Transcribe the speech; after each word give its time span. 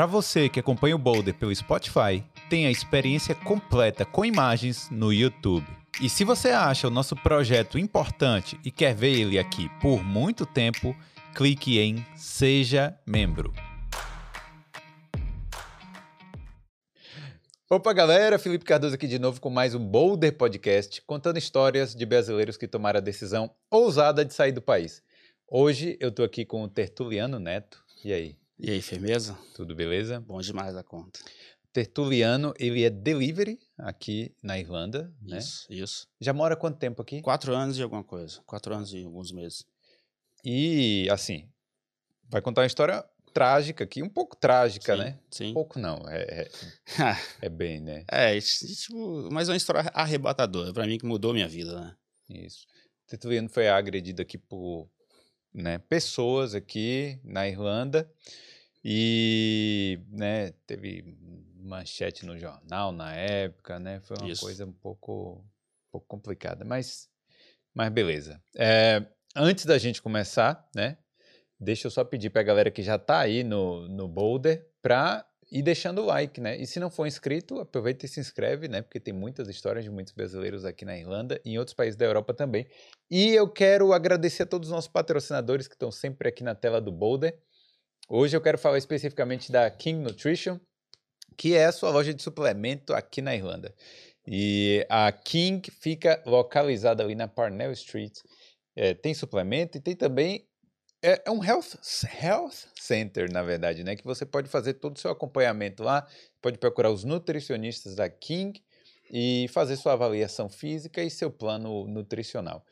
Para 0.00 0.06
você 0.06 0.48
que 0.48 0.58
acompanha 0.58 0.96
o 0.96 0.98
Boulder 0.98 1.34
pelo 1.34 1.54
Spotify, 1.54 2.24
tem 2.48 2.66
a 2.66 2.70
experiência 2.70 3.34
completa 3.34 4.02
com 4.02 4.24
imagens 4.24 4.88
no 4.90 5.12
YouTube. 5.12 5.66
E 6.00 6.08
se 6.08 6.24
você 6.24 6.48
acha 6.48 6.88
o 6.88 6.90
nosso 6.90 7.14
projeto 7.14 7.78
importante 7.78 8.58
e 8.64 8.70
quer 8.70 8.94
ver 8.94 9.12
ele 9.12 9.38
aqui 9.38 9.68
por 9.78 10.02
muito 10.02 10.46
tempo, 10.46 10.96
clique 11.34 11.78
em 11.78 12.02
Seja 12.16 12.98
Membro. 13.06 13.52
Opa, 17.68 17.92
galera! 17.92 18.38
Felipe 18.38 18.64
Cardoso 18.64 18.94
aqui 18.94 19.06
de 19.06 19.18
novo 19.18 19.38
com 19.38 19.50
mais 19.50 19.74
um 19.74 19.86
Boulder 19.86 20.34
Podcast, 20.34 21.02
contando 21.02 21.36
histórias 21.36 21.94
de 21.94 22.06
brasileiros 22.06 22.56
que 22.56 22.66
tomaram 22.66 22.96
a 22.96 23.02
decisão 23.02 23.50
ousada 23.70 24.24
de 24.24 24.32
sair 24.32 24.52
do 24.52 24.62
país. 24.62 25.02
Hoje 25.46 25.98
eu 26.00 26.10
tô 26.10 26.22
aqui 26.22 26.46
com 26.46 26.62
o 26.62 26.68
Tertuliano 26.68 27.38
Neto. 27.38 27.84
E 28.02 28.14
aí? 28.14 28.39
E 28.62 28.70
aí, 28.70 28.82
firmeza? 28.82 29.38
Tudo 29.54 29.74
beleza? 29.74 30.20
Bom 30.20 30.38
demais 30.38 30.76
a 30.76 30.82
conta. 30.82 31.18
Tertuliano, 31.72 32.52
ele 32.58 32.84
é 32.84 32.90
delivery 32.90 33.58
aqui 33.78 34.36
na 34.42 34.58
Irlanda, 34.58 35.10
né? 35.22 35.38
Isso, 35.38 35.66
isso. 35.72 36.08
Já 36.20 36.34
mora 36.34 36.54
quanto 36.54 36.78
tempo 36.78 37.00
aqui? 37.00 37.22
Quatro 37.22 37.54
anos 37.54 37.78
e 37.78 37.82
alguma 37.82 38.04
coisa. 38.04 38.42
Quatro 38.44 38.74
anos 38.74 38.92
e 38.92 39.02
alguns 39.02 39.32
meses. 39.32 39.64
E, 40.44 41.08
assim, 41.10 41.48
vai 42.28 42.42
contar 42.42 42.60
uma 42.60 42.66
história 42.66 43.02
trágica 43.32 43.84
aqui, 43.84 44.02
um 44.02 44.10
pouco 44.10 44.36
trágica, 44.36 44.94
Sim, 44.94 45.02
né? 45.02 45.18
sim. 45.30 45.50
Um 45.52 45.54
pouco 45.54 45.78
não, 45.78 46.06
é, 46.06 46.22
é, 46.22 46.50
é 47.40 47.48
bem, 47.48 47.80
né? 47.80 48.04
É, 48.10 48.38
tipo, 48.38 49.26
mas 49.32 49.48
é 49.48 49.52
uma 49.52 49.56
história 49.56 49.90
arrebatadora. 49.94 50.74
Pra 50.74 50.86
mim 50.86 50.98
que 50.98 51.06
mudou 51.06 51.32
minha 51.32 51.48
vida, 51.48 51.80
né? 51.80 51.96
Isso. 52.28 52.66
Tertuliano 53.06 53.48
foi 53.48 53.70
agredido 53.70 54.20
aqui 54.20 54.36
por 54.36 54.86
né, 55.52 55.78
pessoas 55.78 56.54
aqui 56.54 57.18
na 57.24 57.48
Irlanda 57.48 58.08
e 58.84 60.00
né, 60.10 60.52
teve 60.66 61.16
manchete 61.56 62.24
no 62.24 62.38
jornal 62.38 62.92
na 62.92 63.14
época, 63.14 63.78
né? 63.78 64.00
Foi 64.00 64.16
uma 64.18 64.30
Isso. 64.30 64.42
coisa 64.42 64.64
um 64.64 64.72
pouco, 64.72 65.44
um 65.44 65.90
pouco 65.92 66.06
complicada, 66.06 66.64
mas, 66.64 67.08
mas 67.74 67.90
beleza. 67.90 68.42
É, 68.56 69.04
antes 69.36 69.64
da 69.66 69.78
gente 69.78 70.00
começar, 70.00 70.68
né? 70.74 70.98
Deixa 71.58 71.86
eu 71.86 71.90
só 71.90 72.02
pedir 72.02 72.30
para 72.30 72.40
a 72.40 72.44
galera 72.44 72.70
que 72.70 72.82
já 72.82 72.96
está 72.96 73.20
aí 73.20 73.44
no, 73.44 73.86
no 73.86 74.08
Boulder 74.08 74.66
para 74.80 75.26
ir 75.52 75.62
deixando 75.62 76.00
o 76.00 76.06
like, 76.06 76.40
né? 76.40 76.56
E 76.56 76.66
se 76.66 76.78
não 76.78 76.88
for 76.88 77.06
inscrito, 77.06 77.58
aproveita 77.60 78.06
e 78.06 78.08
se 78.08 78.20
inscreve, 78.20 78.68
né? 78.68 78.80
Porque 78.80 79.00
tem 79.00 79.12
muitas 79.12 79.48
histórias 79.48 79.84
de 79.84 79.90
muitos 79.90 80.14
brasileiros 80.14 80.64
aqui 80.64 80.84
na 80.84 80.96
Irlanda 80.96 81.40
e 81.44 81.50
em 81.50 81.58
outros 81.58 81.74
países 81.74 81.96
da 81.96 82.06
Europa 82.06 82.32
também. 82.32 82.66
E 83.10 83.34
eu 83.34 83.48
quero 83.48 83.92
agradecer 83.92 84.44
a 84.44 84.46
todos 84.46 84.68
os 84.68 84.72
nossos 84.72 84.90
patrocinadores 84.90 85.66
que 85.66 85.74
estão 85.74 85.90
sempre 85.90 86.28
aqui 86.28 86.44
na 86.44 86.54
tela 86.54 86.80
do 86.80 86.92
Boulder. 86.92 87.36
Hoje 88.12 88.36
eu 88.36 88.40
quero 88.40 88.58
falar 88.58 88.76
especificamente 88.76 89.52
da 89.52 89.70
King 89.70 90.00
Nutrition, 90.00 90.58
que 91.36 91.54
é 91.54 91.66
a 91.66 91.72
sua 91.72 91.90
loja 91.90 92.12
de 92.12 92.20
suplemento 92.20 92.92
aqui 92.92 93.22
na 93.22 93.36
Irlanda. 93.36 93.72
E 94.26 94.84
a 94.90 95.12
King 95.12 95.70
fica 95.70 96.20
localizada 96.26 97.04
ali 97.04 97.14
na 97.14 97.28
Parnell 97.28 97.70
Street. 97.70 98.18
É, 98.74 98.94
tem 98.94 99.14
suplemento 99.14 99.78
e 99.78 99.80
tem 99.80 99.94
também 99.94 100.44
é, 101.00 101.22
é 101.24 101.30
um 101.30 101.44
health, 101.44 101.78
health 102.20 102.66
center, 102.80 103.30
na 103.30 103.44
verdade, 103.44 103.84
né? 103.84 103.94
Que 103.94 104.02
você 104.02 104.26
pode 104.26 104.48
fazer 104.48 104.74
todo 104.74 104.96
o 104.96 104.98
seu 104.98 105.12
acompanhamento 105.12 105.84
lá, 105.84 106.04
pode 106.42 106.58
procurar 106.58 106.90
os 106.90 107.04
nutricionistas 107.04 107.94
da 107.94 108.10
King 108.10 108.60
e 109.08 109.46
fazer 109.52 109.76
sua 109.76 109.92
avaliação 109.92 110.48
física 110.48 111.00
e 111.00 111.08
seu 111.08 111.30
plano 111.30 111.86
nutricional. 111.86 112.66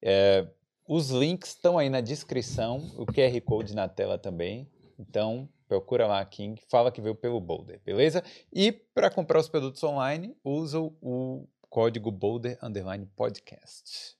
É, 0.00 0.48
os 0.88 1.10
links 1.10 1.50
estão 1.50 1.76
aí 1.76 1.90
na 1.90 2.00
descrição, 2.00 2.78
o 2.96 3.04
QR 3.04 3.38
Code 3.42 3.74
na 3.74 3.86
tela 3.86 4.16
também. 4.16 4.66
Então, 4.98 5.48
procura 5.68 6.06
lá 6.06 6.20
a 6.20 6.24
King, 6.24 6.60
fala 6.68 6.90
que 6.90 7.00
veio 7.00 7.14
pelo 7.14 7.40
Boulder, 7.40 7.80
beleza? 7.84 8.22
E 8.52 8.72
para 8.72 9.10
comprar 9.10 9.38
os 9.38 9.48
produtos 9.48 9.82
online, 9.84 10.36
usa 10.42 10.78
o 10.80 11.46
código 11.70 12.10
Boulder 12.10 12.58
Underline 12.62 13.06
Podcast. 13.14 14.16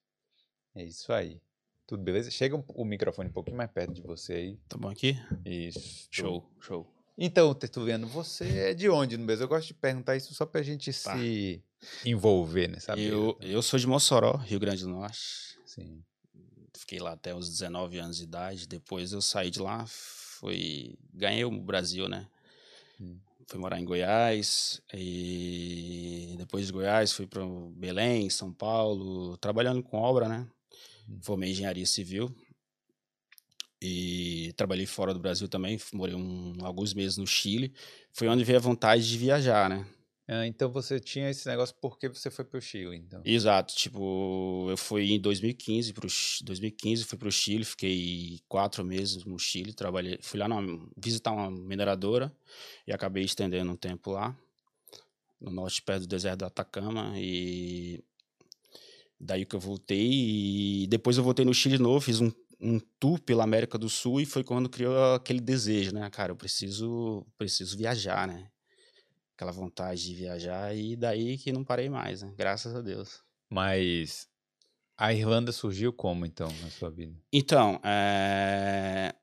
É 0.75 0.85
isso 0.85 1.13
aí. 1.13 1.41
Tudo 1.87 2.03
beleza? 2.03 2.31
Chega 2.31 2.55
o 2.69 2.85
microfone 2.85 3.31
um 3.31 3.33
pouquinho 3.33 3.57
mais 3.57 3.71
perto 3.71 3.93
de 3.95 4.03
você 4.03 4.35
aí. 4.35 4.57
Tá 4.69 4.77
bom 4.77 4.89
aqui? 4.89 5.17
Isso. 5.45 6.07
Show, 6.11 6.45
show. 6.61 6.87
Então, 7.17 7.53
Tertuliano, 7.55 8.07
você 8.07 8.59
é 8.71 8.75
de 8.75 8.89
onde 8.89 9.17
no 9.17 9.27
Brasil? 9.27 9.45
Eu 9.45 9.49
gosto 9.49 9.69
de 9.69 9.75
perguntar 9.75 10.15
isso 10.15 10.33
só 10.35 10.47
pra 10.47 10.63
gente 10.63 10.93
Tá. 11.03 11.17
se 11.17 11.61
envolver, 12.05 12.69
né? 12.69 12.79
Saber. 12.79 13.11
Eu, 13.11 13.37
eu 13.41 13.61
sou 13.63 13.79
de 13.79 13.87
Mossoró, 13.89 14.37
Rio 14.37 14.61
Grande 14.61 14.83
do 14.85 14.91
Norte. 14.91 15.19
Sim. 15.67 16.05
Fiquei 16.77 17.01
lá 17.01 17.13
até 17.13 17.35
os 17.35 17.49
19 17.49 17.99
anos 17.99 18.19
de 18.19 18.25
idade. 18.25 18.69
Depois 18.69 19.11
eu 19.13 19.21
saí 19.21 19.51
de 19.51 19.59
lá, 19.59 19.85
fui. 20.39 20.97
Ganhei 21.13 21.45
o 21.45 21.51
Brasil, 21.51 22.09
né? 22.09 22.27
Hum. 23.01 23.19
Fui 23.47 23.59
morar 23.59 23.81
em 23.81 23.85
Goiás. 23.85 24.81
E 24.95 26.35
depois 26.39 26.67
de 26.67 26.73
Goiás 26.73 27.13
fui 27.13 27.27
para 27.27 27.43
Belém, 27.73 28.31
São 28.31 28.53
Paulo, 28.53 29.37
trabalhando 29.39 29.83
com 29.83 29.97
obra, 29.97 30.29
né? 30.29 30.47
Hum. 31.09 31.19
Formei 31.23 31.51
engenharia 31.51 31.87
civil. 31.87 32.35
E 33.81 34.53
trabalhei 34.57 34.87
fora 34.87 35.15
do 35.15 35.21
Brasil 35.21 35.49
também. 35.49 35.79
Morei 35.93 36.15
um, 36.15 36.57
alguns 36.63 36.93
meses 36.95 37.17
no 37.17 37.27
Chile. 37.27 37.73
Foi 38.13 38.29
onde 38.29 38.45
veio 38.45 38.59
a 38.59 38.63
vontade 38.63 39.09
de 39.09 39.17
viajar, 39.17 39.69
né? 39.69 39.87
Ah, 40.31 40.47
então 40.47 40.71
você 40.71 41.01
tinha 41.01 41.31
esse 41.31 41.49
negócio 41.49 41.75
porque 41.81 42.07
você 42.07 42.31
foi 42.31 42.45
pro 42.45 42.61
Chile, 42.61 42.95
então. 42.97 43.23
Exato, 43.25 43.75
tipo, 43.75 44.67
eu 44.69 44.77
fui 44.77 45.13
em 45.13 45.19
2015 45.19 45.95
pro 45.95 46.07
Chi- 46.09 46.45
2015 46.45 47.05
fui 47.05 47.17
pro 47.17 47.33
Chile, 47.33 47.65
fiquei 47.65 48.39
quatro 48.47 48.85
meses 48.85 49.25
no 49.25 49.39
Chile, 49.39 49.73
trabalhei, 49.73 50.19
fui 50.21 50.39
lá 50.39 50.47
numa- 50.47 50.87
visitar 50.95 51.33
uma 51.33 51.51
mineradora 51.51 52.31
e 52.87 52.93
acabei 52.93 53.25
estendendo 53.25 53.73
um 53.73 53.77
tempo 53.77 54.11
lá, 54.11 54.37
no 55.41 55.51
norte, 55.51 55.81
perto 55.81 56.03
do 56.03 56.09
deserto 56.09 56.41
do 56.41 56.45
Atacama, 56.45 57.13
e 57.17 58.05
daí 59.19 59.47
que 59.47 59.57
eu 59.57 59.61
voltei, 59.61 60.83
e 60.83 60.87
depois 60.89 61.17
eu 61.17 61.25
voltei 61.25 61.45
no 61.47 61.55
Chile 61.55 61.79
de 61.79 61.83
novo, 61.83 62.01
fiz 62.03 62.21
um, 62.21 62.31
um 62.61 62.79
tour 63.01 63.19
pela 63.19 63.45
América 63.45 63.79
do 63.79 63.89
Sul, 63.89 64.21
e 64.21 64.27
foi 64.27 64.45
quando 64.45 64.69
criou 64.69 65.15
aquele 65.15 65.41
desejo, 65.41 65.95
né, 65.95 66.11
cara, 66.11 66.33
eu 66.33 66.37
preciso, 66.37 67.27
preciso 67.39 67.79
viajar, 67.79 68.29
né, 68.29 68.51
aquela 69.39 69.53
vontade 69.53 70.03
de 70.05 70.17
viajar, 70.17 70.75
e 70.75 70.97
daí 70.97 71.39
que 71.39 71.53
não 71.53 71.63
parei 71.63 71.89
mais, 71.89 72.23
né, 72.23 72.35
graças 72.37 72.75
a 72.75 72.81
Deus. 72.81 73.23
Mas 73.49 74.29
a 74.97 75.15
Irlanda 75.15 75.53
surgiu 75.53 75.93
como, 75.93 76.27
então, 76.27 76.49
na 76.61 76.69
sua 76.71 76.91
vida? 76.91 77.17
Então, 77.33 77.81
eh, 77.85 79.15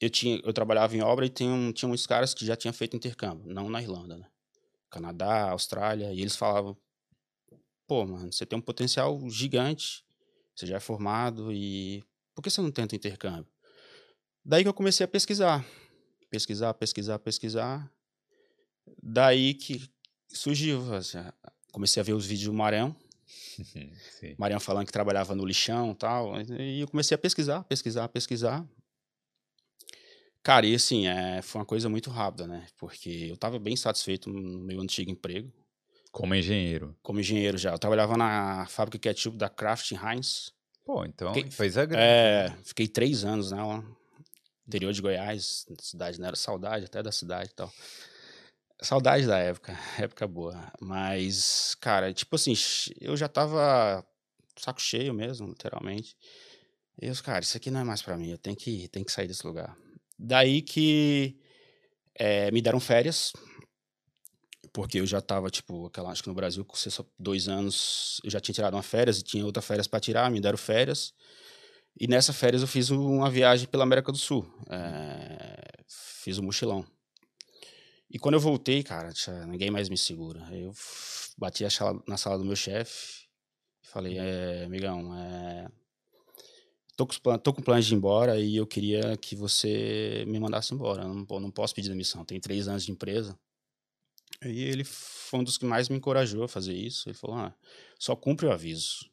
eu, 0.00 0.10
tinha, 0.10 0.40
eu 0.44 0.52
trabalhava 0.52 0.96
em 0.96 1.00
obra 1.00 1.24
e 1.26 1.28
tinha, 1.28 1.48
um- 1.48 1.70
tinha 1.72 1.88
uns 1.88 2.08
caras 2.08 2.34
que 2.34 2.44
já 2.44 2.56
tinham 2.56 2.72
feito 2.72 2.96
intercâmbio, 2.96 3.46
não 3.54 3.70
na 3.70 3.80
Irlanda, 3.80 4.16
né? 4.18 4.26
Canadá, 4.90 5.50
Austrália, 5.50 6.12
e 6.12 6.20
eles 6.20 6.34
falavam: 6.34 6.76
pô, 7.86 8.04
mano, 8.04 8.32
você 8.32 8.44
tem 8.44 8.58
um 8.58 8.62
potencial 8.62 9.16
gigante, 9.30 10.04
você 10.56 10.66
já 10.66 10.76
é 10.78 10.80
formado 10.80 11.52
e 11.52 12.02
por 12.34 12.42
que 12.42 12.50
você 12.50 12.60
não 12.60 12.72
tenta 12.72 12.96
intercâmbio? 12.96 13.46
Daí 14.44 14.64
que 14.64 14.68
eu 14.68 14.74
comecei 14.74 15.04
a 15.04 15.08
pesquisar, 15.08 15.64
pesquisar, 16.30 16.74
pesquisar, 16.74 17.18
pesquisar. 17.20 17.92
Daí 19.02 19.54
que 19.54 19.88
surgiu, 20.28 20.94
assim, 20.94 21.18
comecei 21.72 22.00
a 22.00 22.04
ver 22.04 22.12
os 22.12 22.26
vídeos 22.26 22.46
do 22.48 22.54
Marão. 22.54 22.94
Mariam 24.38 24.60
falando 24.60 24.86
que 24.86 24.92
trabalhava 24.92 25.34
no 25.34 25.44
lixão 25.44 25.92
e 25.92 25.94
tal. 25.94 26.40
E 26.40 26.80
eu 26.80 26.88
comecei 26.88 27.14
a 27.14 27.18
pesquisar, 27.18 27.62
pesquisar, 27.64 28.08
pesquisar. 28.08 28.66
Cara, 30.42 30.64
e 30.66 30.74
assim, 30.74 31.06
é, 31.08 31.42
foi 31.42 31.60
uma 31.60 31.64
coisa 31.66 31.88
muito 31.88 32.08
rápida, 32.10 32.46
né? 32.46 32.66
Porque 32.78 33.28
eu 33.30 33.36
tava 33.36 33.58
bem 33.58 33.74
satisfeito 33.76 34.30
no 34.30 34.60
meu 34.60 34.80
antigo 34.80 35.10
emprego, 35.10 35.52
Como 36.12 36.34
engenheiro. 36.34 36.96
como 37.02 37.18
engenheiro 37.18 37.58
já. 37.58 37.72
Eu 37.72 37.78
trabalhava 37.78 38.16
na 38.16 38.64
fábrica 38.66 38.98
ketchup 38.98 39.36
da 39.36 39.48
Kraft 39.48 39.90
Heinz. 39.92 40.52
Pô, 40.84 41.04
então 41.04 41.32
Quem- 41.32 41.50
fez 41.50 41.76
a 41.76 41.84
grande. 41.84 42.04
É, 42.04 42.56
fiquei 42.64 42.86
três 42.86 43.24
anos 43.24 43.50
nela. 43.50 43.84
Interior 44.68 44.92
de 44.92 45.00
Goiás, 45.02 45.66
cidade, 45.80 46.20
não 46.20 46.26
era 46.28 46.36
saudade 46.36 46.84
até 46.84 47.02
da 47.02 47.10
cidade 47.10 47.50
e 47.50 47.54
tal. 47.54 47.72
Saudade 48.82 49.26
da 49.26 49.38
época, 49.38 49.72
época 49.98 50.26
boa. 50.26 50.70
Mas, 50.80 51.74
cara, 51.80 52.12
tipo 52.12 52.36
assim, 52.36 52.52
eu 53.00 53.16
já 53.16 53.28
tava 53.28 54.04
saco 54.56 54.80
cheio 54.80 55.14
mesmo, 55.14 55.48
literalmente. 55.48 56.16
E 57.00 57.06
eu, 57.06 57.14
cara, 57.22 57.40
isso 57.40 57.56
aqui 57.56 57.70
não 57.70 57.80
é 57.80 57.84
mais 57.84 58.02
pra 58.02 58.16
mim, 58.16 58.30
eu 58.30 58.38
tenho 58.38 58.56
que, 58.56 58.88
tenho 58.88 59.04
que 59.04 59.12
sair 59.12 59.28
desse 59.28 59.46
lugar. 59.46 59.76
Daí 60.18 60.62
que 60.62 61.38
eh, 62.14 62.50
me 62.52 62.62
deram 62.62 62.80
férias, 62.80 63.32
porque 64.72 65.00
eu 65.00 65.06
já 65.06 65.20
tava, 65.20 65.50
tipo, 65.50 65.86
aquela, 65.86 66.10
acho 66.10 66.22
que 66.22 66.28
no 66.28 66.34
Brasil, 66.34 66.64
com 66.64 66.76
dois 67.18 67.48
anos, 67.48 68.20
eu 68.24 68.30
já 68.30 68.40
tinha 68.40 68.54
tirado 68.54 68.74
uma 68.74 68.82
férias 68.82 69.18
e 69.18 69.22
tinha 69.22 69.44
outra 69.44 69.62
férias 69.62 69.86
pra 69.86 70.00
tirar, 70.00 70.30
me 70.30 70.40
deram 70.40 70.58
férias. 70.58 71.14
E 71.98 72.06
nessa 72.06 72.32
férias 72.32 72.62
eu 72.62 72.68
fiz 72.68 72.90
uma 72.90 73.30
viagem 73.30 73.68
pela 73.68 73.84
América 73.84 74.12
do 74.12 74.18
Sul. 74.18 74.46
eh, 74.70 75.84
fiz 75.88 76.38
um 76.38 76.44
mochilão. 76.44 76.84
E 78.10 78.18
quando 78.18 78.34
eu 78.34 78.40
voltei, 78.40 78.82
cara, 78.82 79.12
ninguém 79.46 79.70
mais 79.70 79.88
me 79.88 79.98
segura. 79.98 80.40
Eu 80.52 80.72
bati 81.36 81.64
na 82.06 82.16
sala 82.16 82.38
do 82.38 82.44
meu 82.44 82.56
chefe 82.56 83.26
e 83.82 83.86
falei, 83.88 84.18
é, 84.18 84.64
amigão, 84.64 85.14
é, 85.14 85.68
tô 86.96 87.06
com, 87.06 87.38
tô 87.38 87.52
com 87.52 87.62
planos 87.62 87.86
de 87.86 87.94
ir 87.94 87.96
embora 87.96 88.40
e 88.40 88.56
eu 88.56 88.66
queria 88.66 89.16
que 89.16 89.36
você 89.36 90.24
me 90.26 90.38
mandasse 90.38 90.72
embora. 90.72 91.02
Eu 91.02 91.08
não, 91.14 91.40
não 91.40 91.50
posso 91.50 91.74
pedir 91.74 91.88
demissão. 91.88 92.24
Tem 92.24 92.40
três 92.40 92.68
anos 92.68 92.84
de 92.84 92.92
empresa. 92.92 93.38
E 94.44 94.62
ele 94.62 94.84
foi 94.84 95.40
um 95.40 95.44
dos 95.44 95.58
que 95.58 95.64
mais 95.64 95.88
me 95.88 95.96
encorajou 95.96 96.44
a 96.44 96.48
fazer 96.48 96.74
isso. 96.74 97.08
Ele 97.08 97.16
falou: 97.16 97.36
ah, 97.36 97.54
só 97.98 98.14
cumpre 98.14 98.46
o 98.46 98.52
aviso. 98.52 99.10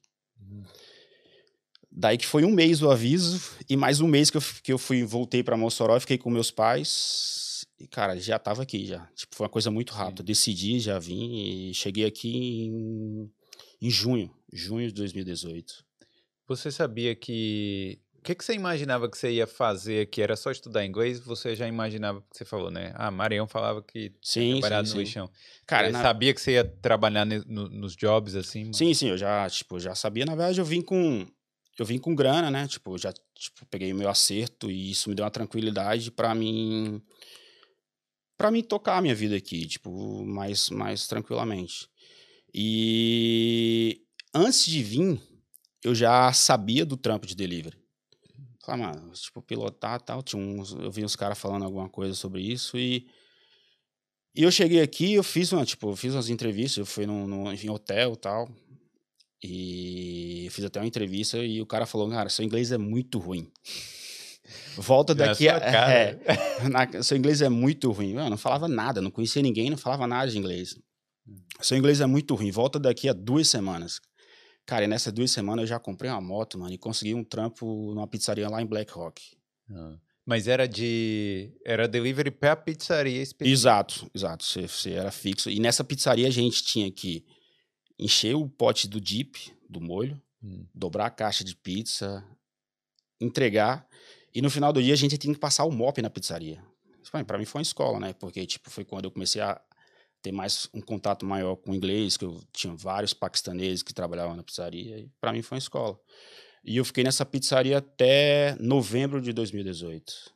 Daí 1.92 2.18
que 2.18 2.26
foi 2.26 2.44
um 2.44 2.52
mês 2.52 2.82
o 2.82 2.90
aviso, 2.90 3.40
e 3.70 3.78
mais 3.78 4.02
um 4.02 4.08
mês 4.08 4.32
que 4.32 4.38
eu, 4.38 4.42
que 4.64 4.74
eu 4.74 4.80
fui, 4.80 5.04
voltei 5.04 5.44
para 5.44 5.56
Mossoró, 5.56 6.00
fiquei 6.00 6.18
com 6.18 6.30
meus 6.30 6.50
pais, 6.50 7.43
e 7.84 7.88
cara, 7.88 8.20
já 8.20 8.40
tava 8.40 8.64
aqui 8.64 8.86
já. 8.86 9.06
Tipo, 9.16 9.36
foi 9.36 9.46
uma 9.46 9.50
coisa 9.52 9.70
muito 9.70 9.94
rápida. 9.94 10.24
Decidi, 10.24 10.80
já 10.80 10.98
vim 11.00 11.70
e 11.70 11.74
cheguei 11.74 12.06
aqui 12.06 12.66
em, 12.68 13.32
em 13.82 13.90
junho, 13.90 14.34
junho 14.52 14.88
de 14.88 14.94
2018. 14.94 15.84
Você 16.48 16.72
sabia 16.72 17.16
que. 17.16 18.00
O 18.20 18.24
que, 18.24 18.36
que 18.36 18.46
você 18.46 18.54
imaginava 18.54 19.10
que 19.10 19.18
você 19.18 19.32
ia 19.34 19.46
fazer 19.46 20.04
aqui? 20.04 20.22
Era 20.22 20.38
só 20.38 20.50
estudar 20.50 20.86
inglês? 20.86 21.20
Você 21.20 21.56
já 21.58 21.68
imaginava 21.68 22.22
que 22.22 22.38
você 22.38 22.46
falou, 22.46 22.72
né? 22.72 22.94
Ah, 22.96 23.12
Marião 23.12 23.46
falava 23.46 23.82
que 23.84 24.14
Sim, 24.22 24.52
trabalhava 24.54 24.88
sim, 24.88 24.94
no 24.94 25.00
lixão. 25.02 25.30
Cara, 25.68 25.88
Você 25.88 25.92
na- 25.92 26.02
sabia 26.02 26.34
que 26.34 26.40
você 26.40 26.52
ia 26.54 26.64
trabalhar 26.64 27.26
no- 27.26 27.68
nos 27.68 27.98
jobs 27.98 28.34
assim? 28.36 28.62
mano? 28.62 28.74
Sim, 28.76 28.94
sim, 28.94 29.10
eu 29.10 29.18
já, 29.18 29.50
tipo, 29.50 29.78
já 29.78 29.94
sabia. 29.94 30.26
Na 30.26 30.36
verdade, 30.36 30.60
eu 30.62 30.64
vim 30.66 30.82
com 30.82 31.28
eu 31.78 31.86
vim 31.86 31.98
com 31.98 32.16
grana, 32.16 32.50
né? 32.50 32.66
Tipo, 32.68 32.98
já 32.98 33.12
tipo, 33.36 33.66
peguei 33.66 33.92
o 33.92 33.96
meu 33.96 34.08
acerto 34.08 34.72
e 34.72 34.92
isso 34.92 35.10
me 35.10 35.16
deu 35.16 35.26
uma 35.26 35.32
tranquilidade 35.32 36.10
pra 36.12 36.34
mim 36.34 37.02
para 38.44 38.52
mim 38.52 38.62
tocar 38.62 38.98
a 38.98 39.02
minha 39.02 39.16
vida 39.16 39.38
aqui, 39.38 39.66
tipo, 39.66 40.26
mais 40.26 40.70
mais 40.70 41.08
tranquilamente. 41.08 41.88
E 42.54 44.02
antes 44.36 44.66
de 44.66 44.84
vir, 44.84 45.18
eu 45.82 45.96
já 45.96 46.34
sabia 46.34 46.86
do 46.86 46.98
trampo 46.98 47.26
de 47.26 47.38
delivery. 47.38 47.78
Falei, 48.66 48.86
mano, 48.86 49.14
tipo, 49.14 49.42
pilotar 49.42 50.02
tal, 50.02 50.22
tinha 50.22 50.42
uns, 50.42 50.74
eu 50.74 50.92
vi 50.92 51.06
uns 51.06 51.16
caras 51.16 51.40
falando 51.40 51.64
alguma 51.64 51.88
coisa 51.88 52.14
sobre 52.16 52.42
isso 52.42 52.78
e 52.78 53.08
e 54.36 54.44
eu 54.44 54.52
cheguei 54.52 54.82
aqui, 54.82 55.14
eu 55.14 55.24
fiz 55.24 55.54
uma, 55.54 55.64
tipo, 55.64 55.92
eu 55.92 55.96
fiz 55.96 56.14
umas 56.14 56.28
entrevistas, 56.28 56.78
eu 56.80 56.86
fui 56.86 57.06
num, 57.06 57.26
num, 57.26 57.54
em 57.54 57.70
hotel 57.70 58.14
tal. 58.18 58.50
E 59.42 60.50
fiz 60.52 60.66
até 60.66 60.82
uma 60.82 60.88
entrevista 60.88 61.38
e 61.38 61.62
o 61.62 61.66
cara 61.66 61.86
falou, 61.86 62.10
cara, 62.10 62.28
seu 62.30 62.44
inglês 62.44 62.74
é 62.74 62.78
muito 62.78 63.20
ruim. 63.20 63.50
Volta 64.78 65.14
Na 65.16 65.28
daqui 65.28 65.48
a. 65.48 65.58
É, 65.58 66.20
na- 66.70 67.02
seu 67.04 67.18
inglês 67.18 67.42
é 67.42 67.50
muito 67.50 67.92
ruim. 67.92 68.14
Eu 68.14 68.30
não 68.30 68.38
falava 68.38 68.68
nada, 68.68 69.02
não 69.02 69.12
conhecia 69.12 69.42
ninguém, 69.42 69.70
não 69.70 69.78
falava 69.78 70.06
nada 70.08 70.30
de 70.32 70.38
inglês. 70.38 70.78
Seu 71.62 71.78
inglês 71.78 72.02
é 72.02 72.06
muito 72.06 72.36
ruim. 72.36 72.52
Volta 72.52 72.78
daqui 72.80 73.08
a 73.08 73.14
duas 73.14 73.48
semanas. 73.48 74.02
Cara, 74.66 74.86
e 74.86 74.88
nessas 74.88 75.12
duas 75.14 75.32
semanas 75.32 75.64
eu 75.64 75.68
já 75.68 75.80
comprei 75.80 76.10
uma 76.12 76.22
moto, 76.22 76.58
mano, 76.58 76.74
e 76.74 76.78
consegui 76.78 77.14
um 77.14 77.24
trampo 77.24 77.94
numa 77.94 78.08
pizzaria 78.08 78.50
lá 78.50 78.62
em 78.62 78.66
Black 78.66 78.92
Rock. 78.94 79.22
Ah. 79.72 79.96
Mas 80.26 80.48
era 80.48 80.68
de. 80.68 81.52
Era 81.66 81.88
delivery 81.88 82.32
pra 82.32 82.56
pizzaria 82.56 83.22
específica. 83.22 83.54
Exato, 83.54 84.10
exato. 84.16 84.46
Você, 84.46 84.68
você 84.68 84.92
era 84.92 85.12
fixo. 85.12 85.50
E 85.50 85.60
nessa 85.60 85.84
pizzaria 85.84 86.28
a 86.28 86.32
gente 86.32 86.64
tinha 86.64 86.90
que 86.92 87.26
encher 88.00 88.36
o 88.36 88.48
pote 88.48 88.88
do 88.88 89.00
dip, 89.02 89.52
do 89.70 89.80
molho, 89.82 90.22
Hum. 90.42 90.66
dobrar 90.76 91.06
a 91.06 91.10
caixa 91.10 91.44
de 91.44 91.56
pizza, 91.56 92.24
entregar. 93.20 93.88
E 94.34 94.42
no 94.42 94.50
final 94.50 94.74
do 94.74 94.82
dia 94.82 94.94
a 94.94 94.98
gente 94.98 95.18
tinha 95.18 95.34
que 95.34 95.40
passar 95.40 95.66
o 95.66 95.72
mop 95.72 96.02
na 96.02 96.10
pizzaria. 96.10 96.64
Pra 97.28 97.38
mim 97.38 97.46
foi 97.46 97.60
uma 97.60 97.64
escola, 97.64 98.00
né? 98.00 98.14
Porque 98.14 98.46
tipo, 98.46 98.70
foi 98.70 98.84
quando 98.84 99.06
eu 99.06 99.12
comecei 99.12 99.42
a 99.42 99.62
ter 100.22 100.32
mais 100.32 100.70
um 100.74 100.82
contato 100.82 101.26
maior 101.26 101.56
com 101.58 101.72
o 101.72 101.76
inglês, 101.76 102.18
que 102.18 102.26
eu 102.26 102.42
tinha 102.52 102.74
vários 102.74 103.14
paquistaneses 103.14 103.84
que 103.84 103.94
trabalhavam 103.94 104.36
na 104.36 104.42
pizzaria. 104.42 105.00
E 105.00 105.10
pra 105.20 105.34
mim 105.34 105.42
foi 105.42 105.58
uma 105.58 105.60
escola. 105.60 106.00
E 106.64 106.78
eu 106.78 106.86
fiquei 106.86 107.04
nessa 107.04 107.26
pizzaria 107.26 107.78
até 107.78 108.56
novembro 108.60 109.22
de 109.22 109.34
2018. 109.34 110.34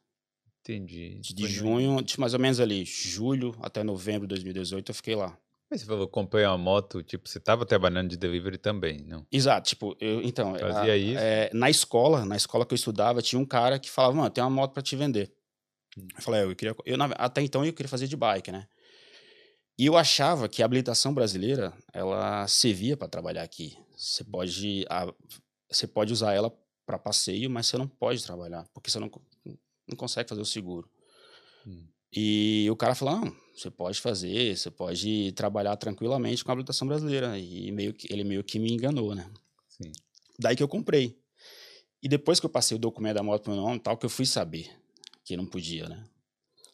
Entendi. 0.60 1.22
De 1.22 1.48
junho, 1.48 2.02
de 2.02 2.20
mais 2.20 2.34
ou 2.34 2.40
menos 2.40 2.60
ali, 2.60 2.84
julho 2.84 3.56
até 3.62 3.82
novembro 3.84 4.28
de 4.28 4.32
2018, 4.32 4.90
eu 4.90 4.96
fiquei 4.96 5.16
lá. 5.16 5.40
Mas 5.70 5.82
você 5.82 5.86
falou, 5.88 6.08
comprei 6.08 6.46
uma 6.46 6.58
moto, 6.58 7.04
tipo, 7.04 7.28
você 7.28 7.40
tava 7.40 7.66
trabalhando 7.66 8.10
de 8.10 8.18
delivery 8.18 8.58
também, 8.58 9.00
não? 9.06 9.26
Exato, 9.32 9.68
tipo, 9.70 9.98
eu, 10.00 10.22
então, 10.22 10.56
Fazia 10.58 10.94
a- 10.94 10.98
isso? 10.98 11.20
é, 11.20 11.50
na 11.54 11.70
escola, 11.70 12.24
na 12.26 12.38
escola 12.38 12.66
que 12.66 12.74
eu 12.74 12.78
estudava, 12.78 13.22
tinha 13.22 13.40
um 13.40 13.46
cara 13.46 13.78
que 13.78 13.90
falava, 13.90 14.14
mano, 14.16 14.30
tem 14.30 14.42
uma 14.44 14.50
moto 14.50 14.72
pra 14.74 14.82
te 14.82 14.96
vender. 14.96 15.34
Hum. 15.98 16.08
Eu 16.16 16.22
falei, 16.22 16.42
"É, 16.42 16.44
eu 16.46 16.56
queria, 16.56 16.76
eu, 16.86 16.98
até 17.18 17.42
então 17.42 17.66
eu 17.66 17.74
queria 17.74 17.90
fazer 17.90 18.08
de 18.08 18.16
bike, 18.16 18.52
né? 18.52 18.68
E 19.78 19.86
eu 19.86 19.96
achava 19.98 20.48
que 20.50 20.62
a 20.62 20.66
habilitação 20.66 21.14
brasileira, 21.14 21.74
ela 21.94 22.48
servia 22.48 22.96
para 22.98 23.08
trabalhar 23.08 23.44
aqui. 23.44 23.78
Você 23.96 24.24
pode, 24.24 24.86
a- 24.90 25.14
você 25.70 25.86
pode 25.86 26.14
usar 26.14 26.34
ela 26.34 26.52
para 26.86 26.98
passeio, 26.98 27.50
mas 27.50 27.68
você 27.68 27.78
não 27.78 27.88
pode 27.88 28.24
trabalhar, 28.24 28.66
porque 28.74 28.90
você 28.90 29.00
não, 29.00 29.12
não 29.88 29.98
consegue 29.98 30.30
fazer 30.30 30.42
o 30.42 30.46
seguro. 30.46 30.90
Hum. 31.68 31.86
E 32.12 32.68
o 32.72 32.76
cara 32.76 32.96
falou, 32.96 33.20
não, 33.20 33.36
você 33.62 33.72
pode 33.72 34.00
fazer, 34.00 34.56
você 34.56 34.70
pode 34.70 35.32
trabalhar 35.34 35.76
tranquilamente 35.78 36.44
com 36.44 36.52
a 36.52 36.54
habilitação 36.54 36.88
brasileira. 36.88 37.38
E 37.38 37.72
meio 37.72 37.94
que, 37.94 38.12
ele 38.12 38.24
meio 38.24 38.44
que 38.44 38.60
me 38.60 38.72
enganou, 38.72 39.16
né? 39.16 39.30
Sim. 39.68 39.92
Daí 40.40 40.56
que 40.56 40.64
eu 40.64 40.68
comprei. 40.68 41.18
E 42.02 42.08
depois 42.08 42.40
que 42.40 42.46
eu 42.46 42.50
passei 42.50 42.76
o 42.76 42.80
documento 42.80 43.16
da 43.16 43.24
moto 43.24 43.44
pro 43.44 43.54
meu 43.54 43.62
nome, 43.62 43.80
tal, 43.80 43.98
que 43.98 44.06
eu 44.06 44.10
fui 44.10 44.26
saber 44.26 44.70
que 45.24 45.36
não 45.36 45.46
podia, 45.46 45.90
né? 45.90 46.06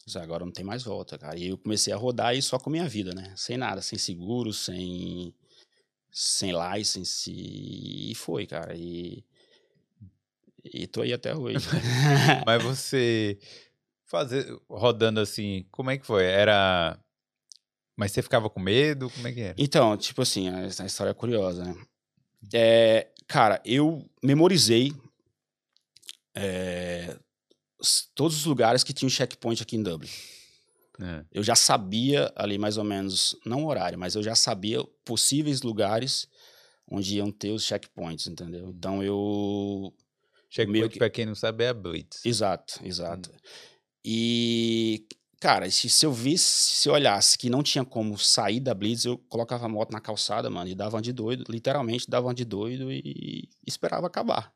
Mas 0.06 0.16
agora 0.18 0.46
não 0.46 0.52
tem 0.52 0.66
mais 0.66 0.84
volta, 0.84 1.18
cara. 1.18 1.38
E 1.40 1.48
eu 1.48 1.58
comecei 1.58 1.94
a 1.94 1.98
rodar 1.98 2.28
aí 2.28 2.42
só 2.42 2.60
com 2.60 2.70
a 2.70 2.74
minha 2.74 2.88
vida, 2.88 3.14
né? 3.16 3.34
Sem 3.36 3.58
nada, 3.58 3.82
sem 3.82 3.98
seguro, 3.98 4.52
sem 4.54 5.34
sem 6.12 6.52
license 6.52 7.32
e 7.32 8.14
foi, 8.14 8.46
cara. 8.46 8.76
E 8.76 9.24
e 10.64 10.88
tô 10.88 11.02
aí 11.02 11.14
até 11.14 11.36
hoje. 11.36 11.58
Mas 12.46 12.64
você 12.64 13.40
fazer 14.14 14.46
rodando 14.70 15.20
assim, 15.20 15.66
como 15.72 15.90
é 15.90 15.98
que 15.98 16.06
foi? 16.06 16.24
Era 16.24 17.00
Mas 17.98 18.12
você 18.12 18.22
ficava 18.22 18.48
com 18.48 18.60
medo? 18.60 19.10
Como 19.10 19.28
é 19.28 19.32
que 19.34 19.42
era? 19.42 19.56
Então, 19.58 19.98
tipo 19.98 20.22
assim, 20.22 20.50
a, 20.50 20.60
a 20.66 20.86
história 20.86 21.10
é 21.10 21.14
curiosa, 21.16 21.64
né? 21.64 21.76
É, 22.54 23.10
cara, 23.28 23.60
eu 23.66 24.08
memorizei 24.24 24.94
é, 26.36 27.18
todos 28.14 28.38
os 28.38 28.46
lugares 28.46 28.84
que 28.84 28.94
tinham 28.94 29.10
checkpoint 29.10 29.64
aqui 29.64 29.78
em 29.78 29.84
Dublin. 29.84 30.10
É. 31.02 31.26
Eu 31.32 31.42
já 31.42 31.56
sabia 31.56 32.32
ali 32.36 32.60
mais 32.60 32.78
ou 32.78 32.84
menos, 32.84 33.36
não 33.44 33.64
o 33.64 33.68
horário, 33.68 33.98
mas 33.98 34.14
eu 34.14 34.22
já 34.22 34.36
sabia 34.36 34.84
possíveis 35.04 35.64
lugares 35.64 36.28
onde 36.88 37.16
iam 37.18 37.32
ter 37.32 37.50
os 37.50 37.64
checkpoints, 37.64 38.28
entendeu? 38.28 38.70
Então 38.70 39.02
eu. 39.02 39.92
Checkpoint, 40.52 40.90
que- 40.90 41.00
pra 41.00 41.10
quem 41.10 41.26
não 41.26 41.34
sabe, 41.34 41.64
é 41.64 41.70
a 41.70 41.74
Blitz. 41.74 42.24
Exato, 42.24 42.80
exato. 42.84 43.32
E, 44.04 45.06
cara, 45.40 45.70
se, 45.70 45.90
se 45.90 46.06
eu 46.06 46.12
visse, 46.12 46.46
se 46.46 46.90
eu 46.90 46.94
olhasse 46.94 47.38
que 47.38 47.50
não 47.50 47.64
tinha 47.64 47.86
como 47.86 48.18
sair 48.18 48.60
da 48.60 48.74
Blitz, 48.74 49.06
eu 49.06 49.18
colocava 49.30 49.66
a 49.66 49.70
moto 49.70 49.92
na 49.92 50.02
calçada, 50.02 50.50
mano, 50.50 50.70
e 50.70 50.76
dava 50.76 50.98
uma 50.98 51.02
de 51.02 51.14
doido, 51.14 51.46
literalmente 51.50 52.10
dava 52.10 52.28
uma 52.28 52.34
de 52.34 52.46
doido 52.46 52.92
e 52.92 53.48
esperava 53.66 54.08
acabar. 54.08 54.52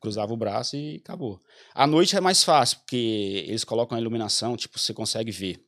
Cruzava 0.00 0.32
o 0.32 0.36
braço 0.36 0.76
e 0.76 0.96
acabou. 0.96 1.40
À 1.74 1.86
noite 1.86 2.16
é 2.16 2.20
mais 2.20 2.44
fácil, 2.44 2.78
porque 2.78 3.44
eles 3.46 3.64
colocam 3.64 3.98
a 3.98 4.00
iluminação, 4.00 4.56
tipo, 4.56 4.78
você 4.78 4.94
consegue 4.94 5.32
ver. 5.32 5.60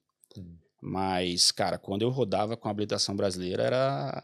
Mas, 0.80 1.50
cara, 1.50 1.78
quando 1.78 2.02
eu 2.02 2.11
rodava 2.11 2.56
com 2.56 2.68
a 2.68 2.71
habilitação 2.71 3.14
brasileira, 3.14 3.62
era. 3.62 4.23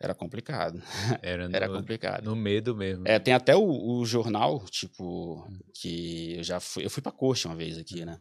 Era 0.00 0.14
complicado. 0.14 0.82
Era 1.22 1.48
no, 1.48 1.56
Era 1.56 1.68
complicado. 1.68 2.24
no 2.24 2.34
medo 2.36 2.74
mesmo. 2.76 3.04
É, 3.06 3.18
tem 3.18 3.32
até 3.32 3.54
o, 3.56 3.62
o 3.98 4.04
jornal, 4.04 4.64
tipo, 4.66 5.46
que 5.74 6.36
eu 6.38 6.42
já 6.42 6.60
fui. 6.60 6.84
Eu 6.84 6.90
fui 6.90 7.02
pra 7.02 7.12
corte 7.12 7.46
uma 7.46 7.54
vez 7.56 7.78
aqui, 7.78 8.04
né? 8.04 8.18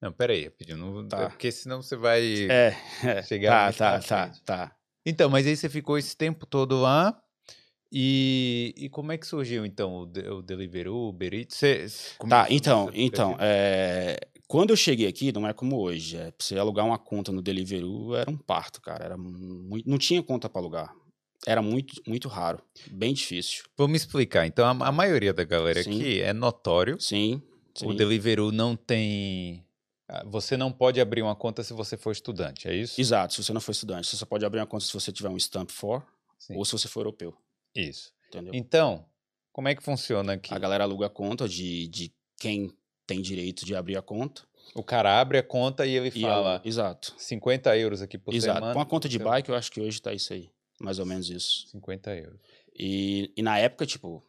Não, 0.00 0.12
peraí, 0.12 0.44
rapidinho. 0.44 0.78
Não, 0.78 1.06
Tá. 1.08 1.22
é 1.24 1.28
Porque 1.28 1.50
senão 1.52 1.82
você 1.82 1.96
vai. 1.96 2.22
É, 2.50 2.76
é. 3.04 3.22
Chegar 3.22 3.72
tá, 3.74 4.00
tá, 4.00 4.28
tá, 4.28 4.34
tá. 4.44 4.76
Então, 5.04 5.28
mas 5.28 5.46
aí 5.46 5.56
você 5.56 5.68
ficou 5.68 5.98
esse 5.98 6.16
tempo 6.16 6.46
todo 6.46 6.80
lá. 6.80 7.20
E, 7.92 8.72
e 8.76 8.88
como 8.88 9.10
é 9.10 9.18
que 9.18 9.26
surgiu, 9.26 9.66
então, 9.66 10.02
o, 10.02 10.06
de- 10.06 10.28
o 10.28 10.40
Deliveroo, 10.42 10.94
o 11.06 11.08
Uber 11.08 11.34
Eats? 11.34 11.56
Você, 11.56 11.86
Tá, 12.28 12.46
então, 12.48 12.88
então, 12.94 13.36
é, 13.40 14.16
quando 14.46 14.70
eu 14.70 14.76
cheguei 14.76 15.08
aqui, 15.08 15.32
não 15.32 15.46
é 15.46 15.52
como 15.52 15.76
hoje. 15.76 16.16
É, 16.16 16.30
pra 16.30 16.34
você 16.38 16.56
alugar 16.56 16.86
uma 16.86 16.98
conta 16.98 17.32
no 17.32 17.42
Deliveroo 17.42 18.14
era 18.14 18.30
um 18.30 18.36
parto, 18.36 18.80
cara. 18.80 19.04
Era 19.04 19.16
muito, 19.16 19.88
não 19.90 19.98
tinha 19.98 20.22
conta 20.22 20.48
pra 20.48 20.60
alugar. 20.62 20.94
Era 21.46 21.62
muito, 21.62 22.00
muito 22.06 22.28
raro. 22.28 22.62
Bem 22.90 23.14
difícil. 23.14 23.64
Vamos 23.76 24.00
explicar. 24.02 24.46
Então, 24.46 24.66
a, 24.66 24.88
a 24.88 24.92
maioria 24.92 25.32
da 25.32 25.44
galera 25.44 25.82
Sim. 25.82 25.90
aqui 25.90 26.20
é 26.20 26.32
notório. 26.32 27.00
Sim. 27.00 27.42
O 27.82 27.90
sim. 27.90 27.96
Deliveroo 27.96 28.52
não 28.52 28.76
tem... 28.76 29.64
ah, 30.08 30.22
Você 30.26 30.56
não 30.56 30.70
pode 30.70 31.00
abrir 31.00 31.22
uma 31.22 31.34
conta 31.34 31.62
se 31.64 31.72
você 31.72 31.96
for 31.96 32.10
estudante, 32.12 32.68
é 32.68 32.74
isso? 32.74 33.00
Exato, 33.00 33.32
se 33.34 33.42
você 33.42 33.52
não 33.54 33.60
for 33.60 33.70
estudante. 33.72 34.06
Você 34.06 34.16
só 34.16 34.26
pode 34.26 34.44
abrir 34.44 34.60
uma 34.60 34.66
conta 34.66 34.84
se 34.84 34.92
você 34.92 35.10
tiver 35.10 35.30
um 35.30 35.38
Stamp 35.38 35.70
for 35.70 36.04
Sim. 36.38 36.56
ou 36.56 36.64
se 36.64 36.72
você 36.72 36.88
for 36.88 37.00
europeu. 37.00 37.34
Isso. 37.74 38.12
Entendeu? 38.28 38.52
Então, 38.54 39.06
como 39.52 39.68
é 39.68 39.74
que 39.74 39.82
funciona 39.82 40.34
aqui? 40.34 40.52
A 40.52 40.58
galera 40.58 40.84
aluga 40.84 41.06
a 41.06 41.10
conta 41.10 41.48
de, 41.48 41.88
de 41.88 42.12
quem 42.38 42.70
tem 43.06 43.22
direito 43.22 43.64
de 43.64 43.74
abrir 43.74 43.96
a 43.96 44.02
conta. 44.02 44.42
O 44.74 44.82
cara 44.84 45.18
abre 45.20 45.38
a 45.38 45.42
conta 45.42 45.86
e 45.86 45.96
ele 45.96 46.08
E 46.14 46.20
fala 46.20 46.34
ela- 46.34 46.62
exato. 46.64 47.14
50 47.16 47.76
euros 47.78 48.02
aqui 48.02 48.18
por 48.18 48.34
Exato. 48.34 48.58
semana. 48.58 48.74
Com 48.74 48.80
a 48.80 48.86
conta 48.86 49.08
de 49.08 49.18
bike, 49.18 49.48
eu 49.48 49.54
acho 49.54 49.70
que 49.72 49.80
hoje 49.80 50.02
tá 50.02 50.12
isso 50.12 50.32
aí. 50.32 50.50
Mais 50.80 50.98
ou 50.98 51.06
menos 51.06 51.28
isso. 51.28 51.68
50 51.68 52.16
euros. 52.16 52.40
E, 52.74 53.32
e 53.36 53.42
na 53.42 53.58
época, 53.58 53.84
tipo, 53.84 54.24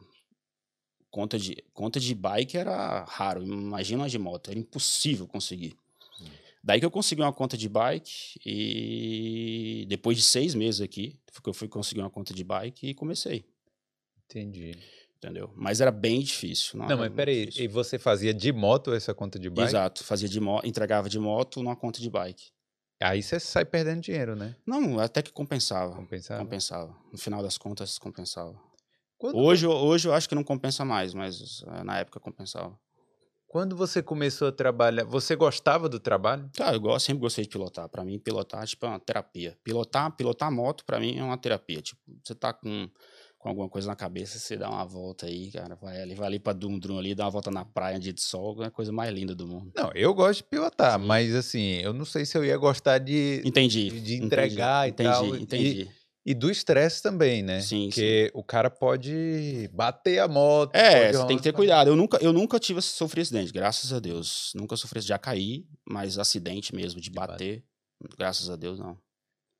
conta 1.09 1.39
de, 1.39 1.63
conta 1.73 1.99
de 1.99 2.13
bike 2.13 2.57
era 2.57 3.05
raro. 3.05 3.43
Imagina 3.43 4.03
uma 4.03 4.09
de 4.09 4.19
moto, 4.19 4.51
era 4.51 4.59
impossível 4.59 5.27
conseguir. 5.27 5.75
Hum. 6.19 6.25
Daí 6.63 6.79
que 6.79 6.85
eu 6.85 6.91
consegui 6.91 7.21
uma 7.21 7.33
conta 7.33 7.57
de 7.57 7.69
bike 7.69 8.39
e 8.45 9.85
depois 9.87 10.17
de 10.17 10.23
seis 10.23 10.53
meses 10.53 10.81
aqui, 10.81 11.17
eu 11.45 11.53
fui 11.53 11.67
conseguir 11.67 12.01
uma 12.01 12.09
conta 12.09 12.33
de 12.33 12.43
bike 12.43 12.87
e 12.89 12.93
comecei. 12.93 13.45
Entendi. 14.25 14.77
Entendeu? 15.17 15.51
Mas 15.55 15.79
era 15.81 15.91
bem 15.91 16.19
difícil. 16.19 16.79
Não, 16.79 16.87
não 16.87 16.97
mas 16.97 17.13
peraí, 17.13 17.45
difícil. 17.45 17.63
e 17.63 17.67
você 17.67 17.99
fazia 17.99 18.33
de 18.33 18.51
moto 18.51 18.91
essa 18.91 19.13
conta 19.13 19.37
de 19.37 19.51
bike? 19.51 19.69
Exato, 19.69 20.03
fazia 20.03 20.27
de 20.27 20.39
moto, 20.39 20.65
entregava 20.65 21.07
de 21.07 21.19
moto 21.19 21.61
numa 21.61 21.75
conta 21.75 22.01
de 22.01 22.09
bike. 22.09 22.51
Aí 23.01 23.23
você 23.23 23.39
sai 23.39 23.65
perdendo 23.65 24.01
dinheiro, 24.01 24.35
né? 24.35 24.55
Não, 24.65 24.99
até 24.99 25.21
que 25.21 25.31
compensava. 25.31 25.95
Compensava? 25.95 26.43
Compensava. 26.43 26.95
No 27.11 27.17
final 27.17 27.41
das 27.41 27.57
contas, 27.57 27.97
compensava. 27.97 28.55
Quando... 29.17 29.37
Hoje, 29.37 29.67
hoje 29.67 30.07
eu 30.07 30.13
acho 30.13 30.29
que 30.29 30.35
não 30.35 30.43
compensa 30.43 30.85
mais, 30.85 31.13
mas 31.13 31.63
eh, 31.67 31.83
na 31.83 31.99
época 31.99 32.19
compensava. 32.19 32.77
Quando 33.47 33.75
você 33.75 34.01
começou 34.01 34.47
a 34.47 34.51
trabalhar, 34.51 35.03
você 35.03 35.35
gostava 35.35 35.89
do 35.89 35.99
trabalho? 35.99 36.49
Tá, 36.55 36.73
eu 36.73 36.79
gosto, 36.79 37.07
sempre 37.07 37.21
gostei 37.21 37.43
de 37.43 37.49
pilotar. 37.49 37.89
Para 37.89 38.05
mim, 38.05 38.17
pilotar 38.17 38.65
tipo, 38.65 38.85
é 38.85 38.89
uma 38.89 38.99
terapia. 38.99 39.57
Pilotar, 39.63 40.15
pilotar 40.15 40.49
moto, 40.49 40.85
para 40.85 40.99
mim, 40.99 41.17
é 41.17 41.23
uma 41.23 41.37
terapia. 41.37 41.81
Tipo, 41.81 42.01
você 42.23 42.33
tá 42.33 42.53
com 42.53 42.89
com 43.41 43.49
alguma 43.49 43.67
coisa 43.67 43.87
na 43.87 43.95
cabeça, 43.95 44.37
você 44.37 44.55
dá 44.55 44.69
uma 44.69 44.85
volta 44.85 45.25
aí, 45.25 45.51
cara. 45.51 45.75
Vai 45.75 45.99
ali, 45.99 46.13
vai 46.13 46.27
ali 46.27 46.39
pra 46.39 46.53
Dundrum 46.53 46.99
ali, 46.99 47.15
dá 47.15 47.25
uma 47.25 47.31
volta 47.31 47.49
na 47.49 47.65
praia, 47.65 47.99
dia 47.99 48.13
de 48.13 48.21
sol, 48.21 48.61
é 48.63 48.67
a 48.67 48.71
coisa 48.71 48.91
mais 48.91 49.11
linda 49.11 49.33
do 49.33 49.47
mundo. 49.47 49.71
Não, 49.75 49.91
eu 49.95 50.13
gosto 50.13 50.37
de 50.37 50.43
pilotar, 50.43 50.99
Sim. 50.99 51.05
mas 51.07 51.33
assim, 51.33 51.77
eu 51.77 51.91
não 51.91 52.05
sei 52.05 52.23
se 52.23 52.37
eu 52.37 52.45
ia 52.45 52.55
gostar 52.55 52.99
de. 52.99 53.41
Entendi. 53.43 53.89
De 53.89 54.15
entregar 54.15 54.87
entendi, 54.87 55.09
e 55.09 55.11
tal. 55.11 55.25
Entendi, 55.25 55.43
entendi. 55.43 55.91
E, 56.23 56.35
do 56.35 56.51
estresse 56.51 57.01
também, 57.01 57.41
né? 57.41 57.61
Sim, 57.61 57.87
Porque 57.87 58.29
sim. 58.31 58.39
o 58.39 58.43
cara 58.43 58.69
pode 58.69 59.67
bater 59.73 60.19
a 60.19 60.27
moto. 60.27 60.75
É, 60.75 61.11
você 61.11 61.25
tem 61.25 61.35
que 61.35 61.41
ter 61.41 61.51
cuidado. 61.51 61.87
Eu 61.87 61.95
nunca, 61.95 62.19
eu 62.21 62.31
nunca 62.31 62.59
tive 62.59 62.79
sofri 62.79 63.21
acidente, 63.21 63.51
graças 63.51 63.91
a 63.91 63.99
Deus. 63.99 64.51
Nunca 64.53 64.77
sofri, 64.77 65.01
já 65.01 65.17
caí, 65.17 65.65
mas 65.83 66.19
acidente 66.19 66.75
mesmo, 66.75 67.01
de 67.01 67.09
bater, 67.09 67.63
graças 68.19 68.51
a 68.51 68.55
Deus, 68.55 68.77
não. 68.77 68.95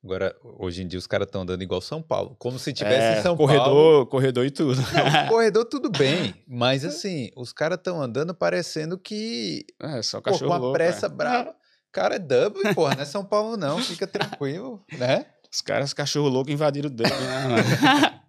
Agora, 0.04 0.34
hoje 0.42 0.82
em 0.82 0.88
dia, 0.88 0.98
os 0.98 1.06
caras 1.06 1.26
estão 1.26 1.42
andando 1.42 1.62
igual 1.62 1.80
São 1.80 2.02
Paulo. 2.02 2.34
Como 2.36 2.58
se 2.58 2.72
tivesse 2.72 3.18
é, 3.18 3.22
São 3.22 3.36
corredor, 3.36 3.64
Paulo. 3.64 4.06
Corredor 4.06 4.44
e 4.44 4.50
tudo. 4.50 4.80
Não, 4.80 5.28
corredor, 5.28 5.64
tudo 5.64 5.90
bem. 5.90 6.34
Mas, 6.48 6.84
assim, 6.84 7.30
os 7.36 7.52
caras 7.52 7.78
estão 7.78 8.02
andando 8.02 8.34
parecendo 8.34 8.98
que. 8.98 9.64
É, 9.80 10.02
só 10.02 10.20
cachorro 10.20 10.50
pô, 10.50 10.60
com 10.60 10.70
a 10.70 10.72
pressa 10.72 11.06
é. 11.06 11.08
brava. 11.08 11.54
Cara, 11.92 12.16
é 12.16 12.18
Dublin, 12.18 12.74
porra, 12.74 12.96
não 12.96 13.02
é 13.02 13.04
São 13.04 13.24
Paulo, 13.24 13.56
não. 13.56 13.78
Fica 13.78 14.06
tranquilo, 14.06 14.84
né? 14.98 15.26
Os 15.52 15.60
caras, 15.60 15.92
cachorro 15.92 16.28
louco, 16.28 16.50
invadiram 16.50 16.88
o 16.88 16.90
Dublin, 16.90 17.12
né, 17.12 18.22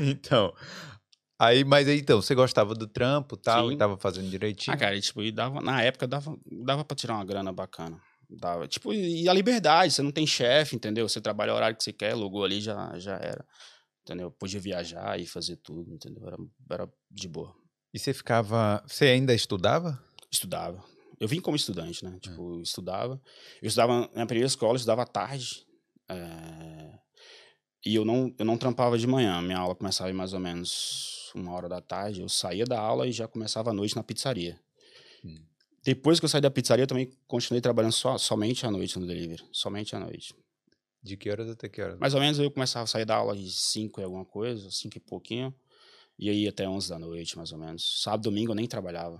então. 0.00 0.52
Aí, 1.38 1.62
mas 1.62 1.86
aí, 1.86 2.00
então, 2.00 2.20
você 2.20 2.34
gostava 2.34 2.74
do 2.74 2.86
trampo 2.86 3.36
tal, 3.36 3.68
Sim. 3.68 3.74
e 3.74 3.76
tava 3.76 3.96
fazendo 3.98 4.28
direitinho? 4.28 4.74
Ah, 4.74 4.78
cara, 4.78 4.96
e, 4.96 5.00
tipo, 5.00 5.22
e 5.22 5.30
dava, 5.30 5.60
na 5.60 5.82
época 5.82 6.08
dava, 6.08 6.36
dava 6.64 6.84
pra 6.84 6.96
tirar 6.96 7.14
uma 7.14 7.24
grana 7.24 7.52
bacana. 7.52 8.00
Dava, 8.30 8.68
tipo, 8.68 8.92
e 8.92 9.26
a 9.28 9.32
liberdade, 9.32 9.92
você 9.92 10.02
não 10.02 10.12
tem 10.12 10.26
chefe, 10.26 10.76
entendeu? 10.76 11.08
Você 11.08 11.20
trabalha 11.20 11.52
o 11.52 11.56
horário 11.56 11.76
que 11.76 11.82
você 11.82 11.92
quer, 11.92 12.14
logou 12.14 12.44
ali, 12.44 12.60
já, 12.60 12.98
já 12.98 13.16
era. 13.16 13.44
Entendeu? 14.02 14.30
Podia 14.30 14.60
viajar 14.60 15.18
e 15.18 15.26
fazer 15.26 15.56
tudo, 15.56 15.92
entendeu? 15.92 16.26
Era, 16.26 16.36
era 16.70 16.92
de 17.10 17.28
boa. 17.28 17.54
E 17.92 17.98
você 17.98 18.12
ficava. 18.12 18.82
Você 18.86 19.06
ainda 19.06 19.34
estudava? 19.34 20.02
Estudava. 20.30 20.84
Eu 21.18 21.26
vim 21.26 21.40
como 21.40 21.56
estudante, 21.56 22.04
né? 22.04 22.18
Tipo, 22.20 22.58
é. 22.58 22.62
estudava. 22.62 23.20
Eu 23.60 23.68
estudava 23.68 24.10
na 24.14 24.26
primeira 24.26 24.46
escola, 24.46 24.72
eu 24.72 24.76
estudava 24.76 25.02
à 25.02 25.06
tarde. 25.06 25.66
É... 26.08 26.98
E 27.84 27.94
eu 27.94 28.04
não, 28.04 28.34
eu 28.38 28.44
não 28.44 28.58
trampava 28.58 28.98
de 28.98 29.06
manhã. 29.06 29.40
Minha 29.40 29.58
aula 29.58 29.74
começava 29.74 30.12
mais 30.12 30.32
ou 30.32 30.40
menos 30.40 31.30
uma 31.34 31.52
hora 31.52 31.68
da 31.68 31.80
tarde. 31.80 32.20
Eu 32.20 32.28
saía 32.28 32.64
da 32.64 32.78
aula 32.78 33.06
e 33.06 33.12
já 33.12 33.26
começava 33.26 33.70
à 33.70 33.72
noite 33.72 33.96
na 33.96 34.02
pizzaria. 34.02 34.60
Hum. 35.24 35.47
Depois 35.88 36.20
que 36.20 36.26
eu 36.26 36.28
saí 36.28 36.42
da 36.42 36.50
pizzaria, 36.50 36.82
eu 36.82 36.86
também 36.86 37.10
continuei 37.26 37.62
trabalhando 37.62 37.92
só, 37.92 38.18
somente 38.18 38.66
à 38.66 38.70
noite 38.70 38.98
no 38.98 39.06
delivery. 39.06 39.42
Somente 39.50 39.96
à 39.96 39.98
noite. 39.98 40.34
De 41.02 41.16
que 41.16 41.30
horas 41.30 41.48
até 41.48 41.66
que 41.66 41.80
horas? 41.80 41.98
Mais 41.98 42.12
ou 42.12 42.20
menos 42.20 42.38
eu 42.38 42.50
começava 42.50 42.84
a 42.84 42.86
sair 42.86 43.06
da 43.06 43.16
aula 43.16 43.34
de 43.34 43.50
5 43.50 43.98
e 43.98 44.04
alguma 44.04 44.26
coisa, 44.26 44.70
5 44.70 44.98
e 44.98 45.00
pouquinho. 45.00 45.54
E 46.18 46.28
aí 46.28 46.46
até 46.46 46.68
11 46.68 46.90
da 46.90 46.98
noite, 46.98 47.38
mais 47.38 47.52
ou 47.52 47.58
menos. 47.58 48.02
Sábado, 48.02 48.24
domingo 48.24 48.50
eu 48.50 48.54
nem 48.54 48.66
trabalhava. 48.66 49.18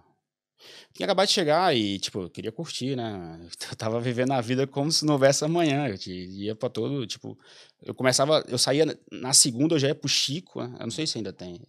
Tinha 0.93 1.07
acabado 1.07 1.29
de 1.29 1.33
chegar 1.33 1.75
e, 1.75 1.99
tipo, 1.99 2.21
eu 2.21 2.29
queria 2.29 2.53
curtir, 2.53 2.95
né? 2.95 3.49
Eu 3.71 3.77
tava 3.77 3.99
vivendo 3.99 4.33
a 4.33 4.41
vida 4.43 4.67
como 4.67 4.93
se 4.93 5.07
não 5.07 5.15
houvesse 5.15 5.47
amanhã. 5.47 5.89
Eu 5.89 5.97
ia 6.13 6.55
pra 6.55 6.69
todo, 6.69 7.07
tipo... 7.07 7.39
Eu 7.81 7.95
começava... 7.95 8.45
Eu 8.47 8.59
saía... 8.59 8.85
Na 9.11 9.33
segunda 9.33 9.77
eu 9.77 9.79
já 9.79 9.89
ia 9.89 9.95
pro 9.95 10.07
Chico, 10.07 10.61
né? 10.63 10.77
Eu 10.81 10.85
não 10.85 10.91
sei 10.91 11.07
se 11.07 11.17
ainda 11.17 11.33
tem. 11.33 11.63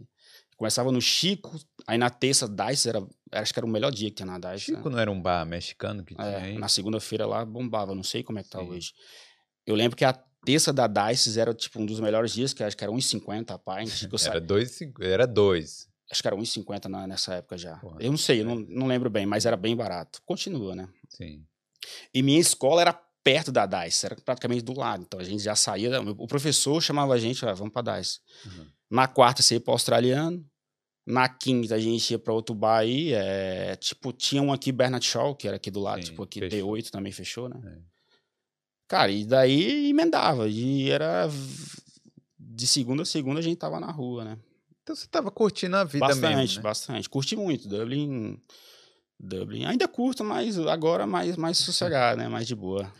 Começava 0.60 0.92
no 0.92 1.00
Chico, 1.02 1.58
aí 1.88 1.98
na 1.98 2.10
terça, 2.10 2.46
Dice 2.46 2.90
era, 2.90 3.02
acho 3.32 3.54
que 3.54 3.60
era 3.62 3.66
o 3.66 3.70
melhor 3.70 3.94
dia 3.94 4.10
que 4.10 4.18
tinha 4.18 4.26
na 4.26 4.38
Dice. 4.38 4.66
Chico 4.66 4.90
né? 4.90 4.96
não 4.96 5.00
era 5.00 5.10
um 5.10 5.22
bar 5.22 5.46
mexicano 5.46 6.04
que 6.04 6.14
tinha 6.14 6.28
é, 6.28 6.42
aí? 6.42 6.58
Na 6.58 6.68
segunda-feira 6.68 7.26
lá 7.26 7.46
bombava, 7.46 7.96
não 7.96 8.04
sei 8.04 8.24
como 8.24 8.40
é 8.40 8.44
que 8.44 8.50
tá 8.50 8.60
Sim. 8.60 8.70
hoje. 8.70 8.92
Eu 9.66 9.74
lembro 9.74 9.96
que 9.96 10.04
a 10.04 10.12
terça 10.44 10.74
da 10.74 10.86
Dice 10.86 11.40
era 11.40 11.54
tipo 11.54 11.80
um 11.80 11.86
dos 11.86 12.02
melhores 12.02 12.34
dias, 12.34 12.54
que 12.54 12.62
acho 12.62 12.76
que 12.76 12.84
era 12.84 12.92
1,50 12.92 13.52
a 13.52 13.58
pint. 13.58 14.04
era, 14.26 14.42
dois, 14.42 14.80
era 15.00 15.26
dois. 15.26 15.88
Acho 16.12 16.22
que 16.22 16.28
era 16.28 16.36
1,50 16.36 17.08
nessa 17.08 17.36
época 17.36 17.58
já. 17.58 17.78
Porra, 17.78 17.96
eu 18.02 18.12
não 18.12 18.18
sei, 18.18 18.42
eu 18.42 18.46
não, 18.46 18.56
não 18.56 18.86
lembro 18.86 19.10
bem, 19.10 19.26
mas 19.26 19.46
era 19.46 19.56
bem 19.56 19.78
barato. 19.78 20.22
Continua, 20.26 20.76
né? 20.76 20.90
Sim. 21.08 21.42
E 22.14 22.22
minha 22.22 22.40
escola 22.40 22.82
era 22.82 22.92
perto 23.24 23.50
da 23.50 23.66
DICE, 23.66 24.08
era 24.08 24.16
praticamente 24.18 24.62
do 24.62 24.78
lado. 24.78 25.04
Então 25.04 25.22
a 25.22 25.24
gente 25.24 25.42
já 25.42 25.56
saía. 25.56 26.02
O 26.02 26.28
professor 26.28 26.82
chamava 26.82 27.14
a 27.14 27.18
gente, 27.18 27.46
ah, 27.46 27.54
vamos 27.54 27.72
para 27.72 27.98
DICE. 27.98 28.20
Uhum. 28.46 28.66
Na 28.90 29.08
quarta 29.08 29.44
você 29.44 29.56
ia 29.56 29.62
para 29.62 29.74
australiano. 29.74 30.44
Na 31.10 31.28
quinta 31.28 31.74
a 31.74 31.80
gente 31.80 32.12
ia 32.12 32.20
para 32.20 32.32
outro 32.32 32.54
bar 32.54 32.78
aí. 32.78 33.14
É, 33.14 33.76
tipo, 33.78 34.14
tinha 34.14 34.44
um 34.44 34.54
aqui, 34.54 34.72
Bernard 34.72 35.04
Shaw, 35.04 35.36
que 35.36 35.48
era 35.48 35.58
aqui 35.58 35.72
do 35.72 35.80
lado. 35.80 36.02
Sim, 36.02 36.12
tipo, 36.12 36.22
aqui 36.22 36.40
fechou. 36.40 36.70
D8 36.70 36.90
também 36.92 37.12
fechou, 37.12 37.50
né? 37.50 37.60
É. 37.66 37.78
Cara, 38.88 39.12
e 39.12 39.26
daí 39.26 39.90
emendava. 39.90 40.48
E 40.48 40.92
era. 40.92 41.28
De 42.38 42.68
segunda 42.68 43.02
a 43.02 43.06
segunda 43.06 43.40
a 43.40 43.44
gente 43.44 43.58
tava 43.58 43.80
na 43.80 43.90
rua, 43.90 44.24
né? 44.24 44.38
Então 44.84 44.96
você 44.96 45.08
tava 45.08 45.32
curtindo 45.32 45.78
a 45.78 45.84
vida 45.84 46.06
bastante, 46.06 46.22
mesmo. 46.22 46.38
Bastante, 46.38 46.58
né? 46.58 46.64
bastante. 46.64 47.10
Curti 47.10 47.36
muito. 47.36 47.68
Dublin. 47.68 48.40
Dublin. 49.20 49.66
Ainda 49.66 49.88
curto, 49.88 50.24
mas 50.24 50.60
agora 50.60 51.08
mais, 51.08 51.36
mais 51.38 51.58
sossegado, 51.60 52.20
né? 52.22 52.28
Mais 52.28 52.46
de 52.46 52.54
boa. 52.54 52.92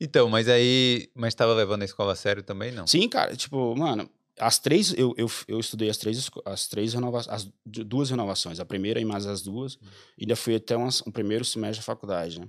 Então, 0.00 0.30
mas 0.30 0.48
aí. 0.48 1.10
Mas 1.14 1.34
tava 1.34 1.52
levando 1.52 1.82
a 1.82 1.84
escola 1.84 2.14
a 2.14 2.16
sério 2.16 2.42
também, 2.42 2.72
não? 2.72 2.86
Sim, 2.86 3.06
cara. 3.10 3.36
Tipo, 3.36 3.76
mano, 3.76 4.08
as 4.38 4.58
três, 4.58 4.92
eu, 4.94 5.14
eu, 5.16 5.30
eu 5.46 5.60
estudei 5.60 5.90
as 5.90 5.96
três, 5.96 6.30
as 6.44 6.66
três 6.66 6.94
renovações, 6.94 7.34
as 7.34 7.52
duas 7.64 8.10
renovações, 8.10 8.60
a 8.60 8.64
primeira 8.64 9.00
e 9.00 9.04
mais 9.04 9.26
as 9.26 9.42
duas, 9.42 9.76
hum. 9.76 9.86
ainda 10.20 10.36
fui 10.36 10.54
até 10.54 10.76
um, 10.76 10.86
um 11.06 11.10
primeiro 11.10 11.44
semestre 11.44 11.78
da 11.78 11.82
faculdade, 11.84 12.40
né? 12.40 12.48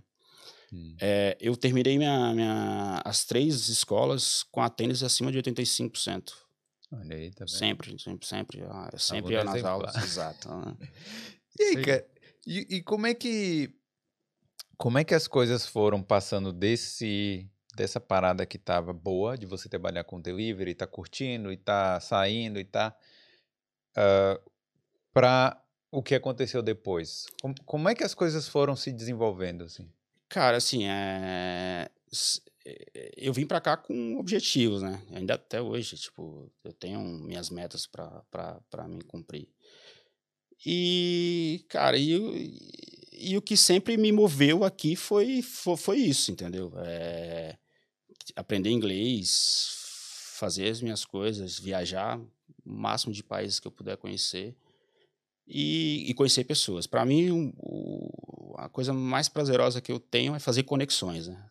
Hum. 0.71 0.95
É, 0.99 1.37
eu 1.39 1.55
terminei 1.55 1.97
minha, 1.97 2.33
minha, 2.33 3.01
as 3.05 3.25
três 3.25 3.69
escolas 3.69 4.43
com 4.51 4.61
a 4.61 4.69
tênis 4.69 5.03
acima 5.03 5.31
de 5.31 5.37
85%. 5.37 6.31
Olha 6.91 7.15
aí, 7.15 7.31
tá 7.31 7.47
Sempre, 7.47 7.99
sempre, 7.99 8.27
sempre. 8.27 8.61
Ah, 8.63 8.91
sempre 8.97 9.33
ia 9.33 9.43
nas 9.43 9.55
exemplar. 9.55 9.73
aulas, 9.73 9.95
exato. 9.95 10.49
Né? 10.49 10.75
e 11.59 11.63
aí, 11.63 11.81
cara, 11.83 12.07
e, 12.45 12.75
e 12.77 12.83
como 12.83 13.07
é 13.07 13.13
que 13.13 13.73
como 14.77 14.97
é 14.97 15.03
que 15.03 15.13
as 15.13 15.27
coisas 15.27 15.65
foram 15.65 16.01
passando 16.03 16.51
desse 16.51 17.49
dessa 17.75 17.99
parada 17.99 18.45
que 18.45 18.57
tava 18.57 18.93
boa, 18.93 19.37
de 19.37 19.45
você 19.45 19.67
trabalhar 19.67 20.03
com 20.03 20.21
delivery, 20.21 20.75
tá 20.75 20.87
curtindo, 20.87 21.51
e 21.51 21.57
tá 21.57 21.99
saindo, 21.99 22.59
e 22.59 22.65
tá. 22.65 22.95
Uh, 23.97 24.51
pra 25.13 25.59
o 25.91 26.01
que 26.01 26.15
aconteceu 26.15 26.63
depois? 26.63 27.27
Como, 27.41 27.55
como, 27.65 27.89
é 27.89 27.93
que 27.93 28.03
as 28.03 28.15
coisas 28.15 28.47
foram 28.47 28.75
se 28.75 28.91
desenvolvendo, 28.91 29.63
assim? 29.63 29.87
Cara, 30.27 30.57
assim, 30.57 30.87
é... 30.87 31.87
eu 33.15 33.31
vim 33.31 33.45
para 33.45 33.61
cá 33.61 33.77
com 33.77 34.17
objetivos, 34.17 34.81
né? 34.81 34.99
Ainda 35.11 35.35
até 35.35 35.61
hoje, 35.61 35.95
tipo, 35.95 36.51
eu 36.63 36.73
tenho 36.73 36.99
minhas 36.99 37.51
metas 37.51 37.85
para 37.85 38.87
me 38.87 39.03
cumprir. 39.03 39.47
E, 40.65 41.63
cara, 41.69 41.97
e, 41.97 42.13
e, 42.13 43.31
e, 43.31 43.37
o 43.37 43.41
que 43.41 43.57
sempre 43.57 43.97
me 43.97 44.11
moveu 44.11 44.63
aqui 44.63 44.95
foi, 44.95 45.41
foi, 45.41 45.77
foi 45.77 45.97
isso, 45.97 46.31
entendeu? 46.31 46.71
É, 46.77 47.57
aprender 48.35 48.69
inglês, 48.69 49.77
fazer 50.37 50.69
as 50.69 50.81
minhas 50.81 51.05
coisas, 51.05 51.59
viajar 51.59 52.19
o 52.19 52.71
máximo 52.71 53.13
de 53.13 53.23
países 53.23 53.59
que 53.59 53.67
eu 53.67 53.71
puder 53.71 53.97
conhecer 53.97 54.55
e, 55.47 56.05
e 56.09 56.13
conhecer 56.13 56.43
pessoas. 56.43 56.87
Para 56.87 57.05
mim, 57.05 57.53
o, 57.57 58.55
a 58.57 58.69
coisa 58.69 58.93
mais 58.93 59.27
prazerosa 59.27 59.81
que 59.81 59.91
eu 59.91 59.99
tenho 59.99 60.35
é 60.35 60.39
fazer 60.39 60.63
conexões, 60.63 61.27
né? 61.27 61.49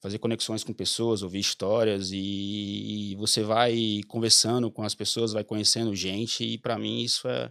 Fazer 0.00 0.18
conexões 0.18 0.62
com 0.62 0.72
pessoas, 0.74 1.22
ouvir 1.22 1.38
histórias 1.38 2.10
e, 2.12 3.12
e 3.12 3.14
você 3.16 3.42
vai 3.42 4.02
conversando 4.06 4.70
com 4.70 4.82
as 4.82 4.94
pessoas, 4.94 5.32
vai 5.32 5.44
conhecendo 5.44 5.94
gente 5.94 6.44
e 6.44 6.58
para 6.58 6.78
mim 6.78 7.02
isso 7.02 7.26
é 7.26 7.50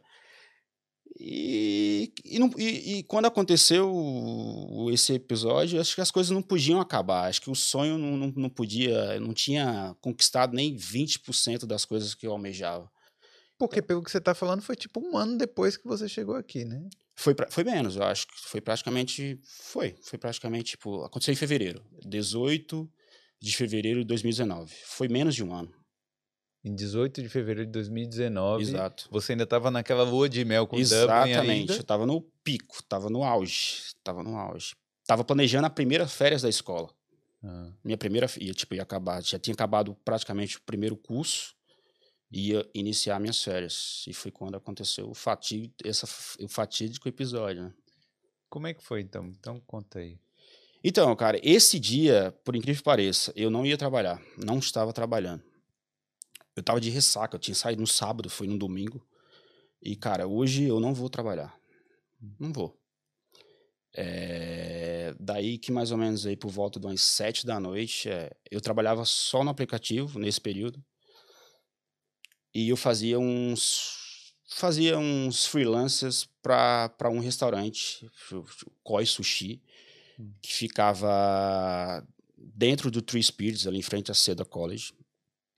e, 1.19 2.11
e, 2.25 2.39
não, 2.39 2.49
e, 2.57 2.97
e, 2.99 3.03
quando 3.03 3.25
aconteceu 3.25 3.91
esse 4.91 5.13
episódio, 5.13 5.79
acho 5.79 5.95
que 5.95 6.01
as 6.01 6.11
coisas 6.11 6.31
não 6.31 6.41
podiam 6.41 6.81
acabar. 6.81 7.27
Acho 7.29 7.41
que 7.41 7.49
o 7.49 7.55
sonho 7.55 7.97
não, 7.97 8.17
não, 8.17 8.33
não 8.35 8.49
podia, 8.49 9.19
não 9.19 9.33
tinha 9.33 9.95
conquistado 10.01 10.53
nem 10.55 10.75
20% 10.75 11.65
das 11.65 11.85
coisas 11.85 12.15
que 12.15 12.25
eu 12.25 12.31
almejava. 12.31 12.89
Porque 13.57 13.81
pelo 13.81 14.03
que 14.03 14.11
você 14.11 14.19
tá 14.19 14.33
falando, 14.33 14.61
foi 14.61 14.75
tipo 14.75 14.99
um 14.99 15.15
ano 15.15 15.37
depois 15.37 15.77
que 15.77 15.87
você 15.87 16.09
chegou 16.09 16.35
aqui, 16.35 16.65
né? 16.65 16.87
Foi, 17.15 17.35
pra- 17.35 17.49
foi 17.49 17.63
menos, 17.63 17.95
eu 17.95 18.03
acho 18.03 18.27
que 18.27 18.33
foi 18.35 18.59
praticamente. 18.59 19.39
Foi. 19.43 19.95
Foi 20.01 20.17
praticamente, 20.17 20.71
tipo. 20.71 21.03
Aconteceu 21.03 21.31
em 21.31 21.37
fevereiro. 21.37 21.81
18 22.05 22.89
de 23.39 23.55
fevereiro 23.55 23.99
de 23.99 24.05
2019. 24.05 24.73
Foi 24.85 25.07
menos 25.07 25.35
de 25.35 25.43
um 25.43 25.53
ano. 25.53 25.71
Em 26.63 26.73
18 26.73 27.21
de 27.21 27.27
fevereiro 27.27 27.65
de 27.65 27.73
2019, 27.73 28.63
Exato. 28.63 29.09
você 29.11 29.33
ainda 29.33 29.45
tava 29.45 29.69
naquela 29.69 30.03
lua 30.03 30.29
de 30.29 30.45
mel 30.45 30.65
com 30.65 30.77
Dublin 30.77 30.81
Exatamente. 30.81 31.69
Eu 31.69 31.75
ainda. 31.75 31.83
tava 31.83 32.05
no 32.05 32.21
pico, 32.43 32.81
tava 32.83 33.09
no 33.09 33.23
auge. 33.23 33.81
Tava 34.01 34.23
no 34.23 34.37
auge. 34.37 34.73
Tava 35.05 35.25
planejando 35.25 35.67
a 35.67 35.69
primeira 35.69 36.07
férias 36.07 36.41
da 36.43 36.47
escola. 36.49 36.89
Ah, 37.43 37.69
Minha 37.83 37.97
primeira. 37.97 38.27
Ia, 38.39 38.53
tipo, 38.53 38.73
ia 38.75 38.81
acabar. 38.81 39.21
Já 39.21 39.37
tinha 39.37 39.53
acabado 39.53 39.93
praticamente 40.05 40.55
o 40.55 40.61
primeiro 40.61 40.95
curso. 40.95 41.53
Ia 42.31 42.65
iniciar 42.73 43.19
minhas 43.19 43.43
férias. 43.43 44.05
E 44.07 44.13
foi 44.13 44.31
quando 44.31 44.55
aconteceu 44.55 45.09
o 45.09 45.13
fatídico, 45.13 45.75
essa, 45.83 46.07
o 46.39 46.47
fatídico 46.47 47.09
episódio, 47.09 47.63
né? 47.63 47.73
Como 48.49 48.67
é 48.67 48.73
que 48.73 48.81
foi 48.81 49.01
então? 49.01 49.25
Então 49.27 49.59
conta 49.67 49.99
aí. 49.99 50.17
Então, 50.81 51.13
cara, 51.15 51.39
esse 51.43 51.79
dia, 51.79 52.33
por 52.43 52.55
incrível 52.55 52.79
que 52.79 52.83
pareça, 52.85 53.33
eu 53.35 53.49
não 53.49 53.65
ia 53.65 53.77
trabalhar. 53.77 54.21
Não 54.37 54.59
estava 54.59 54.93
trabalhando. 54.93 55.43
Eu 56.55 56.63
tava 56.63 56.79
de 56.79 56.89
ressaca. 56.89 57.35
Eu 57.35 57.39
tinha 57.39 57.55
saído 57.55 57.81
no 57.81 57.87
sábado, 57.87 58.29
foi 58.29 58.47
no 58.47 58.57
domingo. 58.57 59.05
E, 59.81 59.95
cara, 59.95 60.27
hoje 60.27 60.63
eu 60.63 60.79
não 60.79 60.93
vou 60.93 61.09
trabalhar. 61.09 61.57
Não 62.39 62.53
vou. 62.53 62.77
É, 63.95 65.13
daí 65.19 65.57
que 65.57 65.71
mais 65.71 65.91
ou 65.91 65.97
menos 65.97 66.25
aí 66.25 66.35
por 66.35 66.49
volta 66.49 66.79
de 66.79 66.87
umas 66.87 67.01
sete 67.01 67.45
da 67.45 67.59
noite, 67.59 68.09
é, 68.09 68.31
eu 68.49 68.59
trabalhava 68.59 69.05
só 69.05 69.43
no 69.43 69.51
aplicativo 69.51 70.17
nesse 70.17 70.41
período. 70.41 70.83
E 72.53 72.69
eu 72.69 72.77
fazia 72.77 73.19
uns 73.19 74.33
fazia 74.47 74.97
uns 74.99 75.45
freelancers 75.45 76.29
para 76.41 77.09
um 77.09 77.19
restaurante, 77.19 78.07
Koi 78.83 79.05
Sushi, 79.05 79.59
que 80.41 80.53
ficava 80.53 82.05
dentro 82.37 82.91
do 82.91 83.01
Three 83.01 83.23
Spirits, 83.23 83.65
ali 83.65 83.79
em 83.79 83.83
frente 83.83 84.11
à 84.11 84.13
Seda 84.13 84.45
College. 84.45 84.93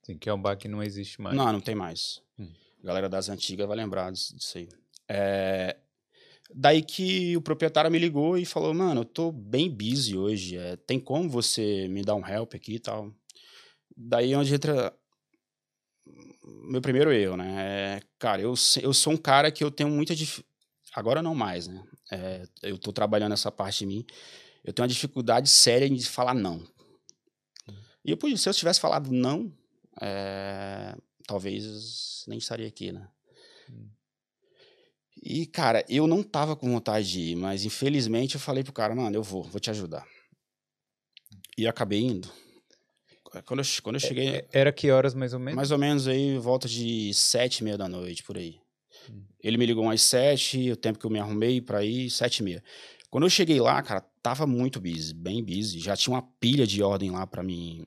Sim, 0.06 0.18
que 0.18 0.30
é 0.30 0.34
um 0.34 0.40
bar 0.42 0.56
que 0.56 0.68
não 0.68 0.84
existe 0.84 1.20
mais. 1.20 1.36
Não, 1.36 1.52
não 1.52 1.60
tem 1.60 1.74
mais. 1.74 2.22
Hum. 2.38 2.52
A 2.84 2.86
galera 2.86 3.10
das 3.10 3.28
antigas 3.28 3.68
vai 3.68 3.76
lembrar 3.76 4.12
disso 4.12 4.58
aí. 4.58 4.70
É, 5.10 5.76
Daí 6.54 6.84
que 6.84 7.36
o 7.36 7.42
proprietário 7.42 7.90
me 7.90 7.98
ligou 7.98 8.38
e 8.38 8.46
falou, 8.46 8.74
mano, 8.74 9.02
eu 9.02 9.06
tô 9.06 9.32
bem 9.32 9.70
busy 9.70 10.16
hoje, 10.16 10.58
é, 10.58 10.76
tem 10.76 11.00
como 11.00 11.28
você 11.28 11.88
me 11.88 12.04
dar 12.04 12.14
um 12.14 12.26
help 12.26 12.54
aqui 12.54 12.76
e 12.76 12.80
tal? 12.80 13.12
Daí 13.98 14.34
é 14.34 14.38
onde 14.38 14.54
entra 14.54 14.96
meu 16.70 16.82
primeiro 16.82 17.12
erro, 17.12 17.36
né? 17.36 17.56
É, 17.58 18.02
cara, 18.20 18.42
eu, 18.42 18.54
eu 18.82 18.94
sou 18.94 19.14
um 19.14 19.18
cara 19.18 19.52
que 19.52 19.64
eu 19.64 19.72
tenho 19.72 19.90
muita 19.90 20.16
dif... 20.16 20.44
Agora 20.94 21.22
não 21.22 21.34
mais, 21.34 21.68
né? 21.68 21.84
É, 22.12 22.48
eu 22.62 22.78
tô 22.78 22.94
trabalhando 22.94 23.34
essa 23.34 23.52
parte 23.52 23.80
de 23.80 23.88
mim. 23.88 24.06
Eu 24.64 24.72
tenho 24.72 24.84
uma 24.84 24.94
dificuldade 24.94 25.50
séria 25.50 25.90
de 25.90 26.08
falar 26.08 26.36
não. 26.36 26.64
E 28.04 28.12
eu 28.12 28.38
se 28.38 28.48
eu 28.48 28.54
tivesse 28.54 28.80
falado 28.80 29.12
não, 29.12 29.52
é, 30.02 30.96
talvez 31.28 32.24
nem 32.28 32.38
estaria 32.38 32.68
aqui, 32.68 32.92
né? 32.92 33.08
E, 35.22 35.46
cara, 35.46 35.84
eu 35.90 36.06
não 36.08 36.22
tava 36.22 36.56
com 36.56 36.70
vontade 36.72 37.10
de 37.10 37.20
ir, 37.32 37.36
mas 37.36 37.66
infelizmente 37.66 38.36
eu 38.36 38.40
falei 38.42 38.64
pro 38.64 38.74
cara, 38.74 38.94
mano, 38.94 39.16
eu 39.16 39.24
vou, 39.24 39.44
vou 39.44 39.60
te 39.60 39.70
ajudar. 39.70 40.06
E 41.58 41.66
acabei 41.68 42.02
indo. 42.02 42.30
Quando 43.46 43.60
eu, 43.62 43.66
quando 43.82 43.96
eu 43.96 44.00
cheguei, 44.00 44.28
É- 44.28 44.48
Era 44.52 44.72
que 44.72 44.92
horas 44.92 45.14
mais 45.14 45.34
ou 45.34 45.40
menos? 45.40 45.56
mais 45.56 45.72
ou 45.72 45.78
menos 45.78 46.08
aí, 46.08 46.38
volta 46.38 46.68
de 46.68 47.14
sete 47.14 47.60
e 47.60 47.64
meia 47.64 47.78
da 47.78 47.88
noite, 47.88 48.24
por 48.24 48.38
aí. 48.38 48.60
Ele 49.42 49.58
me 49.58 49.66
ligou 49.66 49.90
às 49.90 50.02
sete, 50.02 50.72
o 50.72 50.76
tempo 50.76 51.00
que 51.00 51.06
eu 51.06 51.10
me 51.10 51.20
arrumei 51.20 51.62
pra 51.62 51.84
ir, 51.84 52.10
sete 52.10 52.40
e 52.40 52.44
meia. 52.44 52.64
Quando 53.10 53.26
eu 53.26 53.30
cheguei 53.30 53.60
lá, 53.60 53.82
cara, 53.82 54.02
tava 54.22 54.46
muito 54.48 54.80
busy, 54.80 55.14
bem 55.14 55.44
busy. 55.44 55.80
Já 55.80 55.96
tinha 55.96 56.14
uma 56.16 56.22
pilha 56.40 56.66
de 56.68 56.82
ordem 56.84 57.12
lá 57.12 57.26
pra 57.28 57.44
mim, 57.44 57.86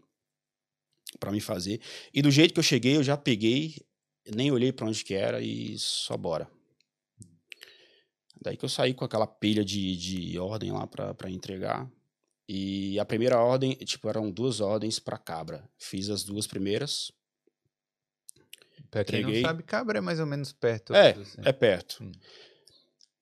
pra 1.18 1.30
mim 1.30 1.40
fazer. 1.40 1.80
E 2.12 2.22
do 2.22 2.31
jeito 2.31 2.54
que 2.54 2.61
eu 2.61 2.64
cheguei, 2.64 2.96
eu 2.96 3.02
já 3.02 3.16
peguei, 3.16 3.76
nem 4.35 4.50
olhei 4.50 4.72
pra 4.72 4.87
onde 4.87 5.04
que 5.04 5.14
era 5.14 5.40
e 5.40 5.78
só 5.78 6.16
bora. 6.16 6.50
Daí 8.40 8.57
que 8.57 8.64
eu 8.64 8.68
saí 8.68 8.94
com 8.94 9.04
aquela 9.04 9.26
pilha 9.26 9.64
de, 9.64 9.96
de 9.96 10.38
ordem 10.38 10.70
lá 10.70 10.87
pra, 10.87 11.14
pra 11.14 11.31
entregar. 11.31 11.90
E 12.48 12.98
a 12.98 13.04
primeira 13.04 13.38
ordem, 13.38 13.74
tipo, 13.74 14.09
eram 14.09 14.31
duas 14.31 14.61
ordens 14.61 14.98
pra 14.98 15.18
cabra. 15.18 15.68
Fiz 15.76 16.09
as 16.09 16.24
duas 16.24 16.46
primeiras. 16.46 17.12
Pra 18.90 19.04
quem 19.04 19.20
não 19.20 19.28
entreguei. 19.28 19.42
sabe, 19.42 19.62
Cabra 19.64 19.98
é 19.98 20.00
mais 20.00 20.18
ou 20.18 20.26
menos 20.26 20.52
perto. 20.52 20.94
É, 20.94 21.11
assim. 21.11 21.42
É 21.44 21.52
perto. 21.52 22.02
Hum. 22.02 22.12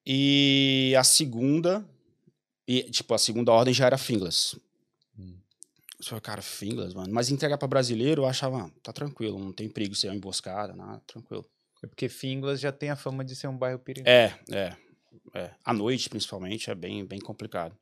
E 0.07 0.95
a 0.97 1.03
segunda, 1.03 1.85
e, 2.69 2.85
tipo, 2.85 3.13
a 3.15 3.19
segunda 3.19 3.51
ordem 3.51 3.75
já 3.75 3.87
era 3.87 3.99
Fingless. 3.99 4.57
Eu 5.99 6.05
falei, 6.05 6.21
cara, 6.21 6.43
Fingless, 6.43 6.95
mano. 6.95 7.13
Mas 7.13 7.31
entregar 7.31 7.59
pra 7.59 7.69
brasileiro, 7.69 8.23
eu 8.23 8.27
achava, 8.27 8.65
ah, 8.65 8.71
tá 8.83 8.93
tranquilo, 8.93 9.39
não 9.39 9.53
tem 9.53 9.69
perigo 9.69 9.95
ser 9.95 10.09
uma 10.09 10.17
emboscada, 10.17 10.75
nada, 10.75 11.03
tranquilo. 11.07 11.45
É 11.83 11.87
porque 11.87 12.09
Finglas 12.09 12.61
já 12.61 12.73
tem 12.73 12.91
a 12.91 12.97
fama 12.97 13.25
de 13.25 13.37
ser 13.37 13.49
um 13.49 13.57
bairro 13.57 13.79
perigoso. 13.79 14.11
É, 14.11 14.39
é, 14.51 14.77
é. 15.35 15.55
À 15.65 15.73
noite, 15.73 16.09
principalmente, 16.09 16.71
é 16.71 16.75
bem, 16.75 17.05
bem 17.05 17.21
complicado. 17.21 17.77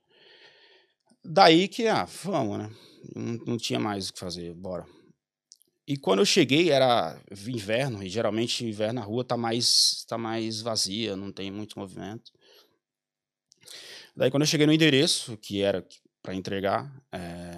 Daí 1.25 1.69
que, 1.69 1.87
ah, 1.87 2.05
vamos, 2.05 2.59
né? 2.59 2.71
Não, 3.15 3.33
não 3.47 3.57
tinha 3.57 3.81
mais 3.81 4.09
o 4.09 4.13
que 4.13 4.19
fazer, 4.19 4.53
bora. 4.55 4.85
E 5.87 5.97
quando 5.97 6.21
eu 6.21 6.27
cheguei, 6.27 6.71
era 6.71 7.21
inverno, 7.47 8.03
e 8.03 8.09
geralmente 8.09 8.65
inverno 8.65 9.01
a 9.01 9.05
rua 9.05 9.25
tá 9.25 9.37
mais, 9.37 10.05
tá 10.09 10.17
mais 10.17 10.61
vazia, 10.61 11.15
não 11.15 11.31
tem 11.31 11.51
muito 11.51 11.79
movimento. 11.79 12.33
Daí 14.17 14.31
quando 14.31 14.43
eu 14.43 14.47
cheguei 14.47 14.67
no 14.67 14.73
endereço, 14.73 15.37
que 15.37 15.61
era 15.61 15.87
para 16.23 16.35
entregar, 16.35 16.91
é... 17.13 17.54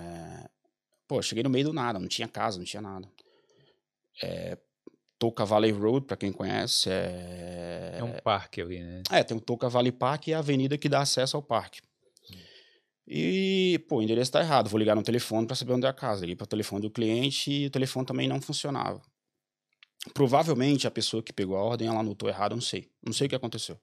pô, 1.07 1.21
cheguei 1.23 1.43
no 1.43 1.51
meio 1.51 1.67
do 1.67 1.73
nada, 1.73 1.99
não 1.99 2.09
tinha 2.09 2.29
casa, 2.29 2.59
não 2.59 2.65
tinha 2.65 2.83
nada. 2.83 3.09
É... 4.23 4.59
Toca 5.19 5.45
Valley 5.47 5.73
Road, 5.73 6.07
para 6.07 6.17
quem 6.17 6.31
conhece, 6.31 6.91
é... 6.91 7.97
É 7.99 8.05
um 8.05 8.13
parque 8.21 8.61
ali, 8.61 8.81
né? 8.81 9.03
É, 9.11 9.23
tem 9.23 9.37
o 9.37 9.41
Toca 9.41 9.69
Valley 9.69 9.93
Park 9.93 10.29
e 10.29 10.35
a 10.35 10.41
avenida 10.41 10.77
que 10.77 10.89
dá 10.89 11.01
acesso 11.01 11.37
ao 11.37 11.43
parque. 11.43 11.81
E, 13.09 13.85
pô, 13.89 13.99
o 13.99 14.03
endereço 14.03 14.33
tá 14.33 14.41
errado. 14.41 14.69
Vou 14.69 14.79
ligar 14.79 14.97
no 14.97 15.03
telefone 15.03 15.47
para 15.47 15.55
saber 15.55 15.73
onde 15.73 15.87
é 15.87 15.89
a 15.89 15.93
casa. 15.93 16.23
Liguei 16.23 16.37
para 16.37 16.45
o 16.45 16.49
telefone 16.49 16.83
do 16.83 16.91
cliente 16.91 17.51
e 17.51 17.67
o 17.67 17.71
telefone 17.71 18.05
também 18.05 18.29
não 18.29 18.41
funcionava. 18.41 19.01
Provavelmente 20.13 20.87
a 20.87 20.91
pessoa 20.91 21.23
que 21.23 21.33
pegou 21.33 21.57
a 21.57 21.63
ordem, 21.63 21.89
ela 21.89 22.01
anotou 22.01 22.29
errado, 22.29 22.55
não 22.55 22.61
sei. 22.61 22.91
Não 23.05 23.13
sei 23.13 23.27
o 23.27 23.31
que 23.31 23.37
aconteceu. 23.37 23.79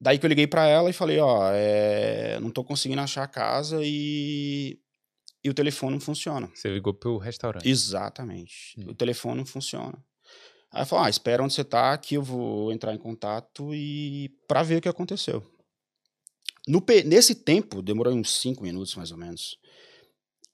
Daí 0.00 0.18
que 0.18 0.26
eu 0.26 0.28
liguei 0.28 0.46
para 0.46 0.66
ela 0.66 0.90
e 0.90 0.92
falei, 0.92 1.18
ó, 1.18 1.50
é, 1.52 2.38
não 2.40 2.50
tô 2.50 2.64
conseguindo 2.64 3.00
achar 3.00 3.24
a 3.24 3.28
casa 3.28 3.80
e, 3.82 4.78
e 5.48 5.50
o 5.50 5.54
telefone 5.54 5.94
não 5.94 6.00
funciona. 6.00 6.50
Você 6.54 6.68
ligou 6.68 6.94
pro 6.94 7.16
restaurante. 7.16 7.68
Exatamente. 7.68 8.74
Hum. 8.78 8.90
O 8.90 8.94
telefone 8.94 9.38
não 9.38 9.46
funciona. 9.46 9.98
Aí 10.70 10.82
eu 10.82 10.86
falei, 10.86 11.06
ah, 11.06 11.10
espera 11.10 11.42
onde 11.42 11.54
você 11.54 11.64
tá, 11.64 11.96
que 11.96 12.14
eu 12.14 12.22
vou 12.22 12.70
entrar 12.70 12.94
em 12.94 12.98
contato 12.98 13.74
e 13.74 14.30
para 14.46 14.62
ver 14.62 14.76
o 14.76 14.80
que 14.82 14.88
aconteceu. 14.88 15.42
No, 16.66 16.84
nesse 17.06 17.34
tempo, 17.34 17.80
demorou 17.80 18.12
uns 18.12 18.40
cinco 18.40 18.62
minutos 18.62 18.94
mais 18.94 19.10
ou 19.10 19.16
menos 19.16 19.58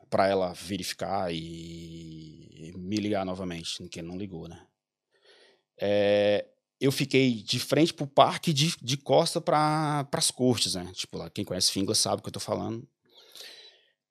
para 0.09 0.28
ela 0.28 0.52
verificar 0.52 1.35
e 1.35 2.72
me 2.76 2.96
ligar 2.96 3.26
novamente, 3.26 3.88
que 3.88 4.00
não 4.00 4.16
ligou, 4.16 4.46
né? 4.48 4.64
É, 5.80 6.46
eu 6.80 6.92
fiquei 6.92 7.42
de 7.42 7.59
frente 7.59 7.92
pro 7.92 8.07
parque 8.07 8.52
de, 8.52 8.76
de 8.80 8.96
costa 8.96 9.40
para 9.40 10.07
as 10.12 10.30
cortes, 10.30 10.76
né? 10.76 10.92
Tipo, 10.94 11.18
lá, 11.18 11.28
quem 11.28 11.44
conhece 11.44 11.72
Finglas 11.72 11.98
sabe 11.98 12.20
o 12.20 12.22
que 12.22 12.28
eu 12.28 12.33
tô 12.33 12.38
falando. 12.38 12.87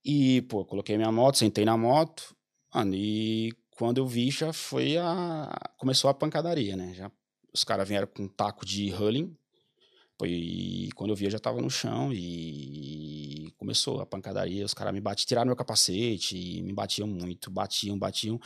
E, 0.04 0.42
pô, 0.44 0.66
coloquei 0.66 0.98
minha 0.98 1.12
moto, 1.12 1.38
sentei 1.38 1.63
na 1.63 1.78
moto, 1.78 2.36
mano, 2.74 2.94
e 2.96 3.54
quando 3.78 4.00
eu 4.00 4.08
vi 4.08 4.30
já 4.32 4.52
foi 4.52 4.98
a. 4.98 5.50
Começou 5.78 6.10
a 6.10 6.13
pancadaria, 6.13 6.76
né? 6.76 6.94
Já, 6.94 7.12
os 7.54 7.63
caras 7.63 7.88
vieram 7.88 8.08
com 8.08 8.24
um 8.24 8.28
taco 8.28 8.66
de 8.66 8.89
hulling. 8.89 9.36
pô, 10.18 10.26
E 10.26 10.89
quando 10.96 11.12
eu 11.12 11.16
vi, 11.16 11.26
eu 11.26 11.32
já 11.32 11.39
tava 11.39 11.62
no 11.62 11.70
chão 11.70 12.12
e 12.13 13.52
começou 13.58 14.02
a 14.02 14.06
pancadaria. 14.06 14.66
Os 14.66 14.74
caras 14.74 14.94
me 14.94 15.00
batiam, 15.00 15.26
tiraram 15.26 15.48
meu 15.48 15.56
capacete 15.56 16.38
e 16.38 16.62
me 16.62 16.74
batiam 16.74 17.08
muito, 17.08 17.50
batiam, 17.50 17.98
batiam. 17.98 18.39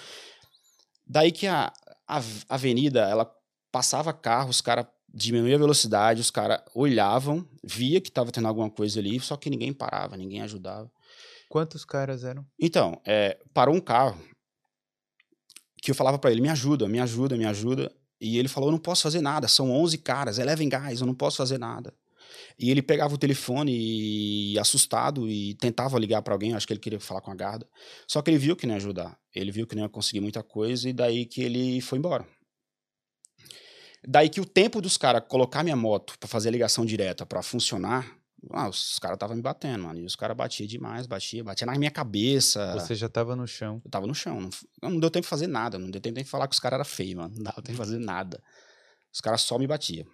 Daí 1.06 1.32
que 1.32 1.48
a, 1.48 1.74
a 2.08 2.22
avenida, 2.50 3.02
ela 3.02 3.32
passava 3.72 4.14
carro, 4.14 4.50
os 4.50 4.62
caras 4.62 4.86
diminuíam 5.14 5.56
a 5.56 5.60
velocidade, 5.60 6.22
os 6.22 6.30
caras 6.30 6.62
olhavam, 6.76 7.48
via 7.64 8.00
que 8.02 8.12
tava 8.12 8.32
tendo 8.32 8.48
alguma 8.48 8.70
coisa 8.70 9.00
ali, 9.00 9.20
só 9.20 9.38
que 9.38 9.50
ninguém 9.50 9.74
parava, 9.74 10.18
ninguém 10.18 10.42
ajudava. 10.42 10.92
Quantos 11.50 11.86
caras 11.86 12.24
eram? 12.24 12.46
Então, 12.60 13.02
é, 13.06 13.40
parou 13.54 13.76
um 13.76 13.80
carro 13.80 14.20
que 15.82 15.92
eu 15.92 15.96
falava 15.96 16.20
pra 16.20 16.32
ele, 16.32 16.42
me 16.42 16.50
ajuda, 16.50 16.88
me 16.88 17.00
ajuda, 17.00 17.38
me 17.38 17.46
ajuda. 17.46 17.92
E 18.20 18.38
ele 18.38 18.48
falou, 18.48 18.70
eu 18.70 18.74
não 18.74 18.80
posso 18.80 19.04
fazer 19.04 19.22
nada, 19.22 19.48
são 19.48 19.72
11 19.72 20.00
caras, 20.00 20.40
elevem 20.40 20.68
gás, 20.68 21.00
eu 21.00 21.08
não 21.08 21.14
posso 21.14 21.38
fazer 21.38 21.58
nada. 21.58 21.94
E 22.60 22.72
ele 22.72 22.82
pegava 22.82 23.14
o 23.14 23.18
telefone 23.18 23.72
e, 23.72 24.60
assustado 24.60 25.30
e 25.30 25.54
tentava 25.56 26.00
ligar 26.00 26.22
pra 26.24 26.34
alguém, 26.34 26.54
acho 26.54 26.66
que 26.66 26.74
ele 26.74 26.80
queria 26.80 27.00
falar 27.00 27.22
com 27.22 27.32
a 27.32 27.36
guarda. 27.36 27.68
Só 28.08 28.22
que 28.22 28.32
ele 28.32 28.40
viu 28.40 28.56
que 28.56 28.66
não 28.66 28.74
ia 28.74 28.78
ajudar, 28.78 29.18
ele 29.34 29.52
viu 29.52 29.68
que 29.68 29.76
não 29.76 29.84
ia 29.84 29.90
conseguir 29.90 30.20
muita 30.20 30.42
coisa 30.42 30.90
e 30.90 30.94
daí 30.94 31.26
que 31.26 31.42
ele 31.42 31.80
foi 31.82 32.00
embora. 32.00 32.28
Daí 34.06 34.30
que 34.30 34.42
o 34.42 34.46
tempo 34.46 34.82
dos 34.82 34.98
caras 34.98 35.24
colocar 35.28 35.64
minha 35.64 35.76
moto 35.76 36.18
pra 36.20 36.28
fazer 36.28 36.50
a 36.50 36.52
ligação 36.52 36.86
direta 36.86 37.26
pra 37.26 37.44
funcionar, 37.44 38.17
ah, 38.52 38.70
os 38.70 39.00
caras 39.00 39.16
estavam 39.16 39.36
me 39.36 39.42
batendo, 39.42 39.84
mano. 39.84 40.00
E 40.00 40.06
os 40.06 40.16
caras 40.16 40.38
batiam 40.38 40.68
demais, 40.68 41.08
batia, 41.08 41.44
batia 41.44 41.66
na 41.66 41.78
minha 41.78 41.92
cabeça. 41.92 42.74
Você 42.74 42.96
já 42.96 43.10
tava 43.10 43.36
no 43.36 43.48
chão. 43.48 43.82
Eu 43.84 43.92
tava 43.92 44.06
no 44.06 44.14
chão. 44.14 44.50
Não, 44.82 44.92
não 44.92 45.00
deu 45.00 45.10
tempo 45.10 45.24
de 45.24 45.30
fazer 45.30 45.48
nada. 45.48 45.78
Não 45.78 45.90
deu 45.90 46.00
tempo 46.00 46.16
de 46.16 46.24
falar 46.24 46.48
que 46.48 46.54
os 46.54 46.60
caras 46.60 46.78
eram 46.78 46.86
feios, 46.86 47.16
mano. 47.16 47.34
Não 47.36 47.44
dava 47.44 47.62
tempo 47.62 47.72
de 47.72 47.78
fazer 47.78 48.00
nada. 48.00 48.42
Os 49.12 49.20
caras 49.20 49.42
só 49.42 49.58
me 49.58 49.66
batiam. 49.66 50.06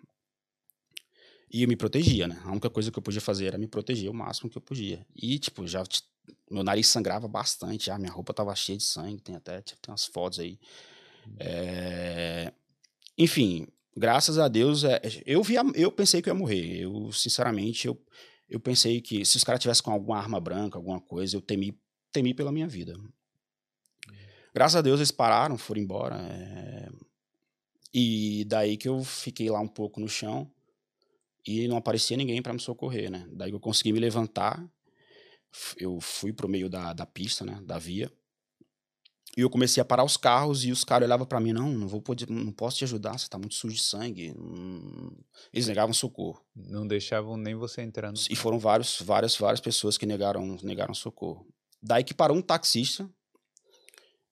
E 1.52 1.64
eu 1.64 1.68
me 1.68 1.76
protegia, 1.76 2.28
né? 2.28 2.42
A 2.46 2.52
única 2.52 2.70
coisa 2.70 2.92
que 2.92 2.98
eu 2.98 3.04
podia 3.04 3.22
fazer 3.22 3.48
era 3.48 3.58
me 3.58 3.68
proteger 3.68 4.10
o 4.10 4.14
máximo 4.14 4.50
que 4.50 4.58
eu 4.58 4.62
podia. 4.62 5.06
E, 5.16 5.38
tipo, 5.38 5.68
já. 5.68 5.84
Meu 6.50 6.64
nariz 6.64 6.88
sangrava 6.88 7.28
bastante, 7.28 7.88
já. 7.88 7.98
Minha 8.00 8.12
roupa 8.12 8.34
tava 8.34 8.56
cheia 8.56 8.78
de 8.78 8.84
sangue. 8.84 9.22
Tem 9.22 9.36
até 9.36 9.62
tipo, 9.62 9.82
tem 9.82 9.92
umas 9.92 10.06
fotos 10.06 10.40
aí. 10.40 10.58
É... 11.40 12.52
Enfim, 13.18 13.68
graças 13.96 14.38
a 14.38 14.48
Deus, 14.48 14.84
é, 14.84 15.02
eu, 15.26 15.44
via, 15.44 15.62
eu 15.76 15.92
pensei 15.92 16.22
que 16.22 16.30
eu 16.30 16.34
ia 16.34 16.40
morrer. 16.40 16.82
Eu, 16.82 17.12
sinceramente, 17.12 17.88
eu, 17.88 18.00
eu 18.50 18.60
pensei 18.60 19.02
que 19.02 19.26
se 19.26 19.38
os 19.38 19.44
caras 19.44 19.62
tivessem 19.62 19.84
com 19.84 19.92
alguma 19.92 20.18
arma 20.18 20.40
branca, 20.40 20.78
alguma 20.78 21.00
coisa, 21.00 21.36
eu 21.36 21.42
temi, 21.42 21.80
temi 22.12 22.34
pela 22.34 22.52
minha 22.52 22.68
vida. 22.68 22.96
Graças 24.54 24.76
a 24.76 24.82
Deus 24.82 25.00
eles 25.00 25.12
pararam, 25.12 25.58
foram 25.58 25.82
embora. 25.82 26.16
É... 26.16 26.90
E 27.94 28.46
daí 28.46 28.78
que 28.78 28.88
eu 28.88 29.04
fiquei 29.04 29.50
lá 29.50 29.60
um 29.60 29.68
pouco 29.68 30.00
no 30.00 30.08
chão 30.08 30.50
e 31.46 31.68
não 31.68 31.78
aparecia 31.78 32.18
ninguém 32.18 32.42
para 32.42 32.54
me 32.54 32.60
socorrer, 32.60 33.12
né? 33.12 33.28
Daí 33.32 33.50
que 33.50 33.56
eu 33.56 33.60
consegui 33.60 33.92
me 33.92 34.00
levantar, 34.00 34.64
eu 35.78 36.00
fui 36.00 36.32
pro 36.34 36.50
meio 36.50 36.70
da, 36.70 36.94
da 36.94 37.06
pista, 37.06 37.46
né? 37.46 37.60
Da 37.64 37.78
via. 37.78 38.12
E 39.36 39.42
eu 39.42 39.50
comecei 39.50 39.82
a 39.82 39.86
parar 39.86 40.04
os 40.04 40.16
carros 40.16 40.64
e 40.64 40.72
os 40.72 40.84
caras 40.84 41.08
olhavam 41.08 41.26
para 41.26 41.40
mim, 41.40 41.54
não, 41.54 41.72
não 41.72 41.88
vou 41.88 42.00
poder, 42.00 42.30
não 42.30 42.52
posso 42.52 42.78
te 42.78 42.84
ajudar, 42.84 43.18
você 43.18 43.28
tá 43.28 43.38
muito 43.38 43.56
sujo 43.56 43.76
de 43.76 43.82
sangue. 43.82 44.34
Eles 45.52 45.68
negavam 45.68 45.94
socorro. 45.94 46.40
Não 46.56 46.86
deixavam 46.86 47.36
nem 47.36 47.56
você 47.56 47.82
entrar 47.82 48.12
no... 48.12 48.18
E 48.30 48.36
foram 48.36 48.60
vários, 48.60 49.02
várias, 49.02 49.36
várias 49.36 49.60
pessoas 49.60 49.98
que 49.98 50.06
negaram, 50.06 50.58
negaram 50.62 50.94
socorro. 50.94 51.48
Daí 51.82 52.04
que 52.04 52.14
parou 52.14 52.38
um 52.38 52.42
taxista, 52.42 53.10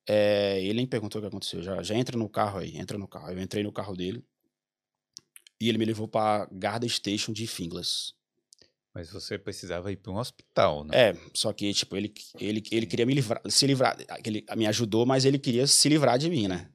é, 0.08 0.62
ele 0.62 0.76
nem 0.76 0.88
perguntou 0.88 1.20
o 1.20 1.22
que 1.24 1.28
aconteceu, 1.28 1.62
já, 1.64 1.82
já 1.82 1.96
entra 1.96 2.18
no 2.18 2.30
carro 2.30 2.60
aí, 2.60 2.78
entra 2.78 2.98
no 2.98 3.08
carro. 3.08 3.32
Eu 3.32 3.42
entrei 3.42 3.64
no 3.64 3.72
carro 3.72 3.96
dele 3.96 4.24
e 5.60 5.68
ele 5.68 5.78
me 5.78 5.86
levou 5.86 6.08
para 6.08 6.48
Garda 6.52 6.88
Station 6.88 7.34
de 7.34 7.48
Finglas. 7.48 8.14
Mas 8.94 9.10
você 9.10 9.38
precisava 9.38 9.92
ir 9.92 9.96
para 9.96 10.12
um 10.12 10.18
hospital, 10.18 10.84
né? 10.84 11.10
É, 11.10 11.18
só 11.34 11.54
que, 11.54 11.74
tipo, 11.74 11.96
ele, 11.96 12.14
ele, 12.40 12.62
ele 12.72 12.86
queria 12.86 13.06
me 13.06 13.14
livrar, 13.14 13.42
se 13.50 13.66
livrar. 13.66 13.98
Ele 14.24 14.46
me 14.56 14.68
ajudou, 14.68 15.06
mas 15.06 15.24
ele 15.24 15.40
queria 15.40 15.66
se 15.66 15.88
livrar 15.88 16.18
de 16.18 16.30
mim, 16.30 16.48
né? 16.48 16.70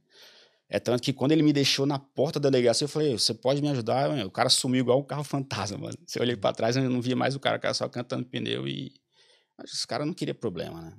É 0.69 0.81
tanto 0.81 1.03
que 1.03 1.13
quando 1.13 1.33
ele 1.33 1.43
me 1.43 1.53
deixou 1.53 1.87
na 1.87 1.99
porta 1.99 2.41
da 2.41 2.51
delegacia, 2.51 2.87
eu 2.87 2.89
falei, 2.89 3.13
você 3.13 3.33
pode 3.33 3.63
me 3.63 3.69
ajudar? 3.69 4.11
O 4.27 4.31
cara 4.31 4.49
sumiu 4.49 4.81
igual 4.81 4.99
um 4.99 5.05
carro 5.05 5.23
fantasma, 5.23 5.79
mano. 5.79 5.97
Se 6.07 6.19
eu 6.19 6.23
olhei 6.23 6.37
pra 6.37 6.53
trás, 6.53 6.77
eu 6.77 6.91
não 6.91 7.01
via 7.01 7.15
mais 7.15 7.37
o 7.37 7.41
cara, 7.41 7.59
o 7.59 7.61
cara 7.61 7.75
só 7.75 7.89
cantando 7.89 8.25
pneu 8.25 8.67
e... 8.67 8.93
Mas 9.57 9.73
esse 9.73 9.87
cara 9.87 10.05
não 10.05 10.13
queria 10.13 10.35
problema, 10.35 10.81
né? 10.81 10.97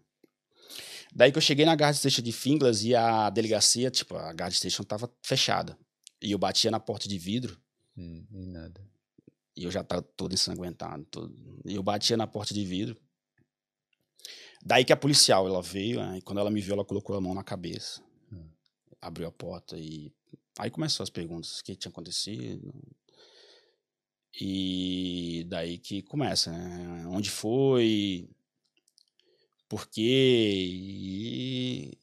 Daí 1.14 1.32
que 1.32 1.38
eu 1.38 1.42
cheguei 1.42 1.66
na 1.66 1.74
guard 1.74 1.96
station 1.96 2.22
de 2.22 2.32
Finglas 2.32 2.84
e 2.84 2.96
a 2.96 3.30
delegacia, 3.30 3.90
tipo, 3.90 4.16
a 4.16 4.32
guard 4.32 4.54
station 4.54 4.84
tava 4.84 5.12
fechada. 5.22 5.78
E 6.22 6.32
eu 6.32 6.38
batia 6.38 6.72
na 6.72 6.80
porta 6.80 7.10
de 7.10 7.18
vidro. 7.18 7.60
Hum, 7.98 8.26
e 8.32 8.46
nada. 8.46 8.82
E 9.58 9.64
eu 9.64 9.72
já 9.72 9.84
tava 9.84 10.04
todo 10.04 10.34
ensanguentado. 10.34 11.04
Todo... 11.06 11.36
E 11.66 11.74
eu 11.76 11.82
batia 11.82 12.16
na 12.16 12.28
porta 12.28 12.54
de 12.54 12.64
vidro. 12.64 12.96
Daí 14.64 14.86
que 14.86 14.94
a 14.94 14.98
policial, 14.98 15.48
ela 15.48 15.62
veio, 15.62 16.00
né, 16.00 16.20
e 16.20 16.22
quando 16.22 16.40
ela 16.40 16.52
me 16.52 16.62
viu, 16.62 16.74
ela 16.74 16.86
colocou 16.86 17.16
a 17.16 17.22
mão 17.22 17.34
na 17.34 17.44
cabeça. 17.44 18.04
Hum. 18.32 18.48
Abriu 19.02 19.28
a 19.28 19.32
porta 19.32 19.78
e... 19.78 20.14
Aí 20.60 20.70
começou 20.70 21.04
as 21.04 21.10
perguntas, 21.10 21.60
o 21.60 21.64
que 21.64 21.76
tinha 21.76 21.90
acontecido. 21.90 22.74
E 24.40 25.46
daí 25.48 25.78
que 25.80 26.04
começa, 26.04 26.52
né? 26.52 27.08
Onde 27.08 27.30
foi? 27.30 28.30
Por 29.68 29.88
quê? 29.88 30.66
E 30.70 31.98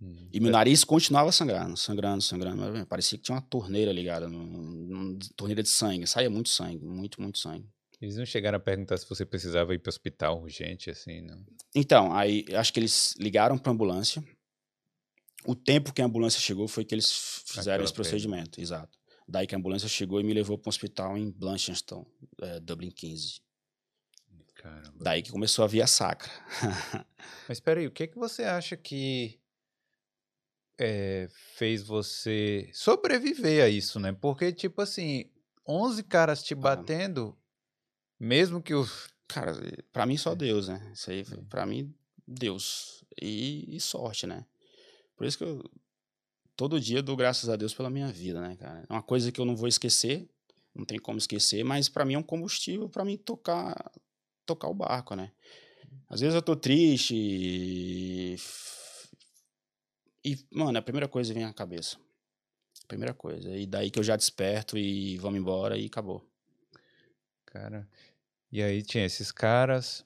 Uhum. 0.00 0.28
E 0.32 0.40
meu 0.40 0.50
nariz 0.50 0.84
continuava 0.84 1.32
sangrando, 1.32 1.76
sangrando, 1.76 2.22
sangrando. 2.22 2.86
Parecia 2.86 3.18
que 3.18 3.24
tinha 3.24 3.36
uma 3.36 3.42
torneira 3.42 3.92
ligada, 3.92 4.26
uma 4.26 5.18
torneira 5.36 5.62
de 5.62 5.68
sangue. 5.68 6.06
Saía 6.06 6.28
muito 6.28 6.48
sangue, 6.48 6.84
muito, 6.84 7.20
muito 7.20 7.38
sangue. 7.38 7.68
Eles 8.00 8.16
não 8.16 8.26
chegaram 8.26 8.56
a 8.56 8.60
perguntar 8.60 8.98
se 8.98 9.08
você 9.08 9.24
precisava 9.24 9.74
ir 9.74 9.78
para 9.78 9.88
o 9.88 9.92
hospital 9.92 10.42
urgente, 10.42 10.90
assim, 10.90 11.22
não? 11.22 11.42
Então, 11.74 12.14
aí 12.14 12.44
acho 12.54 12.72
que 12.72 12.78
eles 12.78 13.14
ligaram 13.18 13.56
para 13.56 13.72
ambulância. 13.72 14.22
O 15.46 15.54
tempo 15.54 15.92
que 15.92 16.02
a 16.02 16.04
ambulância 16.04 16.40
chegou 16.40 16.68
foi 16.68 16.84
que 16.84 16.94
eles 16.94 17.10
fizeram 17.46 17.76
Aquela 17.76 17.84
esse 17.84 17.94
procedimento, 17.94 18.60
exato. 18.60 18.98
Daí 19.26 19.46
que 19.46 19.54
a 19.54 19.58
ambulância 19.58 19.88
chegou 19.88 20.20
e 20.20 20.24
me 20.24 20.34
levou 20.34 20.58
para 20.58 20.68
um 20.68 20.70
hospital 20.70 21.16
em 21.16 21.30
Blanchardstown, 21.30 22.06
é, 22.42 22.60
Dublin 22.60 22.90
15. 22.90 23.40
Caramba. 24.54 24.98
Daí 25.00 25.22
que 25.22 25.30
começou 25.30 25.64
a 25.64 25.68
via 25.68 25.86
sacra. 25.86 26.30
Mas 27.48 27.58
espera 27.58 27.80
aí, 27.80 27.86
o 27.86 27.90
que, 27.90 28.06
que 28.06 28.18
você 28.18 28.44
acha 28.44 28.76
que 28.76 29.38
é, 30.78 31.28
fez 31.54 31.82
você 31.82 32.68
sobreviver 32.72 33.64
a 33.64 33.68
isso, 33.68 33.98
né? 33.98 34.12
Porque, 34.12 34.52
tipo 34.52 34.82
assim, 34.82 35.30
11 35.66 36.02
caras 36.04 36.42
te 36.42 36.54
batendo, 36.54 37.36
mesmo 38.18 38.62
que 38.62 38.74
o. 38.74 38.86
Cara, 39.28 39.52
pra 39.92 40.06
mim 40.06 40.16
só 40.16 40.32
é. 40.32 40.36
Deus, 40.36 40.68
né? 40.68 40.90
Isso 40.92 41.10
aí, 41.10 41.24
pra 41.48 41.66
mim, 41.66 41.92
Deus. 42.26 43.04
E, 43.20 43.76
e, 43.76 43.80
sorte, 43.80 44.26
né? 44.26 44.44
Por 45.16 45.26
isso 45.26 45.38
que 45.38 45.44
eu. 45.44 45.62
Todo 46.54 46.80
dia 46.80 47.02
dou 47.02 47.16
graças 47.16 47.50
a 47.50 47.56
Deus 47.56 47.74
pela 47.74 47.90
minha 47.90 48.10
vida, 48.10 48.40
né, 48.40 48.56
cara? 48.56 48.86
É 48.88 48.92
uma 48.92 49.02
coisa 49.02 49.30
que 49.30 49.38
eu 49.38 49.44
não 49.44 49.54
vou 49.54 49.68
esquecer, 49.68 50.26
não 50.74 50.86
tem 50.86 50.98
como 50.98 51.18
esquecer, 51.18 51.62
mas 51.62 51.86
para 51.86 52.04
mim 52.04 52.14
é 52.14 52.18
um 52.18 52.22
combustível 52.22 52.88
para 52.88 53.04
mim 53.04 53.18
tocar 53.18 53.92
tocar 54.46 54.68
o 54.68 54.74
barco, 54.74 55.14
né? 55.14 55.32
Às 56.08 56.20
vezes 56.20 56.34
eu 56.34 56.40
tô 56.40 56.56
triste, 56.56 58.36
e, 60.32 60.46
mano, 60.50 60.76
a 60.78 60.82
primeira 60.82 61.06
coisa 61.06 61.32
vem 61.32 61.44
à 61.44 61.52
cabeça. 61.52 61.96
Primeira 62.88 63.14
coisa. 63.14 63.48
E 63.56 63.66
daí 63.66 63.90
que 63.90 63.98
eu 63.98 64.02
já 64.02 64.16
desperto 64.16 64.76
e 64.76 65.16
vamos 65.18 65.38
embora 65.38 65.76
e 65.76 65.86
acabou. 65.86 66.24
Cara. 67.44 67.88
E 68.50 68.62
aí 68.62 68.82
tinha 68.82 69.04
esses 69.04 69.30
caras. 69.30 70.04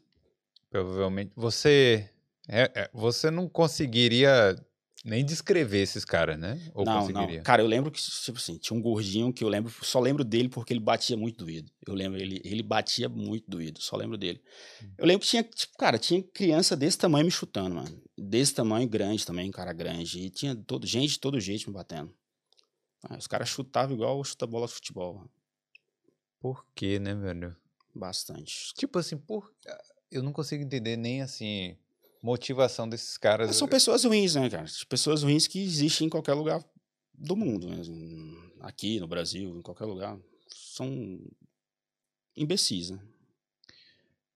Provavelmente. 0.68 1.33
Você. 1.35 2.09
É, 2.48 2.70
é, 2.74 2.90
você 2.92 3.30
não 3.30 3.48
conseguiria 3.48 4.56
nem 5.04 5.24
descrever 5.24 5.78
esses 5.78 6.04
caras, 6.04 6.38
né? 6.38 6.60
Ou 6.74 6.84
não, 6.84 7.00
conseguiria? 7.00 7.36
não. 7.38 7.42
Cara, 7.42 7.62
eu 7.62 7.66
lembro 7.66 7.90
que, 7.90 8.00
tipo 8.00 8.38
assim, 8.38 8.58
tinha 8.58 8.76
um 8.76 8.82
gordinho 8.82 9.32
que 9.32 9.42
eu 9.42 9.48
lembro, 9.48 9.72
só 9.82 9.98
lembro 9.98 10.22
dele 10.22 10.48
porque 10.48 10.72
ele 10.72 10.80
batia 10.80 11.16
muito 11.16 11.44
doído. 11.44 11.72
Eu 11.86 11.94
lembro, 11.94 12.20
ele, 12.20 12.40
ele 12.44 12.62
batia 12.62 13.08
muito 13.08 13.48
doído, 13.48 13.80
só 13.80 13.96
lembro 13.96 14.18
dele. 14.18 14.42
Hum. 14.82 14.92
Eu 14.98 15.06
lembro 15.06 15.22
que 15.22 15.30
tinha, 15.30 15.42
tipo, 15.42 15.76
cara, 15.78 15.98
tinha 15.98 16.22
criança 16.22 16.76
desse 16.76 16.98
tamanho 16.98 17.24
me 17.24 17.30
chutando, 17.30 17.76
mano. 17.76 18.02
Desse 18.16 18.54
tamanho 18.54 18.88
grande 18.88 19.24
também, 19.24 19.50
cara 19.50 19.72
grande. 19.72 20.20
E 20.20 20.30
tinha 20.30 20.54
todo, 20.54 20.86
gente 20.86 21.12
de 21.12 21.20
todo 21.20 21.40
jeito 21.40 21.68
me 21.68 21.74
batendo. 21.74 22.14
Ah, 23.02 23.16
os 23.16 23.26
caras 23.26 23.48
chutavam 23.48 23.94
igual 23.94 24.22
chuta 24.22 24.46
bola 24.46 24.66
de 24.66 24.74
futebol. 24.74 25.14
Mano. 25.14 25.30
Por 26.38 26.66
quê, 26.74 26.98
né, 26.98 27.14
velho? 27.14 27.56
Bastante. 27.94 28.74
Tipo 28.74 28.98
assim, 28.98 29.16
por... 29.16 29.50
eu 30.10 30.22
não 30.22 30.32
consigo 30.32 30.62
entender 30.62 30.96
nem 30.96 31.22
assim 31.22 31.76
motivação 32.22 32.88
desses 32.88 33.16
caras. 33.16 33.48
Mas 33.48 33.56
são 33.56 33.68
pessoas 33.68 34.04
ruins, 34.04 34.35
né, 34.35 34.48
cara? 34.48 34.66
Pessoas 34.88 35.22
ruins 35.22 35.46
que 35.46 35.62
existem 35.62 36.06
em 36.06 36.11
qualquer 36.11 36.35
lugar 36.35 36.64
do 37.14 37.37
mundo, 37.37 37.68
né? 37.68 37.76
aqui 38.61 39.00
no 39.00 39.06
Brasil, 39.06 39.56
em 39.56 39.62
qualquer 39.62 39.87
lugar. 39.87 40.18
São 40.48 41.18
imbecis, 42.37 42.90
né? 42.90 43.00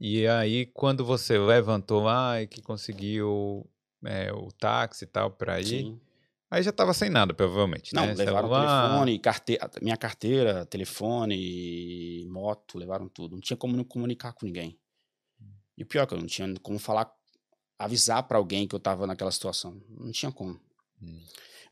E 0.01 0.27
aí, 0.27 0.67
quando 0.67 1.05
você 1.05 1.39
levantou 1.39 2.03
lá 2.03 2.43
e 2.43 2.47
que 2.47 2.61
conseguiu 2.61 3.69
é, 4.05 4.33
o 4.33 4.49
táxi 4.53 5.05
e 5.05 5.07
tal 5.07 5.31
para 5.31 5.61
ir, 5.61 5.67
Sim. 5.67 6.01
aí 6.51 6.63
já 6.63 6.73
tava 6.73 6.93
sem 6.93 7.09
nada, 7.09 7.33
provavelmente, 7.33 7.95
Não, 7.95 8.07
né? 8.07 8.15
levaram 8.15 8.49
Celular... 8.49 8.89
telefone, 8.89 9.19
carteira, 9.19 9.71
minha 9.81 9.97
carteira, 9.97 10.67
telefone, 10.67 12.27
moto, 12.29 12.77
levaram 12.77 13.09
tudo. 13.09 13.35
Não 13.35 13.41
tinha 13.41 13.57
como 13.57 13.77
não 13.77 13.85
comunicar 13.85 14.33
com 14.33 14.45
ninguém. 14.45 14.79
E 15.77 15.83
o 15.83 15.87
pior 15.87 16.03
é 16.03 16.07
que 16.07 16.15
eu 16.15 16.19
não 16.19 16.27
tinha 16.27 16.53
como 16.63 16.79
falar 16.79 17.11
avisar 17.79 18.23
para 18.25 18.39
alguém 18.39 18.67
que 18.67 18.75
eu 18.75 18.81
tava 18.81 19.07
naquela 19.07 19.31
situação. 19.31 19.81
Não 19.89 20.13
tinha 20.13 20.31
como. 20.31 20.61
Hum. 21.03 21.21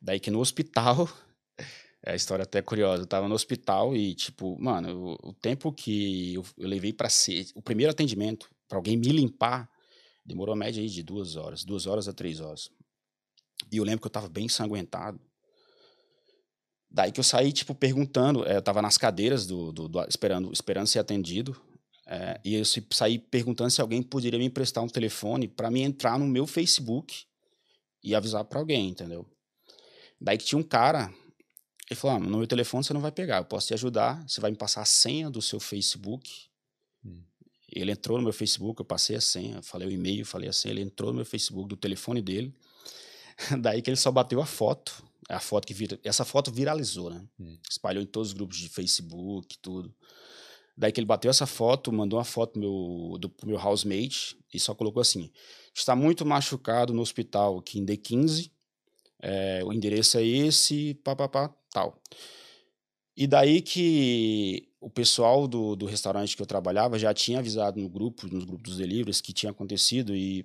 Daí 0.01 0.19
que 0.19 0.31
no 0.31 0.41
hospital, 0.41 1.09
é 2.05 2.13
a 2.13 2.17
história 2.17 2.43
até 2.43 2.61
curiosa, 2.61 3.03
eu 3.03 3.07
tava 3.07 3.29
no 3.29 3.35
hospital 3.35 3.97
e, 3.97 4.15
tipo, 4.15 4.61
mano, 4.61 5.17
o, 5.23 5.31
o 5.31 5.33
tempo 5.35 5.73
que 5.73 6.35
eu, 6.35 6.45
eu 6.59 6.69
levei 6.69 6.93
para 6.93 7.09
ser, 7.09 7.47
o 7.55 7.63
primeiro 7.63 7.93
atendimento, 7.93 8.51
para 8.69 8.79
alguém 8.79 8.97
me 8.97 9.09
limpar, 9.09 9.71
demorou 10.25 10.53
a 10.53 10.57
média 10.57 10.83
aí 10.83 10.89
de 10.89 11.03
duas 11.03 11.37
horas, 11.37 11.65
duas 11.65 11.87
horas 11.87 12.09
a 12.09 12.13
três 12.13 12.41
horas. 12.41 12.71
E 13.71 13.77
eu 13.77 13.85
lembro 13.85 14.01
que 14.01 14.07
eu 14.07 14.11
tava 14.11 14.29
bem 14.29 14.47
ensanguentado. 14.47 15.21
Daí 16.91 17.11
que 17.11 17.21
eu 17.21 17.25
saí, 17.25 17.53
tipo, 17.53 17.75
perguntando, 17.75 18.47
é, 18.47 18.57
eu 18.57 18.63
tava 18.63 18.83
nas 18.83 18.99
cadeiras 18.99 19.47
do, 19.47 19.73
do, 19.73 19.89
do 19.89 20.05
esperando, 20.05 20.53
esperando 20.53 20.87
ser 20.87 20.99
atendido, 20.99 21.59
é, 22.15 22.39
e 22.45 22.57
eu 22.57 22.65
saí 22.91 23.19
perguntando 23.19 23.71
se 23.71 23.81
alguém 23.81 24.03
poderia 24.03 24.39
me 24.39 24.45
emprestar 24.45 24.85
um 24.85 24.89
telefone 24.89 25.49
para 25.49 25.71
me 25.71 25.81
entrar 25.81 26.19
no 26.19 26.27
meu 26.27 26.47
Facebook 26.47 27.25
e 28.05 28.15
avisar 28.15 28.45
para 28.45 28.59
alguém, 28.59 28.91
entendeu? 28.91 29.27
Daí 30.21 30.37
que 30.37 30.45
tinha 30.45 30.59
um 30.59 30.63
cara, 30.63 31.11
Ele 31.91 31.99
falou: 31.99 32.19
ah, 32.19 32.21
no 32.21 32.37
meu 32.37 32.47
telefone 32.47 32.85
você 32.85 32.93
não 32.93 33.01
vai 33.01 33.11
pegar, 33.11 33.39
eu 33.39 33.47
posso 33.47 33.69
te 33.69 33.73
ajudar, 33.73 34.23
você 34.29 34.43
vai 34.43 34.51
me 34.51 34.59
passar 34.59 34.83
a 34.83 34.85
senha 34.85 35.31
do 35.31 35.41
seu 35.41 35.59
Facebook. 35.59 36.31
Hum. 37.03 37.23
Ele 37.75 37.91
entrou 37.91 38.19
no 38.19 38.25
meu 38.25 38.33
Facebook, 38.35 38.79
eu 38.79 38.85
passei 38.85 39.17
a 39.17 39.21
senha, 39.21 39.63
falei 39.63 39.89
o 39.89 39.91
e-mail, 39.91 40.27
falei 40.27 40.51
a 40.51 40.53
senha, 40.53 40.75
ele 40.75 40.83
entrou 40.83 41.13
no 41.13 41.17
meu 41.17 41.25
Facebook, 41.25 41.67
do 41.67 41.79
telefone 41.79 42.21
dele. 42.21 42.55
Daí 43.63 43.81
que 43.81 43.89
ele 43.89 43.97
só 43.97 44.11
bateu 44.11 44.43
a 44.43 44.47
foto. 44.47 45.03
A 45.31 45.41
foto 45.41 45.67
que 45.67 45.73
vira, 45.73 45.99
essa 46.05 46.27
foto 46.27 46.53
viralizou, 46.53 47.09
né? 47.09 47.27
Hum. 47.41 47.57
Espalhou 47.71 48.03
em 48.03 48.07
todos 48.07 48.29
os 48.29 48.35
grupos 48.35 48.59
de 48.59 48.69
Facebook, 48.69 49.57
tudo. 49.63 49.95
Daí 50.77 50.91
que 50.91 51.01
ele 51.01 51.07
bateu 51.07 51.31
essa 51.31 51.47
foto, 51.47 51.93
mandou 51.93 52.19
uma 52.19 52.25
foto 52.25 52.59
meu, 52.59 53.19
do 53.19 53.33
meu 53.45 53.59
housemate 53.59 54.37
e 54.53 54.59
só 54.59 54.75
colocou 54.75 55.01
assim: 55.01 55.31
está 55.75 55.95
muito 55.95 56.25
machucado 56.25 56.93
no 56.95 57.03
hospital 57.03 57.59
aqui 57.59 57.79
em 57.79 57.85
D15. 57.85 58.51
É, 59.21 59.63
o 59.65 59.73
endereço 59.73 60.19
é 60.19 60.25
esse, 60.25 60.95
papapá, 60.95 61.55
tal. 61.71 62.01
E 63.17 63.27
daí 63.27 63.61
que 63.61 64.69
o 64.81 64.91
pessoal 64.91 65.47
do, 65.47 65.77
do 65.77 65.87
restaurante 65.87 66.35
que 66.35 66.43
eu 66.43 66.47
trabalhava 66.47 66.99
já 66.99 67.13
tinha 67.15 67.39
avisado 67.39 67.81
no 67.81 67.89
grupo, 67.89 68.27
nos 68.27 68.45
grupos 68.45 68.71
dos 68.71 68.79
deliveries, 68.79 69.21
que 69.21 69.33
tinha 69.33 69.53
acontecido 69.53 70.17
e 70.17 70.45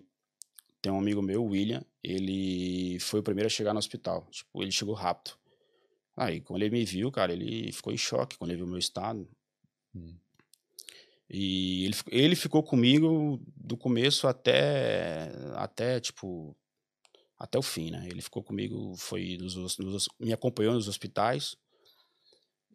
tem 0.81 0.91
um 0.91 0.99
amigo 0.99 1.21
meu, 1.21 1.43
William, 1.43 1.83
ele 2.03 2.99
foi 2.99 3.19
o 3.21 3.23
primeiro 3.23 3.47
a 3.47 3.49
chegar 3.49 3.73
no 3.73 3.79
hospital. 3.79 4.27
Tipo, 4.29 4.61
ele 4.61 4.71
chegou 4.71 4.93
rápido. 4.93 5.35
Aí, 6.15 6.41
quando 6.41 6.61
ele 6.61 6.71
me 6.71 6.85
viu, 6.85 7.11
cara, 7.11 7.33
ele 7.33 7.71
ficou 7.71 7.91
em 7.93 7.97
choque 7.97 8.37
quando 8.37 8.51
ele 8.51 8.57
viu 8.57 8.65
o 8.65 8.69
meu 8.69 8.79
estado. 8.79 9.27
Hum. 9.95 10.15
E 11.29 11.85
ele, 11.85 11.95
ele 12.09 12.35
ficou 12.35 12.63
comigo 12.63 13.41
do 13.55 13.75
começo 13.75 14.27
até, 14.27 15.29
até 15.55 15.99
tipo, 15.99 16.55
até 17.37 17.57
o 17.57 17.61
fim, 17.61 17.91
né? 17.91 18.07
Ele 18.09 18.21
ficou 18.21 18.41
comigo, 18.41 18.95
foi 18.95 19.37
nos, 19.37 19.55
nos, 19.77 20.07
me 20.19 20.31
acompanhou 20.31 20.73
nos 20.73 20.87
hospitais. 20.87 21.55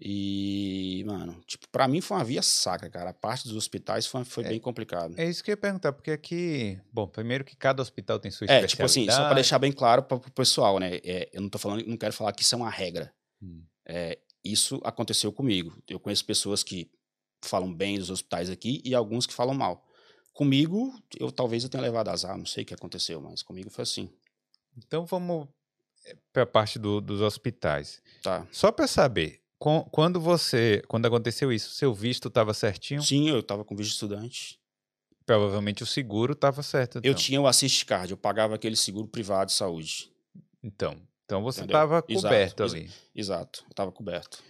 E, 0.05 1.05
mano, 1.07 1.41
tipo, 1.47 1.69
pra 1.69 1.87
mim 1.87 2.01
foi 2.01 2.17
uma 2.17 2.25
via 2.25 2.43
saca, 2.43 2.91
cara. 2.91 3.11
A 3.11 3.15
parte 3.15 3.45
dos 3.45 3.57
hospitais 3.57 4.05
foi, 4.05 4.25
foi 4.25 4.45
é, 4.45 4.49
bem 4.49 4.61
complicado. 4.61 5.15
É 5.17 5.29
isso 5.29 5.43
que 5.43 5.51
eu 5.51 5.53
ia 5.53 5.57
perguntar, 5.57 5.93
porque 5.93 6.11
aqui, 6.11 6.79
bom, 6.93 7.07
primeiro 7.07 7.45
que 7.45 7.57
cada 7.57 7.81
hospital 7.81 8.19
tem 8.19 8.31
sua 8.31 8.45
especialidade. 8.47 8.73
É, 8.73 8.75
tipo 8.75 8.85
assim, 8.85 9.09
só 9.09 9.25
pra 9.27 9.35
deixar 9.35 9.61
bem 9.61 9.73
claro 9.73 10.03
pra, 10.03 10.19
pro 10.19 10.33
pessoal, 10.33 10.79
né? 10.79 10.97
É, 11.05 11.31
eu 11.33 11.41
não 11.41 11.49
tô 11.49 11.57
falando, 11.57 11.87
não 11.87 11.97
quero 11.97 12.13
falar 12.13 12.33
que 12.33 12.43
isso 12.43 12.55
é 12.55 12.59
uma 12.59 12.71
regra. 12.71 13.15
Hum. 13.41 13.63
É, 13.87 14.19
isso 14.45 14.81
aconteceu 14.83 15.33
comigo. 15.33 15.81
Eu 15.89 16.01
conheço 16.01 16.25
pessoas 16.25 16.65
que 16.65 16.91
falam 17.49 17.73
bem 17.73 17.99
dos 17.99 18.11
hospitais 18.11 18.51
aqui 18.51 18.81
e 18.85 18.95
alguns 18.95 19.27
que 19.27 19.33
falam 19.33 19.55
mal. 19.55 19.87
Comigo, 20.33 20.93
eu 21.19 21.31
talvez 21.31 21.63
eu 21.63 21.69
tenha 21.69 21.83
levado 21.83 22.09
azar, 22.09 22.37
não 22.37 22.47
sei 22.47 22.63
o 22.63 22.67
que 22.67 22.75
aconteceu, 22.75 23.21
mas 23.21 23.43
comigo 23.43 23.71
foi 23.71 23.83
assim. 23.83 24.11
Então 24.77 25.05
vamos 25.05 25.47
eh, 26.07 26.17
para 26.33 26.45
a 26.45 26.47
parte 26.47 26.79
do, 26.79 27.01
dos 27.01 27.21
hospitais. 27.21 28.01
Tá. 28.23 28.47
Só 28.51 28.73
para 28.73 28.87
saber, 28.87 29.43
com, 29.59 29.85
quando 29.93 30.21
você, 30.21 30.83
quando 30.89 31.07
aconteceu 31.07 31.53
isso, 31.53 31.75
seu 31.75 31.93
visto 31.93 32.29
estava 32.29 32.55
certinho? 32.55 33.03
Sim, 33.03 33.29
eu 33.29 33.41
estava 33.41 33.65
com 33.65 33.77
visto 33.77 33.93
estudante. 33.93 34.59
Provavelmente 35.25 35.83
o 35.83 35.87
seguro 35.87 36.33
estava 36.33 36.63
certo. 36.63 36.99
Então. 36.99 37.11
Eu 37.11 37.15
tinha 37.15 37.41
o 37.41 37.47
Assist 37.47 37.85
Card, 37.85 38.11
eu 38.11 38.17
pagava 38.17 38.55
aquele 38.55 38.75
seguro 38.75 39.07
privado 39.07 39.51
de 39.51 39.53
saúde. 39.53 40.11
Então, 40.63 40.97
então 41.25 41.43
você 41.43 41.63
estava 41.63 42.03
coberto 42.03 42.63
exato, 42.63 42.77
ali. 42.77 42.91
Exato, 43.15 43.65
estava 43.71 43.93
coberto. 43.93 44.43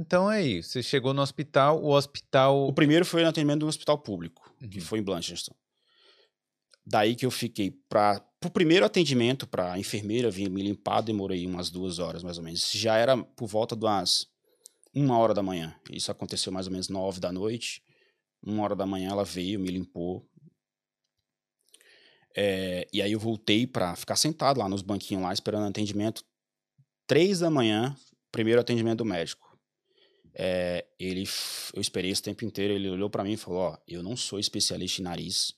Então 0.00 0.32
é 0.32 0.42
isso. 0.42 0.70
Você 0.70 0.82
chegou 0.82 1.12
no 1.12 1.20
hospital, 1.20 1.84
o 1.84 1.90
hospital. 1.90 2.66
O 2.66 2.72
primeiro 2.72 3.04
foi 3.04 3.22
no 3.22 3.28
atendimento 3.28 3.60
do 3.60 3.66
hospital 3.66 3.98
público, 3.98 4.50
uhum. 4.58 4.70
que 4.70 4.80
foi 4.80 4.98
em 4.98 5.02
Blanchardstown. 5.02 5.54
Daí 6.86 7.14
que 7.14 7.26
eu 7.26 7.30
fiquei 7.30 7.70
para 7.86 8.24
o 8.42 8.48
primeiro 8.48 8.86
atendimento 8.86 9.46
para 9.46 9.74
a 9.74 9.78
enfermeira 9.78 10.30
vir 10.30 10.48
me 10.48 10.62
limpar, 10.62 11.02
demorei 11.02 11.46
umas 11.46 11.68
duas 11.68 11.98
horas 11.98 12.22
mais 12.22 12.38
ou 12.38 12.42
menos. 12.42 12.72
Já 12.72 12.96
era 12.96 13.14
por 13.14 13.46
volta 13.46 13.76
de 13.76 13.84
umas 13.84 14.26
uma 14.94 15.18
hora 15.18 15.34
da 15.34 15.42
manhã. 15.42 15.78
Isso 15.90 16.10
aconteceu 16.10 16.50
mais 16.50 16.66
ou 16.66 16.72
menos 16.72 16.88
nove 16.88 17.20
da 17.20 17.30
noite. 17.30 17.82
Uma 18.42 18.62
hora 18.62 18.74
da 18.74 18.86
manhã 18.86 19.10
ela 19.10 19.24
veio, 19.24 19.60
me 19.60 19.68
limpou. 19.68 20.26
É, 22.34 22.88
e 22.90 23.02
aí 23.02 23.12
eu 23.12 23.20
voltei 23.20 23.66
para 23.66 23.94
ficar 23.94 24.16
sentado 24.16 24.60
lá 24.60 24.68
nos 24.68 24.80
banquinhos 24.80 25.22
lá 25.22 25.32
esperando 25.34 25.68
atendimento. 25.68 26.24
Três 27.06 27.40
da 27.40 27.50
manhã, 27.50 27.94
primeiro 28.32 28.62
atendimento 28.62 28.98
do 28.98 29.04
médico. 29.04 29.49
É, 30.34 30.86
ele, 30.98 31.24
eu 31.74 31.80
esperei 31.80 32.10
esse 32.10 32.22
tempo 32.22 32.44
inteiro, 32.44 32.74
ele 32.74 32.88
olhou 32.88 33.10
para 33.10 33.24
mim 33.24 33.32
e 33.32 33.36
falou: 33.36 33.60
Ó, 33.60 33.78
eu 33.86 34.02
não 34.02 34.16
sou 34.16 34.38
especialista 34.38 35.00
em 35.00 35.04
nariz. 35.04 35.54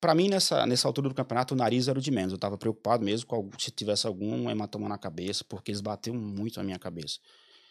Para 0.00 0.14
mim, 0.14 0.28
nessa, 0.28 0.66
nessa 0.66 0.86
altura 0.86 1.08
do 1.08 1.14
campeonato, 1.14 1.54
o 1.54 1.56
nariz 1.56 1.88
era 1.88 1.98
o 1.98 2.02
de 2.02 2.10
menos. 2.10 2.32
Eu 2.32 2.38
tava 2.38 2.58
preocupado 2.58 3.02
mesmo 3.02 3.26
com 3.26 3.50
se 3.58 3.70
tivesse 3.70 4.06
algum 4.06 4.50
hematoma 4.50 4.86
na 4.88 4.98
cabeça, 4.98 5.44
porque 5.48 5.70
eles 5.70 5.80
bateram 5.80 6.18
muito 6.18 6.58
na 6.58 6.62
minha 6.62 6.78
cabeça. 6.78 7.20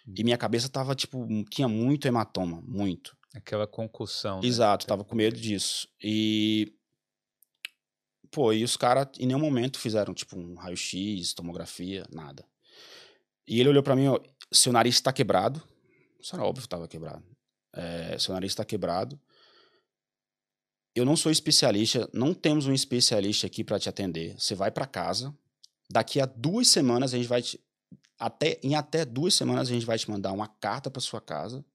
Hum. 0.08 0.14
E 0.18 0.24
minha 0.24 0.38
cabeça 0.38 0.68
tava, 0.68 0.96
tipo, 0.96 1.28
tinha 1.50 1.68
muito 1.68 2.08
hematoma, 2.08 2.60
muito. 2.66 3.16
Aquela 3.36 3.68
concussão. 3.68 4.42
Né? 4.42 4.48
Exato, 4.48 4.88
tava 4.88 5.04
com 5.04 5.16
medo 5.16 5.40
disso. 5.40 5.88
E. 6.02 6.74
Pô, 8.32 8.52
e 8.52 8.64
os 8.64 8.76
caras 8.76 9.10
em 9.20 9.28
nenhum 9.28 9.40
momento 9.40 9.78
fizeram, 9.78 10.12
tipo, 10.12 10.36
um 10.36 10.56
raio-x, 10.56 11.34
tomografia, 11.36 12.04
nada. 12.12 12.44
E 13.48 13.60
ele 13.60 13.70
olhou 13.70 13.84
para 13.84 13.96
mim, 13.96 14.08
ó, 14.08 14.20
seu 14.52 14.74
nariz 14.74 14.96
está 14.96 15.14
quebrado, 15.14 15.62
isso 16.24 16.36
era 16.36 16.46
óbvio 16.46 16.62
que 16.62 16.68
estava 16.68 16.88
quebrado. 16.88 17.24
É, 17.74 18.18
seu 18.18 18.34
nariz 18.34 18.54
está 18.54 18.64
quebrado. 18.64 19.20
Eu 20.96 21.04
não 21.04 21.18
sou 21.18 21.32
especialista, 21.32 22.10
não 22.14 22.34
temos 22.34 22.66
um 22.66 22.74
especialista 22.74 23.46
aqui 23.46 23.64
para 23.64 23.78
te 23.78 23.90
atender. 23.90 24.40
Você 24.40 24.56
vai 24.56 24.72
para 24.72 24.86
casa. 24.86 25.36
Daqui 25.92 26.22
a 26.22 26.26
duas 26.26 26.70
semanas 26.70 27.14
a 27.14 27.18
gente 27.18 27.28
vai 27.28 27.42
te, 27.42 27.60
até 28.18 28.58
em 28.64 28.74
até 28.76 29.04
duas 29.04 29.34
semanas 29.34 29.68
a 29.68 29.74
gente 29.74 29.86
vai 29.86 29.98
te 29.98 30.10
mandar 30.10 30.32
uma 30.32 30.48
carta 30.48 30.90
para 30.90 31.02
sua 31.02 31.20
casa 31.20 31.66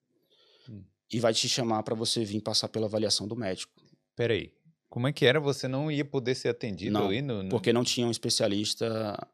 hum. 0.69 0.83
e 1.13 1.21
vai 1.21 1.35
te 1.35 1.47
chamar 1.49 1.83
para 1.83 1.95
você 1.95 2.25
vir 2.25 2.41
passar 2.41 2.69
pela 2.69 2.87
avaliação 2.87 3.29
do 3.29 3.37
médico. 3.37 3.73
Peraí, 4.17 4.53
como 4.89 5.07
é 5.07 5.13
que 5.13 5.27
era? 5.27 5.39
Você 5.41 5.69
não 5.69 5.91
ia 5.91 6.05
poder 6.05 6.35
ser 6.35 6.49
atendido 6.49 6.93
não, 6.93 7.09
ali 7.09 7.21
no, 7.21 7.43
no... 7.43 7.49
porque 7.51 7.73
não 7.73 7.85
tinha 7.85 8.07
um 8.07 8.11
especialista 8.11 9.29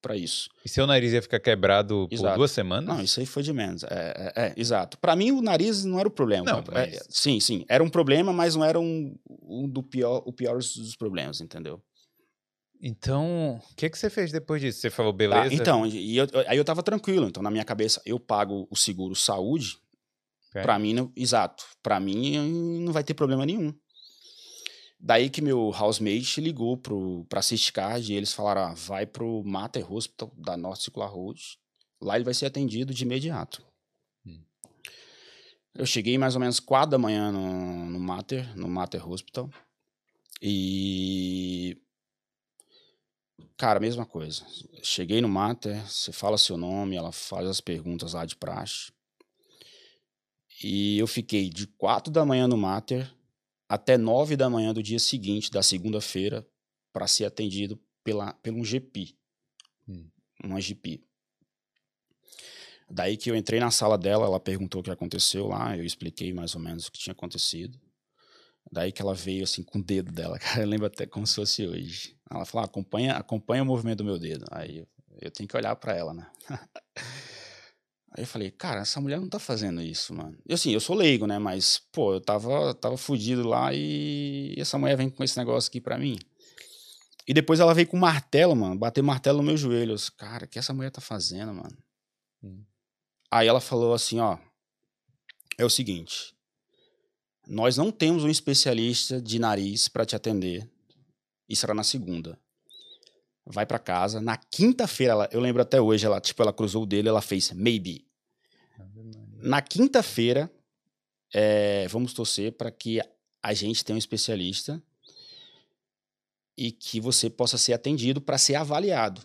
para 0.00 0.16
isso. 0.16 0.48
E 0.64 0.68
seu 0.68 0.86
nariz 0.86 1.12
ia 1.12 1.22
ficar 1.22 1.40
quebrado 1.40 2.06
exato. 2.10 2.30
por 2.30 2.38
duas 2.38 2.50
semanas? 2.50 2.86
Não, 2.86 3.02
isso 3.02 3.20
aí 3.20 3.26
foi 3.26 3.42
de 3.42 3.52
menos. 3.52 3.82
É, 3.84 4.32
é, 4.36 4.46
é 4.46 4.54
exato. 4.56 4.98
Para 4.98 5.16
mim, 5.16 5.32
o 5.32 5.42
nariz 5.42 5.84
não 5.84 5.98
era 5.98 6.08
o 6.08 6.10
problema. 6.10 6.44
Não, 6.44 6.58
é, 6.58 6.90
mas... 6.90 7.06
sim, 7.08 7.40
sim. 7.40 7.64
Era 7.68 7.82
um 7.82 7.88
problema, 7.88 8.32
mas 8.32 8.54
não 8.54 8.64
era 8.64 8.78
um, 8.78 9.16
um 9.42 9.68
do 9.68 9.82
pior, 9.82 10.22
o 10.24 10.32
pior 10.32 10.58
dos 10.58 10.96
problemas, 10.96 11.40
entendeu? 11.40 11.82
Então, 12.80 13.60
o 13.70 13.74
que, 13.74 13.88
que 13.88 13.98
você 13.98 14.10
fez 14.10 14.30
depois 14.30 14.60
disso? 14.60 14.80
Você 14.80 14.90
falou, 14.90 15.12
tá, 15.12 15.16
beleza? 15.16 15.48
Tá, 15.48 15.54
então, 15.54 15.86
e 15.86 16.16
eu, 16.16 16.26
aí 16.46 16.56
eu 16.56 16.64
tava 16.64 16.82
tranquilo. 16.82 17.26
Então, 17.26 17.42
na 17.42 17.50
minha 17.50 17.64
cabeça, 17.64 18.00
eu 18.04 18.20
pago 18.20 18.66
o 18.70 18.76
seguro 18.76 19.14
saúde. 19.14 19.78
Okay. 20.50 20.62
Para 20.62 20.78
mim, 20.78 20.94
não, 20.94 21.12
exato. 21.16 21.64
Para 21.82 21.98
mim, 21.98 22.80
não 22.84 22.92
vai 22.92 23.02
ter 23.02 23.14
problema 23.14 23.44
nenhum. 23.44 23.74
Daí 24.98 25.28
que 25.28 25.42
meu 25.42 25.68
housemate 25.68 26.40
ligou 26.40 26.76
para 26.76 27.40
a 27.40 27.72
Card 27.72 28.12
e 28.12 28.16
eles 28.16 28.32
falaram: 28.32 28.62
ah, 28.62 28.74
vai 28.74 29.06
pro 29.06 29.42
Mater 29.44 29.92
Hospital 29.92 30.32
da 30.36 30.56
North 30.56 30.80
Circular 30.80 31.10
Road. 31.10 31.58
Lá 32.00 32.16
ele 32.16 32.24
vai 32.24 32.34
ser 32.34 32.46
atendido 32.46 32.92
de 32.92 33.04
imediato. 33.04 33.62
Hum. 34.26 34.42
Eu 35.74 35.86
cheguei 35.86 36.18
mais 36.18 36.34
ou 36.34 36.40
menos 36.40 36.60
quatro 36.60 36.90
da 36.90 36.98
manhã 36.98 37.30
no, 37.30 37.86
no 37.86 38.00
Mater, 38.00 38.56
no 38.56 38.68
Mater 38.68 39.08
Hospital. 39.08 39.50
E. 40.40 41.78
Cara, 43.56 43.80
mesma 43.80 44.04
coisa. 44.04 44.44
Cheguei 44.82 45.20
no 45.20 45.28
Mater, 45.28 45.82
você 45.86 46.12
fala 46.12 46.36
seu 46.36 46.56
nome, 46.56 46.96
ela 46.96 47.12
faz 47.12 47.46
as 47.46 47.60
perguntas 47.60 48.12
lá 48.12 48.24
de 48.26 48.36
praxe. 48.36 48.92
E 50.62 50.98
eu 50.98 51.06
fiquei 51.06 51.48
de 51.48 51.66
quatro 51.66 52.12
da 52.12 52.24
manhã 52.24 52.48
no 52.48 52.56
Mater 52.56 53.10
até 53.68 53.96
nove 53.96 54.36
da 54.36 54.48
manhã 54.48 54.72
do 54.72 54.82
dia 54.82 54.98
seguinte, 54.98 55.50
da 55.50 55.62
segunda-feira, 55.62 56.46
para 56.92 57.06
ser 57.06 57.24
atendido 57.24 57.80
pela, 58.02 58.32
pelo 58.34 58.58
um 58.58 58.64
GP. 58.64 59.16
Hum. 59.88 60.08
Uma 60.44 60.60
GP. 60.60 61.02
Daí 62.88 63.16
que 63.16 63.30
eu 63.30 63.34
entrei 63.34 63.58
na 63.58 63.70
sala 63.70 63.98
dela, 63.98 64.26
ela 64.26 64.38
perguntou 64.38 64.80
o 64.80 64.84
que 64.84 64.90
aconteceu 64.90 65.48
lá, 65.48 65.76
eu 65.76 65.84
expliquei 65.84 66.32
mais 66.32 66.54
ou 66.54 66.60
menos 66.60 66.86
o 66.86 66.92
que 66.92 66.98
tinha 66.98 67.12
acontecido. 67.12 67.80
Daí 68.70 68.92
que 68.92 69.02
ela 69.02 69.14
veio 69.14 69.44
assim 69.44 69.62
com 69.62 69.78
o 69.78 69.82
dedo 69.82 70.12
dela, 70.12 70.38
cara, 70.40 70.62
eu 70.62 70.68
lembro 70.68 70.86
até 70.86 71.06
como 71.06 71.26
se 71.26 71.34
fosse 71.34 71.66
hoje. 71.66 72.16
Ela 72.30 72.44
falou: 72.44 72.62
ah, 72.62 72.66
acompanha, 72.66 73.14
acompanha 73.14 73.62
o 73.62 73.66
movimento 73.66 73.98
do 73.98 74.04
meu 74.04 74.18
dedo. 74.18 74.44
Aí 74.50 74.78
eu, 74.78 74.88
eu 75.20 75.30
tenho 75.30 75.48
que 75.48 75.56
olhar 75.56 75.74
para 75.76 75.94
ela, 75.94 76.14
né? 76.14 76.30
Aí 78.16 78.22
eu 78.22 78.26
falei, 78.26 78.50
cara, 78.50 78.80
essa 78.80 78.98
mulher 78.98 79.20
não 79.20 79.28
tá 79.28 79.38
fazendo 79.38 79.82
isso, 79.82 80.14
mano. 80.14 80.38
E 80.48 80.54
assim, 80.54 80.72
eu 80.72 80.80
sou 80.80 80.96
leigo, 80.96 81.26
né? 81.26 81.38
Mas, 81.38 81.82
pô, 81.92 82.14
eu 82.14 82.20
tava, 82.20 82.72
tava 82.74 82.96
fudido 82.96 83.46
lá 83.46 83.74
e 83.74 84.54
essa 84.56 84.78
mulher 84.78 84.96
vem 84.96 85.10
com 85.10 85.22
esse 85.22 85.36
negócio 85.36 85.68
aqui 85.68 85.82
pra 85.82 85.98
mim. 85.98 86.18
E 87.28 87.34
depois 87.34 87.60
ela 87.60 87.74
veio 87.74 87.86
com 87.86 87.98
martelo, 87.98 88.56
mano, 88.56 88.74
bater 88.74 89.02
martelo 89.02 89.38
no 89.38 89.44
meu 89.44 89.56
joelho. 89.56 89.92
Eu 89.92 89.96
disse, 89.96 90.10
cara, 90.12 90.46
o 90.46 90.48
que 90.48 90.58
essa 90.58 90.72
mulher 90.72 90.90
tá 90.90 91.00
fazendo, 91.00 91.52
mano? 91.52 91.76
Hum. 92.42 92.64
Aí 93.30 93.46
ela 93.46 93.60
falou 93.60 93.92
assim, 93.92 94.18
ó, 94.18 94.38
é 95.58 95.64
o 95.64 95.68
seguinte, 95.68 96.34
nós 97.46 97.76
não 97.76 97.92
temos 97.92 98.24
um 98.24 98.30
especialista 98.30 99.20
de 99.20 99.38
nariz 99.38 99.88
para 99.88 100.06
te 100.06 100.16
atender. 100.16 100.66
Isso 101.46 101.66
era 101.66 101.74
na 101.74 101.84
segunda. 101.84 102.38
vai 103.44 103.66
para 103.66 103.78
casa. 103.78 104.22
Na 104.22 104.38
quinta-feira, 104.38 105.28
eu 105.30 105.40
lembro 105.40 105.60
até 105.60 105.80
hoje, 105.80 106.06
ela, 106.06 106.18
tipo, 106.18 106.42
ela 106.42 106.52
cruzou 106.52 106.84
o 106.84 106.86
dele, 106.86 107.08
ela 107.08 107.20
fez 107.20 107.52
maybe. 107.52 108.05
Na 109.38 109.62
quinta-feira, 109.62 110.50
é, 111.32 111.86
vamos 111.88 112.12
torcer 112.12 112.52
para 112.52 112.70
que 112.70 113.00
a 113.42 113.54
gente 113.54 113.84
tenha 113.84 113.94
um 113.94 113.98
especialista 113.98 114.82
e 116.56 116.72
que 116.72 117.00
você 117.00 117.28
possa 117.28 117.58
ser 117.58 117.72
atendido 117.72 118.20
para 118.20 118.38
ser 118.38 118.54
avaliado. 118.54 119.22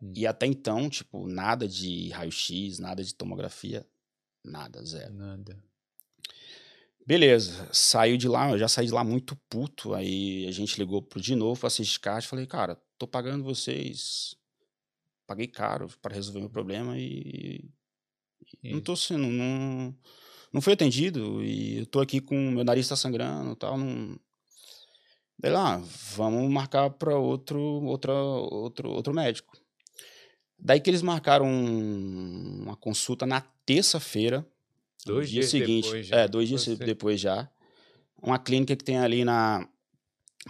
Hum. 0.00 0.12
E 0.14 0.26
até 0.26 0.46
então, 0.46 0.88
tipo, 0.88 1.26
nada 1.26 1.66
de 1.66 2.10
raio-x, 2.10 2.78
nada 2.78 3.02
de 3.02 3.14
tomografia, 3.14 3.86
nada, 4.42 4.84
zero. 4.84 5.12
Nada. 5.14 5.62
Beleza, 7.06 7.68
saiu 7.70 8.16
de 8.16 8.26
lá, 8.26 8.50
eu 8.50 8.58
já 8.58 8.66
saí 8.66 8.86
de 8.86 8.92
lá 8.92 9.04
muito 9.04 9.36
puto. 9.48 9.92
Aí 9.92 10.46
a 10.46 10.50
gente 10.50 10.78
ligou 10.78 11.02
pro 11.02 11.20
de 11.20 11.36
novo 11.36 11.60
pra 11.60 11.66
assistir 11.66 12.00
caixa. 12.00 12.28
Falei, 12.28 12.46
cara, 12.46 12.80
tô 12.96 13.06
pagando 13.06 13.44
vocês. 13.44 14.34
Paguei 15.26 15.46
caro 15.46 15.88
para 16.00 16.14
resolver 16.14 16.40
meu 16.40 16.50
problema 16.50 16.98
e. 16.98 17.68
Isso. 18.64 18.74
Não 18.74 18.80
tô 18.80 18.96
sendo. 18.96 19.26
Não, 19.26 19.94
não 20.52 20.60
fui 20.60 20.72
atendido 20.72 21.44
e 21.44 21.78
eu 21.78 21.86
tô 21.86 22.00
aqui 22.00 22.20
com 22.20 22.50
meu 22.50 22.64
nariz 22.64 22.88
tá 22.88 22.96
sangrando 22.96 23.52
e 23.52 23.56
tal. 23.56 23.76
Não, 23.76 24.18
Daí 25.38 25.52
lá, 25.52 25.82
vamos 26.16 26.50
marcar 26.50 26.88
para 26.90 27.16
outro, 27.18 27.60
outra, 27.60 28.14
outro, 28.14 28.90
outro 28.90 29.12
médico. 29.12 29.56
Daí 30.58 30.80
que 30.80 30.88
eles 30.88 31.02
marcaram 31.02 31.46
uma 31.46 32.76
consulta 32.76 33.26
na 33.26 33.42
terça-feira, 33.66 34.46
dois 35.04 35.28
dia 35.28 35.40
dias 35.40 35.50
seguinte, 35.50 35.84
depois 35.84 36.06
já. 36.06 36.16
É, 36.16 36.28
dois 36.28 36.48
dias 36.48 36.64
você. 36.64 36.76
depois 36.76 37.20
já. 37.20 37.50
Uma 38.22 38.38
clínica 38.38 38.74
que 38.74 38.84
tem 38.84 38.98
ali 38.98 39.24
na 39.24 39.68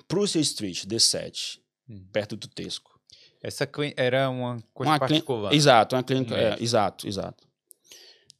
Prussia 0.06 0.40
Street, 0.40 0.84
D7, 0.84 1.58
hum. 1.88 2.06
perto 2.12 2.36
do 2.36 2.46
Tesco. 2.46 3.00
Essa 3.42 3.68
era 3.96 4.30
uma 4.30 4.62
coisa 4.72 4.92
uma 4.92 4.98
particular. 4.98 5.52
Exato, 5.52 5.96
uma 5.96 6.02
clínica. 6.04 6.36
É, 6.36 6.62
exato, 6.62 7.08
exato. 7.08 7.46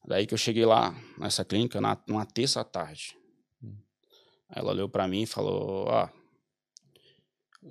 Daí 0.07 0.27
que 0.27 0.35
eu 0.35 0.39
cheguei 0.39 0.67
lá, 0.67 0.95
nessa 1.19 1.45
clínica, 1.45 1.81
na, 1.81 1.97
numa 2.07 2.27
terça 2.27 2.61
à 2.61 2.65
tarde. 2.65 3.17
Hum. 3.63 3.77
Ela 4.51 4.71
olhou 4.71 4.89
para 4.89 5.09
mim 5.09 5.23
e 5.23 5.27
falou: 5.27 5.87
Ó, 5.89 6.05
oh, 6.05 6.25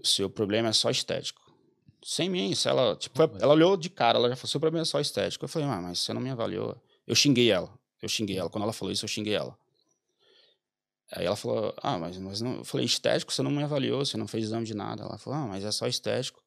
seu 0.03 0.29
problema 0.29 0.69
é 0.69 0.73
só 0.73 0.89
estético. 0.89 1.41
Sem 2.03 2.29
mim, 2.29 2.53
se 2.55 2.67
ela, 2.67 2.95
tipo, 2.95 3.21
ela 3.21 3.53
olhou 3.53 3.77
de 3.77 3.89
cara, 3.89 4.17
ela 4.17 4.29
já 4.29 4.35
falou, 4.35 4.49
seu 4.49 4.59
problema 4.59 4.81
é 4.81 4.85
só 4.85 4.99
estético. 4.99 5.45
Eu 5.45 5.49
falei, 5.49 5.67
ah, 5.67 5.81
mas 5.81 5.99
você 5.99 6.13
não 6.13 6.19
me 6.19 6.29
avaliou. 6.29 6.75
Eu 7.07 7.15
xinguei 7.15 7.49
ela, 7.49 7.71
eu 8.01 8.09
xinguei 8.09 8.37
ela. 8.37 8.49
Quando 8.49 8.63
ela 8.63 8.73
falou 8.73 8.91
isso, 8.91 9.05
eu 9.05 9.09
xinguei 9.09 9.33
ela. 9.33 9.57
Aí 11.13 11.25
ela 11.25 11.35
falou, 11.35 11.73
ah, 11.77 11.97
mas, 11.97 12.17
mas 12.17 12.41
não... 12.41 12.55
Eu 12.57 12.65
falei, 12.65 12.85
estético, 12.85 13.31
você 13.31 13.41
não 13.41 13.51
me 13.51 13.63
avaliou, 13.63 14.03
você 14.03 14.17
não 14.17 14.27
fez 14.27 14.45
exame 14.45 14.65
de 14.65 14.73
nada. 14.73 15.03
Ela 15.03 15.17
falou, 15.17 15.39
ah, 15.39 15.47
mas 15.47 15.63
é 15.63 15.71
só 15.71 15.87
estético. 15.87 16.41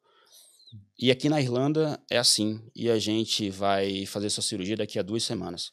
E 0.99 1.09
aqui 1.09 1.29
na 1.29 1.41
Irlanda 1.41 1.99
é 2.09 2.17
assim, 2.17 2.61
e 2.75 2.89
a 2.89 2.99
gente 2.99 3.49
vai 3.49 4.05
fazer 4.05 4.29
sua 4.29 4.43
cirurgia 4.43 4.75
daqui 4.75 4.99
a 4.99 5.01
duas 5.01 5.23
semanas. 5.23 5.71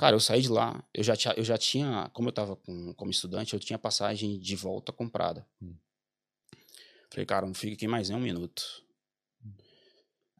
Cara, 0.00 0.16
eu 0.16 0.20
saí 0.20 0.40
de 0.40 0.48
lá, 0.48 0.82
eu 0.94 1.04
já 1.04 1.14
tinha, 1.14 1.34
eu 1.36 1.44
já 1.44 1.58
tinha 1.58 2.08
como 2.14 2.28
eu 2.28 2.30
estava 2.30 2.56
como 2.96 3.10
estudante, 3.10 3.52
eu 3.52 3.60
tinha 3.60 3.78
passagem 3.78 4.38
de 4.38 4.56
volta 4.56 4.90
comprada. 4.92 5.46
Hum. 5.60 5.74
Falei, 7.10 7.26
cara, 7.26 7.44
não 7.44 7.52
fica 7.52 7.74
aqui 7.74 7.86
mais 7.86 8.08
nem 8.08 8.16
um 8.16 8.22
minuto. 8.22 8.62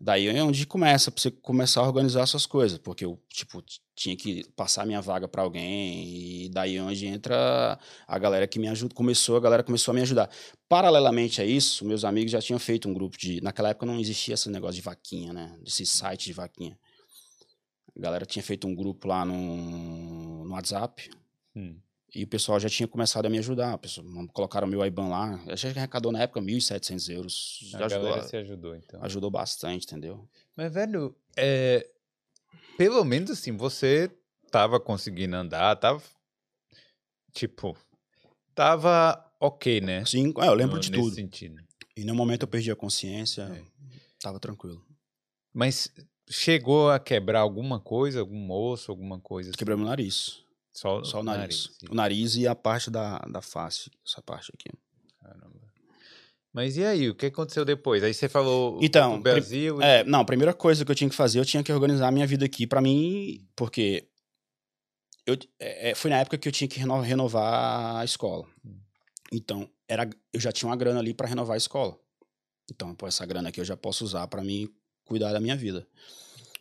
Daí 0.01 0.29
é 0.29 0.43
onde 0.43 0.67
começa, 0.67 1.11
pra 1.11 1.21
você 1.21 1.31
começar 1.31 1.83
a 1.83 1.87
organizar 1.87 2.25
suas 2.25 2.47
coisas, 2.47 2.79
porque 2.79 3.05
eu, 3.05 3.23
tipo, 3.29 3.63
tinha 3.95 4.17
que 4.17 4.51
passar 4.57 4.87
minha 4.87 5.03
vaga 5.03 5.29
para 5.29 5.43
alguém, 5.43 6.47
e 6.47 6.49
daí 6.49 6.77
é 6.77 6.83
onde 6.83 7.07
entra 7.07 7.79
a 8.09 8.19
galera 8.19 8.49
que 8.49 8.59
me 8.59 8.67
ajuda, 8.67 8.95
começou, 8.95 9.37
a 9.37 9.41
galera 9.41 9.63
começou 9.63 9.93
a 9.93 9.95
me 9.95 10.01
ajudar. 10.01 10.31
Paralelamente 10.71 11.43
a 11.43 11.45
isso, 11.45 11.85
meus 11.85 12.03
amigos 12.03 12.33
já 12.33 12.41
tinham 12.41 12.59
feito 12.59 12.89
um 12.89 12.95
grupo 12.95 13.19
de, 13.19 13.43
naquela 13.43 13.69
época 13.69 13.85
não 13.85 14.01
existia 14.01 14.33
esse 14.33 14.49
negócio 14.49 14.77
de 14.77 14.81
vaquinha, 14.81 15.35
né, 15.35 15.55
desse 15.63 15.85
site 15.85 16.25
de 16.25 16.33
vaquinha. 16.33 16.79
A 18.01 18.03
galera 18.03 18.25
tinha 18.25 18.43
feito 18.43 18.67
um 18.67 18.75
grupo 18.75 19.07
lá 19.07 19.25
no, 19.25 20.45
no 20.45 20.53
WhatsApp, 20.53 21.11
hum. 21.55 21.77
E 22.13 22.25
o 22.25 22.27
pessoal 22.27 22.59
já 22.59 22.69
tinha 22.69 22.89
começado 22.89 23.27
a 23.27 23.31
me 23.31 23.39
ajudar. 23.39 23.79
Pessoal, 23.79 24.05
colocaram 24.33 24.67
meu 24.67 24.85
IBAN 24.85 25.09
lá. 25.09 25.41
Eu 25.47 25.55
achei 25.55 25.73
que 25.73 25.79
arrecadou 25.79 26.11
na 26.11 26.23
época 26.23 26.41
1.700 26.41 27.15
euros. 27.15 27.71
A 27.75 27.85
ajudou, 27.85 28.05
galera 28.05 28.29
se 28.29 28.37
ajudou, 28.37 28.75
então. 28.75 29.05
Ajudou 29.05 29.31
bastante, 29.31 29.87
entendeu? 29.87 30.29
Mas, 30.57 30.73
velho, 30.73 31.15
é... 31.37 31.89
pelo 32.77 33.05
menos 33.05 33.31
assim, 33.31 33.57
você 33.57 34.11
tava 34.51 34.81
conseguindo 34.81 35.37
andar, 35.37 35.77
tava. 35.77 36.03
Tipo, 37.33 37.79
tava 38.57 39.25
ok, 39.39 39.81
né? 39.81 40.05
Sim, 40.05 40.35
é, 40.39 40.49
eu 40.49 40.55
lembro 40.55 40.77
no, 40.77 40.83
de 40.83 40.91
tudo. 40.91 41.15
Sentido. 41.15 41.63
E 41.97 42.03
no 42.03 42.15
momento 42.15 42.43
eu 42.43 42.49
perdi 42.49 42.73
a 42.73 42.77
consciência, 42.77 43.43
é. 43.43 43.63
tava 44.21 44.41
tranquilo. 44.41 44.85
Mas 45.53 45.93
chegou 46.31 46.91
a 46.91 46.99
quebrar 46.99 47.41
alguma 47.41 47.81
coisa, 47.81 48.21
algum 48.21 48.51
osso, 48.51 48.91
alguma 48.91 49.19
coisa? 49.19 49.51
Assim? 49.51 49.59
Quebrei 49.59 49.77
meu 49.77 49.87
nariz. 49.87 50.43
Só, 50.73 51.03
Só 51.03 51.21
o 51.21 51.23
nariz. 51.23 51.67
nariz 51.67 51.91
o 51.91 51.95
nariz 51.95 52.37
e 52.37 52.47
a 52.47 52.55
parte 52.55 52.91
da, 52.91 53.19
da 53.19 53.43
face, 53.43 53.91
essa 54.07 54.23
parte 54.23 54.53
aqui. 54.55 54.71
Caramba. 55.21 55.61
Mas 56.53 56.77
e 56.77 56.85
aí, 56.85 57.09
o 57.09 57.15
que 57.15 57.27
aconteceu 57.27 57.65
depois? 57.65 58.03
Aí 58.03 58.15
você 58.15 58.29
falou 58.29 58.79
então, 58.83 59.17
o 59.17 59.21
Brasil. 59.21 59.81
É, 59.83 60.03
não, 60.05 60.21
a 60.21 60.25
primeira 60.25 60.55
coisa 60.55 60.85
que 60.85 60.91
eu 60.91 60.95
tinha 60.95 61.11
que 61.11 61.17
fazer, 61.17 61.39
eu 61.39 61.45
tinha 61.45 61.63
que 61.63 61.73
organizar 61.73 62.09
a 62.09 62.13
minha 62.13 62.27
vida 62.27 62.45
aqui 62.45 62.67
para 62.67 62.81
mim, 62.81 63.47
porque 63.55 64.09
eu, 65.27 65.37
é, 65.59 65.91
é, 65.91 65.95
foi 65.95 66.11
na 66.11 66.19
época 66.19 66.39
que 66.39 66.49
eu 66.49 66.53
tinha 66.53 66.67
que 66.67 66.81
renovar 66.81 67.97
a 67.97 68.05
escola. 68.05 68.47
Hum. 68.65 68.81
Então, 69.33 69.71
era, 69.89 70.09
eu 70.33 70.41
já 70.41 70.51
tinha 70.51 70.69
uma 70.69 70.77
grana 70.77 70.99
ali 70.99 71.15
para 71.15 71.29
renovar 71.29 71.55
a 71.55 71.59
escola. 71.59 71.97
Então, 72.71 72.95
pô, 72.95 73.07
essa 73.07 73.27
grana 73.27 73.49
aqui 73.49 73.61
eu 73.61 73.65
já 73.65 73.77
posso 73.77 74.05
usar 74.05 74.27
para 74.27 74.43
mim 74.43 74.69
cuidar 75.11 75.33
da 75.33 75.41
minha 75.41 75.57
vida. 75.57 75.85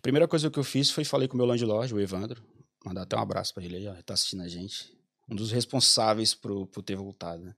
Primeira 0.01 0.27
coisa 0.27 0.49
que 0.49 0.57
eu 0.57 0.63
fiz 0.63 0.89
foi 0.89 1.05
falei 1.05 1.27
com 1.27 1.35
o 1.35 1.38
meu 1.38 1.45
landlord, 1.45 1.93
o 1.93 1.99
Evandro, 1.99 2.41
Mandar 2.83 3.03
até 3.03 3.15
um 3.15 3.19
abraço 3.19 3.53
para 3.53 3.63
ele. 3.63 3.75
Ele 3.75 4.03
tá 4.03 4.15
assistindo 4.15 4.41
a 4.41 4.47
gente. 4.47 4.91
Um 5.29 5.35
dos 5.35 5.51
responsáveis 5.51 6.33
por, 6.33 6.65
por 6.67 6.81
ter 6.81 6.95
voltado, 6.95 7.43
né? 7.43 7.55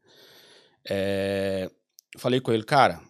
É, 0.84 1.72
falei 2.18 2.42
com 2.42 2.52
ele, 2.52 2.64
cara, 2.64 3.02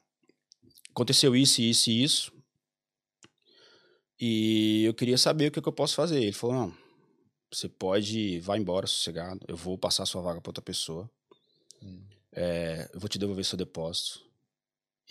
aconteceu 0.92 1.36
isso, 1.36 1.62
isso 1.62 1.90
e 1.90 2.04
isso. 2.04 2.34
E 4.20 4.84
eu 4.84 4.94
queria 4.94 5.18
saber 5.18 5.48
o 5.48 5.52
que, 5.52 5.62
que 5.62 5.68
eu 5.68 5.74
posso 5.74 5.96
fazer. 5.96 6.22
Ele 6.22 6.34
falou, 6.34 6.56
não, 6.56 6.78
você 7.52 7.68
pode, 7.68 8.40
vai 8.42 8.60
embora 8.60 8.86
sossegado. 8.86 9.40
Eu 9.48 9.56
vou 9.56 9.76
passar 9.78 10.06
sua 10.06 10.22
vaga 10.22 10.40
para 10.40 10.50
outra 10.50 10.62
pessoa. 10.62 11.10
Hum. 11.82 12.04
É, 12.34 12.88
eu 12.94 13.00
vou 13.00 13.10
te 13.10 13.18
devolver 13.18 13.44
seu 13.44 13.58
depósito. 13.58 14.22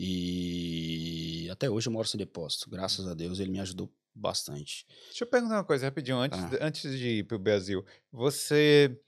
E 0.02 1.46
até 1.50 1.68
hoje 1.68 1.88
eu 1.88 1.92
moro 1.92 2.08
sem 2.08 2.16
depósito. 2.16 2.70
Graças 2.70 3.06
a 3.06 3.12
Deus 3.12 3.38
ele 3.38 3.50
me 3.50 3.60
ajudou 3.60 3.92
bastante. 4.14 4.86
Deixa 5.08 5.24
eu 5.24 5.28
perguntar 5.28 5.56
uma 5.56 5.64
coisa 5.64 5.84
rapidinho, 5.84 6.16
antes, 6.16 6.38
ah. 6.38 6.58
antes 6.62 6.98
de 6.98 7.18
ir 7.18 7.24
para 7.24 7.36
o 7.36 7.38
Brasil. 7.38 7.84
Você, 8.10 8.98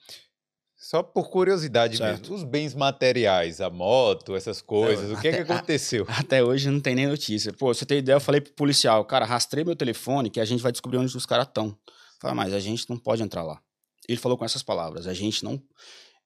só 0.77 1.03
por 1.03 1.31
curiosidade 1.31 1.97
certo. 1.97 2.21
mesmo, 2.21 2.35
os 2.37 2.45
bens 2.45 2.75
materiais, 2.75 3.63
a 3.63 3.71
moto, 3.71 4.37
essas 4.37 4.61
coisas, 4.61 5.11
o 5.11 5.19
que 5.19 5.29
até, 5.29 5.39
é 5.39 5.45
que 5.45 5.51
aconteceu? 5.51 6.05
A, 6.07 6.21
até 6.21 6.45
hoje 6.45 6.69
não 6.69 6.79
tem 6.79 6.95
nem 6.95 7.07
notícia. 7.07 7.55
Pô, 7.55 7.73
você 7.73 7.87
tem 7.87 7.97
ideia, 7.97 8.17
eu 8.17 8.21
falei 8.21 8.43
pro 8.43 8.53
policial, 8.53 9.03
cara, 9.07 9.25
rastrei 9.25 9.65
meu 9.65 9.75
telefone 9.75 10.29
que 10.29 10.41
a 10.41 10.45
gente 10.45 10.63
vai 10.63 10.73
descobrir 10.73 10.99
onde 10.99 11.17
os 11.17 11.25
caras 11.25 11.47
estão. 11.47 11.75
Fala, 12.21 12.35
mas 12.35 12.53
a 12.53 12.61
gente 12.61 12.89
não 12.91 12.99
pode 12.99 13.23
entrar 13.23 13.43
lá. 13.43 13.63
Ele 14.07 14.19
falou 14.19 14.37
com 14.37 14.45
essas 14.45 14.63
palavras, 14.63 15.07
a 15.07 15.15
gente 15.15 15.43
não... 15.43 15.59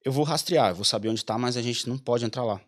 Eu 0.05 0.11
vou 0.11 0.25
rastrear, 0.25 0.71
eu 0.71 0.75
vou 0.75 0.85
saber 0.85 1.09
onde 1.09 1.21
está, 1.21 1.39
mas 1.39 1.57
a 1.57 1.63
gente 1.63 1.89
não 1.89 1.97
pode 1.97 2.25
entrar 2.25 2.43
lá. 2.43 2.61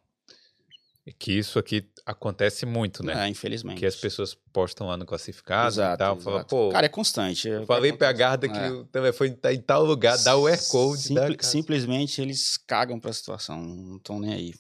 É 1.09 1.13
que 1.19 1.33
isso 1.33 1.59
aqui 1.59 1.89
acontece 2.05 2.67
muito, 2.67 3.03
né? 3.03 3.27
É, 3.27 3.29
infelizmente. 3.29 3.79
Que 3.79 3.87
as 3.87 3.97
pessoas 3.97 4.37
postam 4.53 4.87
lá 4.87 4.97
no 4.97 5.07
classificado 5.07 5.69
exato, 5.69 5.95
e 5.95 5.99
tal. 5.99 6.21
Falam, 6.21 6.45
pô. 6.45 6.69
Cara, 6.69 6.85
é 6.85 6.89
constante. 6.89 7.49
Eu 7.49 7.65
falei 7.65 7.95
pra 7.95 8.13
Garda 8.13 8.47
que 8.47 8.59
é. 8.59 8.71
o 8.71 8.85
telefone 8.85 9.31
tá 9.31 9.53
em 9.53 9.61
tal 9.61 9.85
lugar, 9.85 10.19
dá 10.19 10.37
o 10.37 10.47
AirCode. 10.47 11.01
Simpli 11.01 11.37
simplesmente 11.41 12.21
eles 12.21 12.59
cagam 12.59 13.01
pra 13.01 13.11
situação, 13.11 13.59
não 13.59 13.97
estão 13.97 14.21
nem 14.21 14.35
aí. 14.35 14.55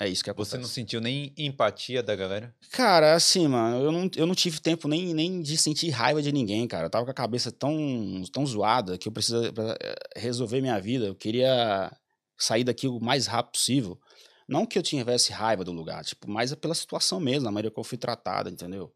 É 0.00 0.08
isso 0.08 0.24
que 0.24 0.30
acontece. 0.30 0.52
Você 0.52 0.58
não 0.58 0.66
sentiu 0.66 1.00
nem 1.02 1.32
empatia 1.36 2.02
da 2.02 2.16
galera? 2.16 2.54
Cara, 2.72 3.14
assim, 3.14 3.46
mano, 3.46 3.84
eu 3.84 3.92
não, 3.92 4.10
eu 4.16 4.26
não 4.26 4.34
tive 4.34 4.58
tempo 4.58 4.88
nem, 4.88 5.12
nem 5.12 5.42
de 5.42 5.56
sentir 5.58 5.90
raiva 5.90 6.22
de 6.22 6.32
ninguém, 6.32 6.66
cara. 6.66 6.86
Eu 6.86 6.90
tava 6.90 7.04
com 7.04 7.10
a 7.10 7.14
cabeça 7.14 7.52
tão, 7.52 8.24
tão 8.32 8.44
zoada 8.46 8.96
que 8.96 9.06
eu 9.06 9.12
precisava 9.12 9.76
eh, 9.80 9.94
resolver 10.16 10.62
minha 10.62 10.80
vida. 10.80 11.06
Eu 11.06 11.14
queria 11.14 11.92
sair 12.36 12.64
daqui 12.64 12.88
o 12.88 12.98
mais 12.98 13.26
rápido 13.26 13.52
possível. 13.52 14.00
Não 14.48 14.66
que 14.66 14.78
eu 14.78 14.82
tivesse 14.82 15.32
raiva 15.32 15.64
do 15.64 15.72
lugar, 15.72 16.04
tipo, 16.04 16.30
mas 16.30 16.52
é 16.52 16.56
pela 16.56 16.74
situação 16.74 17.18
mesmo, 17.18 17.48
a 17.48 17.52
maneira 17.52 17.72
que 17.72 17.80
eu 17.80 17.84
fui 17.84 17.96
tratada, 17.96 18.50
entendeu? 18.50 18.92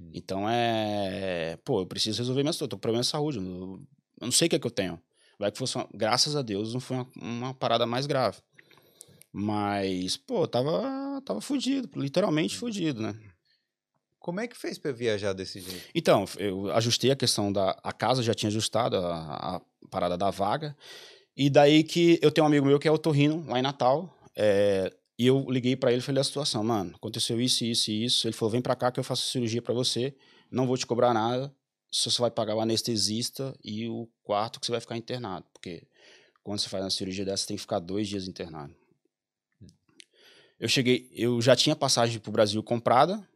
Hum. 0.00 0.10
Então 0.12 0.48
é. 0.48 1.58
Pô, 1.64 1.80
eu 1.80 1.86
preciso 1.86 2.18
resolver 2.18 2.42
minha 2.42 2.52
situação. 2.52 2.66
Eu 2.66 2.70
tô 2.70 2.76
com 2.76 2.80
problema 2.80 3.02
de 3.02 3.08
saúde. 3.08 3.38
Eu, 3.38 3.80
não 4.20 4.32
sei 4.32 4.46
o 4.46 4.50
que 4.50 4.56
é 4.56 4.58
que 4.58 4.66
eu 4.66 4.70
tenho. 4.70 5.00
Vai 5.38 5.50
que 5.50 5.58
fosse 5.58 5.76
uma, 5.76 5.88
graças 5.92 6.36
a 6.36 6.42
Deus 6.42 6.72
não 6.72 6.80
foi 6.80 6.98
uma, 6.98 7.08
uma, 7.16 7.54
parada 7.54 7.86
mais 7.86 8.06
grave. 8.06 8.38
Mas, 9.32 10.16
pô, 10.16 10.46
tava, 10.46 11.20
tava 11.24 11.40
fudido, 11.40 11.88
literalmente 11.98 12.56
fudido, 12.56 13.00
né? 13.02 13.18
Como 14.18 14.40
é 14.40 14.46
que 14.46 14.56
fez 14.56 14.78
para 14.78 14.92
viajar 14.92 15.32
desse 15.32 15.60
jeito? 15.60 15.88
Então, 15.94 16.26
eu 16.38 16.70
ajustei 16.72 17.10
a 17.10 17.16
questão 17.16 17.52
da. 17.52 17.76
A 17.82 17.92
casa 17.92 18.22
já 18.22 18.34
tinha 18.34 18.48
ajustado 18.48 18.96
a, 18.96 19.56
a 19.56 19.60
parada 19.90 20.16
da 20.16 20.30
vaga. 20.30 20.76
E 21.36 21.50
daí 21.50 21.82
que 21.82 22.20
eu 22.22 22.30
tenho 22.30 22.44
um 22.44 22.48
amigo 22.48 22.66
meu 22.66 22.78
que 22.78 22.86
é 22.86 22.90
o 22.92 22.98
Torrino, 22.98 23.44
lá 23.48 23.58
em 23.58 23.62
Natal. 23.62 24.16
É, 24.36 24.92
E 25.18 25.26
eu 25.26 25.46
liguei 25.50 25.76
para 25.76 25.92
ele 25.92 26.00
e 26.00 26.04
falei 26.04 26.20
a 26.20 26.24
situação, 26.24 26.64
mano, 26.64 26.94
aconteceu 26.96 27.40
isso, 27.40 27.64
isso 27.64 27.90
e 27.90 28.04
isso. 28.04 28.26
Ele 28.26 28.34
falou, 28.34 28.50
vem 28.50 28.62
para 28.62 28.74
cá 28.74 28.90
que 28.90 28.98
eu 28.98 29.04
faço 29.04 29.28
cirurgia 29.28 29.62
para 29.62 29.74
você, 29.74 30.14
não 30.50 30.66
vou 30.66 30.76
te 30.76 30.86
cobrar 30.86 31.12
nada, 31.14 31.54
só 31.90 32.10
você 32.10 32.20
vai 32.20 32.30
pagar 32.30 32.56
o 32.56 32.60
anestesista 32.60 33.54
e 33.62 33.88
o 33.88 34.08
quarto 34.22 34.58
que 34.58 34.66
você 34.66 34.72
vai 34.72 34.80
ficar 34.80 34.96
internado, 34.96 35.46
porque 35.52 35.86
quando 36.42 36.58
você 36.58 36.68
faz 36.68 36.82
uma 36.82 36.90
cirurgia 36.90 37.24
dessa, 37.24 37.42
você 37.42 37.48
tem 37.48 37.56
que 37.56 37.60
ficar 37.60 37.78
dois 37.78 38.08
dias 38.08 38.26
internado. 38.26 38.74
Eu 40.58 40.68
cheguei, 40.68 41.10
eu 41.12 41.40
já 41.42 41.54
tinha 41.54 41.76
passagem 41.76 42.18
pro 42.18 42.32
Brasil 42.32 42.62
comprada, 42.62 43.26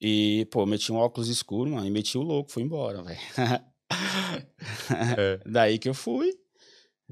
e, 0.00 0.48
pô, 0.50 0.66
meti 0.66 0.90
um 0.90 0.96
óculos 0.96 1.28
escuro, 1.28 1.70
mano, 1.70 1.86
e 1.86 1.90
meti 1.90 2.18
o 2.18 2.22
louco, 2.22 2.50
fui 2.50 2.64
embora, 2.64 3.02
velho. 3.02 3.20
é. 5.16 5.40
Daí 5.46 5.78
que 5.78 5.88
eu 5.88 5.94
fui. 5.94 6.41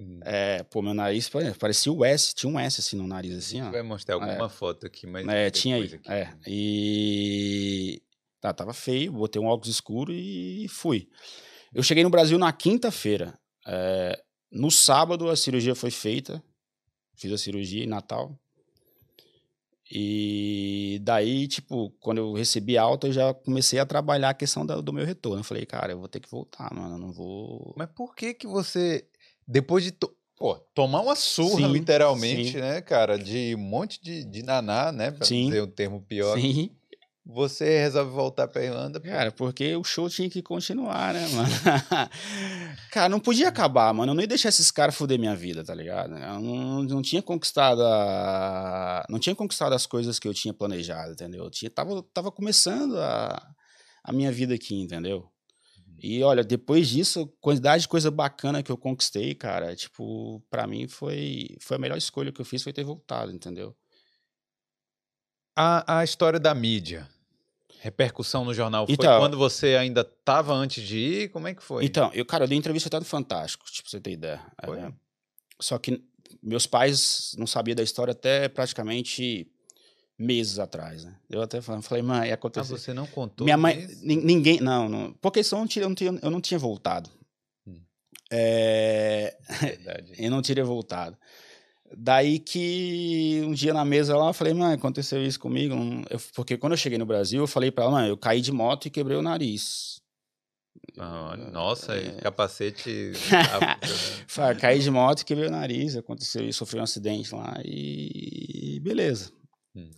Hum. 0.01 0.18
É, 0.22 0.62
pô, 0.62 0.80
meu 0.80 0.94
nariz 0.94 1.30
parecia 1.59 1.92
o 1.92 2.03
S, 2.03 2.34
tinha 2.34 2.51
um 2.51 2.59
S 2.59 2.80
assim 2.80 2.96
no 2.96 3.07
nariz, 3.07 3.36
assim, 3.36 3.61
ó. 3.61 3.70
Vai 3.70 3.82
mostrar 3.82 4.14
alguma 4.14 4.46
é. 4.46 4.48
foto 4.48 4.86
aqui, 4.86 5.07
mas. 5.07 5.28
É, 5.28 5.51
tinha 5.51 5.76
aí. 5.76 5.94
Aqui. 5.94 6.11
É. 6.11 6.32
E. 6.46 8.03
Tá, 8.40 8.55
tava 8.55 8.72
feio, 8.72 9.12
botei 9.12 9.40
um 9.40 9.46
óculos 9.46 9.68
escuro 9.68 10.11
e 10.11 10.66
fui. 10.68 11.07
Eu 11.74 11.82
cheguei 11.82 12.03
no 12.03 12.09
Brasil 12.09 12.38
na 12.38 12.51
quinta-feira. 12.51 13.38
É, 13.66 14.18
no 14.51 14.70
sábado 14.70 15.28
a 15.28 15.36
cirurgia 15.36 15.74
foi 15.74 15.90
feita. 15.90 16.42
Fiz 17.14 17.30
a 17.30 17.36
cirurgia 17.36 17.84
em 17.84 17.86
Natal. 17.86 18.40
E 19.92 21.01
daí, 21.03 21.48
tipo, 21.48 21.90
quando 22.01 22.18
eu 22.18 22.32
recebi 22.32 22.78
alta, 22.78 23.09
eu 23.09 23.12
já 23.12 23.34
comecei 23.34 23.78
a 23.78 23.84
trabalhar 23.84 24.30
a 24.30 24.34
questão 24.34 24.64
do, 24.64 24.80
do 24.80 24.92
meu 24.92 25.05
retorno. 25.05 25.40
Eu 25.40 25.44
falei, 25.44 25.66
cara, 25.66 25.92
eu 25.92 25.98
vou 25.98 26.09
ter 26.09 26.20
que 26.20 26.30
voltar, 26.30 26.72
mano, 26.72 26.94
eu 26.94 26.98
não 26.98 27.12
vou. 27.12 27.74
Mas 27.76 27.90
por 27.94 28.14
que 28.14 28.32
que 28.32 28.46
você, 28.46 29.05
depois 29.51 29.84
de 29.84 29.92
to... 29.92 30.11
Pô, 30.38 30.55
tomar 30.74 31.03
uma 31.03 31.14
surra, 31.14 31.66
sim, 31.66 31.72
literalmente, 31.72 32.53
sim. 32.53 32.61
né, 32.61 32.80
cara, 32.80 33.18
de 33.18 33.55
um 33.55 33.59
monte 33.59 34.03
de, 34.03 34.24
de 34.24 34.42
naná, 34.42 34.90
né, 34.90 35.11
pra 35.11 35.26
sim. 35.26 35.46
dizer 35.46 35.62
um 35.62 35.66
termo 35.66 36.01
pior. 36.01 36.40
Sim 36.40 36.70
você 37.32 37.78
resolve 37.80 38.11
voltar 38.11 38.48
pra 38.48 38.64
Irlanda? 38.64 38.98
Cara, 39.01 39.30
porque 39.30 39.76
o 39.76 39.84
show 39.84 40.09
tinha 40.09 40.28
que 40.28 40.42
continuar, 40.42 41.14
né, 41.14 41.28
mano? 41.28 41.48
cara, 42.90 43.09
não 43.09 43.20
podia 43.20 43.48
acabar, 43.48 43.92
mano. 43.94 44.11
Eu 44.11 44.14
não 44.14 44.22
ia 44.22 44.26
deixar 44.26 44.48
esses 44.48 44.70
caras 44.70 44.94
foder 44.94 45.18
minha 45.18 45.36
vida, 45.36 45.62
tá 45.62 45.74
ligado? 45.74 46.16
Eu 46.16 46.40
não, 46.40 46.82
não 46.82 47.03
tinha 47.03 47.22
conquistado 47.22 47.82
a... 47.82 49.05
Não 49.09 49.18
tinha 49.18 49.34
conquistado 49.34 49.74
as 49.74 49.86
coisas 49.86 50.18
que 50.18 50.26
eu 50.26 50.34
tinha 50.34 50.53
planejado, 50.53 51.12
entendeu? 51.12 51.44
Eu 51.44 51.51
tinha, 51.51 51.70
tava, 51.70 52.03
tava 52.12 52.32
começando 52.32 52.98
a, 52.98 53.55
a 54.03 54.12
minha 54.12 54.32
vida 54.32 54.55
aqui, 54.55 54.80
entendeu? 54.80 55.30
E 56.03 56.22
olha, 56.22 56.42
depois 56.42 56.88
disso, 56.88 57.26
quantidade 57.40 57.82
de 57.82 57.88
coisa 57.88 58.11
bacana 58.11 58.62
que 58.62 58.72
eu 58.72 58.76
conquistei, 58.76 59.34
cara, 59.34 59.76
tipo, 59.76 60.42
para 60.48 60.66
mim 60.66 60.88
foi, 60.88 61.57
foi 61.61 61.76
a 61.76 61.80
melhor 61.80 61.98
escolha 61.98 62.32
que 62.32 62.40
eu 62.40 62.44
fiz 62.44 62.62
foi 62.62 62.72
ter 62.72 62.84
voltado, 62.84 63.30
entendeu? 63.30 63.76
A, 65.55 65.98
a 65.98 66.05
história 66.05 66.40
da 66.40 66.55
mídia, 66.55 67.07
repercussão 67.80 68.46
no 68.46 68.55
jornal, 68.55 68.86
foi 68.86 68.94
então, 68.94 69.20
quando 69.20 69.36
você 69.36 69.76
ainda 69.76 70.01
estava 70.01 70.55
antes 70.55 70.82
de 70.82 70.98
ir? 70.98 71.28
Como 71.28 71.46
é 71.46 71.55
que 71.55 71.62
foi? 71.62 71.84
Então, 71.84 72.11
eu, 72.14 72.24
cara, 72.24 72.44
eu 72.44 72.48
dei 72.48 72.57
entrevista 72.57 72.88
até 72.88 72.98
no 72.98 73.05
Fantástico, 73.05 73.66
tipo, 73.66 73.82
pra 73.82 73.90
você 73.90 74.01
ter 74.01 74.12
ideia. 74.12 74.40
É, 74.62 74.92
só 75.61 75.76
que 75.76 76.03
meus 76.42 76.66
pais 76.66 77.34
não 77.36 77.46
sabiam 77.46 77.74
da 77.74 77.82
história 77.82 78.12
até 78.12 78.48
praticamente 78.48 79.51
meses 80.20 80.58
atrás, 80.58 81.04
né? 81.04 81.14
Eu 81.30 81.40
até 81.40 81.62
falei, 81.62 82.02
mãe, 82.02 82.30
aconteceu. 82.30 82.76
Ah, 82.76 82.78
você 82.78 82.92
não 82.92 83.06
contou? 83.06 83.46
Minha 83.46 83.56
mãe, 83.56 83.88
ninguém, 84.02 84.60
não, 84.60 84.86
não, 84.86 85.12
porque 85.14 85.42
só 85.42 85.56
eu 85.56 85.60
não 85.60 85.66
tinha, 85.66 85.84
eu 85.84 85.88
não 85.88 85.94
tinha, 85.94 86.18
eu 86.22 86.30
não 86.30 86.40
tinha 86.40 86.58
voltado. 86.58 87.08
Hum. 87.66 87.80
É... 88.30 89.34
Verdade. 89.60 90.12
eu 90.18 90.30
não 90.30 90.42
teria 90.42 90.64
voltado. 90.64 91.16
Daí 91.96 92.38
que 92.38 93.40
um 93.44 93.52
dia 93.52 93.72
na 93.72 93.84
mesa 93.84 94.16
lá, 94.16 94.28
eu 94.28 94.34
falei, 94.34 94.52
mãe, 94.52 94.74
aconteceu 94.74 95.24
isso 95.24 95.40
comigo. 95.40 95.74
Eu, 96.08 96.20
porque 96.34 96.56
quando 96.56 96.74
eu 96.74 96.78
cheguei 96.78 96.98
no 96.98 97.06
Brasil, 97.06 97.40
eu 97.40 97.48
falei 97.48 97.70
pra 97.70 97.84
ela, 97.84 97.92
mãe, 97.92 98.08
eu 98.08 98.16
caí 98.16 98.40
de 98.40 98.52
moto 98.52 98.86
e 98.86 98.90
quebrei 98.90 99.16
o 99.16 99.22
nariz. 99.22 100.00
Ah, 100.98 101.36
nossa, 101.50 101.94
é... 101.94 102.10
capacete. 102.20 103.12
Falei, 104.28 104.56
caí 104.56 104.78
de 104.80 104.90
moto 104.90 105.20
e 105.20 105.24
quebrei 105.24 105.48
o 105.48 105.50
nariz, 105.50 105.96
aconteceu 105.96 106.46
isso, 106.46 106.58
sofri 106.58 106.78
um 106.78 106.82
acidente 106.82 107.34
lá 107.34 107.60
e 107.64 108.78
beleza. 108.82 109.32
Hum. 109.74 109.90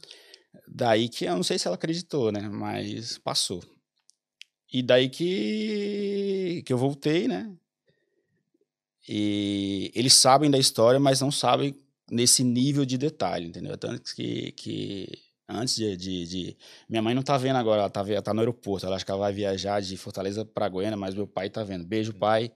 Daí 0.69 1.09
que 1.09 1.25
eu 1.25 1.37
não 1.37 1.43
sei 1.43 1.59
se 1.59 1.67
ela 1.67 1.77
acreditou, 1.77 2.31
né? 2.31 2.49
Mas 2.49 3.19
passou. 3.19 3.63
E 4.73 4.83
daí 4.83 5.09
que, 5.09 6.63
que 6.65 6.73
eu 6.73 6.79
voltei, 6.79 7.29
né? 7.29 7.51
E 9.09 9.91
eles 9.95 10.15
sabem 10.15 10.51
da 10.51 10.59
história, 10.59 10.99
mas 10.99 11.21
não 11.21 11.31
sabem 11.31 11.75
nesse 12.11 12.45
nível 12.45 12.85
de 12.85 12.97
detalhe, 12.97 13.49
entendeu? 13.49 13.77
Tanto 13.77 14.15
que, 14.15 14.53
que 14.53 15.09
antes 15.49 15.77
de, 15.77 15.97
de, 15.97 16.27
de, 16.27 16.57
Minha 16.89 17.03
mãe 17.03 17.15
não 17.15 17.23
tá 17.23 17.37
vendo 17.37 17.57
agora, 17.57 17.81
ela 17.83 17.91
tá, 17.91 18.01
ela 18.09 18.23
tá 18.23 18.33
no 18.33 18.41
aeroporto, 18.41 18.87
ela 18.87 18.97
acha 18.97 19.05
que 19.05 19.11
ela 19.11 19.21
vai 19.21 19.33
viajar 19.33 19.81
de 19.81 19.97
Fortaleza 19.97 20.45
para 20.45 20.69
Goiânia, 20.69 20.97
mas 20.97 21.15
meu 21.15 21.27
pai 21.27 21.51
tá 21.51 21.63
vendo. 21.65 21.85
Beijo, 21.85 22.15
pai. 22.15 22.53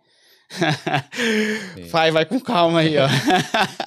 pai, 1.91 2.11
vai 2.11 2.25
com 2.25 2.41
calma 2.41 2.81
aí, 2.81 2.97
ó. 2.97 3.09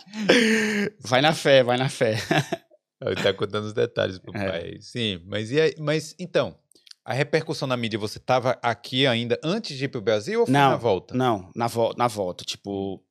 vai 1.00 1.22
na 1.22 1.34
fé, 1.34 1.64
vai 1.64 1.78
na 1.78 1.90
fé. 1.90 2.18
Ele 3.02 3.16
tá 3.16 3.34
contando 3.34 3.66
os 3.66 3.74
detalhes 3.74 4.20
pro 4.20 4.36
é. 4.36 4.50
pai. 4.50 4.78
Sim, 4.82 5.22
mas 5.26 5.52
e 5.52 5.60
aí, 5.60 5.76
mas 5.80 6.16
então, 6.20 6.58
a 7.06 7.14
repercussão 7.14 7.68
na 7.68 7.78
mídia, 7.78 7.98
você 7.98 8.18
estava 8.18 8.60
aqui 8.62 9.08
ainda 9.08 9.40
antes 9.44 9.78
de 9.78 9.86
ir 9.86 9.88
para 9.88 10.00
o 10.00 10.04
Brasil 10.04 10.42
ou 10.42 10.46
foi 10.46 10.54
não, 10.54 10.72
na 10.72 10.78
volta? 10.78 11.16
Não, 11.16 11.52
na, 11.56 11.68
vo 11.68 11.94
na 11.98 12.08
volta. 12.08 12.44
Tipo, 12.44 13.04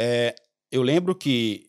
é, 0.00 0.34
eu 0.72 0.82
lembro 0.82 1.14
que 1.14 1.66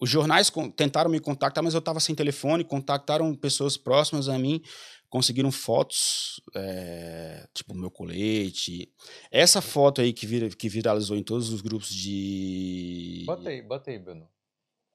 os 0.00 0.08
jornais 0.08 0.50
tentaram 0.76 1.10
me 1.10 1.20
contactar, 1.20 1.64
mas 1.64 1.74
eu 1.74 1.78
estava 1.78 2.00
sem 2.00 2.14
telefone, 2.14 2.64
contactaram 2.64 3.34
pessoas 3.34 3.76
próximas 3.76 4.28
a 4.28 4.38
mim, 4.38 4.62
conseguiram 5.08 5.50
fotos, 5.50 6.40
é, 6.54 7.46
tipo 7.52 7.74
meu 7.74 7.90
colete. 7.90 8.92
Essa 9.30 9.60
foto 9.60 10.00
aí 10.00 10.12
que, 10.12 10.26
vira, 10.26 10.48
que 10.48 10.68
viralizou 10.68 11.16
em 11.16 11.22
todos 11.22 11.50
os 11.50 11.60
grupos 11.60 11.90
de. 11.90 13.24
Bota 13.26 13.48
aí, 13.48 13.62
bota 13.62 13.90
aí, 13.90 13.98
Bruno. 13.98 14.28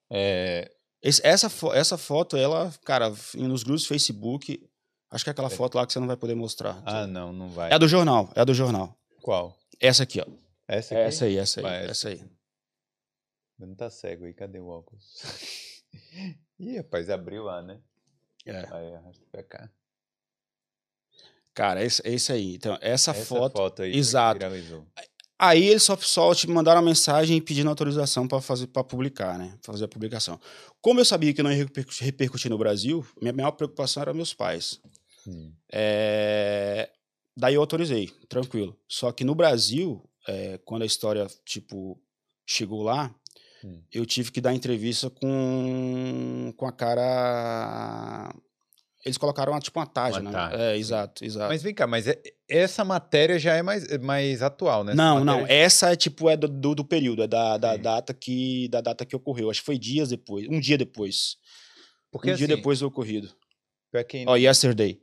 É... 0.09 0.71
Esse, 1.05 1.25
essa, 1.25 1.47
essa 1.73 1.97
foto, 1.97 2.35
ela, 2.35 2.73
cara, 2.83 3.13
nos 3.35 3.63
grupos 3.63 3.83
do 3.83 3.87
Facebook, 3.89 4.59
Acho 5.15 5.23
que 5.23 5.29
é 5.29 5.31
aquela 5.31 5.47
é. 5.47 5.51
foto 5.51 5.75
lá 5.75 5.85
que 5.87 5.93
você 5.93 5.99
não 5.99 6.07
vai 6.07 6.17
poder 6.17 6.35
mostrar. 6.35 6.81
Ah, 6.85 7.07
não, 7.07 7.31
não 7.31 7.47
vai. 7.47 7.71
É 7.71 7.79
do 7.79 7.87
jornal, 7.87 8.29
é 8.35 8.43
do 8.43 8.53
jornal. 8.53 8.97
Qual? 9.21 9.57
Essa 9.79 10.03
aqui, 10.03 10.19
ó. 10.19 10.25
Essa 10.67 10.93
aqui? 10.93 11.03
Essa 11.03 11.25
aí, 11.25 11.37
essa 11.37 11.59
aí, 11.59 11.63
vai, 11.63 11.85
essa 11.85 12.09
aí. 12.09 12.21
Não 13.57 13.75
tá 13.75 13.89
cego 13.89 14.25
aí, 14.25 14.33
cadê 14.33 14.59
o 14.59 14.67
óculos? 14.67 15.81
Ih, 16.59 16.77
rapaz, 16.77 17.09
abriu 17.09 17.43
lá, 17.43 17.61
né? 17.61 17.79
É. 18.45 18.57
Aí, 18.73 18.95
arrasta 18.95 19.25
pra 19.31 19.43
cá. 19.43 19.71
Cara, 21.53 21.81
é 21.81 21.87
isso 21.87 22.33
aí. 22.33 22.55
Então, 22.55 22.73
essa, 22.81 23.11
essa 23.11 23.13
foto. 23.13 23.55
foto 23.55 23.83
aí 23.83 23.95
exato. 23.95 24.41
Aí 25.38 25.67
eles 25.67 25.83
só, 25.83 25.97
só 25.97 26.33
te 26.33 26.49
mandaram 26.49 26.79
uma 26.79 26.88
mensagem 26.88 27.41
pedindo 27.41 27.69
autorização 27.69 28.27
para 28.27 28.39
fazer 28.39 28.67
para 28.67 28.83
publicar, 28.83 29.38
né? 29.38 29.57
Pra 29.61 29.73
fazer 29.73 29.86
a 29.86 29.88
publicação. 29.88 30.39
Como 30.81 30.99
eu 30.99 31.05
sabia 31.05 31.33
que 31.33 31.43
não 31.43 31.51
ia 31.51 31.67
repercutir 31.99 32.49
no 32.49 32.57
Brasil, 32.57 33.05
minha 33.21 33.33
maior 33.33 33.51
preocupação 33.51 34.01
era 34.01 34.13
meus 34.13 34.33
pais. 34.33 34.79
Hum. 35.27 35.51
É... 35.71 36.89
Daí 37.36 37.55
eu 37.55 37.61
autorizei, 37.61 38.09
tranquilo. 38.29 38.79
Só 38.88 39.11
que 39.11 39.25
no 39.25 39.36
Brasil, 39.36 40.01
é, 40.25 40.57
quando 40.59 40.83
a 40.83 40.86
história, 40.86 41.27
tipo, 41.43 42.01
chegou 42.47 42.81
lá, 42.81 43.13
hum. 43.61 43.81
eu 43.91 44.05
tive 44.05 44.31
que 44.31 44.39
dar 44.39 44.53
entrevista 44.53 45.09
com, 45.09 46.53
com 46.55 46.65
a 46.65 46.71
cara 46.71 48.33
eles 49.05 49.17
colocaram 49.17 49.53
uma, 49.53 49.59
tipo 49.59 49.79
uma 49.79 49.85
taja, 49.85 50.19
uma 50.19 50.31
né? 50.31 50.31
Tarja. 50.31 50.57
É, 50.63 50.77
exato, 50.77 51.23
exato. 51.23 51.47
Mas 51.47 51.61
vem 51.61 51.73
cá, 51.73 51.85
mas 51.85 52.07
é, 52.07 52.19
essa 52.49 52.83
matéria 52.83 53.37
já 53.37 53.53
é 53.53 53.61
mais, 53.61 53.85
mais 53.99 54.41
atual, 54.41 54.83
né? 54.83 54.93
Essa 54.93 54.95
não, 54.95 55.23
não. 55.23 55.45
Essa 55.47 55.93
é 55.93 55.95
tipo 55.95 56.27
é 56.27 56.35
do, 56.35 56.47
do, 56.47 56.73
do 56.73 56.83
período, 56.83 57.21
é 57.21 57.27
da, 57.27 57.55
da 57.57 57.77
data 57.77 58.13
que 58.13 58.67
da 58.69 58.81
data 58.81 59.05
que 59.05 59.15
ocorreu. 59.15 59.51
Acho 59.51 59.61
que 59.61 59.65
foi 59.65 59.77
dias 59.77 60.09
depois, 60.09 60.47
um 60.49 60.59
dia 60.59 60.77
depois. 60.77 61.37
Porque, 62.11 62.31
um 62.31 62.33
assim, 62.33 62.47
dia 62.47 62.55
depois 62.55 62.79
do 62.79 62.87
ocorrido. 62.87 63.29
Pra 63.91 64.03
quem. 64.03 64.27
Oh, 64.27 64.35
yesterday. 64.35 64.99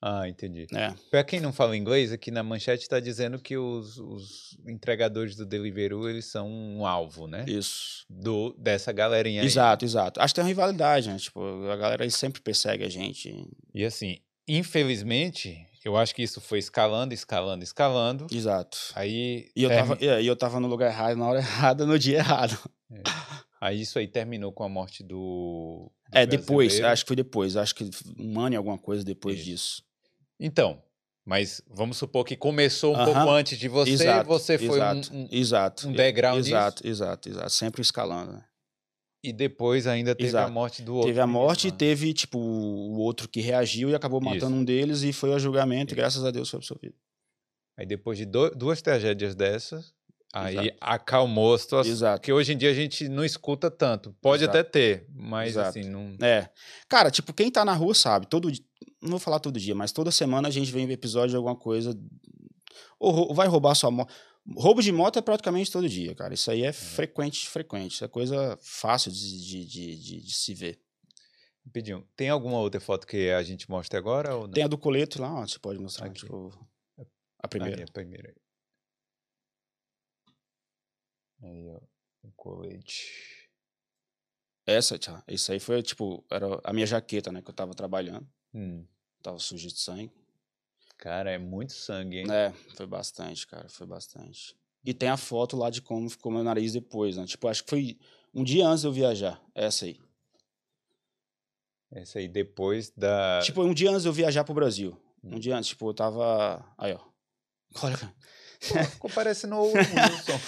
Ah, 0.00 0.28
entendi. 0.28 0.66
É. 0.74 0.94
Para 1.10 1.24
quem 1.24 1.40
não 1.40 1.52
fala 1.52 1.76
inglês, 1.76 2.12
aqui 2.12 2.30
na 2.30 2.42
manchete 2.42 2.82
está 2.82 3.00
dizendo 3.00 3.38
que 3.38 3.56
os, 3.56 3.98
os, 3.98 4.58
entregadores 4.66 5.34
do 5.34 5.46
Deliveroo 5.46 6.08
eles 6.08 6.26
são 6.26 6.48
um 6.48 6.86
alvo, 6.86 7.26
né? 7.26 7.44
Isso. 7.48 8.04
Do, 8.08 8.54
dessa 8.58 8.92
galerinha 8.92 9.40
aí. 9.40 9.46
Exato, 9.46 9.84
exato. 9.84 10.20
Acho 10.20 10.32
que 10.32 10.36
tem 10.36 10.44
uma 10.44 10.48
rivalidade, 10.48 11.08
né? 11.08 11.16
Tipo, 11.18 11.40
a 11.70 11.76
galera 11.76 12.08
sempre 12.10 12.40
persegue 12.40 12.84
a 12.84 12.88
gente. 12.88 13.48
E 13.74 13.84
assim, 13.84 14.18
infelizmente, 14.46 15.66
eu 15.84 15.96
acho 15.96 16.14
que 16.14 16.22
isso 16.22 16.40
foi 16.40 16.58
escalando, 16.58 17.14
escalando, 17.14 17.64
escalando. 17.64 18.26
Term... 18.26 18.92
Aí. 18.94 19.50
E 19.56 19.62
eu, 19.62 19.70
tava, 19.70 19.98
e 20.00 20.26
eu 20.26 20.36
tava 20.36 20.60
no 20.60 20.68
lugar 20.68 20.90
errado, 20.90 21.16
na 21.16 21.26
hora 21.26 21.38
errada, 21.40 21.86
no 21.86 21.98
dia 21.98 22.18
errado. 22.18 22.58
É. 22.90 23.02
Aí 23.60 23.80
isso 23.80 23.98
aí 23.98 24.06
terminou 24.06 24.52
com 24.52 24.62
a 24.64 24.68
morte 24.68 25.02
do. 25.02 25.90
É, 26.12 26.26
depois, 26.26 26.80
acho 26.80 27.04
que 27.04 27.08
foi 27.08 27.16
depois. 27.16 27.56
Acho 27.56 27.74
que 27.74 27.88
um 28.18 28.40
ano 28.40 28.54
e 28.54 28.56
alguma 28.56 28.78
coisa 28.78 29.04
depois 29.04 29.36
isso. 29.38 29.44
disso. 29.46 29.82
Então, 30.38 30.82
mas 31.24 31.60
vamos 31.68 31.96
supor 31.96 32.24
que 32.24 32.36
começou 32.36 32.94
um 32.94 32.96
uh 32.96 33.00
-huh. 33.00 33.04
pouco 33.12 33.30
antes 33.30 33.58
de 33.58 33.68
você 33.68 33.90
exato, 33.90 34.28
você 34.28 34.56
foi 34.56 34.76
exato, 34.76 35.12
um, 35.12 35.22
um, 35.22 35.28
exato, 35.30 35.88
um 35.88 35.92
degrau 35.92 36.38
Exato, 36.38 36.86
exato, 36.86 37.28
exato. 37.28 37.50
Sempre 37.50 37.82
escalando. 37.82 38.34
Né? 38.34 38.44
E 39.24 39.32
depois 39.32 39.88
ainda 39.88 40.14
teve 40.14 40.28
Exato. 40.28 40.48
a 40.48 40.50
morte 40.52 40.82
do 40.82 40.94
outro. 40.94 41.08
Teve 41.08 41.20
a 41.20 41.26
morte, 41.26 41.68
lá. 41.68 41.76
teve, 41.76 42.14
tipo, 42.14 42.38
o 42.38 42.98
outro 42.98 43.28
que 43.28 43.40
reagiu 43.40 43.90
e 43.90 43.94
acabou 43.94 44.20
matando 44.20 44.52
Isso. 44.52 44.54
um 44.54 44.64
deles 44.64 45.02
e 45.02 45.12
foi 45.12 45.34
a 45.34 45.38
julgamento 45.38 45.90
e 45.90 45.94
Isso. 45.94 45.96
graças 45.96 46.24
a 46.24 46.30
Deus 46.30 46.48
foi 46.48 46.58
absolvido. 46.58 46.94
Aí 47.76 47.84
depois 47.84 48.16
de 48.16 48.24
do- 48.24 48.50
duas 48.50 48.80
tragédias 48.80 49.34
dessas, 49.34 49.92
aí 50.38 50.56
Exato. 50.56 50.76
acalmou 50.80 51.54
a 51.54 51.58
situação. 51.58 51.92
Exato. 51.92 52.20
Porque 52.20 52.32
hoje 52.32 52.52
em 52.52 52.56
dia 52.58 52.70
a 52.70 52.74
gente 52.74 53.08
não 53.08 53.24
escuta 53.24 53.70
tanto. 53.70 54.12
Pode 54.20 54.44
Exato. 54.44 54.58
até 54.58 54.68
ter, 54.68 55.06
mas 55.14 55.50
Exato. 55.50 55.68
assim, 55.78 55.88
não. 55.88 56.16
É. 56.20 56.48
Cara, 56.88 57.10
tipo, 57.10 57.32
quem 57.32 57.50
tá 57.50 57.64
na 57.64 57.72
rua 57.74 57.94
sabe, 57.94 58.26
todo 58.26 58.50
não 59.02 59.10
vou 59.10 59.18
falar 59.18 59.38
todo 59.40 59.58
dia, 59.60 59.74
mas 59.74 59.92
toda 59.92 60.10
semana 60.10 60.48
a 60.48 60.50
gente 60.50 60.70
vem 60.72 60.86
ver 60.86 60.94
episódio 60.94 61.30
de 61.30 61.36
alguma 61.36 61.56
coisa 61.56 61.96
ou 62.98 63.34
vai 63.34 63.46
roubar 63.46 63.74
sua 63.74 63.90
moto. 63.90 64.12
Roubo 64.56 64.80
de 64.80 64.92
moto 64.92 65.18
é 65.18 65.22
praticamente 65.22 65.72
todo 65.72 65.88
dia, 65.88 66.14
cara. 66.14 66.32
Isso 66.32 66.50
aí 66.50 66.62
é 66.62 66.72
frequente, 66.72 67.48
frequente. 67.48 67.94
Isso 67.94 68.04
é 68.04 68.08
coisa 68.08 68.56
fácil 68.62 69.10
de, 69.10 69.40
de, 69.44 69.64
de, 69.64 69.96
de- 69.96 70.20
de 70.22 70.32
se 70.34 70.54
ver. 70.54 70.78
Rapidinho. 71.66 72.06
Tem 72.14 72.28
alguma 72.28 72.58
outra 72.60 72.80
foto 72.80 73.06
que 73.08 73.28
a 73.30 73.42
gente 73.42 73.68
mostre 73.68 73.98
agora 73.98 74.36
ou 74.36 74.42
não? 74.46 74.52
Tem 74.52 74.62
a 74.62 74.68
do 74.68 74.78
coleto 74.78 75.20
lá, 75.20 75.34
ó, 75.40 75.46
você 75.46 75.58
pode 75.58 75.80
mostrar, 75.80 76.06
Aqui. 76.06 76.20
tipo, 76.20 76.52
a 77.42 77.48
primeira. 77.48 77.82
a 77.82 77.92
primeira. 77.92 78.32
Aí, 81.42 81.68
ó. 81.70 81.80
O 82.22 82.32
colete. 82.32 83.48
Essa, 84.66 84.98
tchau, 84.98 85.22
isso 85.28 85.52
aí 85.52 85.60
foi, 85.60 85.80
tipo, 85.82 86.24
era 86.30 86.60
a 86.64 86.72
minha 86.72 86.86
jaqueta, 86.86 87.30
né, 87.30 87.40
que 87.40 87.48
eu 87.48 87.54
tava 87.54 87.72
trabalhando. 87.72 88.26
Hum. 88.52 88.84
Tava 89.22 89.38
suja 89.38 89.68
de 89.68 89.78
sangue. 89.78 90.10
Cara, 90.98 91.30
é 91.30 91.38
muito 91.38 91.72
sangue, 91.72 92.18
hein? 92.18 92.26
É, 92.32 92.52
foi 92.74 92.86
bastante, 92.86 93.46
cara, 93.46 93.68
foi 93.68 93.86
bastante. 93.86 94.56
E 94.84 94.92
tem 94.92 95.08
a 95.08 95.16
foto 95.16 95.56
lá 95.56 95.70
de 95.70 95.80
como 95.82 96.08
ficou 96.10 96.32
meu 96.32 96.42
nariz 96.42 96.72
depois, 96.72 97.16
né? 97.16 97.26
Tipo, 97.26 97.46
acho 97.48 97.62
que 97.62 97.70
foi 97.70 97.98
um 98.34 98.42
dia 98.42 98.66
antes 98.66 98.80
de 98.80 98.86
eu 98.88 98.92
viajar, 98.92 99.40
essa 99.54 99.84
aí. 99.84 100.00
Essa 101.90 102.18
aí 102.18 102.26
depois 102.28 102.90
da. 102.90 103.40
Tipo, 103.42 103.62
um 103.62 103.72
dia 103.72 103.90
antes 103.90 104.02
de 104.02 104.08
eu 104.08 104.12
viajar 104.12 104.42
pro 104.44 104.54
Brasil. 104.54 105.00
Um 105.22 105.36
Hum. 105.36 105.38
dia 105.38 105.56
antes, 105.56 105.68
tipo, 105.70 105.88
eu 105.88 105.94
tava. 105.94 106.64
Aí, 106.76 106.92
ó. 106.92 107.00
Olha, 107.82 107.96
cara. 107.96 108.14
Pô, 108.68 108.84
ficou 108.84 109.10
parecendo 109.10 109.56
o 109.56 109.72
Wilson. 109.72 110.40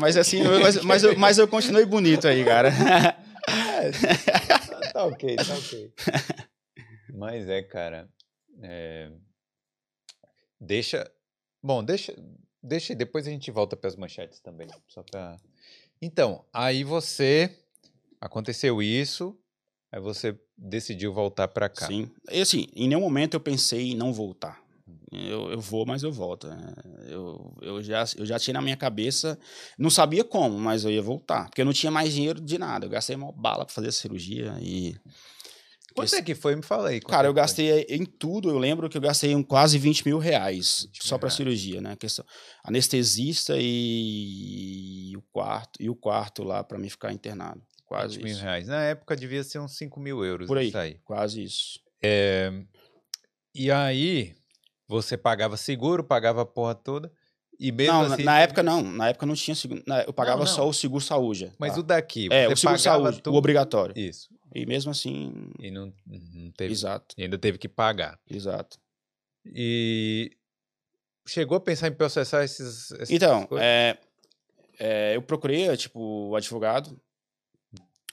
mas 0.00 0.16
assim, 0.16 0.40
eu- 0.42 0.60
mas, 0.60 0.82
mas, 0.82 1.02
eu, 1.04 1.18
mas 1.18 1.38
eu 1.38 1.48
continuei 1.48 1.84
bonito 1.84 2.26
aí, 2.28 2.44
cara. 2.44 2.68
É, 3.48 4.92
tá 4.92 5.04
ok, 5.04 5.36
tá 5.36 5.54
ok. 5.54 5.92
Mas 7.14 7.48
é, 7.48 7.62
cara. 7.62 8.08
é, 8.62 9.10
Deixa. 10.60 11.10
Bom, 11.62 11.82
deixa. 11.84 12.14
Deixa 12.62 12.92
e 12.92 12.96
depois 12.96 13.26
a 13.26 13.30
gente 13.30 13.50
volta 13.50 13.76
para 13.76 13.88
as 13.88 13.94
manchetes 13.96 14.40
também. 14.40 14.66
Só 14.88 15.02
pra... 15.02 15.36
Então, 16.02 16.44
aí 16.52 16.82
você. 16.82 17.54
Aconteceu 18.20 18.82
isso. 18.82 19.38
Aí 19.92 20.00
você 20.00 20.36
decidiu 20.56 21.12
voltar 21.12 21.46
para 21.48 21.68
cá. 21.68 21.86
Sim. 21.86 22.10
E 22.30 22.40
assim, 22.40 22.66
em 22.74 22.88
nenhum 22.88 23.00
momento 23.00 23.34
eu 23.34 23.40
pensei 23.40 23.92
em 23.92 23.96
não 23.96 24.12
voltar. 24.12 24.60
Eu, 25.10 25.50
eu 25.50 25.60
vou, 25.60 25.84
mas 25.84 26.02
eu 26.02 26.12
volto. 26.12 26.46
né? 26.46 26.74
Eu, 27.08 27.56
eu, 27.60 27.82
já, 27.82 28.04
eu 28.16 28.24
já 28.24 28.38
tinha 28.38 28.54
na 28.54 28.62
minha 28.62 28.76
cabeça, 28.76 29.38
não 29.78 29.90
sabia 29.90 30.22
como, 30.22 30.58
mas 30.58 30.84
eu 30.84 30.90
ia 30.90 31.02
voltar. 31.02 31.46
Porque 31.46 31.60
eu 31.60 31.64
não 31.64 31.72
tinha 31.72 31.90
mais 31.90 32.12
dinheiro 32.12 32.40
de 32.40 32.58
nada. 32.58 32.86
Eu 32.86 32.90
gastei 32.90 33.16
uma 33.16 33.32
bala 33.32 33.64
pra 33.64 33.74
fazer 33.74 33.88
a 33.88 33.92
cirurgia 33.92 34.56
e. 34.60 34.96
Quanto 35.94 36.14
é 36.14 36.20
que 36.20 36.34
foi? 36.34 36.54
Me 36.54 36.62
quanto 36.62 37.06
Cara, 37.06 37.26
é 37.26 37.30
eu 37.30 37.32
gastei 37.32 37.86
em 37.88 38.04
tudo, 38.04 38.50
eu 38.50 38.58
lembro 38.58 38.86
que 38.86 38.98
eu 38.98 39.00
gastei 39.00 39.34
um 39.34 39.42
quase 39.42 39.78
20 39.78 40.04
mil 40.04 40.18
reais 40.18 40.82
20 40.92 41.06
só 41.08 41.16
reais. 41.16 41.32
cirurgia, 41.32 41.80
né? 41.80 41.96
Questão, 41.96 42.22
anestesista 42.62 43.54
e, 43.58 45.14
o 45.16 45.22
quarto 45.32 45.82
e 45.82 45.88
o 45.88 45.96
quarto 45.96 46.44
lá 46.44 46.62
pra 46.62 46.78
mim 46.78 46.90
ficar 46.90 47.14
internado. 47.14 47.62
Quase 47.86 48.16
20 48.16 48.24
mil 48.24 48.32
isso. 48.34 48.42
reais. 48.42 48.68
Na 48.68 48.82
época 48.82 49.16
devia 49.16 49.42
ser 49.42 49.58
uns 49.58 49.74
5 49.78 49.98
mil 49.98 50.22
euros. 50.22 50.46
Por 50.46 50.58
aí. 50.58 50.70
Quase 51.02 51.42
isso. 51.42 51.80
E 53.54 53.70
aí, 53.70 54.34
você 54.88 55.16
pagava 55.16 55.56
seguro, 55.56 56.04
pagava 56.04 56.42
a 56.42 56.46
porra 56.46 56.74
toda. 56.74 57.10
E 57.58 57.72
mesmo 57.72 57.94
não, 57.94 58.12
assim. 58.12 58.22
na 58.22 58.38
época 58.40 58.62
não. 58.62 58.82
Na 58.82 59.08
época 59.08 59.24
não 59.26 59.34
tinha 59.34 59.54
seguro. 59.54 59.82
na- 59.86 60.02
eu 60.02 60.12
pagava 60.12 60.40
não. 60.40 60.46
só 60.46 60.68
o 60.68 60.74
seguro 60.74 61.02
saúde. 61.02 61.50
Mas 61.58 61.74
tá? 61.74 61.80
o 61.80 61.82
daqui. 61.82 62.28
É, 62.30 62.46
o 62.48 62.56
seguro 62.56 62.78
saúde, 62.78 63.22
tudo- 63.22 63.34
o 63.34 63.38
obrigatório. 63.38 63.98
Isso. 63.98 64.28
E 64.54 64.66
mesmo 64.66 64.90
assim. 64.90 65.50
E 65.58 65.70
não, 65.70 65.92
não 66.06 66.50
teve. 66.52 66.72
Exato, 66.72 67.14
e 67.16 67.22
ainda 67.24 67.38
teve 67.38 67.56
que 67.58 67.68
pagar. 67.68 68.18
exato. 68.30 68.78
E 69.46 70.32
chegou 71.26 71.56
a 71.56 71.60
pensar 71.60 71.88
em 71.88 71.92
processar 71.92 72.44
esses. 72.44 72.90
Então, 73.10 73.48
é, 73.52 73.96
é, 74.78 75.16
eu 75.16 75.22
procurei, 75.22 75.68
é, 75.68 75.76
tipo, 75.76 76.28
o 76.30 76.36
advogado. 76.36 77.00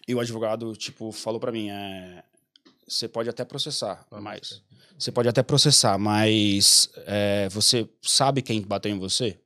E 0.07 0.13
o 0.13 0.19
advogado, 0.19 0.75
tipo, 0.75 1.11
falou 1.11 1.39
pra 1.39 1.51
mim, 1.51 1.69
é, 1.69 2.23
você 2.87 3.07
pode 3.07 3.29
até 3.29 3.43
processar, 3.45 4.05
mas... 4.11 4.61
Você 4.97 5.11
pode 5.11 5.27
até 5.27 5.41
processar, 5.41 5.97
mas 5.97 6.89
é, 7.07 7.49
você 7.49 7.89
sabe 8.01 8.41
quem 8.41 8.61
bateu 8.61 8.91
em 8.91 8.99
você? 8.99 9.37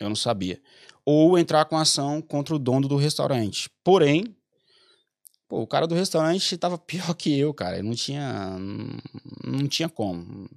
Eu 0.00 0.08
não 0.08 0.16
sabia. 0.16 0.60
Ou 1.04 1.38
entrar 1.38 1.64
com 1.64 1.76
ação 1.76 2.22
contra 2.22 2.54
o 2.54 2.58
dono 2.58 2.86
do 2.86 2.96
restaurante. 2.96 3.68
Porém, 3.82 4.36
pô, 5.48 5.60
o 5.60 5.66
cara 5.66 5.86
do 5.86 5.94
restaurante 5.94 6.56
tava 6.56 6.78
pior 6.78 7.14
que 7.14 7.36
eu, 7.36 7.52
cara. 7.52 7.78
Eu 7.78 7.84
não 7.84 7.94
tinha, 7.94 8.56
não 9.44 9.66
tinha 9.66 9.88
como. 9.88 10.48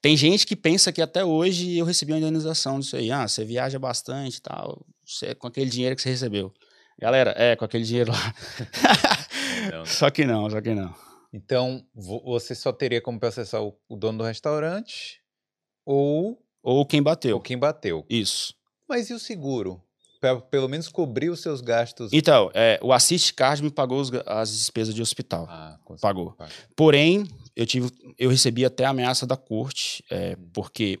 Tem 0.00 0.16
gente 0.16 0.46
que 0.46 0.56
pensa 0.56 0.92
que 0.92 1.02
até 1.02 1.24
hoje 1.24 1.76
eu 1.76 1.84
recebi 1.84 2.12
uma 2.12 2.18
indenização 2.18 2.80
disso 2.80 2.96
aí. 2.96 3.10
Ah, 3.10 3.28
você 3.28 3.44
viaja 3.44 3.78
bastante 3.78 4.38
e 4.38 4.40
tal, 4.40 4.84
você, 5.04 5.34
com 5.34 5.46
aquele 5.46 5.70
dinheiro 5.70 5.94
que 5.94 6.02
você 6.02 6.10
recebeu. 6.10 6.52
Galera, 6.98 7.34
é, 7.36 7.54
com 7.54 7.64
aquele 7.64 7.84
dinheiro 7.84 8.10
lá. 8.10 8.34
Só 9.84 10.10
que 10.10 10.24
não, 10.24 10.48
só 10.48 10.60
que 10.60 10.74
não. 10.74 11.05
Então, 11.36 11.84
vo- 11.94 12.22
você 12.24 12.54
só 12.54 12.72
teria 12.72 13.00
como 13.00 13.20
processar 13.20 13.60
o, 13.62 13.78
o 13.88 13.94
dono 13.96 14.18
do 14.18 14.24
restaurante 14.24 15.20
ou, 15.84 16.42
Ou 16.62 16.86
quem 16.86 17.00
ou 17.00 17.04
bateu. 17.04 17.40
quem 17.40 17.58
bateu. 17.58 18.06
Isso. 18.08 18.54
Mas 18.88 19.10
e 19.10 19.12
o 19.14 19.18
seguro? 19.18 19.82
Pra 20.18 20.40
pelo 20.40 20.66
menos 20.66 20.88
cobrir 20.88 21.28
os 21.28 21.40
seus 21.40 21.60
gastos. 21.60 22.10
Então, 22.12 22.50
é, 22.54 22.80
o 22.82 22.90
Assist 22.90 23.34
Card 23.34 23.62
me 23.62 23.70
pagou 23.70 24.00
os 24.00 24.10
as 24.26 24.50
despesas 24.50 24.94
de 24.94 25.02
hospital. 25.02 25.46
Ah, 25.48 25.78
Pagou. 26.00 26.32
pagar. 26.32 26.50
Porém, 26.74 27.24
eu 27.54 27.66
tive, 27.66 27.90
eu 28.18 28.30
recebi 28.30 28.64
até 28.64 28.86
ameaça 28.86 29.26
da 29.26 29.36
corte, 29.36 30.02
é, 30.10 30.36
porque 30.54 30.98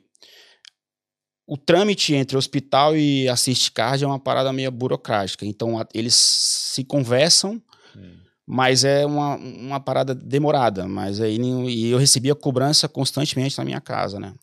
o 1.46 1.56
trâmite 1.56 2.14
entre 2.14 2.36
hospital 2.36 2.94
e 2.94 3.26
Assist 3.28 3.70
Card 3.72 4.04
é 4.04 4.06
uma 4.06 4.18
parada 4.20 4.52
meio 4.52 4.70
burocrática. 4.70 5.46
Então, 5.46 5.78
a- 5.78 5.86
eles 5.94 6.14
se 6.14 6.84
conversam, 6.84 7.62
Hum. 7.96 8.18
Mas 8.46 8.84
é 8.84 9.04
uma, 9.04 9.36
uma 9.36 9.80
parada 9.80 10.14
demorada. 10.14 10.86
Mas 10.86 11.20
aí 11.20 11.36
e 11.38 11.90
eu 11.90 11.98
recebia 11.98 12.34
cobrança 12.34 12.88
constantemente 12.88 13.58
na 13.58 13.64
minha 13.64 13.80
casa, 13.80 14.20
né? 14.20 14.34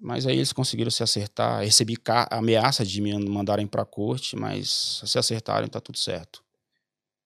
Mas 0.00 0.26
aí 0.26 0.36
eles 0.36 0.52
conseguiram 0.52 0.90
se 0.90 1.02
acertar. 1.02 1.62
Recebi 1.62 1.96
ameaça 2.30 2.84
de 2.84 3.00
me 3.00 3.16
mandarem 3.28 3.66
para 3.66 3.82
a 3.82 3.86
corte, 3.86 4.36
mas 4.36 5.00
se 5.04 5.18
acertarem, 5.18 5.68
tá 5.68 5.80
tudo 5.80 5.98
certo. 5.98 6.42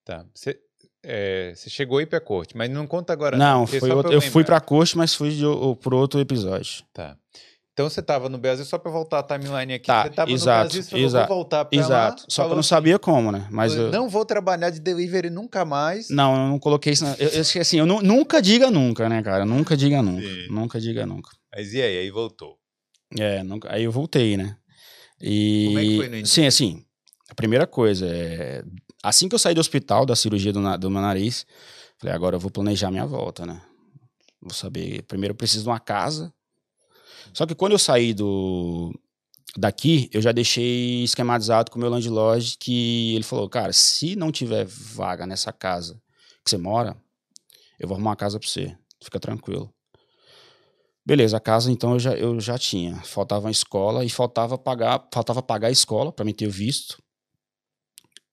Tá. 0.04 0.24
Você 0.34 0.60
é, 1.04 1.52
chegou 1.56 1.98
a 1.98 2.02
ir 2.02 2.06
pra 2.06 2.20
corte, 2.20 2.56
mas 2.56 2.70
não 2.70 2.86
conta 2.86 3.12
agora. 3.12 3.36
Não, 3.36 3.66
outro- 3.96 4.08
pra 4.08 4.16
eu 4.16 4.20
fui 4.20 4.42
lembrar. 4.42 4.60
pra 4.60 4.66
corte, 4.66 4.96
mas 4.96 5.14
fui 5.14 5.30
de, 5.30 5.44
por 5.80 5.94
outro 5.94 6.20
episódio. 6.20 6.84
Tá. 6.92 7.16
Então 7.76 7.90
você 7.90 8.00
tava 8.00 8.30
no 8.30 8.38
Brasil, 8.38 8.64
só 8.64 8.78
pra 8.78 8.90
voltar 8.90 9.18
a 9.18 9.22
timeline 9.22 9.74
aqui. 9.74 9.86
Tá, 9.88 10.04
você 10.04 10.08
tava 10.08 10.30
exato, 10.30 10.48
no 10.56 10.62
Brasil, 10.62 10.82
você 10.82 10.88
falou, 10.88 11.04
exato, 11.06 11.28
vou 11.28 11.36
voltar 11.36 11.64
pra 11.66 11.78
Exato. 11.78 12.22
lá. 12.22 12.26
Só 12.26 12.42
que 12.44 12.48
eu 12.48 12.54
não 12.54 12.60
assim, 12.60 12.68
sabia 12.70 12.98
como, 12.98 13.30
né? 13.30 13.46
Mas 13.50 13.74
eu, 13.74 13.90
Não 13.90 14.08
vou 14.08 14.24
trabalhar 14.24 14.70
de 14.70 14.80
delivery 14.80 15.28
nunca 15.28 15.62
mais. 15.62 16.08
não, 16.08 16.32
eu 16.34 16.48
não 16.48 16.58
coloquei 16.58 16.94
isso. 16.94 17.04
Eu, 17.04 17.28
eu 17.28 17.40
esqueci, 17.42 17.58
assim, 17.58 17.78
eu 17.78 17.84
nu- 17.84 18.00
nunca 18.00 18.40
diga 18.40 18.70
nunca, 18.70 19.10
né, 19.10 19.22
cara? 19.22 19.44
Nunca 19.44 19.76
diga 19.76 20.00
nunca. 20.00 20.26
Sim. 20.26 20.46
Nunca 20.48 20.80
diga 20.80 21.04
nunca. 21.04 21.30
Mas 21.54 21.74
e 21.74 21.82
aí? 21.82 21.98
Aí 21.98 22.10
voltou. 22.10 22.56
É, 23.14 23.42
nunca, 23.42 23.70
aí 23.70 23.84
eu 23.84 23.92
voltei, 23.92 24.38
né? 24.38 24.56
E, 25.20 25.66
Como 25.66 25.78
é 25.78 25.82
que 25.84 25.96
foi 25.98 26.08
no 26.08 26.16
início? 26.16 26.34
Sim, 26.34 26.46
assim, 26.46 26.82
a 27.28 27.34
primeira 27.34 27.66
coisa 27.66 28.06
é. 28.08 28.64
Assim 29.02 29.28
que 29.28 29.34
eu 29.34 29.38
saí 29.38 29.54
do 29.54 29.60
hospital, 29.60 30.06
da 30.06 30.16
cirurgia 30.16 30.50
do, 30.50 30.60
na- 30.62 30.78
do 30.78 30.90
meu 30.90 31.02
nariz, 31.02 31.44
falei, 31.98 32.14
agora 32.16 32.36
eu 32.36 32.40
vou 32.40 32.50
planejar 32.50 32.90
minha 32.90 33.04
volta, 33.04 33.44
né? 33.44 33.60
Vou 34.40 34.54
saber. 34.54 35.02
Primeiro 35.02 35.32
eu 35.32 35.36
preciso 35.36 35.64
de 35.64 35.68
uma 35.68 35.78
casa. 35.78 36.32
Só 37.36 37.44
que 37.44 37.54
quando 37.54 37.72
eu 37.72 37.78
saí 37.78 38.14
do 38.14 38.98
daqui, 39.58 40.08
eu 40.10 40.22
já 40.22 40.32
deixei 40.32 41.04
esquematizado 41.04 41.70
com 41.70 41.76
o 41.76 41.80
meu 41.82 41.90
landlord 41.90 42.56
que 42.58 43.14
ele 43.14 43.24
falou, 43.24 43.46
cara, 43.46 43.74
se 43.74 44.16
não 44.16 44.32
tiver 44.32 44.64
vaga 44.64 45.26
nessa 45.26 45.52
casa 45.52 46.00
que 46.42 46.48
você 46.48 46.56
mora, 46.56 46.96
eu 47.78 47.86
vou 47.86 47.94
arrumar 47.94 48.12
uma 48.12 48.16
casa 48.16 48.40
pra 48.40 48.48
você. 48.48 48.74
Fica 49.04 49.20
tranquilo. 49.20 49.70
Beleza, 51.04 51.36
a 51.36 51.40
casa 51.40 51.70
então 51.70 51.92
eu 51.92 51.98
já, 51.98 52.14
eu 52.14 52.40
já 52.40 52.56
tinha. 52.56 53.02
Faltava 53.02 53.48
a 53.48 53.50
escola 53.50 54.02
e 54.02 54.08
faltava 54.08 54.56
pagar, 54.56 55.06
faltava 55.12 55.42
pagar 55.42 55.68
a 55.68 55.70
escola 55.70 56.10
para 56.10 56.24
me 56.24 56.32
ter 56.32 56.48
visto. 56.48 56.96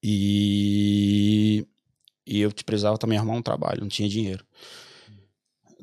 E, 0.02 1.68
e 2.26 2.40
eu 2.40 2.54
precisava 2.66 2.98
também 2.98 3.18
arrumar 3.18 3.34
um 3.34 3.42
trabalho, 3.42 3.82
não 3.82 3.90
tinha 3.90 4.08
dinheiro. 4.08 4.46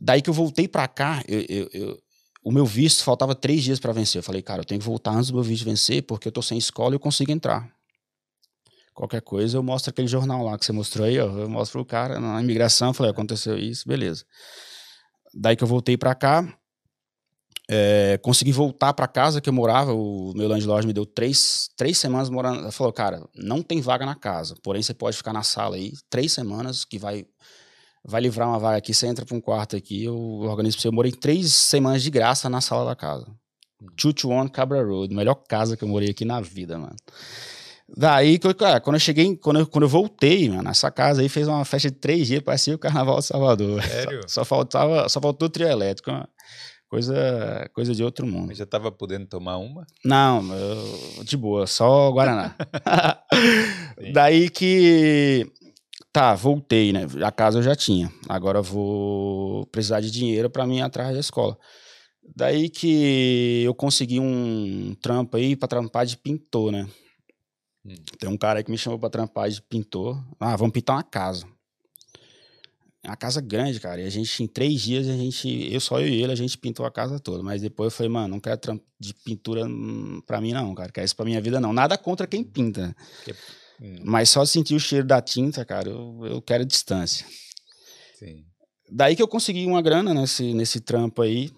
Daí 0.00 0.22
que 0.22 0.30
eu 0.30 0.34
voltei 0.34 0.66
para 0.66 0.88
cá, 0.88 1.22
eu- 1.28 1.68
eu- 1.70 2.02
o 2.42 2.50
meu 2.50 2.64
visto 2.64 3.04
faltava 3.04 3.34
três 3.34 3.62
dias 3.62 3.78
para 3.78 3.92
vencer. 3.92 4.20
Eu 4.20 4.22
falei, 4.22 4.42
cara, 4.42 4.60
eu 4.60 4.64
tenho 4.64 4.80
que 4.80 4.86
voltar 4.86 5.12
antes 5.12 5.30
do 5.30 5.34
meu 5.34 5.42
visto 5.42 5.64
vencer 5.64 6.02
porque 6.02 6.28
eu 6.28 6.32
tô 6.32 6.42
sem 6.42 6.56
escola 6.56 6.94
e 6.94 6.96
eu 6.96 7.00
consigo 7.00 7.30
entrar. 7.30 7.70
Qualquer 8.94 9.22
coisa, 9.22 9.56
eu 9.56 9.62
mostro 9.62 9.90
aquele 9.90 10.08
jornal 10.08 10.44
lá 10.44 10.58
que 10.58 10.64
você 10.64 10.72
mostrou 10.72 11.06
aí, 11.06 11.18
ó. 11.18 11.26
Eu 11.26 11.48
mostro 11.48 11.78
pro 11.78 11.84
cara 11.84 12.18
na 12.18 12.40
imigração, 12.42 12.92
falei, 12.92 13.12
aconteceu 13.12 13.56
isso, 13.56 13.86
beleza. 13.86 14.24
Daí 15.34 15.56
que 15.56 15.62
eu 15.62 15.68
voltei 15.68 15.96
para 15.96 16.14
cá, 16.14 16.60
é, 17.72 18.18
consegui 18.20 18.50
voltar 18.50 18.92
para 18.92 19.06
casa 19.06 19.40
que 19.40 19.48
eu 19.48 19.52
morava. 19.52 19.94
O 19.94 20.32
meu 20.34 20.48
landlord 20.48 20.86
me 20.86 20.92
deu 20.92 21.06
três, 21.06 21.70
três 21.76 21.98
semanas 21.98 22.28
morando. 22.28 22.62
Ele 22.62 22.72
falou, 22.72 22.92
cara, 22.92 23.24
não 23.34 23.62
tem 23.62 23.80
vaga 23.80 24.04
na 24.04 24.16
casa, 24.16 24.56
porém 24.62 24.82
você 24.82 24.92
pode 24.92 25.16
ficar 25.16 25.32
na 25.32 25.42
sala 25.42 25.76
aí 25.76 25.92
três 26.10 26.32
semanas 26.32 26.84
que 26.84 26.98
vai 26.98 27.24
vai 28.04 28.20
livrar 28.20 28.48
uma 28.48 28.58
vaga 28.58 28.78
aqui. 28.78 28.92
Você 28.92 29.06
entra 29.06 29.24
para 29.24 29.36
um 29.36 29.40
quarto 29.40 29.76
aqui, 29.76 30.04
eu 30.04 30.16
organizo 30.16 30.76
para 30.76 30.82
você. 30.82 30.88
Eu 30.88 30.92
morei 30.92 31.12
três 31.12 31.52
semanas 31.54 32.02
de 32.02 32.10
graça 32.10 32.48
na 32.48 32.60
sala 32.60 32.84
da 32.84 32.96
casa. 32.96 33.26
One 34.24 34.50
Cabra 34.50 34.84
Road, 34.84 35.14
melhor 35.14 35.34
casa 35.34 35.76
que 35.76 35.84
eu 35.84 35.88
morei 35.88 36.10
aqui 36.10 36.24
na 36.24 36.40
vida, 36.40 36.78
mano. 36.78 36.96
Daí, 37.96 38.38
cara, 38.38 38.80
quando 38.80 38.96
eu 38.96 39.00
cheguei, 39.00 39.36
quando 39.36 39.60
eu, 39.60 39.66
quando 39.66 39.84
eu 39.84 39.88
voltei, 39.88 40.48
mano, 40.48 40.62
nessa 40.62 40.90
casa 40.90 41.22
aí 41.22 41.28
fez 41.28 41.48
uma 41.48 41.64
festa 41.64 41.90
de 41.90 41.96
três 41.96 42.26
dias, 42.26 42.40
parecia 42.42 42.74
o 42.74 42.78
Carnaval 42.78 43.18
de 43.18 43.24
Salvador. 43.24 43.82
Sério? 43.82 44.20
Só, 44.22 44.40
só 44.40 44.44
faltava, 44.44 45.08
só 45.08 45.20
faltou 45.20 45.48
trio 45.48 45.66
elétrico, 45.66 46.10
coisa, 46.88 47.68
coisa 47.74 47.94
de 47.94 48.04
outro 48.04 48.26
mundo. 48.26 48.48
Mas 48.48 48.58
já 48.58 48.66
tava 48.66 48.92
podendo 48.92 49.26
tomar 49.26 49.56
uma? 49.56 49.86
Não, 50.04 50.54
eu, 50.54 51.24
de 51.24 51.36
boa, 51.36 51.66
só 51.66 52.12
Guaraná. 52.12 52.54
Daí 54.12 54.48
que 54.48 55.50
tá, 56.12 56.34
voltei, 56.34 56.92
né? 56.92 57.06
A 57.24 57.32
casa 57.32 57.58
eu 57.58 57.62
já 57.62 57.74
tinha. 57.74 58.12
Agora 58.28 58.62
vou 58.62 59.66
precisar 59.66 60.00
de 60.00 60.10
dinheiro 60.10 60.50
para 60.50 60.66
mim 60.66 60.78
ir 60.78 60.82
atrás 60.82 61.14
da 61.14 61.20
escola. 61.20 61.56
Daí 62.34 62.68
que 62.68 63.62
eu 63.64 63.74
consegui 63.74 64.20
um 64.20 64.94
trampo 65.00 65.36
aí 65.36 65.56
para 65.56 65.68
trampar 65.68 66.06
de 66.06 66.16
pintor, 66.16 66.70
né? 66.72 66.88
Hum. 67.84 67.94
Tem 68.18 68.28
um 68.28 68.36
cara 68.36 68.60
aí 68.60 68.64
que 68.64 68.70
me 68.70 68.78
chamou 68.78 68.98
para 68.98 69.10
trampar 69.10 69.48
de 69.50 69.60
pintor. 69.62 70.22
Ah, 70.38 70.56
vamos 70.56 70.72
pintar 70.72 70.96
uma 70.96 71.02
casa. 71.02 71.46
É 73.02 73.08
uma 73.08 73.16
casa 73.16 73.40
grande, 73.40 73.80
cara. 73.80 74.02
E 74.02 74.06
a 74.06 74.10
gente, 74.10 74.42
em 74.42 74.46
três 74.46 74.80
dias, 74.82 75.08
a 75.08 75.16
gente, 75.16 75.72
eu 75.72 75.80
só 75.80 75.98
eu 76.00 76.06
e 76.06 76.22
ele, 76.22 76.32
a 76.32 76.36
gente 76.36 76.58
pintou 76.58 76.84
a 76.84 76.90
casa 76.90 77.18
toda. 77.18 77.42
Mas 77.42 77.62
depois 77.62 77.92
eu 77.92 77.96
falei, 77.96 78.12
mano, 78.12 78.28
não 78.28 78.40
quero 78.40 78.58
trampo 78.58 78.84
de 78.98 79.14
pintura 79.14 79.66
pra 80.26 80.40
mim, 80.40 80.52
não, 80.52 80.74
cara. 80.74 80.92
Quer 80.92 81.04
isso 81.04 81.16
pra 81.16 81.24
minha 81.24 81.40
vida, 81.40 81.58
não. 81.58 81.72
Nada 81.72 81.96
contra 81.96 82.26
quem 82.26 82.44
pinta. 82.44 82.94
Que... 83.24 83.34
Hum. 83.80 84.00
Mas 84.04 84.30
só 84.30 84.44
sentir 84.44 84.74
o 84.74 84.80
cheiro 84.80 85.06
da 85.06 85.20
tinta, 85.22 85.64
cara, 85.64 85.88
eu, 85.88 86.20
eu 86.24 86.42
quero 86.42 86.64
distância. 86.64 87.26
Sim. 88.18 88.44
Daí 88.90 89.16
que 89.16 89.22
eu 89.22 89.28
consegui 89.28 89.64
uma 89.66 89.80
grana 89.80 90.12
nesse, 90.12 90.52
nesse 90.52 90.80
trampo 90.80 91.22
aí. 91.22 91.50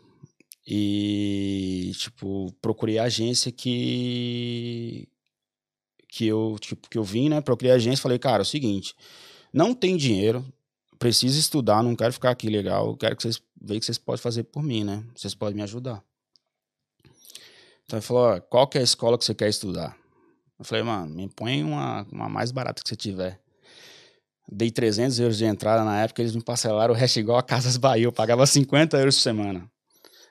E, 0.66 1.90
tipo, 1.96 2.52
procurei 2.60 2.98
a 2.98 3.04
agência 3.04 3.50
que, 3.50 5.08
que 6.08 6.26
eu, 6.26 6.56
tipo, 6.60 6.88
que 6.88 6.96
eu 6.96 7.02
vim, 7.02 7.28
né? 7.28 7.40
Procurei 7.40 7.72
a 7.72 7.74
agência 7.74 8.02
falei, 8.02 8.18
cara, 8.18 8.42
é 8.42 8.44
o 8.44 8.46
seguinte, 8.46 8.94
não 9.52 9.74
tem 9.74 9.96
dinheiro, 9.96 10.44
preciso 11.00 11.38
estudar, 11.38 11.82
não 11.82 11.96
quero 11.96 12.12
ficar 12.12 12.30
aqui 12.30 12.48
legal, 12.48 12.96
quero 12.96 13.16
que 13.16 13.22
vocês 13.22 13.42
vejam 13.60 13.80
que 13.80 13.86
vocês 13.86 13.98
podem 13.98 14.22
fazer 14.22 14.44
por 14.44 14.62
mim, 14.62 14.84
né? 14.84 15.04
Vocês 15.16 15.34
podem 15.34 15.56
me 15.56 15.62
ajudar. 15.62 16.02
Então 17.84 17.98
ele 17.98 18.06
falou, 18.06 18.40
qual 18.42 18.68
que 18.68 18.78
é 18.78 18.80
a 18.82 18.84
escola 18.84 19.18
que 19.18 19.24
você 19.24 19.34
quer 19.34 19.48
estudar? 19.48 19.96
Eu 20.62 20.64
falei, 20.64 20.84
mano, 20.84 21.12
me 21.12 21.28
põe 21.28 21.64
uma, 21.64 22.06
uma 22.12 22.28
mais 22.28 22.52
barata 22.52 22.80
que 22.80 22.88
você 22.88 22.94
tiver. 22.94 23.40
Dei 24.48 24.70
300 24.70 25.18
euros 25.18 25.36
de 25.36 25.44
entrada 25.44 25.82
na 25.82 26.02
época, 26.02 26.22
eles 26.22 26.36
me 26.36 26.42
parcelaram 26.42 26.94
o 26.94 26.96
resto 26.96 27.18
igual 27.18 27.36
a 27.36 27.42
Casas 27.42 27.76
Bahia, 27.76 28.04
eu 28.04 28.12
pagava 28.12 28.46
50 28.46 28.96
euros 28.96 29.16
por 29.16 29.22
semana. 29.22 29.68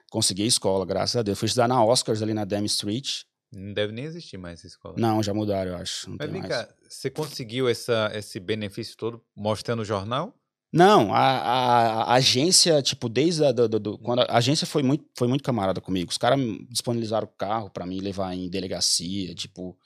Consegui 0.09 0.45
escola, 0.45 0.85
graças 0.85 1.17
a 1.17 1.21
Deus. 1.21 1.37
Fui 1.37 1.47
estudar 1.47 1.67
na 1.67 1.83
Oscars 1.83 2.21
ali 2.21 2.33
na 2.33 2.45
Dam 2.45 2.63
Street. 2.63 3.23
Não 3.51 3.73
deve 3.73 3.91
nem 3.91 4.05
existir 4.05 4.37
mais 4.37 4.59
essa 4.59 4.67
escola. 4.67 4.95
Não, 4.97 5.21
já 5.21 5.33
mudaram, 5.33 5.71
eu 5.71 5.77
acho. 5.77 6.09
Não 6.09 6.15
Mas 6.17 6.31
vem 6.31 6.41
cá, 6.41 6.69
você 6.87 7.09
conseguiu 7.09 7.67
essa, 7.67 8.09
esse 8.13 8.39
benefício 8.39 8.95
todo 8.95 9.21
mostrando 9.35 9.81
o 9.81 9.85
jornal? 9.85 10.33
Não, 10.71 11.13
a, 11.13 11.19
a, 11.19 12.03
a 12.03 12.13
agência, 12.13 12.81
tipo, 12.81 13.09
desde 13.09 13.43
a, 13.43 13.51
do, 13.51 13.67
do, 13.67 13.97
quando 13.97 14.19
a, 14.19 14.23
a, 14.23 14.37
agência 14.37 14.65
foi 14.65 14.81
muito, 14.81 15.03
foi 15.17 15.27
muito 15.27 15.43
camarada 15.43 15.81
comigo. 15.81 16.09
Os 16.09 16.17
caras 16.17 16.39
disponibilizaram 16.69 17.27
o 17.27 17.37
carro 17.37 17.69
para 17.69 17.85
mim 17.85 17.99
levar 17.99 18.33
em 18.33 18.49
delegacia, 18.49 19.35
tipo, 19.35 19.77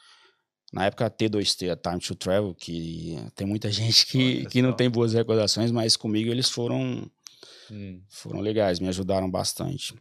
na 0.76 0.88
época 0.88 1.10
T2T, 1.10 1.72
a 1.72 1.76
Time 1.78 2.02
to 2.02 2.16
Travel, 2.16 2.54
que 2.54 3.18
tem 3.34 3.48
muita 3.48 3.72
gente 3.72 4.06
que, 4.06 4.46
que 4.48 4.62
não 4.62 4.74
tem 4.74 4.90
boas 4.90 5.14
recordações, 5.14 5.72
mas 5.72 5.96
comigo 5.96 6.30
eles 6.30 6.50
foram 6.50 7.10
hum. 7.72 8.02
foram 8.10 8.42
legais, 8.42 8.82
me 8.82 8.90
ajudaram 8.90 9.32
bastante. 9.32 9.96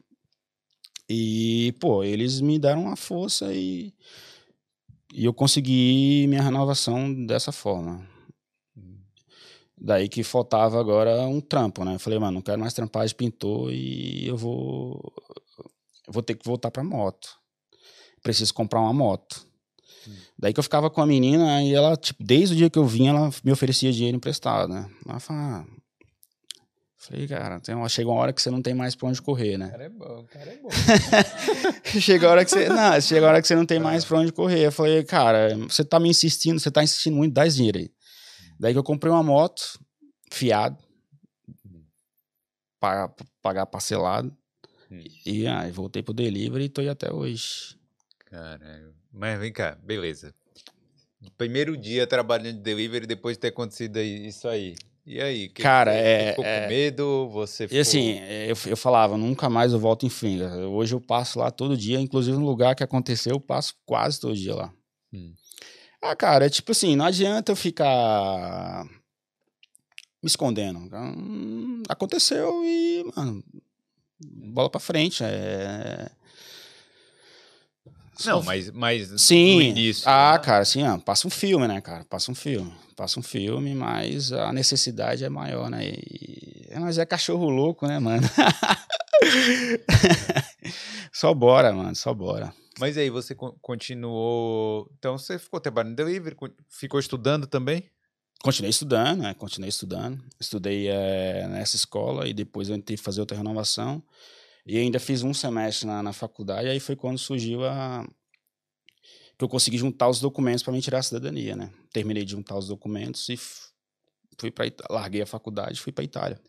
E, 1.09 1.73
pô, 1.79 2.03
eles 2.03 2.41
me 2.41 2.59
deram 2.59 2.83
uma 2.83 2.97
força 2.97 3.53
e, 3.53 3.95
e 5.13 5.25
eu 5.25 5.33
consegui 5.33 6.27
minha 6.27 6.43
renovação 6.43 7.25
dessa 7.25 7.53
forma. 7.53 8.05
Daí 9.77 10.09
que 10.09 10.25
faltava 10.25 10.81
agora 10.81 11.27
um 11.27 11.41
trampo, 11.41 11.85
né? 11.85 11.95
Eu 11.95 11.99
falei, 12.01 12.19
mano, 12.19 12.33
não 12.33 12.43
quero 12.43 12.59
mais 12.59 12.73
trampar 12.73 13.07
de 13.07 13.15
pintor 13.15 13.71
e 13.73 14.27
eu 14.27 14.37
vou 14.37 15.13
eu 16.07 16.13
vou 16.13 16.23
ter 16.23 16.35
que 16.35 16.45
voltar 16.45 16.71
pra 16.71 16.83
moto. 16.83 17.39
Preciso 18.23 18.53
comprar 18.55 18.81
uma 18.81 18.93
moto. 18.93 19.47
Daí 20.39 20.53
que 20.53 20.59
eu 20.59 20.65
ficava 20.65 20.91
com 20.91 21.01
a 21.01 21.07
menina 21.07 21.63
e 21.63 21.75
ela, 21.75 21.97
tipo, 21.97 22.23
desde 22.23 22.55
o 22.55 22.57
dia 22.57 22.71
que 22.71 22.79
eu 22.79 22.87
vim, 22.87 23.09
ela 23.09 23.31
me 23.43 23.53
oferecia 23.53 23.93
dinheiro 23.93 24.17
emprestado, 24.17 24.73
né? 24.73 24.89
Ela 25.07 25.21
falava, 25.21 25.67
ah, 25.69 25.75
Falei, 27.05 27.29
cara, 27.29 27.61
tem 27.61 27.75
uma, 27.75 27.87
chega 27.87 28.09
uma 28.09 28.19
hora 28.19 28.33
que 28.33 28.41
você 28.41 28.51
não 28.51 28.63
tem 28.63 28.73
mais 28.73 28.95
pra 28.95 29.09
onde 29.09 29.21
correr, 29.21 29.59
né? 29.59 29.67
O 29.67 29.71
cara 29.73 29.85
é 29.85 29.89
bom, 29.91 30.21
o 30.21 30.25
cara 30.25 30.51
é 30.51 30.57
bom. 30.57 30.71
chega 32.01 32.27
a 32.27 32.31
hora 32.31 32.45
que 32.47 32.51
você. 32.51 32.67
Não, 32.67 32.99
chega 32.99 33.27
a 33.27 33.29
hora 33.29 33.43
que 33.43 33.47
você 33.47 33.55
não 33.55 33.67
tem 33.67 33.79
mais 33.79 34.07
pra 34.07 34.21
onde 34.21 34.33
correr. 34.33 34.65
Eu 34.65 34.73
falei, 34.73 35.05
cara, 35.05 35.55
você 35.69 35.85
tá 35.85 36.01
me 36.01 36.09
insistindo, 36.09 36.59
você 36.59 36.71
tá 36.71 36.83
insistindo 36.83 37.15
muito, 37.15 37.35
dá 37.35 37.47
esse 37.47 37.57
dinheiro 37.57 37.79
aí. 37.79 37.91
Daí 38.59 38.73
que 38.73 38.79
eu 38.79 38.83
comprei 38.83 39.13
uma 39.13 39.23
moto, 39.23 39.79
fiado, 40.33 40.79
pagar, 42.81 43.15
pagar 43.43 43.67
parcelado. 43.67 44.35
Hum. 44.91 45.05
E 45.27 45.47
aí 45.47 45.71
voltei 45.71 46.03
pro 46.03 46.15
delivery 46.15 46.65
e 46.65 46.69
tô 46.71 46.81
aí 46.81 46.89
até 46.89 47.13
hoje. 47.13 47.79
Caralho. 48.31 48.95
Mas 49.15 49.39
vem 49.39 49.53
cá, 49.53 49.79
beleza. 49.81 50.35
Primeiro 51.39 51.77
dia 51.77 52.07
trabalhando 52.07 52.57
de 52.57 52.63
delivery, 52.63 53.07
depois 53.07 53.37
de 53.37 53.43
ter 53.43 53.49
acontecido 53.49 54.01
isso 54.01 54.49
aí. 54.49 54.75
E 55.07 55.21
aí? 55.21 55.49
Que 55.49 55.63
Cara, 55.63 55.93
que 55.93 55.99
é. 55.99 56.31
Ficou 56.31 56.45
é... 56.45 56.63
com 56.63 56.69
medo? 56.69 57.29
Você 57.31 57.65
ficou... 57.69 57.79
E 57.79 57.81
assim, 57.81 58.19
eu, 58.49 58.57
eu 58.67 58.77
falava, 58.77 59.17
nunca 59.17 59.49
mais 59.49 59.73
eu 59.73 59.79
volto 59.79 60.05
em 60.05 60.11
Finga. 60.11 60.67
Hoje 60.67 60.95
eu 60.95 61.01
passo 61.01 61.39
lá 61.39 61.51
todo 61.51 61.77
dia, 61.77 62.01
inclusive 62.01 62.37
no 62.37 62.45
lugar 62.45 62.75
que 62.75 62.83
aconteceu, 62.83 63.35
eu 63.35 63.41
passo 63.41 63.75
quase 63.87 64.21
todo 64.21 64.35
dia 64.35 64.55
lá. 64.55 64.75
Hum. 65.13 65.33
Ah, 66.03 66.17
cara, 66.17 66.47
é 66.47 66.51
tipo 66.51 66.73
assim, 66.73 66.97
não 66.97 67.05
adianta 67.05 67.53
eu 67.53 67.57
ficar 67.57 68.85
me 70.23 70.27
escondendo. 70.27 70.79
Hum, 70.93 71.83
aconteceu 71.89 72.63
e, 72.65 73.05
mano, 73.15 73.45
bola 74.21 74.69
pra 74.69 74.81
frente. 74.81 75.23
É. 75.23 76.11
Não, 78.25 78.43
mas, 78.43 78.71
mas 78.71 79.21
sim. 79.21 79.57
no 79.57 79.63
início. 79.63 80.09
Ah, 80.09 80.33
né? 80.33 80.39
cara, 80.39 80.63
assim, 80.63 80.83
ó, 80.83 80.99
passa 80.99 81.27
um 81.27 81.31
filme, 81.31 81.67
né, 81.67 81.81
cara? 81.81 82.05
Passa 82.05 82.31
um 82.31 82.35
filme. 82.35 82.73
Passa 82.97 83.19
um 83.19 83.23
filme, 83.23 83.75
mas 83.75 84.33
a 84.33 84.53
necessidade 84.53 85.25
é 85.25 85.29
maior, 85.29 85.69
né? 85.69 85.89
E... 85.89 86.69
Mas 86.81 86.99
é 86.99 87.05
cachorro 87.05 87.49
louco, 87.49 87.87
né, 87.87 87.99
mano? 87.99 88.27
só 91.13 91.35
bora, 91.35 91.73
mano, 91.73 91.95
só 91.95 92.15
bora. 92.15 92.53
Mas 92.79 92.99
aí, 92.99 93.11
você 93.11 93.35
continuou. 93.35 94.91
Então, 94.99 95.17
você 95.17 95.39
ficou 95.39 95.61
trabalhando 95.61 95.95
delivery, 95.95 96.37
ficou 96.69 96.99
estudando 96.99 97.47
também? 97.47 97.89
Continuei 98.43 98.71
estudando, 98.71 99.23
né? 99.23 99.35
Continuei 99.35 99.69
estudando. 99.69 100.23
Estudei 100.39 100.89
é, 100.89 101.47
nessa 101.49 101.77
escola 101.77 102.29
e 102.29 102.35
depois 102.35 102.69
eu 102.69 102.77
tentei 102.77 102.97
fazer 102.97 103.21
outra 103.21 103.37
renovação. 103.37 104.03
E 104.67 104.79
ainda 104.79 104.99
fiz 104.99 105.23
um 105.23 105.35
semestre 105.35 105.87
na, 105.87 106.03
na 106.03 106.13
faculdade, 106.13 106.69
aí 106.69 106.81
foi 106.81 106.97
quando 106.97 107.19
surgiu 107.19 107.65
a. 107.65 108.07
que 109.39 109.45
eu 109.45 109.49
consegui 109.49 109.77
juntar 109.77 110.09
os 110.09 110.21
documentos 110.21 110.63
para 110.63 110.73
me 110.73 110.81
tirar 110.81 110.99
a 110.99 111.03
cidadania, 111.03 111.55
né? 111.55 111.71
Terminei 111.93 112.25
de 112.25 112.33
juntar 112.33 112.57
os 112.57 112.69
documentos 112.69 113.29
e 113.29 113.37
fui 114.39 114.51
para 114.51 114.67
larguei 114.91 115.23
a 115.23 115.27
faculdade 115.27 115.75
e 115.75 115.81
fui 115.81 115.93
para 115.93 116.05
Itália. 116.05 116.41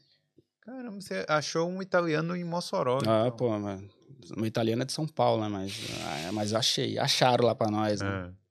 Caramba, 0.62 1.00
você 1.00 1.26
achou 1.28 1.70
um 1.70 1.82
italiano 1.82 2.36
em 2.36 2.44
Mossoró. 2.44 2.98
Ah, 3.06 3.26
então. 3.28 3.38
pô, 3.38 3.60
mas, 3.60 3.82
uma 4.36 4.48
italiana 4.48 4.82
é 4.82 4.86
de 4.86 4.94
São 4.94 5.08
Paulo, 5.08 5.44
né? 5.44 5.50
Mas, 5.50 5.74
ah, 6.28 6.32
mas 6.32 6.54
achei, 6.54 6.98
acharam 6.98 7.46
lá 7.46 7.54
para 7.54 7.70
nós, 7.70 8.02
né? 8.02 8.32
É. 8.32 8.45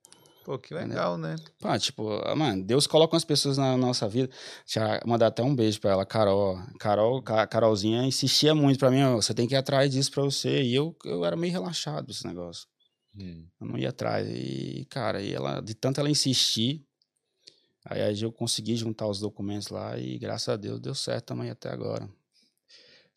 Pô, 0.44 0.58
que 0.58 0.74
legal, 0.74 1.16
né? 1.16 1.36
Pô, 1.58 1.78
tipo, 1.78 2.04
mano, 2.36 2.62
Deus 2.62 2.86
coloca 2.86 3.14
umas 3.14 3.24
pessoas 3.24 3.56
na 3.56 3.78
nossa 3.78 4.06
vida. 4.06 4.28
Deixa 4.66 5.00
eu 5.02 5.08
mandar 5.08 5.28
até 5.28 5.42
um 5.42 5.56
beijo 5.56 5.80
pra 5.80 5.92
ela, 5.92 6.04
Carol. 6.04 6.58
Carol, 6.78 7.22
Carolzinha 7.22 8.02
insistia 8.04 8.54
muito 8.54 8.78
pra 8.78 8.90
mim, 8.90 9.02
ó, 9.02 9.16
você 9.16 9.32
tem 9.32 9.48
que 9.48 9.54
ir 9.54 9.56
atrás 9.56 9.90
disso 9.90 10.10
pra 10.10 10.22
você. 10.22 10.62
E 10.62 10.74
eu, 10.74 10.94
eu 11.02 11.24
era 11.24 11.34
meio 11.34 11.50
relaxado 11.50 12.10
esse 12.10 12.26
negócio. 12.26 12.68
Hum. 13.16 13.46
Eu 13.58 13.66
não 13.66 13.78
ia 13.78 13.88
atrás. 13.88 14.28
E, 14.28 14.86
cara, 14.90 15.22
e 15.22 15.32
ela, 15.32 15.62
de 15.62 15.74
tanto 15.74 15.98
ela 15.98 16.10
insistir, 16.10 16.84
aí, 17.82 18.02
aí 18.02 18.22
eu 18.22 18.30
consegui 18.30 18.76
juntar 18.76 19.08
os 19.08 19.20
documentos 19.20 19.68
lá 19.68 19.98
e 19.98 20.18
graças 20.18 20.50
a 20.50 20.56
Deus 20.56 20.78
deu 20.78 20.94
certo 20.94 21.24
também 21.24 21.48
até 21.48 21.70
agora. 21.70 22.06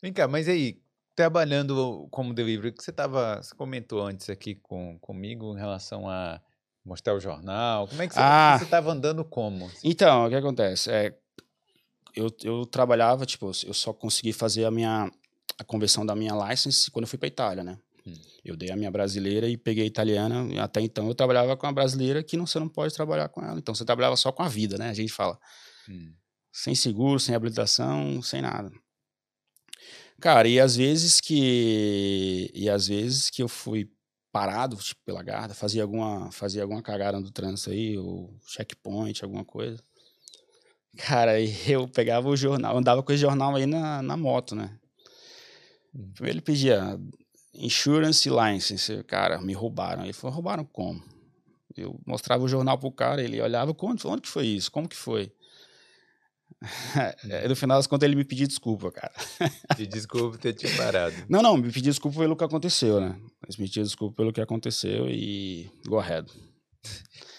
Vem 0.00 0.14
cá, 0.14 0.26
mas 0.26 0.48
aí, 0.48 0.80
trabalhando 1.14 2.08
como 2.10 2.32
delivery, 2.32 2.72
que 2.72 2.82
você 2.82 2.92
tava, 2.92 3.42
você 3.42 3.54
comentou 3.54 4.00
antes 4.00 4.30
aqui 4.30 4.54
com, 4.54 4.98
comigo 4.98 5.54
em 5.54 5.58
relação 5.58 6.08
a 6.08 6.40
Mostrar 6.84 7.14
o 7.14 7.20
jornal? 7.20 7.86
Como 7.88 8.00
é 8.02 8.08
que 8.08 8.14
você 8.14 8.20
Ah. 8.20 8.58
estava 8.62 8.90
andando 8.92 9.24
como? 9.24 9.70
Então, 9.84 10.26
o 10.26 10.28
que 10.28 10.34
acontece? 10.34 10.90
É, 10.90 11.14
eu, 12.14 12.28
eu 12.42 12.64
trabalhava, 12.66 13.26
tipo, 13.26 13.50
eu 13.66 13.74
só 13.74 13.92
consegui 13.92 14.32
fazer 14.32 14.64
a 14.64 14.70
minha 14.70 15.10
a 15.60 15.64
conversão 15.64 16.06
da 16.06 16.14
minha 16.14 16.32
license 16.48 16.88
quando 16.90 17.02
eu 17.02 17.08
fui 17.08 17.18
para 17.18 17.26
Itália, 17.26 17.64
né? 17.64 17.78
Hum. 18.06 18.14
Eu 18.44 18.56
dei 18.56 18.70
a 18.70 18.76
minha 18.76 18.90
brasileira 18.92 19.48
e 19.48 19.56
peguei 19.56 19.82
a 19.82 19.86
italiana. 19.86 20.46
e 20.54 20.58
Até 20.58 20.80
então 20.80 21.08
eu 21.08 21.14
trabalhava 21.14 21.56
com 21.56 21.66
a 21.66 21.72
brasileira 21.72 22.22
que 22.22 22.36
não, 22.36 22.46
você 22.46 22.60
não 22.60 22.68
pode 22.68 22.94
trabalhar 22.94 23.28
com 23.28 23.42
ela. 23.44 23.58
Então 23.58 23.74
você 23.74 23.84
trabalhava 23.84 24.14
só 24.16 24.30
com 24.30 24.42
a 24.44 24.48
vida, 24.48 24.78
né? 24.78 24.88
A 24.88 24.94
gente 24.94 25.12
fala. 25.12 25.36
Hum. 25.88 26.12
Sem 26.52 26.74
seguro, 26.76 27.18
sem 27.18 27.34
habilitação, 27.34 28.22
sem 28.22 28.40
nada. 28.40 28.70
Cara, 30.20 30.48
e 30.48 30.58
às 30.58 30.76
vezes 30.76 31.20
que 31.20 32.50
e 32.54 32.68
às 32.70 32.88
vezes 32.88 33.30
que 33.30 33.42
eu 33.42 33.48
fui 33.48 33.90
parado 34.32 34.76
tipo, 34.76 35.00
pela 35.04 35.22
guarda, 35.22 35.54
fazia 35.54 35.82
alguma 35.82 36.30
fazia 36.30 36.62
alguma 36.62 36.82
cagada 36.82 37.18
no 37.20 37.30
trânsito 37.30 37.70
aí, 37.70 37.96
ou 37.98 38.34
checkpoint, 38.46 39.24
alguma 39.24 39.44
coisa. 39.44 39.82
Cara, 40.96 41.40
eu 41.68 41.88
pegava 41.88 42.28
o 42.28 42.36
jornal, 42.36 42.76
andava 42.76 43.02
com 43.02 43.12
esse 43.12 43.20
jornal 43.20 43.54
aí 43.56 43.66
na, 43.66 44.02
na 44.02 44.16
moto, 44.16 44.54
né? 44.54 44.78
Hum. 45.94 46.10
Primeiro 46.14 46.38
ele 46.38 46.42
pedia 46.42 46.98
insurance 47.54 48.28
license, 48.28 49.02
cara, 49.04 49.40
me 49.40 49.52
roubaram. 49.52 50.04
Ele 50.04 50.12
falou, 50.12 50.34
roubaram 50.34 50.64
como? 50.64 51.02
Eu 51.76 51.98
mostrava 52.06 52.42
o 52.42 52.48
jornal 52.48 52.78
pro 52.78 52.90
cara, 52.90 53.22
ele 53.22 53.40
olhava, 53.40 53.74
onde, 53.82 54.06
onde 54.06 54.22
que 54.22 54.28
foi 54.28 54.46
isso? 54.46 54.70
Como 54.70 54.88
que 54.88 54.96
foi? 54.96 55.32
É, 57.30 57.46
no 57.46 57.54
final 57.54 57.78
das 57.78 57.86
contas 57.86 58.06
ele 58.08 58.16
me 58.16 58.24
pediu 58.24 58.46
desculpa, 58.46 58.90
cara. 58.90 59.12
Te 59.76 59.86
desculpa 59.86 60.38
ter 60.38 60.52
te 60.52 60.66
parado. 60.76 61.14
Não, 61.28 61.40
não, 61.40 61.56
me 61.56 61.70
pediu 61.70 61.90
desculpa 61.92 62.18
pelo 62.18 62.36
que 62.36 62.42
aconteceu, 62.44 63.00
né? 63.00 63.16
Eles 63.44 63.56
me 63.56 63.66
pediram 63.66 63.84
desculpa 63.84 64.16
pelo 64.16 64.32
que 64.32 64.40
aconteceu 64.40 65.08
e 65.08 65.70
go 65.86 65.98
ahead. 65.98 66.28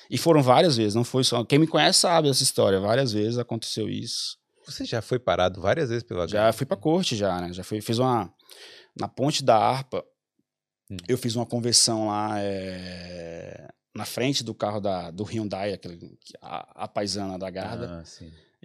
E 0.10 0.18
foram 0.18 0.42
várias 0.42 0.78
vezes, 0.78 0.96
não 0.96 1.04
foi 1.04 1.24
só. 1.24 1.44
Quem 1.44 1.60
me 1.60 1.68
conhece 1.68 2.00
sabe 2.00 2.30
essa 2.30 2.44
história, 2.44 2.80
várias 2.80 3.12
vezes 3.12 3.38
aconteceu 3.38 3.90
isso. 3.90 4.38
Você 4.66 4.86
já 4.86 5.02
foi 5.02 5.20
parado 5.20 5.60
várias 5.62 5.90
vezes 5.90 6.04
pela 6.04 6.28
Já 6.28 6.52
fui 6.54 6.66
pra 6.66 6.78
corte 6.78 7.16
já, 7.16 7.42
né? 7.42 7.52
Já 7.54 7.64
fui, 7.64 7.82
fiz 7.82 7.98
uma 8.00 8.34
na 9.00 9.08
ponte 9.08 9.44
da 9.44 9.58
Arpa. 9.58 10.04
Hum. 10.90 10.98
Eu 11.08 11.18
fiz 11.18 11.36
uma 11.36 11.46
conversão 11.46 12.08
lá 12.08 12.36
é, 12.40 13.68
na 13.96 14.06
frente 14.06 14.44
do 14.44 14.54
carro 14.56 14.80
da 14.80 15.12
do 15.12 15.24
Hyundai, 15.24 15.74
aquele 15.74 15.98
que- 15.98 16.34
a, 16.42 16.84
a 16.86 16.88
paisana 16.88 17.38
da 17.38 17.50
Garda. 17.50 18.00
Ah. 18.02 18.06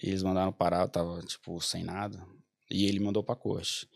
E 0.03 0.09
eles 0.09 0.23
mandaram 0.23 0.53
parar, 0.53 0.83
eu 0.83 0.89
tava 0.89 1.21
tipo 1.23 1.61
sem 1.61 1.85
nada. 1.85 2.19
E 2.71 2.87
ele 2.87 2.99
mandou 2.99 3.23
pra 3.23 3.37
corte. 3.37 3.89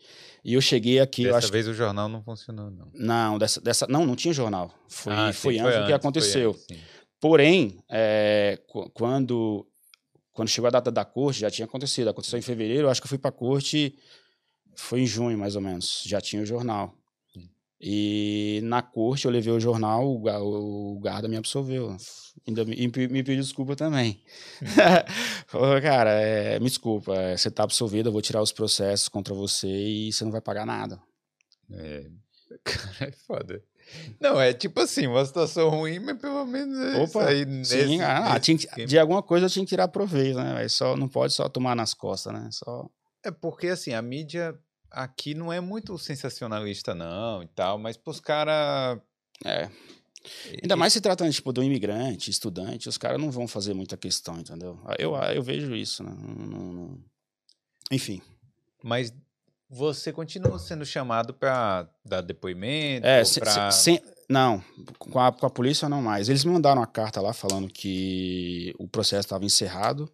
E 0.43 0.53
eu 0.53 0.61
cheguei 0.61 0.99
aqui, 0.99 1.23
Dessa 1.25 1.37
acho 1.39 1.51
vez 1.51 1.67
o 1.67 1.73
jornal 1.73 2.07
não 2.07 2.23
funcionou, 2.23 2.69
não. 2.71 2.89
Não, 2.93 3.37
dessa, 3.37 3.59
dessa 3.59 3.87
não, 3.87 4.05
não 4.05 4.15
tinha 4.15 4.33
jornal. 4.33 4.73
Foi, 4.87 5.11
Ah, 5.13 5.33
sim, 5.33 5.39
foi 5.39 5.59
antes 5.59 5.79
do 5.79 5.85
que 5.87 5.93
aconteceu. 5.93 6.51
antes, 6.51 6.65
sim. 6.67 6.79
Porém, 7.19 7.83
é, 7.89 8.61
qu- 8.67 8.89
quando, 8.91 9.67
quando 10.31 10.47
chegou 10.47 10.67
a 10.67 10.71
data 10.71 10.89
da 10.91 11.03
corte, 11.03 11.39
já 11.41 11.49
tinha 11.51 11.65
acontecido. 11.65 12.09
Aconteceu 12.09 12.39
em 12.39 12.43
fevereiro, 12.43 12.87
eu 12.87 12.89
acho 12.91 13.01
que 13.01 13.05
eu 13.05 13.09
fui 13.09 13.17
pra 13.17 13.31
corte, 13.31 13.97
foi 14.75 15.01
em 15.01 15.05
junho, 15.07 15.37
mais 15.37 15.55
ou 15.55 15.61
menos. 15.61 16.03
Já 16.05 16.21
tinha 16.21 16.41
o 16.41 16.45
jornal. 16.45 16.95
Hum. 17.81 17.85
E 17.85 18.59
na 18.63 18.81
corte 18.81 19.25
eu 19.25 19.31
levei 19.31 19.53
o 19.53 19.59
jornal, 19.59 20.05
o, 20.05 20.99
guarda 20.99 21.27
me 21.27 21.37
absolveu. 21.37 21.95
Ainda 22.47 22.65
me, 22.65 22.75
me 22.75 23.23
pediu 23.23 23.41
desculpa 23.41 23.75
também. 23.75 24.21
Falou, 25.47 25.81
cara, 25.81 26.11
é, 26.11 26.59
me 26.59 26.65
desculpa, 26.65 27.15
é, 27.15 27.37
você 27.37 27.49
tá 27.49 27.63
absolvido, 27.63 28.09
eu 28.09 28.13
vou 28.13 28.21
tirar 28.21 28.41
os 28.41 28.51
processos 28.51 29.07
contra 29.07 29.33
você 29.33 29.67
e 29.67 30.11
você 30.11 30.23
não 30.23 30.31
vai 30.31 30.41
pagar 30.41 30.65
nada. 30.65 30.99
É, 31.71 32.05
cara, 32.63 33.09
é 33.09 33.11
foda. 33.25 33.63
Não, 34.19 34.39
é 34.39 34.53
tipo 34.53 34.79
assim, 34.81 35.07
uma 35.07 35.25
situação 35.25 35.69
ruim, 35.69 35.99
mas 35.99 36.17
pelo 36.19 36.45
menos 36.45 36.77
é 36.79 37.01
Opa, 37.01 37.25
aí 37.27 37.39
Sim, 37.43 37.47
nesse, 37.87 38.01
ah, 38.01 38.29
nesse 38.33 38.39
tinha 38.41 38.57
que- 38.57 38.65
esquema. 38.65 38.87
de 38.87 38.99
alguma 38.99 39.23
coisa 39.23 39.45
eu 39.47 39.49
tinha 39.49 39.65
que 39.65 39.69
tirar 39.69 39.87
proveito, 39.87 40.37
né? 40.37 40.67
Só, 40.67 40.95
não 40.95 41.07
pode 41.07 41.33
só 41.33 41.49
tomar 41.49 41.75
nas 41.75 41.93
costas, 41.93 42.33
né? 42.33 42.49
Só... 42.51 42.87
É 43.25 43.31
porque 43.31 43.67
assim, 43.67 43.93
a 43.93 44.01
mídia 44.01 44.53
aqui 44.91 45.33
não 45.33 45.51
é 45.51 45.59
muito 45.59 45.97
sensacionalista 45.97 46.93
não 46.95 47.43
e 47.43 47.47
tal, 47.47 47.77
mas 47.77 47.97
pros 47.97 48.19
caras... 48.19 48.99
É. 49.45 49.69
Ainda 50.61 50.75
mais 50.75 50.91
se 50.91 50.99
tratando, 50.99 51.31
tipo, 51.31 51.53
do 51.53 51.63
imigrante, 51.63 52.29
estudante, 52.29 52.89
os 52.89 52.97
caras 52.97 53.19
não 53.21 53.31
vão 53.31 53.47
fazer 53.47 53.73
muita 53.73 53.95
questão, 53.95 54.37
entendeu? 54.37 54.77
Eu, 54.97 55.15
eu 55.15 55.41
vejo 55.41 55.73
isso, 55.73 56.03
né? 56.03 56.11
Não- 56.11 56.45
não- 56.45 56.73
não- 56.73 56.97
Enfim. 57.91 58.21
Mas 58.83 59.13
você 59.69 60.11
continua 60.11 60.59
sendo 60.59 60.85
chamado 60.85 61.33
pra 61.33 61.87
dar 62.03 62.21
depoimento, 62.21 63.07
É, 63.07 63.23
se- 63.23 63.39
pra... 63.39 63.71
se- 63.71 63.83
sem- 63.83 64.01
não, 64.29 64.61
com 64.97 65.19
a, 65.19 65.31
com 65.31 65.45
a 65.45 65.49
polícia 65.49 65.87
não 65.87 66.01
mais. 66.01 66.27
Eles 66.27 66.43
me 66.43 66.51
mandaram 66.51 66.81
uma 66.81 66.87
carta 66.87 67.21
lá 67.21 67.31
falando 67.33 67.67
que 67.69 68.75
o 68.77 68.87
processo 68.87 69.21
estava 69.25 69.45
encerrado 69.45 70.11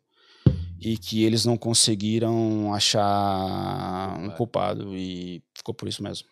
e 0.86 0.99
que 0.99 1.23
eles 1.23 1.45
não 1.45 1.57
conseguiram 1.57 2.71
achar 2.71 4.19
um 4.19 4.29
culpado 4.29 4.95
e 4.95 5.41
ficou 5.57 5.73
por 5.73 5.88
isso 5.89 6.03
mesmo. 6.03 6.27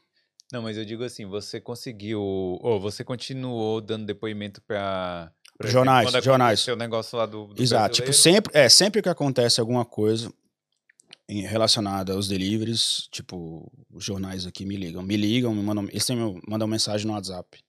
Não, 0.51 0.61
mas 0.61 0.77
eu 0.77 0.85
digo 0.85 1.03
assim, 1.03 1.25
você 1.25 1.59
conseguiu, 1.59 2.21
ou 2.21 2.79
você 2.79 3.03
continuou 3.03 3.81
dando 3.81 4.05
depoimento 4.05 4.61
exemplo, 4.67 5.33
Jornais, 5.59 6.07
quando 6.07 6.23
jornais. 6.23 6.67
o 6.67 6.75
negócio 6.75 7.17
lá 7.17 7.25
do, 7.25 7.47
do 7.47 7.63
Exato. 7.63 7.95
Tipo, 7.95 8.05
brasileiro, 8.05 8.13
sempre, 8.13 8.59
é, 8.59 8.69
sempre 8.69 9.01
que 9.01 9.09
acontece 9.09 9.59
alguma 9.59 9.83
coisa 9.83 10.31
relacionada 11.27 12.13
aos 12.13 12.27
deliveries, 12.27 13.07
tipo, 13.09 13.71
os 13.91 14.03
jornais 14.05 14.45
aqui 14.45 14.65
me 14.67 14.75
ligam. 14.75 15.01
Me 15.01 15.17
ligam, 15.17 15.55
me 15.55 15.63
mandam, 15.63 15.85
eles 15.85 16.05
têm 16.05 16.15
meu, 16.15 16.39
mandam 16.47 16.67
mensagem 16.67 17.07
no 17.07 17.13
WhatsApp. 17.13 17.59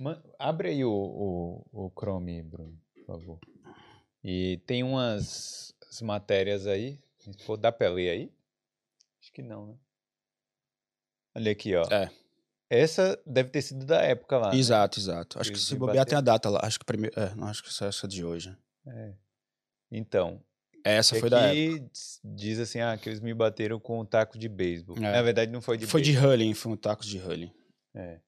Ma- 0.00 0.22
Abre 0.38 0.70
aí 0.70 0.82
o, 0.82 0.90
o, 0.90 1.66
o 1.70 1.90
Chrome, 1.90 2.42
Bruno, 2.42 2.78
por 2.94 3.04
favor. 3.04 3.38
E 4.24 4.58
tem 4.66 4.82
umas 4.82 5.74
as 5.90 6.00
matérias 6.02 6.66
aí. 6.66 6.98
Dá 7.60 7.70
pra 7.72 7.88
ler 7.90 8.10
aí? 8.10 8.32
Acho 9.20 9.32
que 9.32 9.42
não, 9.42 9.66
né? 9.66 9.74
Olha 11.36 11.52
aqui, 11.52 11.74
ó. 11.74 11.82
É. 11.92 12.10
Essa 12.70 13.20
deve 13.26 13.50
ter 13.50 13.62
sido 13.62 13.84
da 13.86 14.02
época 14.02 14.36
lá. 14.38 14.50
né? 14.52 14.56
Exato, 14.58 14.98
exato. 14.98 15.38
Acho 15.40 15.50
que 15.50 15.56
Eles 15.56 15.66
se 15.66 15.72
me 15.74 15.80
bobear 15.80 16.04
tem 16.04 16.18
a 16.18 16.20
data 16.20 16.50
lá. 16.50 16.60
Acho 16.62 16.78
que 16.78 16.84
primeiro. 16.84 17.18
É, 17.18 17.34
não, 17.34 17.46
acho 17.48 17.62
que 17.62 17.68
essa 17.68 17.86
é 17.86 17.88
essa 17.88 18.06
de 18.08 18.24
hoje. 18.24 18.56
É. 18.86 19.12
Então, 19.90 20.42
Essa 20.84 21.18
foi 21.18 21.30
da 21.30 21.54
época. 21.54 21.90
diz- 22.24 22.58
assim, 22.58 22.80
ah, 22.80 22.96
que 22.96 23.08
eles 23.08 23.20
me 23.20 23.32
bateram 23.32 23.80
com 23.80 24.00
um 24.00 24.04
taco 24.04 24.38
de 24.38 24.48
beisebol. 24.48 24.96
É. 24.98 25.00
Na 25.00 25.22
verdade, 25.22 25.50
não 25.50 25.60
foi 25.62 25.78
de 25.78 25.86
Foi 25.86 26.02
de 26.02 26.10
beisebol. 26.12 26.30
Hulling, 26.32 26.54
foi 26.54 26.72
um 26.72 26.76
taco 26.76 27.02
de 27.04 27.18
Hulling. 27.18 27.52
É. 27.94 28.20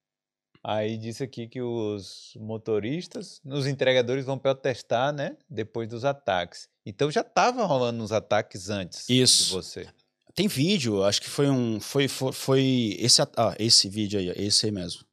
Aí 0.63 0.99
disse 0.99 1.23
aqui 1.23 1.49
que 1.49 1.63
os 1.63 2.37
motoristas, 2.39 3.41
os 3.45 3.67
entregadores 3.67 4.27
vão 4.27 4.39
protestar, 4.39 5.13
né? 5.13 5.37
Depois 5.49 5.89
dos 5.89 6.05
ataques. 6.05 6.69
Então 6.85 7.11
já 7.11 7.25
tava 7.25 7.65
rolando 7.65 8.03
uns 8.03 8.13
ataques 8.13 8.69
antes 8.69 9.09
Isso. 9.09 9.45
de 9.45 9.51
você. 9.53 9.89
Tem 10.35 10.47
vídeo, 10.47 11.03
acho 11.03 11.23
que 11.23 11.29
foi 11.29 11.49
um. 11.49 11.81
Foi, 11.81 12.09
foi, 12.09 12.33
foi 12.33 12.97
esse, 12.99 13.23
ah, 13.23 13.55
esse 13.59 13.89
vídeo 13.89 14.19
aí, 14.19 14.29
esse 14.37 14.67
aí 14.67 14.73
mesmo. 14.73 15.05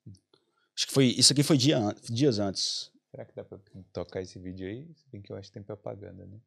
Acho 0.76 0.88
que 0.88 0.94
foi. 0.94 1.08
Isso 1.08 1.34
aqui 1.34 1.44
foi 1.44 1.58
dia, 1.58 1.80
dias 2.04 2.40
antes. 2.40 2.92
Será 3.10 3.26
que 3.26 3.34
dá 3.34 3.44
pra 3.44 3.58
tocar 3.94 4.22
esse 4.22 4.38
vídeo 4.38 4.68
aí? 4.68 4.86
Se 4.96 5.10
bem 5.12 5.22
que 5.22 5.32
eu 5.32 5.38
acho 5.38 5.50
que 5.50 5.54
tem 5.54 5.64
propaganda, 5.64 6.26
né? 6.26 6.40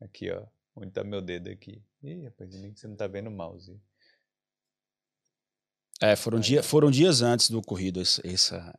Aqui, 0.00 0.30
ó. 0.30 0.46
Onde 0.74 0.90
tá 0.90 1.04
meu 1.04 1.20
dedo 1.20 1.50
aqui? 1.50 1.82
Ih, 2.02 2.24
rapaz, 2.24 2.56
bem 2.56 2.72
que 2.72 2.80
você 2.80 2.88
não 2.88 2.96
tá 2.96 3.06
vendo 3.06 3.26
o 3.26 3.30
mouse. 3.30 3.78
É, 6.02 6.16
foram, 6.16 6.38
Aí, 6.38 6.44
dia, 6.44 6.62
foram 6.62 6.90
dias 6.90 7.22
antes 7.22 7.48
do 7.48 7.58
ocorrido 7.58 8.00
esse, 8.00 8.20
essa, 8.26 8.78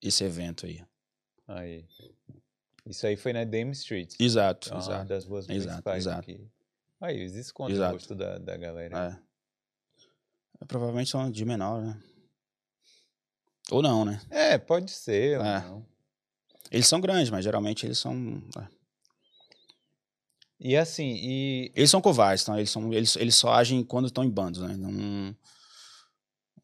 esse 0.00 0.22
evento 0.24 0.64
aí. 0.66 0.82
Aí. 1.46 1.84
Isso 2.86 3.06
aí 3.06 3.16
foi 3.16 3.32
na 3.32 3.44
Dame 3.44 3.72
Street. 3.72 4.14
Exato, 4.18 4.68
Ah, 4.70 4.74
uma 4.76 4.80
exato. 4.82 5.08
das 5.08 5.24
ruas 5.24 5.48
Exato, 5.48 5.90
exato. 5.90 6.20
aqui. 6.20 6.48
Aí, 7.00 7.16
eles 7.16 7.34
escondem 7.34 7.74
Exato. 7.74 7.90
o 7.90 7.94
rosto 7.94 8.14
da, 8.14 8.38
da 8.38 8.56
galera. 8.56 9.20
É. 9.24 9.28
É, 10.60 10.64
Provavelmente 10.64 11.10
são 11.10 11.30
de 11.30 11.44
menor, 11.44 11.82
né? 11.82 12.00
Ou 13.70 13.82
não, 13.82 14.04
né? 14.04 14.20
É, 14.30 14.56
pode 14.56 14.90
ser 14.90 15.40
É. 15.40 15.60
não. 15.60 15.84
Eles 16.70 16.86
são 16.86 17.00
grandes, 17.00 17.30
mas 17.30 17.44
geralmente 17.44 17.86
eles 17.86 17.98
são. 17.98 18.42
é. 18.56 18.66
E 20.60 20.76
assim, 20.76 21.14
e 21.14 21.72
Eles 21.74 21.90
são 21.90 22.00
covardes, 22.00 22.42
então 22.42 22.56
eles, 22.58 22.70
são, 22.70 22.92
eles, 22.92 23.14
eles 23.16 23.34
só 23.36 23.52
agem 23.52 23.84
quando 23.84 24.06
estão 24.06 24.24
em 24.24 24.30
bandos, 24.30 24.60
né? 24.62 24.76
Não... 24.76 25.36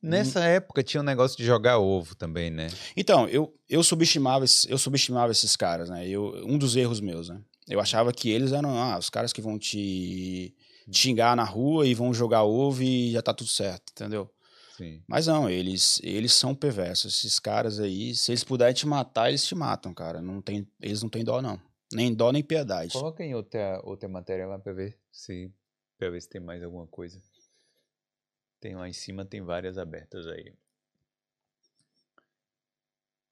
nessa 0.05 0.45
época 0.45 0.83
tinha 0.83 1.01
um 1.01 1.05
negócio 1.05 1.37
de 1.37 1.45
jogar 1.45 1.79
ovo 1.79 2.15
também, 2.15 2.51
né? 2.51 2.69
Então, 2.97 3.29
eu, 3.29 3.55
eu, 3.69 3.83
subestimava, 3.83 4.45
eu 4.69 4.79
subestimava 4.79 5.33
esses 5.33 5.57
caras, 5.57 5.89
né? 5.89 6.07
Eu, 6.07 6.45
um 6.47 6.59
dos 6.59 6.77
erros 6.77 7.01
meus, 7.01 7.29
né? 7.29 7.41
Eu 7.69 7.81
achava 7.81 8.13
que 8.13 8.31
eles 8.31 8.53
eram 8.53 8.79
ah, 8.79 8.99
os 8.99 9.09
caras 9.09 9.33
que 9.33 9.41
vão 9.41 9.59
te, 9.59 10.55
te 10.91 10.99
xingar 10.99 11.35
na 11.35 11.45
rua 11.45 11.87
e 11.87 11.95
vão 11.95 12.13
jogar 12.13 12.45
ovo 12.45 12.83
e 12.83 13.13
já 13.13 13.23
tá 13.23 13.33
tudo 13.33 13.49
certo, 13.49 13.91
entendeu? 13.91 14.31
Sim. 14.77 15.03
Mas 15.07 15.27
não, 15.27 15.49
eles, 15.49 16.01
eles 16.03 16.33
são 16.33 16.55
perversos. 16.55 17.19
Esses 17.19 17.39
caras 17.39 17.79
aí, 17.79 18.15
se 18.15 18.33
eles 18.33 18.45
puderem 18.45 18.75
te 18.75 18.87
matar, 18.87 19.29
eles 19.29 19.47
te 19.47 19.55
matam, 19.55 19.95
cara. 19.95 20.21
Não 20.21 20.43
tem, 20.43 20.67
eles 20.81 21.03
não 21.03 21.09
têm 21.09 21.25
dó, 21.25 21.41
não. 21.41 21.61
Nem 21.93 22.13
dó, 22.13 22.33
nem 22.33 22.43
piedade. 22.43 22.93
Coloca 22.93 23.25
em 23.25 23.35
outra, 23.35 23.81
outra 23.85 24.09
matéria 24.09 24.47
lá 24.47 24.59
pra 24.59 24.73
ver 24.73 24.99
se 25.13 25.51
pra 25.97 26.11
ver 26.11 26.21
se 26.21 26.29
tem 26.29 26.41
mais 26.41 26.63
alguma 26.63 26.87
coisa. 26.89 27.21
Tem 28.65 28.75
lá 28.75 28.89
em 28.89 28.95
cima, 28.95 29.27
tem 29.27 29.43
várias 29.43 29.77
abertas 29.77 30.27
aí. 30.27 30.55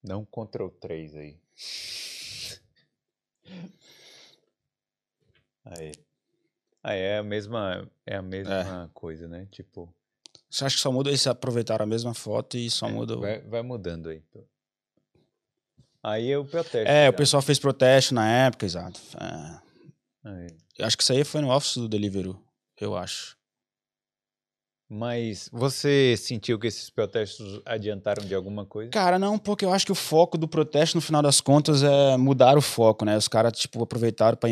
Dá 0.03 0.15
um 0.15 0.23
Ctrl 0.23 0.67
3 0.79 1.15
aí. 1.15 1.39
Aí. 5.65 5.91
Aí 6.83 6.99
é 6.99 7.17
a 7.17 7.23
mesma, 7.23 7.91
é 8.05 8.15
a 8.15 8.21
mesma 8.21 8.91
coisa, 8.93 9.27
né? 9.27 9.47
Tipo, 9.49 9.91
Você 10.47 10.65
acha 10.65 10.75
que 10.75 10.81
só 10.83 10.91
muda 10.91 11.09
eles 11.09 11.25
aproveitaram 11.25 11.81
a 11.81 11.87
mesma 11.87 12.13
foto 12.13 12.55
e 12.55 12.69
só 12.69 12.87
é, 12.87 12.91
muda 12.91 13.17
o... 13.17 13.21
vai, 13.21 13.41
vai 13.41 13.63
mudando 13.63 14.09
aí. 14.09 14.23
Aí 16.03 16.29
eu 16.29 16.45
protesto. 16.45 16.87
É, 16.87 17.09
o 17.09 17.11
já. 17.11 17.17
pessoal 17.17 17.41
fez 17.41 17.57
protesto 17.57 18.13
na 18.13 18.29
época, 18.45 18.67
exato. 18.67 19.01
É. 20.25 20.83
Acho 20.85 20.95
que 20.95 21.01
isso 21.01 21.11
aí 21.11 21.23
foi 21.23 21.41
no 21.41 21.49
office 21.49 21.77
do 21.77 21.89
Deliveroo, 21.89 22.39
eu 22.79 22.95
acho. 22.95 23.35
Mas 24.95 25.49
você 25.51 26.15
sentiu 26.15 26.59
que 26.59 26.67
esses 26.67 26.87
protestos 26.87 27.59
adiantaram 27.65 28.23
de 28.23 28.35
alguma 28.35 28.63
coisa? 28.63 28.91
Cara, 28.91 29.17
não, 29.17 29.39
porque 29.39 29.65
eu 29.65 29.73
acho 29.73 29.87
que 29.87 29.91
o 29.91 29.95
foco 29.95 30.37
do 30.37 30.47
protesto, 30.47 30.95
no 30.95 31.01
final 31.01 31.19
das 31.19 31.41
contas, 31.41 31.81
é 31.81 32.15
mudar 32.15 32.55
o 32.59 32.61
foco, 32.61 33.03
né? 33.03 33.17
Os 33.17 33.27
caras, 33.27 33.57
tipo, 33.57 33.81
aproveitaram 33.81 34.37
para 34.37 34.51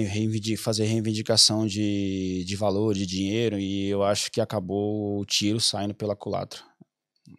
fazer 0.58 0.86
reivindicação 0.86 1.68
de, 1.68 2.44
de 2.44 2.56
valor, 2.56 2.96
de 2.96 3.06
dinheiro, 3.06 3.60
e 3.60 3.88
eu 3.88 4.02
acho 4.02 4.32
que 4.32 4.42
acabou 4.42 5.20
o 5.20 5.26
tiro 5.26 5.60
saindo 5.60 5.94
pela 5.94 6.16
culatra. 6.16 6.60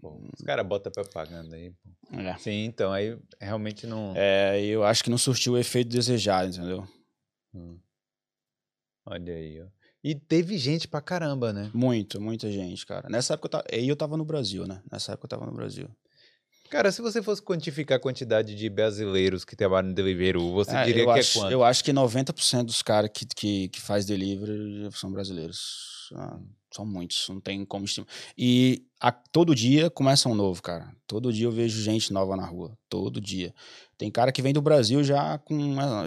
Pô, 0.01 0.23
os 0.39 0.45
caras 0.45 0.65
botam 0.65 0.93
propaganda 0.93 1.57
aí. 1.57 1.75
É. 2.13 2.39
Sim, 2.39 2.67
então 2.67 2.93
aí 2.93 3.19
realmente 3.41 3.85
não. 3.85 4.13
É, 4.15 4.65
eu 4.65 4.85
acho 4.85 5.03
que 5.03 5.11
não 5.11 5.19
surtiu 5.19 5.55
o 5.55 5.59
efeito 5.59 5.89
desejado, 5.89 6.51
entendeu? 6.51 6.87
Hum. 7.53 7.81
Olha 9.05 9.35
aí, 9.35 9.61
ó. 9.61 9.82
E 10.05 10.15
teve 10.15 10.59
gente 10.59 10.89
pra 10.89 11.01
caramba, 11.01 11.53
né? 11.53 11.71
Muito, 11.73 12.21
muita 12.21 12.51
gente, 12.51 12.85
cara. 12.85 13.09
Nessa 13.09 13.35
época 13.35 13.47
eu 13.47 13.51
tava, 13.51 13.65
eu 13.71 13.97
tava 13.97 14.17
no 14.17 14.25
Brasil, 14.25 14.67
né? 14.67 14.83
Nessa 14.91 15.13
época 15.13 15.27
eu 15.27 15.31
tava 15.31 15.47
no 15.47 15.53
Brasil. 15.53 15.89
Cara, 16.69 16.91
se 16.91 17.03
você 17.03 17.23
fosse 17.23 17.43
quantificar 17.43 17.99
a 17.99 18.01
quantidade 18.01 18.55
de 18.55 18.69
brasileiros 18.71 19.45
que 19.45 19.55
trabalham 19.55 19.91
no 19.91 19.95
Deliveroo, 19.95 20.53
você 20.55 20.75
É, 20.75 20.85
diria 20.87 21.05
que 21.05 21.11
acho, 21.11 21.39
é 21.39 21.43
quanto? 21.43 21.53
Eu 21.53 21.63
acho 21.63 21.85
que 21.85 21.93
90% 21.93 22.65
dos 22.65 22.81
caras 22.81 23.11
que, 23.13 23.27
que, 23.27 23.69
que 23.69 23.81
faz 23.81 24.07
delivery 24.07 24.89
são 24.93 25.13
brasileiros. 25.13 26.11
Ah, 26.15 26.39
são 26.75 26.87
muitos, 26.87 27.27
não 27.29 27.41
tem 27.41 27.63
como 27.67 27.85
estimar. 27.85 28.09
E 28.39 28.87
a- 28.99 29.13
todo 29.13 29.55
dia 29.55 29.91
começa 29.91 30.29
um 30.31 30.35
novo, 30.35 30.63
cara. 30.63 30.91
Todo 31.07 31.31
dia 31.31 31.45
eu 31.47 31.53
vejo 31.53 31.83
gente 31.83 32.11
nova 32.11 32.35
na 32.37 32.47
rua. 32.47 32.75
Todo 32.89 33.21
dia. 33.21 33.55
Tem 34.03 34.11
cara 34.11 34.33
que 34.33 34.43
vem 34.43 34.53
do 34.53 34.61
Brasil 34.61 35.05
já 35.05 35.39
com 35.39 35.55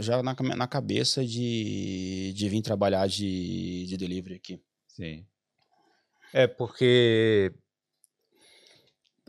já 0.02 0.22
na, 0.22 0.36
na 0.54 0.68
cabeça 0.68 1.26
de, 1.26 2.34
de 2.36 2.50
vir 2.50 2.62
trabalhar 2.62 3.08
de, 3.08 3.86
de 3.86 3.96
delivery 3.96 4.36
aqui. 4.36 4.62
Sim. 4.86 5.26
É 6.34 6.46
porque 6.46 7.54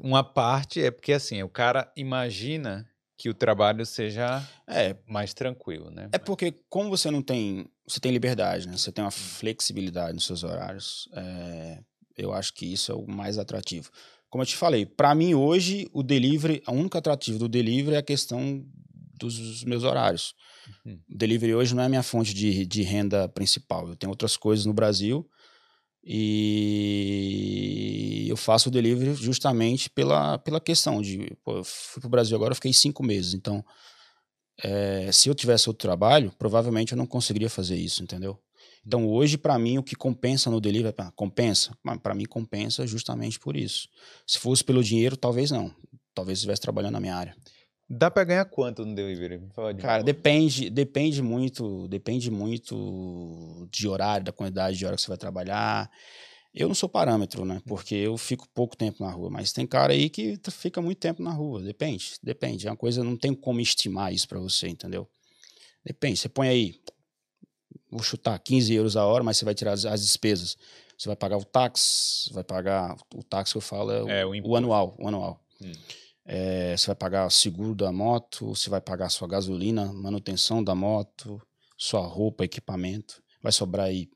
uma 0.03 0.25
parte 0.25 0.83
é 0.83 0.91
porque 0.91 1.13
assim, 1.13 1.41
o 1.45 1.49
cara 1.49 1.93
imagina 1.97 2.85
que 3.17 3.29
o 3.29 3.35
trabalho 3.35 3.87
seja 3.87 4.43
É, 4.67 4.97
mais 5.07 5.33
tranquilo, 5.33 5.89
né? 5.89 6.09
É 6.11 6.19
porque, 6.19 6.53
como 6.69 6.91
você 6.91 7.09
não 7.09 7.23
tem. 7.23 7.71
Você 7.87 8.01
tem 8.01 8.11
liberdade, 8.11 8.67
né? 8.67 8.77
Você 8.77 8.91
tem 8.91 9.05
uma 9.05 9.13
flexibilidade 9.13 10.13
nos 10.13 10.27
seus 10.27 10.43
horários. 10.43 11.09
é, 11.13 11.85
eu 12.17 12.33
acho 12.33 12.53
que 12.53 12.67
isso 12.67 12.91
é 12.91 12.95
o 12.97 13.07
mais 13.07 13.39
atrativo. 13.39 13.93
Como 14.29 14.43
eu 14.43 14.47
te 14.47 14.57
falei, 14.57 14.85
para 14.85 15.15
mim 15.15 15.35
hoje, 15.35 15.89
o 15.93 16.03
delivery, 16.03 16.63
a 16.67 16.73
única 16.73 16.99
atrativo 16.99 17.39
do 17.39 17.49
delivery 17.49 17.97
é 17.97 17.99
a 17.99 18.03
questão 18.03 18.65
dos 19.19 19.65
meus 19.65 19.83
horários. 19.85 20.35
Uhum. 20.85 21.01
O 21.09 21.17
delivery 21.17 21.55
hoje 21.55 21.75
não 21.75 21.83
é 21.83 21.87
a 21.87 21.89
minha 21.89 22.03
fonte 22.03 22.35
de, 22.35 22.67
de 22.67 22.83
renda 22.83 23.29
principal. 23.29 23.89
Eu 23.89 23.97
tenho 23.97 24.11
outras 24.11 24.37
coisas 24.37 24.67
no 24.67 24.75
Brasil 24.75 25.27
e 26.05 27.27
eu 28.29 28.37
faço 28.37 28.69
o 28.69 28.73
delivery 28.73 29.15
justamente 29.15 29.91
pela, 29.91 30.39
pela 30.39 30.61
questão 30.61 31.03
de. 31.03 31.37
Pô, 31.43 31.57
eu 31.57 31.65
fui 31.65 32.01
pro 32.01 32.09
Brasil 32.11 32.37
agora, 32.37 32.53
eu 32.53 32.57
fiquei 32.57 32.73
cinco 32.73 33.03
meses. 33.03 33.35
Então, 33.35 33.65
é, 34.63 35.11
se 35.13 35.29
eu 35.29 35.35
tivesse 35.35 35.69
outro 35.69 35.83
trabalho, 35.83 36.33
provavelmente 36.39 36.93
eu 36.93 36.99
não 36.99 37.07
conseguiria 37.07 37.51
fazer 37.51 37.77
isso, 37.77 38.03
entendeu? 38.03 38.39
Então, 38.87 39.09
hoje, 39.09 39.37
para 39.37 39.59
mim, 39.59 39.79
o 39.79 39.83
que 39.83 39.97
compensa 39.97 40.49
no 40.49 40.61
delivery, 40.61 40.95
compensa? 41.17 41.77
Para 42.03 42.15
mim, 42.15 42.25
compensa 42.25 42.87
justamente 42.87 43.39
por 43.41 43.57
isso. 43.57 43.89
Se 44.25 44.39
fosse 44.39 44.63
pelo 44.63 44.85
dinheiro, 44.85 45.17
talvez 45.17 45.51
não. 45.51 45.75
Talvez 46.15 46.39
estivesse 46.39 46.63
trabalhando 46.63 46.93
na 46.93 47.01
minha 47.01 47.17
área. 47.17 47.37
Dá 47.89 48.11
pra 48.11 48.25
ganhar 48.25 48.45
quanto 48.45 48.85
no 48.85 48.95
delivery? 48.95 49.39
De 49.75 49.83
Cara, 49.83 50.03
depende, 50.03 50.71
depende 50.71 51.21
muito, 51.21 51.87
depende 51.89 52.31
muito 52.31 53.69
de 53.71 53.89
horário, 53.89 54.25
da 54.25 54.33
quantidade 54.33 54.77
de 54.77 54.87
hora 54.87 54.97
que 54.97 55.03
você 55.03 55.09
vai 55.09 55.19
trabalhar. 55.19 55.91
Eu 56.55 56.69
não 56.69 56.75
sou 56.75 56.89
parâmetro, 56.89 57.45
né? 57.45 57.61
Porque 57.67 57.95
eu 57.95 58.17
fico 58.17 58.49
pouco 58.55 58.77
tempo 58.77 59.05
na 59.05 59.11
rua, 59.11 59.31
mas 59.31 59.53
tem 59.53 59.67
cara 59.67 59.93
aí 59.93 60.09
que 60.09 60.39
fica 60.51 60.81
muito 60.81 60.99
tempo 60.99 61.23
na 61.23 61.33
rua. 61.33 61.61
Depende, 61.61 62.15
depende. 62.23 62.67
É 62.67 62.71
uma 62.71 62.77
coisa, 62.77 63.05
não 63.05 63.17
tem 63.17 63.35
como 63.35 63.61
estimar 63.61 64.13
isso 64.13 64.29
pra 64.29 64.39
você, 64.39 64.69
entendeu? 64.69 65.09
Depende. 65.85 66.19
Você 66.19 66.29
põe 66.29 66.49
aí, 66.49 66.81
vou 67.91 68.03
chutar 68.03 68.39
15 68.39 68.75
euros 68.75 68.97
a 68.97 69.05
hora, 69.05 69.23
mas 69.23 69.37
você 69.37 69.45
vai 69.45 69.55
tirar 69.55 69.73
as, 69.73 69.85
as 69.85 70.01
despesas. 70.01 70.57
Você 70.97 71.09
vai 71.09 71.17
pagar 71.17 71.37
o 71.37 71.45
táxi, 71.45 72.33
vai 72.33 72.43
pagar 72.43 72.97
o 73.15 73.23
táxi 73.23 73.53
que 73.53 73.59
eu 73.59 73.63
falo 73.63 73.91
é 73.91 74.03
o, 74.03 74.09
É, 74.09 74.27
o 74.27 74.51
o 74.51 74.57
anual, 74.57 74.97
o 74.99 75.09
anual. 75.09 75.41
Hum. 75.61 75.73
É, 76.25 76.77
você 76.77 76.87
vai 76.87 76.97
pagar 76.97 77.27
o 77.27 77.31
seguro 77.31 77.75
da 77.75 77.93
moto, 77.93 78.47
você 78.47 78.69
vai 78.69 78.81
pagar 78.81 79.09
sua 79.11 79.29
gasolina, 79.29 79.93
manutenção 79.93 80.65
da 80.65 80.75
moto, 80.75 81.41
sua 81.77 82.01
roupa, 82.01 82.45
equipamento. 82.45 83.23
Vai 83.43 83.53
sobrar 83.53 83.87
aí 83.87 84.09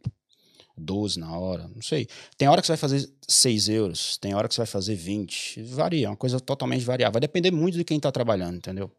12 0.76 1.20
na 1.20 1.38
hora, 1.38 1.68
não 1.68 1.82
sei. 1.82 2.08
Tem 2.36 2.48
hora 2.48 2.60
que 2.60 2.66
você 2.66 2.72
vai 2.72 2.78
fazer 2.78 3.12
6 3.28 3.68
euros, 3.68 4.16
tem 4.16 4.34
hora 4.34 4.48
que 4.48 4.54
você 4.54 4.60
vai 4.60 4.66
fazer 4.66 4.94
20. 4.94 5.62
Varia, 5.62 6.06
é 6.06 6.10
uma 6.10 6.16
coisa 6.16 6.40
totalmente 6.40 6.84
variável. 6.84 7.12
Vai 7.12 7.20
depender 7.20 7.50
muito 7.50 7.76
de 7.76 7.84
quem 7.84 7.98
está 7.98 8.10
trabalhando, 8.10 8.56
entendeu? 8.56 8.90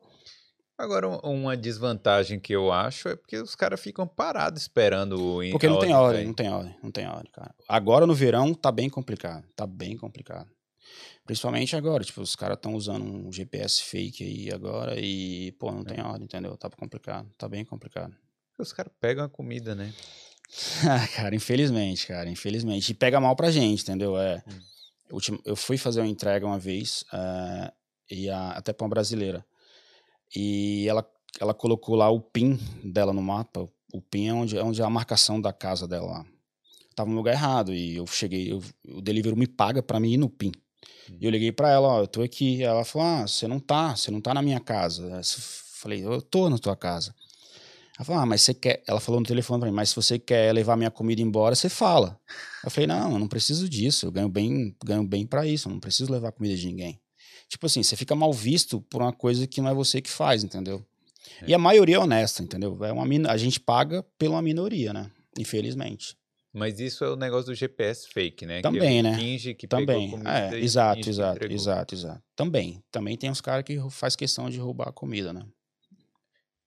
Agora, 0.78 1.08
um- 1.08 1.20
uma 1.42 1.56
desvantagem 1.56 2.40
que 2.40 2.54
eu 2.54 2.72
acho 2.72 3.08
é 3.10 3.16
porque 3.16 3.38
os 3.38 3.56
caras 3.56 3.80
ficam 3.80 4.08
parados 4.08 4.62
esperando 4.64 5.38
o 5.38 5.52
Porque 5.52 5.68
não 5.68 5.80
tem 5.80 5.94
hora, 5.94 6.24
não 6.24 6.34
tem 6.34 6.50
hora, 6.50 6.76
não 6.82 6.92
tem 6.92 7.08
hora, 7.08 7.28
cara. 7.32 7.54
Agora 7.68 8.08
no 8.08 8.16
verão 8.16 8.54
tá 8.54 8.72
bem 8.72 8.90
complicado, 8.90 9.46
tá 9.56 9.68
bem 9.68 9.96
complicado. 9.96 10.50
Principalmente 11.26 11.76
agora, 11.76 12.04
tipo, 12.04 12.22
os 12.22 12.36
caras 12.36 12.58
estão 12.58 12.74
usando 12.74 13.06
um 13.06 13.32
GPS 13.32 13.84
fake 13.84 14.24
aí 14.24 14.52
agora 14.52 15.00
e, 15.00 15.52
pô, 15.54 15.72
não 15.72 15.84
tem 15.84 16.02
hora, 16.04 16.22
entendeu? 16.24 16.58
Tá 16.58 16.70
complicado, 16.70 17.30
tá 17.38 17.48
bem 17.48 17.64
complicado. 17.64 18.16
Os 18.58 18.74
caras 18.74 18.92
pegam 19.00 19.24
a 19.24 19.30
comida, 19.30 19.76
né? 19.76 19.94
Ah, 20.84 21.08
cara, 21.16 21.34
infelizmente, 21.34 22.06
cara, 22.08 22.30
infelizmente. 22.30 22.90
E 22.92 22.94
pega 22.94 23.22
mal 23.22 23.36
pra 23.38 23.50
gente, 23.52 23.84
entendeu? 23.84 24.18
É, 24.18 24.44
Hum. 24.46 24.60
ultim- 25.14 25.40
eu 25.46 25.56
fui 25.56 25.78
fazer 25.78 26.02
uma 26.02 26.10
entrega 26.10 26.46
uma 26.46 26.60
vez, 26.60 27.06
eh, 27.14 27.72
e 28.10 28.30
a- 28.30 28.50
até 28.52 28.74
pra 28.74 28.84
uma 28.84 28.90
brasileira. 28.90 29.46
E 30.36 30.88
ela, 30.88 31.06
ela 31.40 31.54
colocou 31.54 31.96
lá 31.96 32.10
o 32.10 32.20
PIN 32.22 32.58
dela 32.84 33.14
no 33.14 33.22
mapa. 33.22 33.68
O 33.94 34.02
PIN 34.02 34.28
é 34.28 34.34
onde, 34.34 34.58
é 34.58 34.64
onde 34.64 34.82
é 34.82 34.86
a 34.86 34.90
marcação 34.90 35.40
da 35.42 35.52
casa 35.52 35.88
dela 35.88 36.06
lá. 36.08 36.26
Tava 36.96 37.10
no 37.10 37.16
lugar 37.16 37.34
errado. 37.34 37.74
E 37.74 37.96
eu 37.98 38.08
cheguei, 38.08 38.52
eu- 38.52 38.62
o 38.88 39.02
delivery 39.02 39.36
me 39.36 39.48
paga 39.48 39.82
pra 39.84 40.00
mim 40.00 40.14
ir 40.14 40.18
no 40.18 40.30
PIN. 40.30 40.52
E 41.20 41.26
eu 41.26 41.32
liguei 41.32 41.52
pra 41.52 41.70
ela, 41.70 41.88
ó, 41.88 42.00
eu 42.02 42.08
tô 42.08 42.22
aqui. 42.22 42.64
Ela 42.64 42.84
falou, 42.86 43.08
ah, 43.08 43.28
você 43.28 43.48
não 43.48 43.60
tá, 43.60 43.96
você 43.96 44.10
não 44.12 44.22
tá 44.22 44.34
na 44.34 44.42
minha 44.42 44.60
casa. 44.60 45.04
Eu 45.04 45.22
falei, 45.24 46.06
eu 46.06 46.22
tô 46.22 46.50
na 46.50 46.58
tua 46.58 46.76
casa. 46.76 47.14
Ela 47.98 48.06
falou, 48.06 48.22
ah, 48.22 48.26
mas 48.26 48.42
você 48.42 48.54
quer. 48.54 48.82
Ela 48.88 49.00
falou 49.00 49.20
no 49.20 49.28
telefone 49.28 49.60
pra 49.60 49.70
mim, 49.70 49.76
mas 49.76 49.90
se 49.90 49.96
você 49.96 50.18
quer 50.18 50.54
levar 50.54 50.76
minha 50.78 50.90
comida 50.92 51.22
embora, 51.22 51.54
você 51.56 51.70
fala. 51.70 52.20
Eu 52.64 52.72
falei, 52.72 52.88
não, 52.88 53.12
eu 53.14 53.20
não 53.20 53.28
preciso 53.28 53.68
disso. 53.68 54.06
Eu 54.06 54.12
ganho 54.12 54.30
bem, 54.30 54.76
ganho 54.84 55.04
bem 55.04 55.26
para 55.28 55.46
isso. 55.46 55.68
Eu 55.68 55.74
não 55.74 55.80
preciso 55.80 56.12
levar 56.12 56.32
comida 56.32 56.56
de 56.56 56.66
ninguém. 56.66 57.00
Tipo 57.52 57.66
assim, 57.66 57.84
você 57.84 57.98
fica 57.98 58.16
mal 58.16 58.32
visto 58.32 58.80
por 58.80 59.02
uma 59.02 59.12
coisa 59.12 59.46
que 59.46 59.60
não 59.60 59.70
é 59.70 59.74
você 59.74 60.02
que 60.02 60.10
faz, 60.10 60.42
entendeu? 60.42 60.82
E 61.46 61.54
a 61.54 61.58
maioria 61.58 61.98
é 61.98 62.00
honesta, 62.00 62.42
entendeu? 62.42 62.82
É 62.82 62.94
uma 62.94 63.06
a 63.30 63.36
gente 63.36 63.60
paga 63.60 64.04
pela 64.18 64.42
minoria, 64.42 64.94
né? 64.94 65.12
Infelizmente. 65.38 66.16
Mas 66.54 66.80
isso 66.80 67.04
é 67.04 67.10
o 67.10 67.18
negócio 67.18 67.48
do 67.48 67.54
GPS 67.54 68.08
fake, 68.08 68.46
né? 68.46 68.62
Também, 68.62 68.98
que 68.98 69.02
né? 69.04 69.16
Finge 69.18 69.54
que 69.54 69.68
Também. 69.68 70.06
pegou 70.06 70.12
comida 70.12 70.56
É, 70.56 70.60
exato, 70.60 71.10
exato, 71.10 71.46
exato, 71.52 71.94
exato. 71.94 72.24
Também. 72.38 72.82
Também 72.90 73.18
tem 73.18 73.30
uns 73.30 73.42
caras 73.42 73.66
que 73.66 73.78
faz 73.90 74.16
questão 74.16 74.50
de 74.50 74.58
roubar 74.58 74.88
a 74.88 74.94
comida, 74.94 75.34
né? 75.34 75.46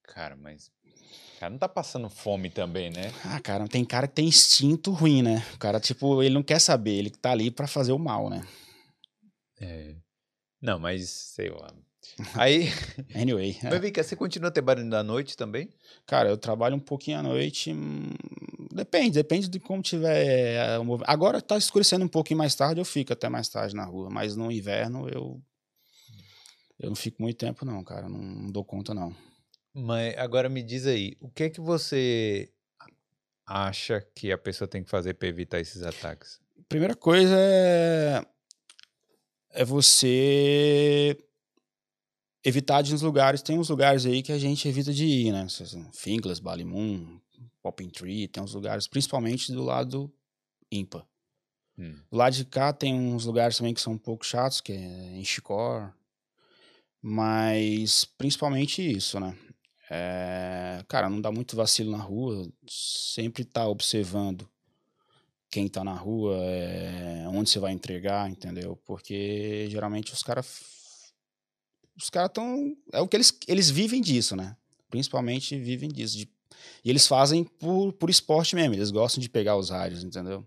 Cara, 0.03 0.35
mas... 0.35 0.67
O 0.67 1.39
cara 1.39 1.49
não 1.49 1.57
tá 1.57 1.67
passando 1.67 2.09
fome 2.11 2.51
também, 2.51 2.91
né? 2.91 3.11
Ah, 3.23 3.39
cara, 3.39 3.67
tem 3.67 3.83
cara 3.83 4.07
que 4.07 4.13
tem 4.13 4.27
instinto 4.27 4.91
ruim, 4.91 5.23
né? 5.23 5.43
O 5.55 5.57
cara, 5.57 5.79
tipo, 5.79 6.21
ele 6.21 6.35
não 6.35 6.43
quer 6.43 6.59
saber, 6.59 6.93
ele 6.93 7.09
tá 7.09 7.31
ali 7.31 7.49
pra 7.49 7.65
fazer 7.65 7.91
o 7.91 7.97
mal, 7.97 8.29
né? 8.29 8.45
É. 9.59 9.95
Não, 10.61 10.79
mas 10.79 11.09
sei 11.09 11.49
lá. 11.49 11.73
Aí, 12.35 12.67
Anyway. 13.15 13.57
é. 13.63 13.69
mas 13.69 13.81
vem 13.81 13.91
cá, 13.91 14.03
você 14.03 14.15
continua 14.15 14.51
trabalhando 14.51 14.93
à 14.93 15.03
noite 15.03 15.35
também? 15.35 15.69
Cara, 16.05 16.29
eu 16.29 16.37
trabalho 16.37 16.75
um 16.75 16.79
pouquinho 16.79 17.19
à 17.19 17.23
noite. 17.23 17.71
hum, 17.73 18.13
Depende, 18.71 19.11
depende 19.11 19.47
de 19.47 19.57
como 19.59 19.81
tiver. 19.81 20.25
é, 20.25 20.77
Agora 21.05 21.41
tá 21.41 21.57
escurecendo 21.57 22.03
um 22.03 22.09
pouquinho 22.09 22.37
mais 22.37 22.53
tarde, 22.55 22.81
eu 22.81 22.85
fico 22.85 23.13
até 23.13 23.29
mais 23.29 23.47
tarde 23.47 23.73
na 23.73 23.85
rua. 23.85 24.09
Mas 24.09 24.35
no 24.35 24.51
inverno 24.51 25.07
eu. 25.07 25.41
Eu 26.77 26.89
não 26.89 26.95
fico 26.95 27.21
muito 27.21 27.37
tempo, 27.37 27.63
não, 27.63 27.81
cara. 27.85 28.09
Não, 28.09 28.19
não 28.19 28.51
dou 28.51 28.65
conta, 28.65 28.93
não. 28.93 29.15
Mas 29.73 30.17
agora 30.17 30.49
me 30.49 30.61
diz 30.61 30.85
aí, 30.85 31.15
o 31.21 31.29
que 31.29 31.43
é 31.43 31.49
que 31.49 31.61
você 31.61 32.51
acha 33.45 34.01
que 34.13 34.29
a 34.31 34.37
pessoa 34.37 34.67
tem 34.67 34.83
que 34.83 34.89
fazer 34.89 35.13
para 35.13 35.27
evitar 35.29 35.59
esses 35.59 35.81
ataques? 35.83 36.39
Primeira 36.67 36.95
coisa 36.95 37.35
é. 37.37 38.25
É 39.55 39.63
você 39.63 41.17
evitar 42.43 42.81
de 42.81 42.93
uns 42.93 43.01
lugares, 43.01 43.41
tem 43.41 43.57
uns 43.57 43.69
lugares 43.69 44.05
aí 44.05 44.21
que 44.21 44.33
a 44.33 44.37
gente 44.37 44.67
evita 44.67 44.93
de 44.93 45.05
ir, 45.05 45.31
né? 45.31 45.47
Finglas, 45.93 46.39
Ballymoon, 46.39 47.19
Popping 47.61 47.89
Tree, 47.89 48.27
tem 48.27 48.43
uns 48.43 48.53
lugares, 48.53 48.85
principalmente 48.85 49.53
do 49.53 49.63
lado 49.63 50.13
ímpar. 50.69 51.07
Hum. 51.77 51.95
Do 52.11 52.17
lado 52.17 52.35
de 52.35 52.43
cá 52.43 52.73
tem 52.73 52.93
uns 52.93 53.25
lugares 53.25 53.57
também 53.57 53.73
que 53.73 53.79
são 53.79 53.93
um 53.93 53.97
pouco 53.97 54.25
chatos, 54.25 54.59
que 54.59 54.73
é 54.73 55.17
em 55.17 55.23
Chicor, 55.23 55.89
mas 57.01 58.03
principalmente 58.03 58.81
isso, 58.81 59.21
né? 59.21 59.37
É, 59.89 60.83
cara, 60.89 61.09
não 61.09 61.21
dá 61.21 61.31
muito 61.31 61.55
vacilo 61.55 61.91
na 61.91 62.03
rua, 62.03 62.45
sempre 62.67 63.45
tá 63.45 63.65
observando 63.67 64.49
quem 65.55 65.69
tá 65.69 65.85
na 65.85 65.93
rua, 65.93 66.35
é, 66.41 67.23
onde 67.29 67.49
você 67.49 67.59
vai 67.59 67.71
entregar, 67.71 68.29
entendeu? 68.29 68.77
Porque 68.85 69.69
geralmente 69.69 70.11
os 70.11 70.21
caras 70.21 70.61
os 71.95 72.09
caras 72.09 72.29
estão 72.29 72.75
é 72.91 72.99
o 72.99 73.07
que 73.07 73.15
eles 73.15 73.33
eles 73.47 73.69
vivem 73.69 74.01
disso, 74.01 74.35
né? 74.35 74.57
Principalmente 74.89 75.57
vivem 75.57 75.87
disso, 75.87 76.17
de, 76.17 76.29
e 76.83 76.89
eles 76.89 77.07
fazem 77.07 77.45
por, 77.45 77.93
por 77.93 78.09
esporte 78.09 78.53
mesmo, 78.53 78.75
eles 78.75 78.91
gostam 78.91 79.21
de 79.21 79.29
pegar 79.29 79.55
os 79.55 79.69
rádios, 79.69 80.03
entendeu? 80.03 80.45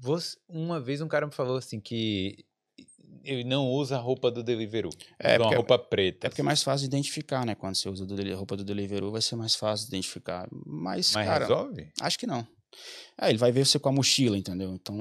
Você, 0.00 0.36
uma 0.48 0.80
vez 0.80 1.00
um 1.00 1.06
cara 1.06 1.24
me 1.24 1.32
falou 1.32 1.56
assim 1.56 1.78
que 1.78 2.44
ele 3.22 3.44
não 3.44 3.68
usa 3.68 3.94
a 3.94 4.00
roupa 4.00 4.28
do 4.28 4.42
Deliveroo. 4.42 4.92
É, 5.20 5.38
uma 5.38 5.54
roupa 5.54 5.78
preta. 5.78 6.26
É 6.26 6.30
porque 6.30 6.40
é 6.40 6.44
mais 6.44 6.64
fácil 6.64 6.88
de 6.88 6.96
identificar, 6.96 7.46
né? 7.46 7.54
Quando 7.54 7.76
você 7.76 7.88
usa 7.88 8.04
a 8.04 8.36
roupa 8.36 8.56
do 8.56 8.64
Deliveroo, 8.64 9.12
vai 9.12 9.22
ser 9.22 9.36
mais 9.36 9.54
fácil 9.54 9.86
de 9.86 9.94
identificar. 9.94 10.48
Mas, 10.50 11.12
Mas 11.12 11.26
cara, 11.26 11.46
resolve? 11.46 11.92
Acho 12.00 12.18
que 12.18 12.26
não. 12.26 12.46
É, 13.20 13.28
ele 13.28 13.38
vai 13.38 13.52
ver 13.52 13.66
você 13.66 13.78
com 13.78 13.88
a 13.88 13.92
mochila, 13.92 14.36
entendeu? 14.36 14.74
Então, 14.74 14.96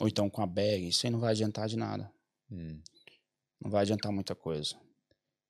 ou 0.00 0.08
então 0.08 0.30
com 0.30 0.42
a 0.42 0.46
bag. 0.46 0.88
Isso 0.88 1.06
aí 1.06 1.10
não 1.12 1.20
vai 1.20 1.30
adiantar 1.30 1.68
de 1.68 1.76
nada. 1.76 2.10
Hum. 2.50 2.80
Não 3.60 3.70
vai 3.70 3.82
adiantar 3.82 4.12
muita 4.12 4.34
coisa. 4.34 4.74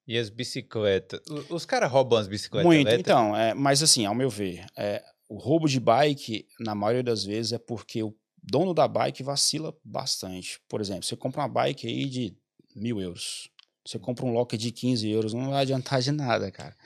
E 0.07 0.19
as 0.19 0.29
bicicletas? 0.29 1.21
Os 1.49 1.65
caras 1.65 1.91
roubam 1.91 2.19
as 2.19 2.27
bicicletas 2.27 2.67
Muito, 2.67 2.89
elétricas? 2.89 3.13
então. 3.13 3.37
É, 3.37 3.55
mas 3.55 3.83
assim, 3.83 4.07
ao 4.07 4.15
meu 4.15 4.29
ver, 4.29 4.67
é, 4.77 5.05
o 5.29 5.37
roubo 5.39 5.69
de 5.69 5.79
bike, 5.79 6.47
na 6.59 6.75
maioria 6.75 7.03
das 7.03 7.25
vezes, 7.25 7.53
é 7.53 7.59
porque 7.59 8.03
o 8.03 8.15
dono 8.43 8.75
da 8.75 8.89
bike 8.89 9.23
vacila 9.23 9.77
bastante. 9.85 10.61
Por 10.69 10.81
exemplo, 10.81 11.05
você 11.05 11.17
compra 11.17 11.43
uma 11.43 11.49
bike 11.49 11.87
aí 11.87 12.07
de 12.07 12.37
mil 12.75 13.01
euros. 13.01 13.49
Você 13.87 13.99
compra 13.99 14.27
um 14.27 14.33
locker 14.33 14.59
de 14.59 14.71
15 14.71 15.09
euros, 15.09 15.33
não 15.33 15.51
vai 15.51 15.63
adiantar 15.63 16.01
de 16.03 16.13
nada, 16.13 16.51
cara. 16.51 16.77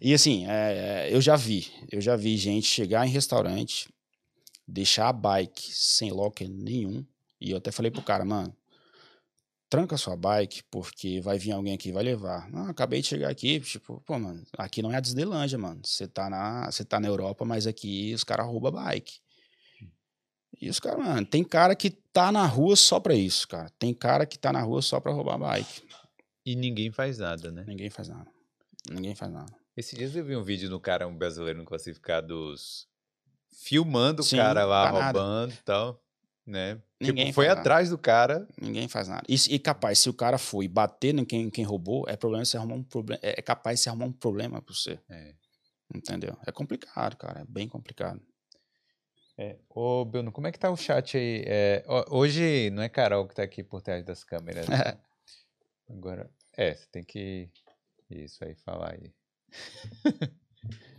E 0.00 0.14
assim, 0.14 0.46
é, 0.48 1.08
eu 1.10 1.20
já 1.20 1.36
vi, 1.36 1.66
eu 1.90 2.00
já 2.00 2.16
vi 2.16 2.36
gente 2.36 2.66
chegar 2.66 3.06
em 3.06 3.10
restaurante, 3.10 3.88
deixar 4.66 5.08
a 5.08 5.12
bike 5.12 5.72
sem 5.72 6.10
locker 6.10 6.48
nenhum, 6.48 7.04
e 7.40 7.50
eu 7.50 7.58
até 7.58 7.70
falei 7.70 7.90
pro 7.90 8.02
cara, 8.02 8.24
mano, 8.24 8.56
tranca 9.68 9.96
sua 9.96 10.16
bike, 10.16 10.62
porque 10.70 11.20
vai 11.20 11.38
vir 11.38 11.52
alguém 11.52 11.74
aqui 11.74 11.88
e 11.88 11.92
vai 11.92 12.04
levar. 12.04 12.50
Não, 12.50 12.68
acabei 12.68 13.00
de 13.00 13.08
chegar 13.08 13.28
aqui, 13.28 13.60
tipo, 13.60 14.00
pô, 14.06 14.18
mano, 14.18 14.44
aqui 14.56 14.80
não 14.80 14.92
é 14.92 14.96
a 14.96 15.00
Disneylandia, 15.00 15.58
mano. 15.58 15.80
Você 15.84 16.06
tá 16.06 16.30
na, 16.30 16.70
você 16.70 16.84
tá 16.84 17.00
na 17.00 17.08
Europa, 17.08 17.44
mas 17.44 17.66
aqui 17.66 18.14
os 18.14 18.24
caras 18.24 18.46
roubam 18.46 18.72
bike. 18.72 19.18
E 20.60 20.70
os 20.70 20.78
caras, 20.78 21.04
mano, 21.04 21.26
tem 21.26 21.42
cara 21.42 21.74
que 21.74 21.90
tá 21.90 22.30
na 22.30 22.46
rua 22.46 22.76
só 22.76 23.00
pra 23.00 23.14
isso, 23.14 23.48
cara. 23.48 23.68
Tem 23.78 23.92
cara 23.92 24.24
que 24.24 24.38
tá 24.38 24.52
na 24.52 24.62
rua 24.62 24.80
só 24.80 25.00
pra 25.00 25.12
roubar 25.12 25.38
bike. 25.38 25.82
E 26.46 26.54
ninguém 26.54 26.92
faz 26.92 27.18
nada, 27.18 27.50
né? 27.50 27.64
Ninguém 27.66 27.90
faz 27.90 28.08
nada. 28.08 28.30
Ninguém 28.90 29.14
faz 29.14 29.32
nada. 29.32 29.52
Esses 29.76 29.98
dias 29.98 30.14
eu 30.14 30.24
vi 30.24 30.36
um 30.36 30.42
vídeo 30.44 30.70
no 30.70 30.78
cara, 30.78 31.08
um 31.08 31.16
brasileiro 31.16 31.58
no 31.58 31.64
classificados, 31.64 32.86
filmando 33.62 34.22
Sim, 34.22 34.36
o 34.36 34.38
cara 34.38 34.64
lá 34.64 34.90
roubando 34.90 35.52
e 35.52 35.62
tal, 35.64 36.02
né? 36.46 36.80
Ninguém 37.00 37.26
tipo, 37.26 37.34
foi 37.34 37.48
atrás 37.48 37.88
nada. 37.88 37.96
do 37.96 38.00
cara. 38.00 38.48
Ninguém 38.60 38.88
faz 38.88 39.08
nada. 39.08 39.22
E, 39.28 39.34
e, 39.54 39.58
capaz, 39.58 39.98
se 39.98 40.08
o 40.08 40.14
cara 40.14 40.38
foi 40.38 40.68
bater 40.68 41.14
em 41.14 41.24
quem, 41.24 41.50
quem 41.50 41.64
roubou, 41.64 42.04
é 42.08 42.16
problema 42.16 42.44
se 42.44 42.56
arrumar 42.56 42.74
um 42.74 42.82
problema. 42.82 43.20
É, 43.22 43.38
é 43.38 43.42
capaz 43.42 43.78
de 43.78 43.82
se 43.82 43.88
arrumar 43.88 44.06
um 44.06 44.12
problema 44.12 44.60
pra 44.60 44.74
você. 44.74 44.98
É. 45.08 45.34
Entendeu? 45.94 46.36
É 46.46 46.52
complicado, 46.52 47.16
cara. 47.16 47.40
É 47.40 47.44
bem 47.46 47.68
complicado. 47.68 48.20
É. 49.36 49.56
Ô, 49.68 50.04
Bruno, 50.04 50.30
como 50.30 50.46
é 50.46 50.52
que 50.52 50.58
tá 50.58 50.70
o 50.70 50.76
chat 50.76 51.16
aí? 51.16 51.44
É, 51.46 51.84
hoje 52.08 52.70
não 52.70 52.82
é 52.82 52.88
Carol 52.88 53.26
que 53.26 53.34
tá 53.34 53.42
aqui 53.42 53.62
por 53.62 53.82
trás 53.82 54.04
das 54.04 54.24
câmeras. 54.24 54.66
Né? 54.68 54.76
Agora, 55.90 56.30
é, 56.56 56.74
você 56.74 56.86
tem 56.90 57.02
que. 57.02 57.50
Isso 58.08 58.44
aí, 58.44 58.54
falar 58.54 58.92
aí. 58.92 59.12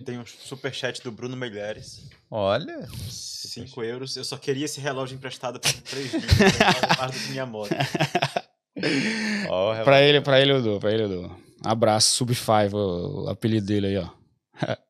Tem 0.04 0.20
um 0.20 0.26
superchat 0.26 1.02
do 1.02 1.12
Bruno 1.12 1.36
Melhares. 1.36 2.10
Olha. 2.30 2.88
5 3.10 3.84
euros. 3.84 4.16
Eu 4.16 4.24
só 4.24 4.38
queria 4.38 4.66
esse 4.66 4.80
relógio 4.80 5.16
emprestado 5.16 5.60
por 5.60 5.72
3 5.72 6.12
dias. 6.12 7.30
minha 7.30 7.46
moto. 7.46 7.70
Oh, 9.50 9.72
pra 9.86 10.02
ele, 10.02 10.20
pra 10.20 10.42
ele 10.42 10.52
eu 10.52 10.62
dou, 10.62 10.80
pra 10.82 10.92
ele 10.92 11.04
eu 11.04 11.10
dou. 11.10 11.40
Abraço, 11.64 12.26
Sub5, 12.26 12.74
o 12.74 13.30
apelido 13.30 13.66
dele 13.66 13.88
aí, 13.88 13.98
ó. 13.98 14.10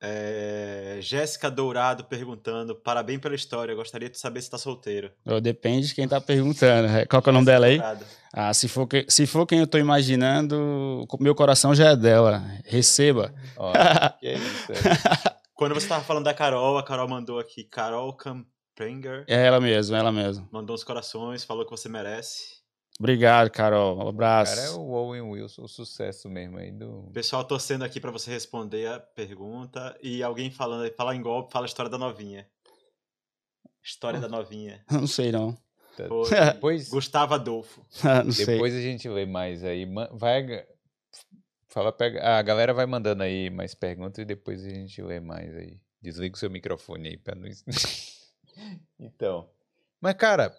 É, 0.00 0.98
Jéssica 1.00 1.50
Dourado 1.50 2.04
perguntando: 2.04 2.74
parabéns 2.74 3.20
pela 3.20 3.34
história, 3.34 3.74
gostaria 3.74 4.10
de 4.10 4.18
saber 4.18 4.42
se 4.42 4.50
tá 4.50 4.58
solteiro. 4.58 5.10
Depende 5.42 5.88
de 5.88 5.94
quem 5.94 6.06
tá 6.06 6.20
perguntando. 6.20 6.88
Né? 6.88 7.06
Qual 7.06 7.22
que 7.22 7.28
é 7.28 7.30
o 7.30 7.34
nome 7.34 7.46
dela 7.46 7.66
aí? 7.66 7.80
Ah, 8.32 8.52
se 8.52 8.68
for, 8.68 8.86
que, 8.86 9.06
se 9.08 9.26
for 9.26 9.46
quem 9.46 9.60
eu 9.60 9.66
tô 9.66 9.78
imaginando, 9.78 11.06
meu 11.18 11.34
coração 11.34 11.74
já 11.74 11.90
é 11.90 11.96
dela. 11.96 12.44
Receba. 12.64 13.34
Oh, 13.56 13.72
que 14.20 14.32
isso, 14.32 14.72
é. 14.72 15.36
Quando 15.54 15.74
você 15.74 15.88
tava 15.88 16.04
falando 16.04 16.24
da 16.24 16.34
Carol, 16.34 16.76
a 16.76 16.82
Carol 16.82 17.08
mandou 17.08 17.38
aqui: 17.38 17.64
Carol 17.64 18.12
Kamprenger. 18.12 19.24
É 19.26 19.46
ela 19.46 19.58
mesma, 19.58 19.96
é 19.96 20.00
ela 20.00 20.12
mesma. 20.12 20.46
Mandou 20.52 20.74
uns 20.74 20.84
corações, 20.84 21.44
falou 21.44 21.64
que 21.64 21.70
você 21.70 21.88
merece. 21.88 22.55
Obrigado, 22.98 23.50
Carol. 23.50 23.98
Um 23.98 24.08
abraço. 24.08 24.52
O 24.52 24.56
cara 24.56 24.68
é 24.68 24.70
o 24.70 24.90
Owen 24.90 25.22
Wilson, 25.22 25.62
o 25.62 25.68
sucesso 25.68 26.30
mesmo 26.30 26.58
aí 26.58 26.72
do. 26.72 27.10
Pessoal 27.12 27.44
torcendo 27.44 27.84
aqui 27.84 28.00
para 28.00 28.10
você 28.10 28.30
responder 28.30 28.88
a 28.88 28.98
pergunta 28.98 29.96
e 30.02 30.22
alguém 30.22 30.50
falando, 30.50 30.90
falar 30.94 31.14
em 31.14 31.20
golpe, 31.20 31.52
fala 31.52 31.66
a 31.66 31.68
história 31.68 31.90
da 31.90 31.98
novinha. 31.98 32.48
História 33.82 34.18
da 34.18 34.28
novinha. 34.28 34.82
Não 34.90 35.06
sei 35.06 35.30
não. 35.30 35.56
Foi 36.08 36.28
depois 36.52 36.88
Gustavo 36.88 37.34
Adolfo. 37.34 37.80
não 38.24 38.32
sei. 38.32 38.44
Depois 38.44 38.74
a 38.74 38.80
gente 38.80 39.08
lê 39.08 39.24
mais 39.24 39.64
aí. 39.64 39.86
Vai 40.12 40.66
fala 41.68 41.92
pega, 41.92 42.22
a 42.22 42.42
galera 42.42 42.74
vai 42.74 42.84
mandando 42.84 43.22
aí 43.22 43.48
mais 43.48 43.74
perguntas 43.74 44.18
e 44.18 44.24
depois 44.24 44.64
a 44.64 44.68
gente 44.68 45.00
lê 45.00 45.20
mais 45.20 45.54
aí. 45.54 45.80
Desliga 46.02 46.36
o 46.36 46.38
seu 46.38 46.50
microfone 46.50 47.08
aí 47.08 47.16
para 47.16 47.34
não 47.34 47.48
Então, 48.98 49.48
mas 50.00 50.14
cara, 50.14 50.54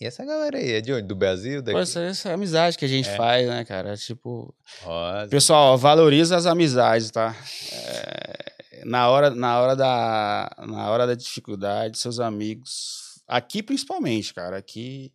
e 0.00 0.06
essa 0.06 0.24
galera 0.24 0.58
aí, 0.58 0.72
é 0.72 0.80
de 0.80 0.92
onde? 0.92 1.06
Do 1.06 1.16
Brasil? 1.16 1.60
Daqui? 1.60 1.76
Pois 1.76 1.96
essa 1.96 2.28
é 2.28 2.34
amizade 2.34 2.78
que 2.78 2.84
a 2.84 2.88
gente 2.88 3.08
é. 3.08 3.16
faz, 3.16 3.48
né, 3.48 3.64
cara? 3.64 3.96
Tipo. 3.96 4.54
Rosa. 4.82 5.28
Pessoal, 5.28 5.76
valoriza 5.76 6.36
as 6.36 6.46
amizades, 6.46 7.10
tá? 7.10 7.36
É, 7.72 8.84
na, 8.84 9.08
hora, 9.08 9.30
na, 9.30 9.60
hora 9.60 9.74
da, 9.74 10.56
na 10.66 10.88
hora 10.90 11.06
da 11.06 11.14
dificuldade, 11.14 11.98
seus 11.98 12.20
amigos. 12.20 13.22
Aqui 13.26 13.62
principalmente, 13.62 14.32
cara. 14.32 14.56
Aqui. 14.56 15.12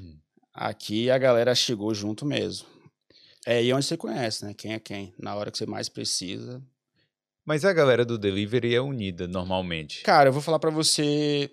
Hum. 0.00 0.16
Aqui 0.54 1.10
a 1.10 1.18
galera 1.18 1.54
chegou 1.54 1.92
junto 1.92 2.24
mesmo. 2.24 2.66
É 3.46 3.58
aí 3.58 3.72
onde 3.72 3.84
você 3.84 3.96
conhece, 3.96 4.44
né? 4.44 4.54
Quem 4.54 4.72
é 4.72 4.78
quem. 4.78 5.12
Na 5.18 5.34
hora 5.34 5.50
que 5.50 5.58
você 5.58 5.66
mais 5.66 5.88
precisa. 5.88 6.62
Mas 7.44 7.64
a 7.64 7.72
galera 7.72 8.04
do 8.04 8.16
delivery 8.16 8.74
é 8.74 8.80
unida 8.80 9.26
normalmente. 9.26 10.02
Cara, 10.02 10.28
eu 10.28 10.32
vou 10.32 10.40
falar 10.40 10.58
para 10.58 10.70
você 10.70 11.50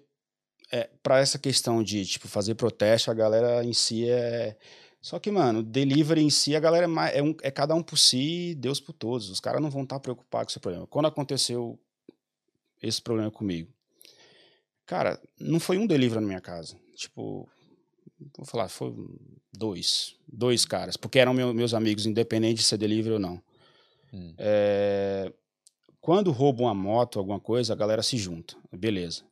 é, 0.71 0.89
para 1.01 1.19
essa 1.19 1.39
questão 1.39 1.83
de, 1.83 2.05
tipo, 2.05 2.27
fazer 2.27 2.55
protesto, 2.55 3.09
a 3.09 3.13
galera 3.13 3.63
em 3.63 3.73
si 3.73 4.09
é. 4.09 4.55
Só 5.01 5.17
que, 5.17 5.31
mano, 5.31 5.63
delivery 5.63 6.21
em 6.21 6.29
si, 6.29 6.55
a 6.55 6.59
galera 6.59 6.85
é, 6.85 7.19
é, 7.19 7.23
um, 7.23 7.35
é 7.41 7.49
cada 7.49 7.73
um 7.73 7.81
por 7.81 7.97
si, 7.97 8.53
Deus 8.55 8.79
por 8.79 8.93
todos. 8.93 9.29
Os 9.29 9.39
caras 9.39 9.61
não 9.61 9.69
vão 9.69 9.83
estar 9.83 9.95
tá 9.95 9.99
preocupados 9.99 10.47
com 10.47 10.51
esse 10.51 10.59
problema. 10.59 10.87
Quando 10.87 11.07
aconteceu 11.07 11.79
esse 12.81 13.01
problema 13.01 13.31
comigo, 13.31 13.71
cara, 14.85 15.19
não 15.39 15.59
foi 15.59 15.77
um 15.77 15.87
delivery 15.87 16.21
na 16.21 16.27
minha 16.27 16.41
casa. 16.41 16.75
Tipo, 16.95 17.49
vou 18.37 18.45
falar, 18.45 18.67
foi 18.67 18.93
dois. 19.53 20.15
Dois 20.27 20.65
caras, 20.65 20.97
porque 20.97 21.19
eram 21.19 21.33
meu, 21.33 21.53
meus 21.53 21.73
amigos, 21.73 22.05
independente 22.05 22.57
de 22.57 22.63
ser 22.63 22.77
delivery 22.77 23.13
ou 23.13 23.19
não. 23.19 23.41
Hum. 24.13 24.33
É, 24.37 25.31
quando 26.01 26.31
roubam 26.31 26.65
uma 26.65 26.75
moto, 26.75 27.19
alguma 27.19 27.39
coisa, 27.39 27.73
a 27.73 27.75
galera 27.75 28.03
se 28.03 28.17
junta. 28.17 28.55
Beleza. 28.71 29.28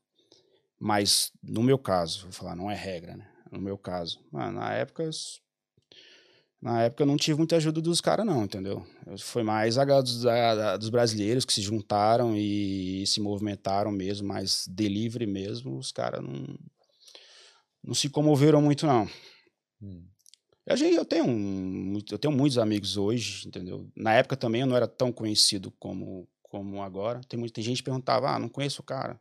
Mas 0.80 1.32
no 1.42 1.64
meu 1.64 1.78
caso, 1.78 2.24
vou 2.24 2.32
falar, 2.32 2.56
não 2.56 2.70
é 2.70 2.76
regra, 2.76 3.16
né? 3.16 3.28
No 3.52 3.60
meu 3.60 3.78
caso, 3.78 4.20
mano, 4.32 4.60
na 4.60 4.74
época 4.74 5.10
na 6.62 6.84
época 6.84 7.04
eu 7.04 7.08
não 7.08 7.18
tive 7.18 7.38
muita 7.38 7.56
ajuda 7.56 7.80
dos 7.80 8.02
caras, 8.02 8.26
não, 8.26 8.44
entendeu? 8.44 8.86
Foi 9.20 9.44
mais 9.44 9.78
a 9.78 9.86
dos, 10.02 10.26
a, 10.26 10.76
dos 10.78 10.90
brasileiros 10.90 11.46
que 11.46 11.54
se 11.54 11.62
juntaram 11.62 12.36
e 12.36 13.06
se 13.06 13.22
movimentaram 13.22 13.92
mesmo, 13.92 14.28
mais 14.28 14.66
delivery 14.68 15.28
mesmo, 15.28 15.78
os 15.78 15.92
caras 15.92 16.22
não, 16.24 16.58
não 17.84 17.94
se 17.94 18.10
comoveram 18.10 18.62
muito, 18.62 18.88
não. 18.88 19.08
Hum. 19.82 20.04
Eu, 20.66 21.06
tenho 21.06 21.26
um, 21.26 21.98
eu 22.12 22.18
tenho 22.18 22.34
muitos 22.34 22.58
amigos 22.58 22.98
hoje, 22.98 23.48
entendeu? 23.48 23.90
Na 23.96 24.14
época 24.16 24.36
também 24.36 24.62
eu 24.62 24.68
não 24.68 24.76
era 24.76 24.88
tão 24.88 25.14
conhecido 25.14 25.72
como, 25.80 26.28
como 26.44 26.82
agora. 26.82 27.22
Tem, 27.30 27.40
tem 27.48 27.64
gente 27.64 27.78
que 27.78 27.84
perguntava, 27.84 28.32
ah, 28.32 28.40
não 28.40 28.50
conheço 28.50 28.82
o 28.82 28.86
cara. 28.86 29.18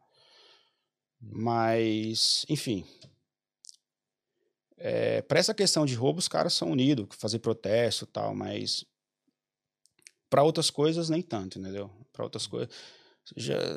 Mas, 1.20 2.44
enfim. 2.48 2.84
É, 4.78 5.22
para 5.22 5.38
essa 5.38 5.54
questão 5.54 5.86
de 5.86 5.94
roubo, 5.94 6.18
os 6.18 6.28
caras 6.28 6.52
são 6.52 6.70
unidos, 6.70 7.08
fazer 7.18 7.38
protesto 7.38 8.04
e 8.04 8.08
tal, 8.08 8.34
mas 8.34 8.84
para 10.28 10.42
outras 10.42 10.70
coisas 10.70 11.08
nem 11.08 11.22
tanto, 11.22 11.58
entendeu? 11.58 11.90
Para 12.12 12.24
outras 12.24 12.46
coisas. 12.46 12.68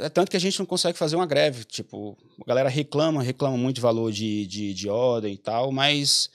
É 0.01 0.09
tanto 0.09 0.29
que 0.29 0.37
a 0.37 0.39
gente 0.39 0.59
não 0.59 0.65
consegue 0.65 0.97
fazer 0.97 1.15
uma 1.15 1.25
greve. 1.25 1.63
Tipo, 1.63 2.17
a 2.41 2.45
galera 2.45 2.69
reclama, 2.69 3.23
reclama 3.23 3.57
muito 3.57 3.75
de 3.75 3.81
valor 3.81 4.11
de, 4.11 4.45
de, 4.45 4.73
de 4.73 4.89
ordem 4.89 5.33
e 5.33 5.37
tal, 5.37 5.71
mas 5.71 6.29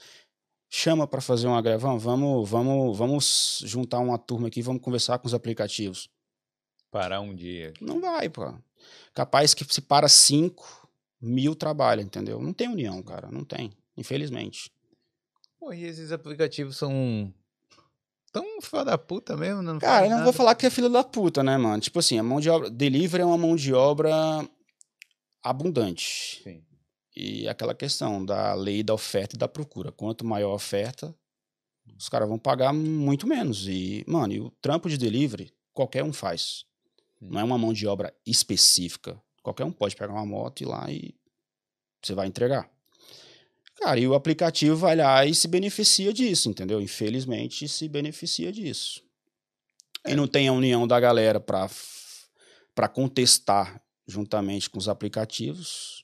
chama 0.69 1.07
para 1.07 1.21
fazer 1.21 1.47
uma 1.47 1.61
greve. 1.61 1.81
Vamos, 1.81 2.03
vamos, 2.03 2.49
vamos, 2.49 2.97
vamos 2.97 3.61
juntar 3.63 3.99
uma 3.99 4.17
turma 4.17 4.47
aqui, 4.47 4.61
vamos 4.61 4.81
conversar 4.81 5.19
com 5.19 5.27
os 5.27 5.33
aplicativos. 5.33 6.09
Parar 6.91 7.21
um 7.21 7.33
dia. 7.33 7.73
Não 7.79 8.01
vai, 8.01 8.29
pô. 8.29 8.53
Capaz 9.13 9.53
que 9.53 9.65
se 9.73 9.81
para 9.81 10.09
cinco, 10.09 10.84
mil 11.21 11.55
trabalha, 11.55 12.01
entendeu? 12.01 12.41
Não 12.41 12.53
tem 12.53 12.67
união, 12.67 13.01
cara. 13.01 13.29
Não 13.31 13.43
tem, 13.43 13.71
infelizmente. 13.97 14.71
Pô, 15.59 15.73
e 15.73 15.83
esses 15.83 16.11
aplicativos 16.11 16.77
são 16.77 17.33
tão 18.31 18.61
filha 18.61 18.83
da 18.83 18.97
puta 18.97 19.37
mesmo, 19.37 19.61
não 19.61 19.79
Cara, 19.79 20.05
eu 20.05 20.09
não 20.09 20.17
nada. 20.17 20.23
vou 20.25 20.33
falar 20.33 20.55
que 20.55 20.65
é 20.65 20.69
filho 20.69 20.89
da 20.89 21.03
puta, 21.03 21.41
né, 21.41 21.57
mano? 21.57 21.79
Tipo 21.81 21.99
assim, 21.99 22.19
a 22.19 22.23
mão 22.23 22.39
de 22.39 22.49
obra. 22.49 22.69
Delivery 22.69 23.23
é 23.23 23.25
uma 23.25 23.37
mão 23.37 23.55
de 23.55 23.73
obra 23.73 24.13
abundante. 25.41 26.41
Sim. 26.43 26.61
E 27.15 27.47
aquela 27.47 27.73
questão 27.73 28.25
da 28.25 28.53
lei 28.53 28.83
da 28.83 28.93
oferta 28.93 29.35
e 29.35 29.39
da 29.39 29.47
procura. 29.47 29.91
Quanto 29.91 30.25
maior 30.25 30.51
a 30.51 30.55
oferta, 30.55 31.15
os 31.97 32.09
caras 32.09 32.27
vão 32.27 32.37
pagar 32.37 32.73
muito 32.73 33.25
menos. 33.25 33.67
E, 33.67 34.03
mano, 34.05 34.33
e 34.33 34.41
o 34.41 34.51
trampo 34.61 34.89
de 34.89 34.97
delivery, 34.97 35.53
qualquer 35.73 36.03
um 36.03 36.11
faz. 36.11 36.65
Não 37.21 37.39
é 37.39 37.43
uma 37.43 37.57
mão 37.57 37.71
de 37.71 37.87
obra 37.87 38.13
específica. 38.25 39.19
Qualquer 39.45 39.63
um 39.63 39.71
pode 39.71 39.95
pegar 39.95 40.11
uma 40.11 40.25
moto 40.25 40.61
e 40.61 40.63
ir 40.63 40.67
lá 40.67 40.89
e 40.89 41.15
você 42.03 42.15
vai 42.15 42.25
entregar. 42.25 42.67
Cara, 43.75 43.99
e 43.99 44.07
o 44.07 44.15
aplicativo 44.15 44.75
vai 44.75 44.95
lá 44.95 45.23
e 45.23 45.35
se 45.35 45.47
beneficia 45.47 46.11
disso, 46.11 46.49
entendeu? 46.49 46.81
Infelizmente 46.81 47.67
se 47.67 47.87
beneficia 47.87 48.51
disso. 48.51 49.03
E 50.03 50.15
não 50.15 50.27
tem 50.27 50.47
a 50.47 50.51
união 50.53 50.87
da 50.87 50.99
galera 50.99 51.39
para 51.39 51.69
para 52.73 52.89
contestar 52.89 53.79
juntamente 54.07 54.67
com 54.67 54.79
os 54.79 54.89
aplicativos 54.89 56.03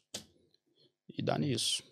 e 1.17 1.21
dá 1.23 1.35
nisso. 1.37 1.83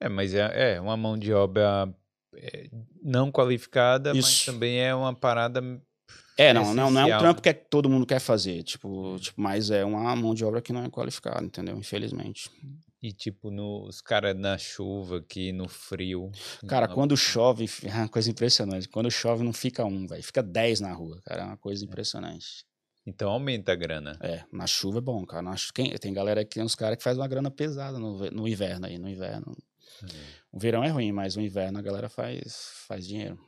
É, 0.00 0.08
mas 0.08 0.34
é, 0.34 0.74
é 0.74 0.80
uma 0.80 0.96
mão 0.96 1.16
de 1.16 1.32
obra 1.32 1.88
é, 2.34 2.68
não 3.00 3.30
qualificada, 3.30 4.12
mas 4.12 4.26
Isso. 4.26 4.46
também 4.46 4.80
é 4.80 4.92
uma 4.92 5.14
parada. 5.14 5.60
É, 6.38 6.54
não, 6.54 6.72
não, 6.72 6.88
não 6.90 7.00
é 7.00 7.04
um 7.04 7.18
trampo 7.18 7.42
que 7.42 7.48
é 7.48 7.52
que 7.52 7.68
todo 7.68 7.90
mundo 7.90 8.06
quer 8.06 8.20
fazer, 8.20 8.62
tipo, 8.62 9.18
tipo, 9.18 9.40
mas 9.40 9.70
é 9.72 9.84
uma 9.84 10.14
mão 10.14 10.32
de 10.34 10.44
obra 10.44 10.62
que 10.62 10.72
não 10.72 10.84
é 10.84 10.88
qualificada, 10.88 11.44
entendeu? 11.44 11.76
Infelizmente. 11.76 12.48
E 13.02 13.12
tipo, 13.12 13.50
no, 13.50 13.84
os 13.88 14.00
caras 14.00 14.36
na 14.36 14.56
chuva 14.56 15.18
aqui, 15.18 15.52
no 15.52 15.68
frio. 15.68 16.30
Cara, 16.68 16.86
não- 16.86 16.94
quando 16.94 17.16
chove, 17.16 17.66
é 17.84 17.92
uma 17.92 18.08
coisa 18.08 18.30
impressionante. 18.30 18.88
Quando 18.88 19.10
chove 19.10 19.42
não 19.42 19.52
fica 19.52 19.84
um, 19.84 20.06
velho, 20.06 20.22
fica 20.22 20.40
dez 20.42 20.78
na 20.80 20.92
rua, 20.92 21.20
cara, 21.24 21.42
é 21.42 21.44
uma 21.44 21.56
coisa 21.56 21.84
impressionante. 21.84 22.64
Então 23.04 23.30
aumenta 23.30 23.72
a 23.72 23.74
grana. 23.76 24.16
É, 24.20 24.44
na 24.52 24.66
chuva 24.66 24.98
é 24.98 25.00
bom, 25.00 25.24
cara. 25.26 25.42
Na 25.42 25.56
quem, 25.74 25.90
tem 25.96 26.12
galera 26.12 26.44
que 26.44 26.54
tem 26.54 26.62
uns 26.62 26.74
caras 26.74 26.98
que 26.98 27.02
faz 27.02 27.16
uma 27.16 27.26
grana 27.26 27.50
pesada 27.50 27.98
no, 27.98 28.30
no 28.30 28.46
inverno 28.46 28.86
aí, 28.86 28.98
no 28.98 29.08
inverno. 29.08 29.56
O 30.52 30.58
verão 30.58 30.84
é 30.84 30.88
ruim, 30.88 31.10
mas 31.10 31.34
o 31.34 31.40
inverno 31.40 31.78
a 31.78 31.82
galera 31.82 32.08
faz, 32.08 32.70
faz 32.86 33.06
dinheiro. 33.06 33.38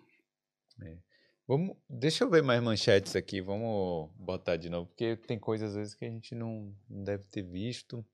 Vamos, 1.51 1.76
deixa 1.88 2.22
eu 2.22 2.30
ver 2.30 2.44
mais 2.44 2.62
manchetes 2.62 3.16
aqui, 3.16 3.40
vamos 3.40 4.09
botar 4.14 4.57
de 4.57 4.70
novo, 4.70 4.86
porque 4.86 5.16
tem 5.16 5.36
coisas 5.36 5.70
às 5.70 5.74
vezes 5.74 5.94
que 5.96 6.05
a 6.05 6.09
gente 6.09 6.32
não, 6.32 6.72
não 6.88 7.03
deve 7.03 7.24
ter 7.24 7.42
visto. 7.42 8.07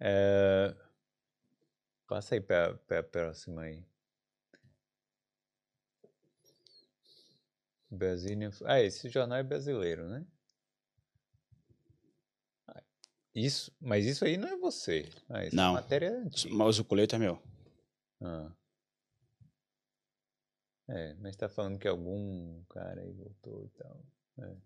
É, 0.00 0.74
Passa 2.08 2.34
aí 2.34 2.40
para 2.40 2.76
a 2.98 3.02
próxima 3.04 3.62
aí. 3.62 3.86
Brazilian... 7.88 8.50
Ah, 8.64 8.80
esse 8.80 9.08
jornal 9.08 9.38
é 9.38 9.44
brasileiro, 9.44 10.08
né? 10.08 10.26
Isso, 13.32 13.72
mas 13.80 14.04
isso 14.04 14.24
aí 14.24 14.36
não 14.36 14.48
é 14.48 14.56
você. 14.56 15.08
Ah, 15.30 15.42
Não. 15.52 15.74
matéria 15.74 16.06
é 16.06 16.16
antiga. 16.16 16.52
Mas 16.56 16.80
o 16.80 16.84
colete 16.84 17.14
é 17.14 17.18
meu. 17.18 17.40
Ah. 18.20 18.50
É, 20.94 21.14
mas 21.14 21.34
tá 21.34 21.48
falando 21.48 21.78
que 21.78 21.88
algum 21.88 22.62
cara 22.68 23.00
aí 23.00 23.10
voltou 23.12 23.64
e 23.64 23.68
tal. 23.70 24.04
É. 24.40 24.56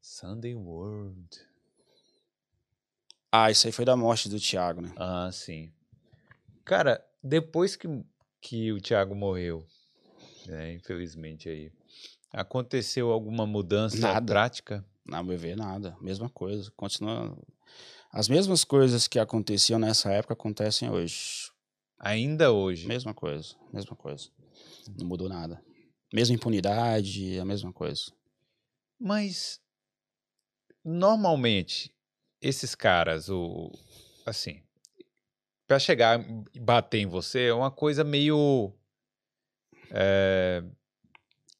Sunday 0.00 0.54
World. 0.54 1.28
Ah, 3.30 3.50
isso 3.50 3.66
aí 3.66 3.72
foi 3.74 3.84
da 3.84 3.94
morte 3.94 4.30
do 4.30 4.40
Thiago, 4.40 4.80
né? 4.80 4.90
Ah, 4.96 5.28
sim. 5.30 5.70
Cara, 6.64 7.04
depois 7.22 7.76
que, 7.76 7.86
que 8.40 8.72
o 8.72 8.80
Thiago 8.80 9.14
morreu, 9.14 9.66
né, 10.46 10.72
infelizmente 10.72 11.50
aí, 11.50 11.70
aconteceu 12.32 13.10
alguma 13.10 13.46
mudança 13.46 13.98
Nada. 13.98 14.32
prática? 14.32 14.82
Na 15.04 15.22
meu 15.22 15.36
ver, 15.36 15.58
nada. 15.58 15.94
Mesma 16.00 16.30
coisa. 16.30 16.70
Continua. 16.74 17.36
As 18.10 18.30
mesmas 18.30 18.64
coisas 18.64 19.06
que 19.06 19.18
aconteciam 19.18 19.78
nessa 19.78 20.10
época 20.10 20.32
acontecem 20.32 20.88
hoje. 20.88 21.52
Ainda 21.98 22.52
hoje. 22.52 22.86
Mesma 22.86 23.14
coisa. 23.14 23.54
Mesma 23.72 23.96
coisa. 23.96 24.28
Não 24.98 25.06
mudou 25.06 25.28
nada. 25.28 25.62
Mesma 26.12 26.34
impunidade, 26.34 27.38
a 27.38 27.44
mesma 27.44 27.72
coisa. 27.72 28.12
Mas 28.98 29.60
normalmente 30.84 31.92
esses 32.40 32.74
caras, 32.74 33.28
o 33.28 33.70
assim, 34.26 34.62
para 35.66 35.78
chegar 35.78 36.20
e 36.52 36.60
bater 36.60 36.98
em 36.98 37.06
você 37.06 37.46
é 37.46 37.54
uma 37.54 37.70
coisa 37.70 38.04
meio 38.04 38.72
é, 39.90 40.62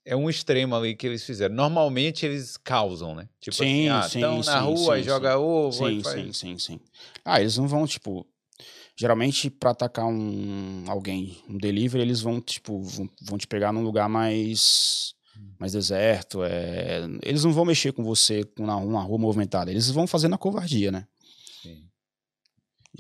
é 0.05 0.15
um 0.17 0.29
extremo 0.29 0.75
ali 0.77 0.95
que 0.95 1.07
eles 1.07 1.25
fizeram. 1.25 1.55
Normalmente 1.55 2.27
eles 2.27 2.57
causam, 2.57 3.15
né? 3.15 3.29
Tipo 3.41 3.57
Sim, 3.57 3.89
assim, 3.89 3.89
ah, 3.89 4.09
sim, 4.09 4.21
na 4.45 4.61
sim, 4.61 4.67
rua, 4.67 4.97
sim, 4.99 5.03
joga 5.03 5.39
ovo, 5.39 5.73
Sim, 5.73 6.03
faz- 6.03 6.21
sim, 6.21 6.33
sim, 6.33 6.59
sim. 6.59 6.81
Ah, 7.25 7.41
eles 7.41 7.57
não 7.57 7.67
vão, 7.67 7.87
tipo. 7.87 8.27
Geralmente, 8.97 9.51
pra 9.51 9.71
atacar 9.71 10.07
um 10.07 10.85
alguém, 10.87 11.43
um 11.49 11.59
delivery, 11.59 12.03
eles 12.03 12.21
vão, 12.21 12.41
tipo, 12.41 12.81
vão, 12.81 13.11
vão 13.23 13.39
te 13.39 13.47
pegar 13.47 13.73
num 13.73 13.83
lugar 13.83 14.09
mais. 14.09 15.15
mais 15.59 15.73
deserto. 15.73 16.45
É... 16.45 17.01
Eles 17.23 17.43
não 17.43 17.53
vão 17.53 17.65
mexer 17.65 17.93
com 17.93 18.05
você 18.05 18.45
com 18.45 18.65
na, 18.65 18.77
uma 18.77 19.03
rua 19.03 19.19
movimentada. 19.19 19.71
Eles 19.71 19.91
vão 19.91 20.07
fazer 20.07 20.29
na 20.29 20.39
covardia, 20.39 20.93
né? 20.93 21.09
Sim. 21.61 21.89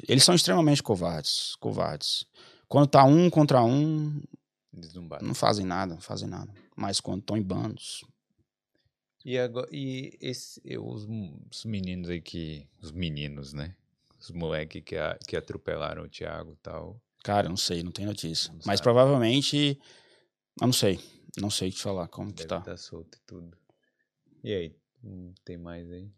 Eles 0.09 0.25
são 0.25 0.35
extremamente 0.35 0.83
covardes. 0.83 1.55
Covardes. 1.61 2.27
Quando 2.67 2.89
tá 2.89 3.05
um 3.05 3.31
contra 3.31 3.63
um, 3.63 4.21
Eles 4.77 4.93
não 4.95 5.07
batem. 5.07 5.29
não 5.29 5.35
fazem 5.35 5.65
nada, 5.65 5.95
não 5.95 6.01
fazem 6.01 6.29
nada. 6.29 6.53
Mas 6.77 6.99
quando 6.99 7.21
estão 7.21 7.37
em 7.37 7.43
bandos. 7.43 8.05
E, 9.25 9.39
agora, 9.39 9.69
e 9.71 10.19
esse, 10.21 10.61
os, 10.77 11.07
os 11.53 11.65
meninos 11.65 12.11
aí 12.11 12.21
que. 12.21 12.67
Os 12.83 12.91
meninos, 12.91 13.53
né? 13.53 13.77
Os 14.25 14.31
moleques 14.31 14.83
que, 14.83 14.97
a- 14.97 15.19
que 15.19 15.37
atropelaram 15.37 16.05
o 16.05 16.09
Thiago 16.09 16.53
e 16.53 16.57
tal. 16.57 16.99
Cara, 17.23 17.47
não 17.47 17.59
sei, 17.59 17.83
não 17.83 17.93
tem 17.93 18.07
notícia. 18.07 18.51
Não 18.51 18.61
Mas 18.65 18.79
sabe. 18.79 18.83
provavelmente. 18.83 19.79
Eu 20.59 20.67
não 20.67 20.73
sei. 20.73 20.99
Não 21.39 21.51
sei 21.51 21.71
te 21.71 21.83
falar 21.83 22.09
como 22.09 22.31
que 22.33 22.39
Deve 22.39 22.49
tá. 22.49 22.59
estar 22.59 22.77
solto 22.79 23.19
e 23.19 23.21
tudo. 23.27 23.59
E 24.43 24.53
aí, 24.55 24.77
hum, 25.03 25.35
tem 25.45 25.59
mais 25.59 25.91
aí? 25.91 26.11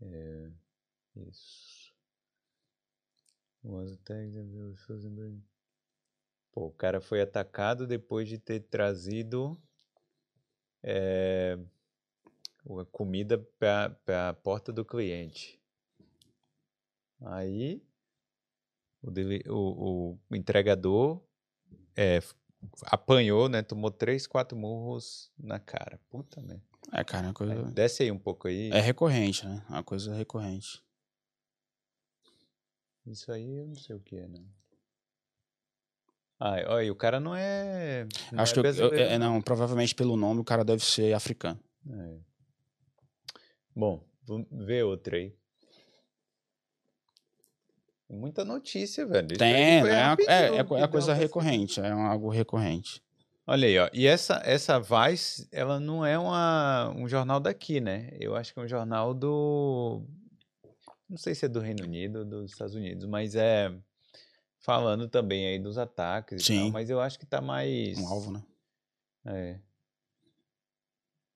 É, 0.00 0.50
isso. 1.28 1.92
Was 3.62 3.92
attacked 3.92 4.36
and 4.36 5.40
Pô, 6.50 6.66
o 6.66 6.72
cara 6.72 7.00
foi 7.00 7.20
atacado 7.22 7.86
depois 7.86 8.28
de 8.28 8.38
ter 8.38 8.60
trazido 8.60 9.56
é, 10.82 11.56
comida 12.90 13.38
para 13.58 14.28
a 14.30 14.34
porta 14.34 14.72
do 14.72 14.84
cliente. 14.84 15.60
Aí 17.20 17.82
o, 19.02 19.10
dele- 19.10 19.44
o- 19.48 20.16
o 20.30 20.36
entregador 20.36 21.20
é, 21.96 22.20
apanhou, 22.86 23.48
né? 23.48 23.62
Tomou 23.62 23.90
três, 23.90 24.26
quatro 24.26 24.56
murros 24.56 25.30
na 25.38 25.58
cara. 25.58 26.00
Puta 26.08 26.40
merda. 26.40 26.62
É, 26.92 27.04
cara, 27.04 27.28
é 27.28 27.32
coisa. 27.32 27.52
Aí, 27.66 27.72
Desce 27.72 28.02
aí 28.02 28.10
um 28.10 28.18
pouco 28.18 28.48
aí. 28.48 28.70
É 28.72 28.80
recorrente, 28.80 29.46
né? 29.46 29.64
É 29.68 29.72
uma 29.72 29.84
coisa 29.84 30.14
recorrente. 30.14 30.82
Isso 33.06 33.32
aí 33.32 33.56
eu 33.56 33.66
não 33.66 33.74
sei 33.76 33.96
o 33.96 34.00
que 34.00 34.16
é, 34.16 34.28
não. 34.28 34.44
Ah, 36.38 36.56
olha, 36.68 36.92
o 36.92 36.96
cara 36.96 37.20
não 37.20 37.34
é. 37.36 38.04
não 38.32 38.40
Acho 38.42 38.58
é 38.58 38.62
que 38.62 38.80
eu, 38.80 38.88
eu- 38.88 38.94
é, 38.94 39.16
não, 39.18 39.40
provavelmente 39.40 39.94
pelo 39.94 40.16
nome 40.16 40.40
o 40.40 40.44
cara 40.44 40.64
deve 40.64 40.84
ser 40.84 41.12
africano. 41.14 41.60
É. 41.88 42.18
Bom, 43.74 44.04
vamos 44.24 44.46
ver 44.50 44.84
outra 44.84 45.16
aí. 45.16 45.34
Muita 48.08 48.44
notícia, 48.44 49.06
velho. 49.06 49.38
Tem, 49.38 49.82
né? 49.82 50.16
É, 50.28 50.32
é, 50.32 50.56
é, 50.56 50.58
é 50.58 50.88
coisa 50.88 51.14
recorrente, 51.14 51.80
é 51.80 51.90
algo 51.90 52.28
recorrente. 52.28 53.02
Olha 53.46 53.66
aí, 53.66 53.78
ó. 53.78 53.88
E 53.92 54.06
essa, 54.06 54.40
essa 54.44 54.78
Vice, 54.78 55.48
ela 55.50 55.80
não 55.80 56.04
é 56.04 56.18
uma, 56.18 56.90
um 56.94 57.08
jornal 57.08 57.40
daqui, 57.40 57.80
né? 57.80 58.10
Eu 58.20 58.36
acho 58.36 58.52
que 58.52 58.60
é 58.60 58.62
um 58.62 58.68
jornal 58.68 59.14
do. 59.14 60.06
não 61.08 61.16
sei 61.16 61.34
se 61.34 61.46
é 61.46 61.48
do 61.48 61.58
Reino 61.58 61.84
Unido 61.84 62.20
ou 62.20 62.24
dos 62.24 62.52
Estados 62.52 62.74
Unidos, 62.74 63.06
mas 63.06 63.34
é 63.34 63.74
falando 64.60 65.08
também 65.08 65.46
aí 65.46 65.58
dos 65.58 65.76
ataques 65.76 66.42
e 66.42 66.54
tal, 66.54 66.64
Sim. 66.66 66.70
mas 66.70 66.88
eu 66.88 67.00
acho 67.00 67.18
que 67.18 67.26
tá 67.26 67.40
mais 67.40 67.98
Um 67.98 68.06
alvo, 68.06 68.30
né? 68.30 68.42
É. 69.24 69.60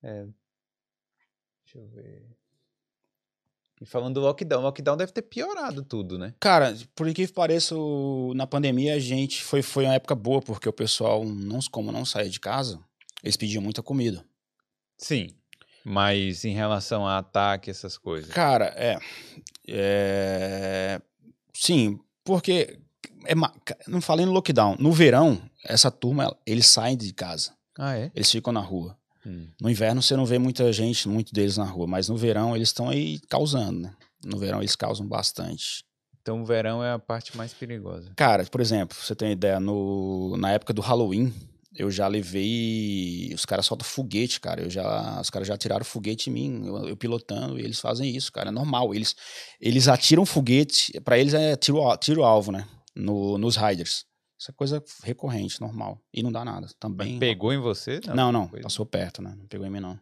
É. 0.02 0.26
Deixa 1.76 1.78
eu 1.78 1.86
ver. 1.88 2.22
E 3.80 3.84
falando 3.84 4.14
do 4.14 4.20
lockdown, 4.20 4.60
o 4.60 4.64
lockdown 4.64 4.96
deve 4.96 5.12
ter 5.12 5.22
piorado 5.22 5.82
tudo, 5.82 6.18
né? 6.18 6.32
Cara, 6.40 6.74
por 6.94 7.12
que 7.12 7.28
pareça, 7.28 7.74
na 8.34 8.46
pandemia 8.46 8.94
a 8.94 8.98
gente 8.98 9.42
foi, 9.42 9.60
foi 9.60 9.84
uma 9.84 9.94
época 9.94 10.14
boa, 10.14 10.40
porque 10.40 10.66
o 10.66 10.72
pessoal, 10.72 11.24
não, 11.24 11.58
como 11.70 11.92
não 11.92 12.06
saía 12.06 12.30
de 12.30 12.40
casa, 12.40 12.80
eles 13.22 13.36
pediam 13.36 13.62
muita 13.62 13.82
comida. 13.82 14.24
Sim. 14.96 15.28
Mas 15.84 16.44
em 16.44 16.54
relação 16.54 17.06
a 17.06 17.18
ataque, 17.18 17.70
essas 17.70 17.98
coisas. 17.98 18.32
Cara, 18.32 18.72
é. 18.76 18.98
é, 19.68 21.00
Sim, 21.52 22.00
porque. 22.24 22.78
É, 23.26 23.34
não 23.86 24.00
falei 24.00 24.24
no 24.24 24.32
lockdown. 24.32 24.76
No 24.78 24.92
verão, 24.92 25.40
essa 25.64 25.90
turma, 25.90 26.34
eles 26.46 26.66
saem 26.66 26.96
de 26.96 27.12
casa. 27.12 27.52
Ah, 27.78 27.96
é? 27.96 28.10
Eles 28.14 28.30
ficam 28.30 28.52
na 28.52 28.60
rua. 28.60 28.96
Hum. 29.26 29.48
No 29.60 29.68
inverno 29.68 30.00
você 30.00 30.16
não 30.16 30.24
vê 30.24 30.38
muita 30.38 30.72
gente, 30.72 31.08
muito 31.08 31.34
deles 31.34 31.56
na 31.56 31.64
rua, 31.64 31.86
mas 31.86 32.08
no 32.08 32.16
verão 32.16 32.54
eles 32.54 32.68
estão 32.68 32.88
aí 32.88 33.18
causando, 33.28 33.80
né? 33.80 33.92
No 34.24 34.38
verão 34.38 34.60
eles 34.60 34.76
causam 34.76 35.06
bastante. 35.06 35.84
Então 36.22 36.42
o 36.42 36.44
verão 36.44 36.82
é 36.82 36.92
a 36.92 36.98
parte 36.98 37.36
mais 37.36 37.52
perigosa. 37.52 38.12
Cara, 38.16 38.44
por 38.44 38.60
exemplo, 38.60 38.96
você 38.96 39.14
tem 39.14 39.28
uma 39.28 39.32
ideia, 39.32 39.58
no, 39.58 40.36
na 40.36 40.52
época 40.52 40.72
do 40.72 40.80
Halloween, 40.80 41.32
eu 41.74 41.90
já 41.90 42.08
levei. 42.08 43.32
Os 43.34 43.44
caras 43.44 43.66
soltam 43.66 43.86
foguete, 43.86 44.40
cara. 44.40 44.62
Eu 44.62 44.70
já, 44.70 45.20
os 45.20 45.28
caras 45.28 45.46
já 45.46 45.56
tiraram 45.56 45.84
foguete 45.84 46.30
em 46.30 46.32
mim, 46.32 46.66
eu, 46.66 46.88
eu 46.88 46.96
pilotando, 46.96 47.58
e 47.58 47.62
eles 47.62 47.78
fazem 47.78 48.16
isso, 48.16 48.32
cara. 48.32 48.48
É 48.48 48.52
normal. 48.52 48.94
Eles, 48.94 49.14
eles 49.60 49.86
atiram 49.86 50.24
foguete, 50.24 50.98
pra 51.00 51.18
eles 51.18 51.34
é 51.34 51.54
tiro, 51.54 51.80
tiro 51.98 52.24
alvo, 52.24 52.50
né? 52.50 52.66
No, 52.94 53.36
nos 53.36 53.56
riders. 53.56 54.04
Isso 54.38 54.50
é 54.50 54.54
coisa 54.54 54.84
recorrente, 55.02 55.60
normal. 55.60 56.00
E 56.12 56.22
não 56.22 56.30
dá 56.30 56.44
nada. 56.44 56.66
Também. 56.78 57.18
Pegou 57.18 57.52
em 57.52 57.58
você? 57.58 58.00
Não, 58.14 58.30
não. 58.30 58.48
Foi- 58.48 58.60
Passou 58.60 58.84
perto, 58.84 59.22
né? 59.22 59.34
Não 59.36 59.46
pegou 59.46 59.66
em 59.66 59.70
mim, 59.70 59.80
não. 59.80 59.98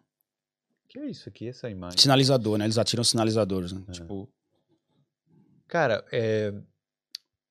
Que 0.89 0.99
é 0.99 1.07
isso 1.11 1.29
aqui, 1.29 1.49
essa 1.49 1.71
imagem? 1.71 1.99
Sinalizador, 1.99 2.59
né? 2.59 2.65
Eles 2.65 2.79
atiram 2.79 3.05
sinalizadores, 3.05 3.73
né? 3.73 3.85
É. 3.89 3.93
Tipo, 3.93 4.29
Cara, 5.67 6.05
é... 6.13 6.53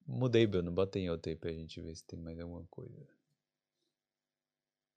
Mudei, 0.06 0.46
Bruno. 0.46 0.72
Bota 0.72 1.00
em 1.00 1.10
outro 1.10 1.30
aí 1.30 1.36
pra 1.36 1.52
gente 1.52 1.82
ver 1.82 1.96
se 1.96 2.06
tem 2.06 2.20
mais 2.20 2.40
alguma 2.40 2.66
coisa. 2.70 3.08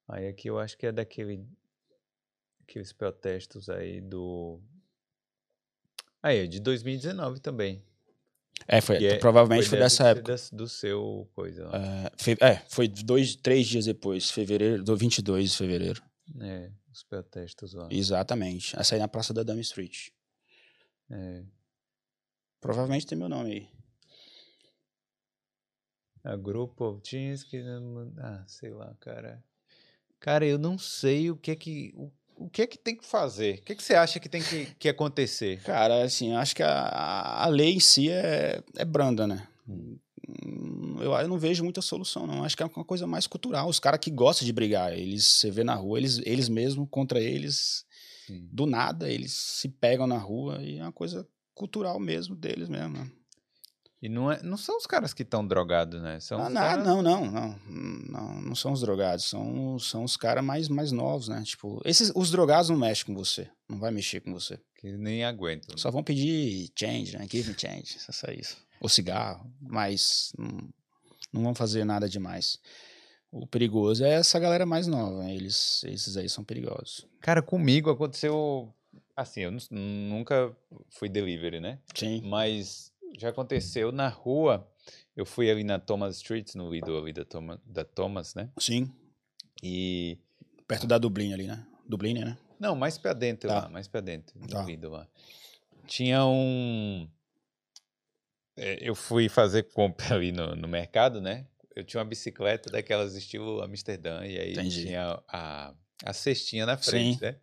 Aí 0.08 0.28
aqui 0.28 0.48
eu 0.48 0.58
acho 0.58 0.76
que 0.76 0.86
é 0.86 0.92
daquele... 0.92 1.44
Aqueles 2.62 2.92
protestos 2.92 3.68
aí 3.68 4.00
do... 4.00 4.60
Aí, 6.22 6.38
é 6.38 6.46
de 6.48 6.58
2019 6.60 7.38
também. 7.40 7.84
É, 8.68 8.80
foi, 8.80 8.98
Que 8.98 9.06
é- 9.06 9.18
provavelmente 9.18 9.64
foi, 9.68 9.78
deve 9.78 9.82
dessa 9.84 10.08
época. 10.08 10.36
do 10.52 10.68
seu 10.68 11.28
coisa 11.34 11.68
lá. 11.68 11.76
É, 11.78 12.12
fe- 12.16 12.36
é, 12.40 12.56
foi 12.68 12.88
dois, 12.88 13.36
três 13.36 13.66
dias 13.66 13.84
depois, 13.86 14.30
fevereiro, 14.30 14.82
do 14.82 14.96
22 14.96 15.52
de 15.52 15.56
fevereiro. 15.56 16.02
É, 16.40 16.70
os 16.92 17.02
protestos 17.04 17.72
lá. 17.74 17.88
Exatamente. 17.90 18.76
Essa 18.78 18.94
aí 18.94 19.00
na 19.00 19.08
Praça 19.08 19.32
da 19.34 19.42
Dame 19.42 19.60
Street. 19.60 20.08
É. 21.10 21.44
Provavelmente 22.60 23.06
tem 23.06 23.16
meu 23.16 23.28
nome 23.28 23.52
aí. 23.52 23.68
A 26.24 26.34
grupo 26.34 27.00
Tinski, 27.02 27.62
ah, 28.18 28.42
sei 28.48 28.70
lá, 28.70 28.94
cara. 28.98 29.44
Cara, 30.18 30.44
eu 30.44 30.58
não 30.58 30.76
sei 30.76 31.30
o 31.30 31.36
que 31.36 31.52
é 31.52 31.56
que 31.56 31.92
o, 31.94 32.10
o 32.36 32.48
que 32.50 32.62
é 32.62 32.66
que 32.66 32.78
tem 32.78 32.94
que 32.96 33.04
fazer. 33.04 33.58
O 33.58 33.62
que 33.62 33.72
é 33.72 33.76
que 33.76 33.82
você 33.82 33.94
acha 33.94 34.20
que 34.20 34.28
tem 34.28 34.42
que, 34.42 34.66
que 34.78 34.88
acontecer? 34.88 35.60
Cara, 35.62 36.02
assim, 36.04 36.32
eu 36.32 36.38
acho 36.38 36.54
que 36.54 36.62
a, 36.62 37.44
a 37.44 37.46
lei 37.48 37.74
em 37.74 37.80
si 37.80 38.10
é, 38.10 38.62
é 38.76 38.84
branda, 38.84 39.26
né? 39.26 39.46
Hum, 39.68 39.98
Eu, 41.00 41.12
eu 41.12 41.28
não 41.28 41.38
vejo 41.38 41.62
muita 41.64 41.80
solução, 41.82 42.26
não. 42.26 42.44
Acho 42.44 42.56
que 42.56 42.62
é 42.62 42.66
uma 42.66 42.84
coisa 42.84 43.06
mais 43.06 43.26
cultural. 43.26 43.68
Os 43.68 43.80
caras 43.80 44.00
que 44.00 44.10
gostam 44.10 44.44
de 44.46 44.52
brigar, 44.52 44.92
eles 44.92 45.24
você 45.24 45.50
vê 45.50 45.64
na 45.64 45.74
rua, 45.74 45.98
eles, 45.98 46.20
eles 46.24 46.48
mesmos 46.48 46.88
contra 46.90 47.20
eles, 47.20 47.84
Sim. 48.26 48.48
do 48.52 48.66
nada, 48.66 49.10
eles 49.10 49.32
se 49.32 49.68
pegam 49.68 50.06
na 50.06 50.18
rua 50.18 50.60
e 50.62 50.78
é 50.78 50.82
uma 50.82 50.92
coisa 50.92 51.26
cultural 51.54 51.98
mesmo 51.98 52.34
deles 52.36 52.68
mesmo. 52.68 52.98
né? 52.98 53.10
E 54.02 54.09
não, 54.10 54.31
é, 54.31 54.43
não 54.43 54.56
são 54.59 54.77
os 54.77 54.86
caras 54.86 55.14
que 55.14 55.23
estão 55.23 55.47
drogados, 55.47 56.01
né? 56.02 56.20
São 56.20 56.39
Ah, 56.39 56.51
não, 56.51 56.60
caras- 56.60 56.85
não, 56.86 57.02
não, 57.02 57.24
não, 57.31 57.59
não, 58.09 58.40
não 58.43 58.55
são 58.55 58.73
os 58.73 58.81
drogados, 58.81 59.24
são, 59.24 59.78
são 59.78 60.05
os 60.05 60.16
caras 60.16 60.44
mais, 60.44 60.68
mais 60.68 60.93
novos, 60.93 61.28
né? 61.28 61.43
Tipo, 61.44 61.81
esses, 61.85 62.12
os 62.14 62.31
drogados 62.31 62.68
não 62.68 62.77
mexem 62.77 63.06
com 63.06 63.14
você, 63.14 63.48
não 63.68 63.78
vai 63.78 63.90
mexer 63.90 64.20
com 64.20 64.32
você. 64.32 64.60
que 64.78 64.93
nem 64.93 65.24
aguentam. 65.24 65.77
Só 65.78 65.90
vão 65.90 66.02
pedir 66.05 66.70
change, 66.78 67.16
né? 67.16 67.27
Give 67.31 67.48
me 67.51 67.56
change, 67.59 67.98
só 67.98 68.12
só 68.12 68.31
isso. 68.31 68.59
Ou 68.81 68.89
cigarro, 68.89 69.51
mas 69.60 70.31
não, 70.39 70.68
não 71.32 71.43
vão 71.43 71.55
fazer 71.55 71.82
nada 71.85 72.06
demais. 72.09 72.59
O 73.32 73.47
perigoso 73.47 74.05
é 74.05 74.12
essa 74.12 74.39
galera 74.39 74.64
mais 74.66 74.86
nova, 74.86 75.24
né? 75.24 75.35
eles, 75.35 75.82
esses 75.85 76.16
aí 76.18 76.28
são 76.28 76.44
perigosos. 76.44 77.06
Cara, 77.20 77.40
comigo 77.43 77.90
aconteceu 77.90 78.73
assim, 79.16 79.40
eu 79.40 79.51
nu- 79.51 79.59
nunca 79.70 80.55
fui 80.90 81.09
delivery, 81.09 81.59
né? 81.60 81.78
Sim. 81.94 82.20
Mas 82.24 82.93
já 83.18 83.28
aconteceu 83.30 83.90
na 83.93 84.09
rua. 84.09 84.70
Eu 85.16 85.24
fui 85.26 85.51
ali 85.51 85.64
na 85.64 85.78
Thomas 85.78 86.16
Street, 86.16 86.55
no 86.55 86.70
Lido 86.70 86.97
ali 86.98 87.12
da, 87.12 87.24
Toma, 87.24 87.60
da 87.64 87.84
Thomas, 87.84 88.34
né? 88.34 88.51
Sim, 88.59 88.93
E 89.62 90.18
perto 90.68 90.86
da 90.86 90.98
Dublin 90.98 91.32
ali, 91.32 91.47
né? 91.47 91.66
Dublin, 91.88 92.14
né? 92.14 92.36
Não, 92.60 92.74
mais 92.76 92.98
pra 92.98 93.12
dentro 93.12 93.48
Tá. 93.48 93.62
lá, 93.62 93.68
mais 93.68 93.88
pra 93.88 94.01
dentro, 94.01 94.38
no 94.38 94.47
Tá. 94.47 94.62
Lido 94.64 94.90
lá. 94.90 95.09
Tinha 95.86 96.24
um. 96.26 97.09
é, 98.56 98.78
Eu 98.80 98.94
fui 98.94 99.28
fazer 99.28 99.64
compra 99.72 100.14
ali 100.14 100.32
no, 100.32 100.55
no 100.56 100.68
mercado, 100.68 101.20
né? 101.20 101.47
Eu 101.74 101.84
tinha 101.84 102.01
uma 102.01 102.09
bicicleta 102.09 102.70
daquelas 102.70 103.14
estilo 103.14 103.62
Amsterdã, 103.62 104.24
e 104.24 104.38
aí 104.38 104.52
Entendi. 104.52 104.82
tinha 104.84 105.22
a, 105.28 105.74
a 106.05 106.12
cestinha 106.12 106.64
na 106.66 106.76
frente, 106.76 107.18
Sim. 107.18 107.24
né? 107.24 107.36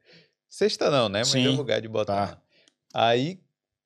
Cesta 0.50 0.90
não, 0.90 1.08
né? 1.10 1.20
Mas 1.20 1.36
é 1.36 1.40
Sim, 1.40 1.48
o 1.50 1.56
lugar 1.56 1.82
de 1.82 1.88
botar. 1.88 2.36
tá. 2.36 2.42
Aí 2.94 3.43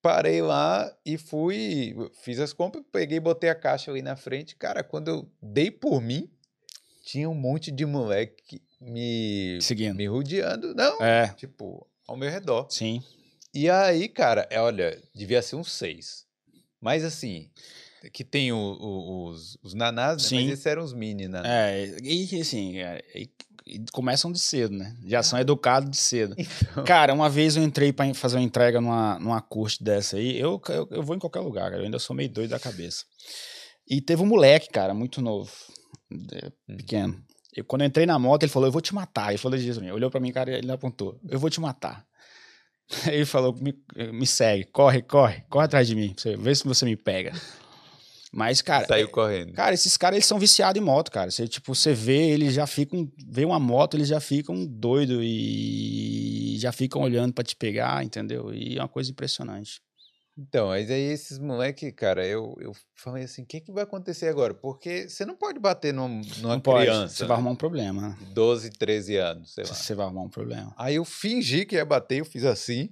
parei 0.08 0.42
lá 0.42 0.90
e 1.06 1.18
fui, 1.18 1.94
fiz 2.24 2.40
as 2.40 2.54
compras, 2.54 2.82
peguei 2.94 3.18
e 3.18 3.20
botei 3.20 3.50
a 3.50 3.56
caixa 3.56 3.92
ali 3.92 4.02
na 4.02 4.16
frente. 4.16 4.56
Cara, 4.56 4.82
quando 4.82 5.10
eu 5.10 5.30
dei 5.42 5.70
por 5.70 6.00
mim, 6.02 6.30
tinha 7.04 7.30
um 7.30 7.34
monte 7.36 7.70
de 7.72 7.86
moleque 7.86 8.62
me, 8.80 9.60
Seguindo. 9.62 9.98
me 9.98 10.08
rodeando. 10.08 10.74
Não, 10.74 11.02
É, 11.04 11.28
tipo, 11.34 11.86
ao 12.08 12.16
meu 12.16 12.30
redor. 12.30 12.68
sim. 12.70 13.04
E 13.54 13.70
aí, 13.70 14.08
cara, 14.08 14.48
é, 14.50 14.62
olha, 14.62 15.02
devia 15.14 15.42
ser 15.42 15.58
uns 15.58 15.72
seis. 15.74 16.26
Mas 16.80 17.04
assim, 17.04 17.50
que 18.14 18.24
tem 18.24 18.52
o- 18.52 18.58
o- 18.58 19.28
os, 19.30 19.58
os 19.64 19.74
nanás, 19.74 20.24
né? 20.24 20.30
Sim. 20.30 20.36
Mas 20.44 20.54
esses 20.54 20.66
eram 20.66 20.84
os 20.84 20.94
mini 20.94 21.28
nanás. 21.28 21.52
É, 21.52 21.98
e 22.04 22.40
assim, 22.42 22.78
é, 22.78 23.02
e- 23.16 23.30
e 23.66 23.84
começam 23.92 24.32
de 24.32 24.40
cedo, 24.40 24.74
né? 24.76 24.96
Já 25.06 25.22
são 25.22 25.38
educados 25.40 25.90
de 25.90 25.98
cedo. 25.98 26.36
Então, 26.72 26.84
Cara, 26.86 27.14
uma 27.14 27.30
vez 27.30 27.58
eu 27.58 27.64
entrei 27.64 27.92
pra 27.92 28.14
fazer 28.14 28.38
uma 28.38 28.44
entrega 28.44 28.80
numa, 28.80 29.20
numa 29.20 29.42
curte 29.42 29.84
dessa 29.84 30.16
aí. 30.18 30.40
Eu, 30.40 30.62
eu, 30.70 30.88
eu 30.92 31.04
vou 31.04 31.16
em 31.16 31.20
qualquer 31.20 31.42
lugar. 31.42 31.74
Eu 31.74 31.82
ainda 31.84 32.00
sou 32.00 32.16
meio 32.16 32.30
doido 32.30 32.52
da 32.52 32.60
cabeça. 32.60 33.04
E 33.90 34.00
teve 34.02 34.22
um 34.22 34.26
moleque, 34.26 34.70
cara, 34.70 34.94
muito 34.94 35.22
novo, 35.22 35.52
Hum. 36.12 36.26
pequeno. 36.78 37.22
Eu, 37.54 37.66
quando 37.66 37.82
eu 37.82 37.88
entrei 37.88 38.06
na 38.06 38.18
moto, 38.20 38.44
ele 38.44 38.52
falou, 38.52 38.68
eu 38.68 38.72
vou 38.72 38.82
te 38.82 38.94
matar. 38.96 39.30
Ele 39.30 39.38
falou 39.38 39.58
isso 39.58 39.74
pra 39.80 39.84
mim. 39.84 39.92
Olhou 39.92 40.10
pra 40.12 40.20
mim, 40.20 40.32
cara, 40.32 40.52
ele 40.58 40.72
apontou, 40.72 41.20
eu 41.28 41.40
vou 41.40 41.50
te 41.50 41.60
matar. 41.60 42.06
Ele 43.12 43.26
falou, 43.26 43.54
me, 43.54 43.74
me 44.14 44.26
segue, 44.26 44.64
corre, 44.72 45.02
corre, 45.02 45.44
corre 45.50 45.66
atrás 45.66 45.86
de 45.88 45.94
mim, 45.94 46.16
vê 46.40 46.56
se 46.56 46.64
você 46.64 46.86
me 46.86 46.96
pega. 46.96 47.34
Mas, 48.34 48.62
cara, 48.62 48.86
saiu 48.86 49.10
correndo. 49.10 49.54
Cara, 49.54 49.74
esses 49.74 49.96
caras, 49.96 50.18
eles 50.18 50.26
são 50.26 50.38
viciados 50.38 50.82
em 50.82 50.84
moto, 50.86 51.12
cara. 51.12 51.32
Você, 51.32 51.48
tipo, 51.48 51.74
você 51.74 51.94
vê, 51.94 52.30
eles 52.30 52.54
já 52.54 52.68
ficam... 52.68 53.10
Vê 53.28 53.46
uma 53.46 53.60
moto, 53.60 53.96
eles 53.96 54.08
já 54.10 54.20
ficam 54.20 54.66
doidos 54.66 55.20
e 55.24 56.56
já 56.60 56.72
ficam 56.72 57.02
olhando 57.02 57.34
pra 57.34 57.44
te 57.44 57.56
pegar, 57.56 58.04
entendeu? 58.04 58.54
E 58.54 58.78
é 58.78 58.82
uma 58.82 58.88
coisa 58.90 59.10
impressionante. 59.12 59.82
Então, 60.38 60.68
mas 60.68 60.92
aí 60.92 61.02
esses 61.02 61.40
moleque, 61.40 61.92
cara, 61.92 62.24
eu, 62.24 62.56
eu 62.60 62.72
falei 62.94 63.24
assim, 63.24 63.42
o 63.42 63.46
que, 63.46 63.60
que 63.60 63.72
vai 63.72 63.84
acontecer 63.84 64.28
agora? 64.28 64.54
Porque 64.54 65.10
você 65.10 65.26
não 65.26 65.36
pode 65.36 65.60
bater 65.60 65.92
num- 65.92 66.22
numa 66.38 66.54
Não 66.56 66.60
pode, 66.60 66.86
criança 66.86 67.16
você 67.16 67.24
vai 67.24 67.30
né, 67.30 67.34
arrumar 67.36 67.52
um 67.52 67.56
problema, 67.56 68.02
né? 68.10 68.18
de 68.20 68.26
12, 68.26 68.70
13 68.70 69.16
anos, 69.16 69.54
sei 69.56 69.64
lá. 69.64 69.74
Você 69.74 69.96
vai 69.96 70.06
arrumar 70.06 70.22
um 70.22 70.30
problema. 70.30 70.76
Aí 70.78 70.94
eu 70.96 71.06
fingi 71.06 71.66
que 71.66 71.76
ia 71.76 71.84
bater, 71.86 72.20
eu 72.20 72.26
fiz 72.26 72.46
assim. 72.46 72.90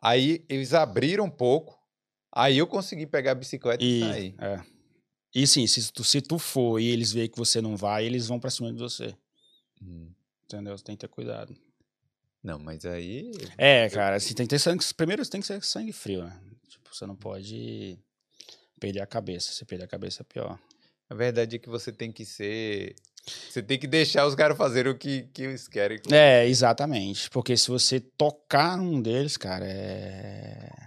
Aí 0.00 0.44
eles 0.48 0.74
abriram 0.74 1.24
um 1.24 1.30
pouco. 1.30 1.76
Aí 2.38 2.58
eu 2.58 2.66
consegui 2.66 3.06
pegar 3.06 3.32
a 3.32 3.34
bicicleta 3.34 3.82
e, 3.82 4.00
E, 4.00 4.00
sair. 4.00 4.34
é. 4.38 4.60
e 5.34 5.46
sim, 5.46 5.66
se 5.66 5.90
tu, 5.90 6.04
se 6.04 6.20
tu 6.20 6.38
for 6.38 6.78
e 6.78 6.86
eles 6.88 7.10
veem 7.10 7.30
que 7.30 7.38
você 7.38 7.62
não 7.62 7.76
vai, 7.76 8.04
eles 8.04 8.28
vão 8.28 8.38
pra 8.38 8.50
cima 8.50 8.70
de 8.70 8.78
você. 8.78 9.16
Hum. 9.82 10.12
Entendeu? 10.44 10.76
Você 10.76 10.84
tem 10.84 10.94
que 10.94 11.00
ter 11.00 11.08
cuidado. 11.08 11.56
Não, 12.42 12.58
mas 12.58 12.84
aí. 12.84 13.32
É, 13.56 13.88
cara, 13.88 14.16
assim, 14.16 14.34
tem 14.34 14.46
que 14.46 14.50
ter 14.50 14.58
sangue. 14.58 14.84
Primeiro 14.94 15.24
você 15.24 15.30
tem 15.30 15.40
que 15.40 15.46
ser 15.46 15.64
sangue 15.64 15.92
frio, 15.92 16.24
né? 16.24 16.38
Tipo, 16.68 16.94
você 16.94 17.06
não 17.06 17.16
pode 17.16 17.98
perder 18.78 19.00
a 19.00 19.06
cabeça. 19.06 19.50
Se 19.52 19.64
perder 19.64 19.84
a 19.86 19.88
cabeça 19.88 20.22
é 20.22 20.24
pior. 20.24 20.58
A 21.08 21.14
verdade 21.14 21.56
é 21.56 21.58
que 21.58 21.68
você 21.68 21.90
tem 21.90 22.12
que 22.12 22.24
ser. 22.24 22.94
Você 23.50 23.62
tem 23.62 23.78
que 23.78 23.86
deixar 23.88 24.26
os 24.26 24.34
caras 24.36 24.56
fazerem 24.56 24.92
o 24.92 24.96
que, 24.98 25.22
que 25.32 25.42
eles 25.42 25.66
querem. 25.66 25.98
É, 26.12 26.46
exatamente. 26.46 27.28
Porque 27.30 27.56
se 27.56 27.68
você 27.68 27.98
tocar 27.98 28.76
num 28.76 29.00
deles, 29.00 29.36
cara, 29.36 29.64
é. 29.66 30.85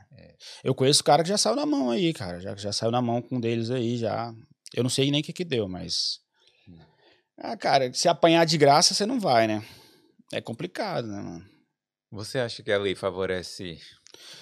Eu 0.64 0.76
conheço 0.76 1.03
cara 1.03 1.24
que 1.24 1.30
já 1.30 1.38
saiu 1.38 1.56
na 1.56 1.66
mão 1.66 1.90
aí, 1.90 2.14
cara. 2.14 2.40
Já, 2.40 2.56
já 2.56 2.72
saiu 2.72 2.91
na 2.91 3.02
mão 3.02 3.22
com 3.22 3.38
um 3.38 3.40
deles 3.40 3.70
aí, 3.72 3.98
já. 3.98 4.34
Eu 4.74 4.84
não 4.84 4.90
sei 4.90 5.11
nem 5.11 5.22
o 5.22 5.24
que 5.24 5.34
que 5.34 5.45
deu, 5.45 5.68
mas. 5.68 6.20
Ah, 7.38 7.56
cara, 7.56 7.94
se 7.94 8.07
apanhar 8.07 8.45
de 8.45 8.57
graça, 8.57 8.94
você 8.94 9.06
não 9.06 9.20
vai, 9.20 9.48
né? 9.48 9.66
É 10.32 10.41
complicado, 10.41 11.07
né, 11.07 11.22
mano? 11.22 11.45
Você 12.11 12.40
acha 12.40 12.61
que 12.61 12.72
a 12.72 12.78
lei 12.78 12.95
favorece 12.95 13.80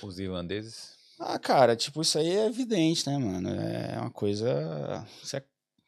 os 0.01 0.19
irlandeses? 0.19 0.95
Ah, 1.19 1.37
cara, 1.39 1.75
tipo, 1.75 2.01
isso 2.01 2.17
aí 2.17 2.29
é 2.29 2.45
evidente, 2.45 3.07
né, 3.07 3.17
mano? 3.17 3.49
É 3.49 3.99
uma 3.99 4.11
coisa. 4.11 5.05
Isso 5.21 5.35
é, 5.35 5.43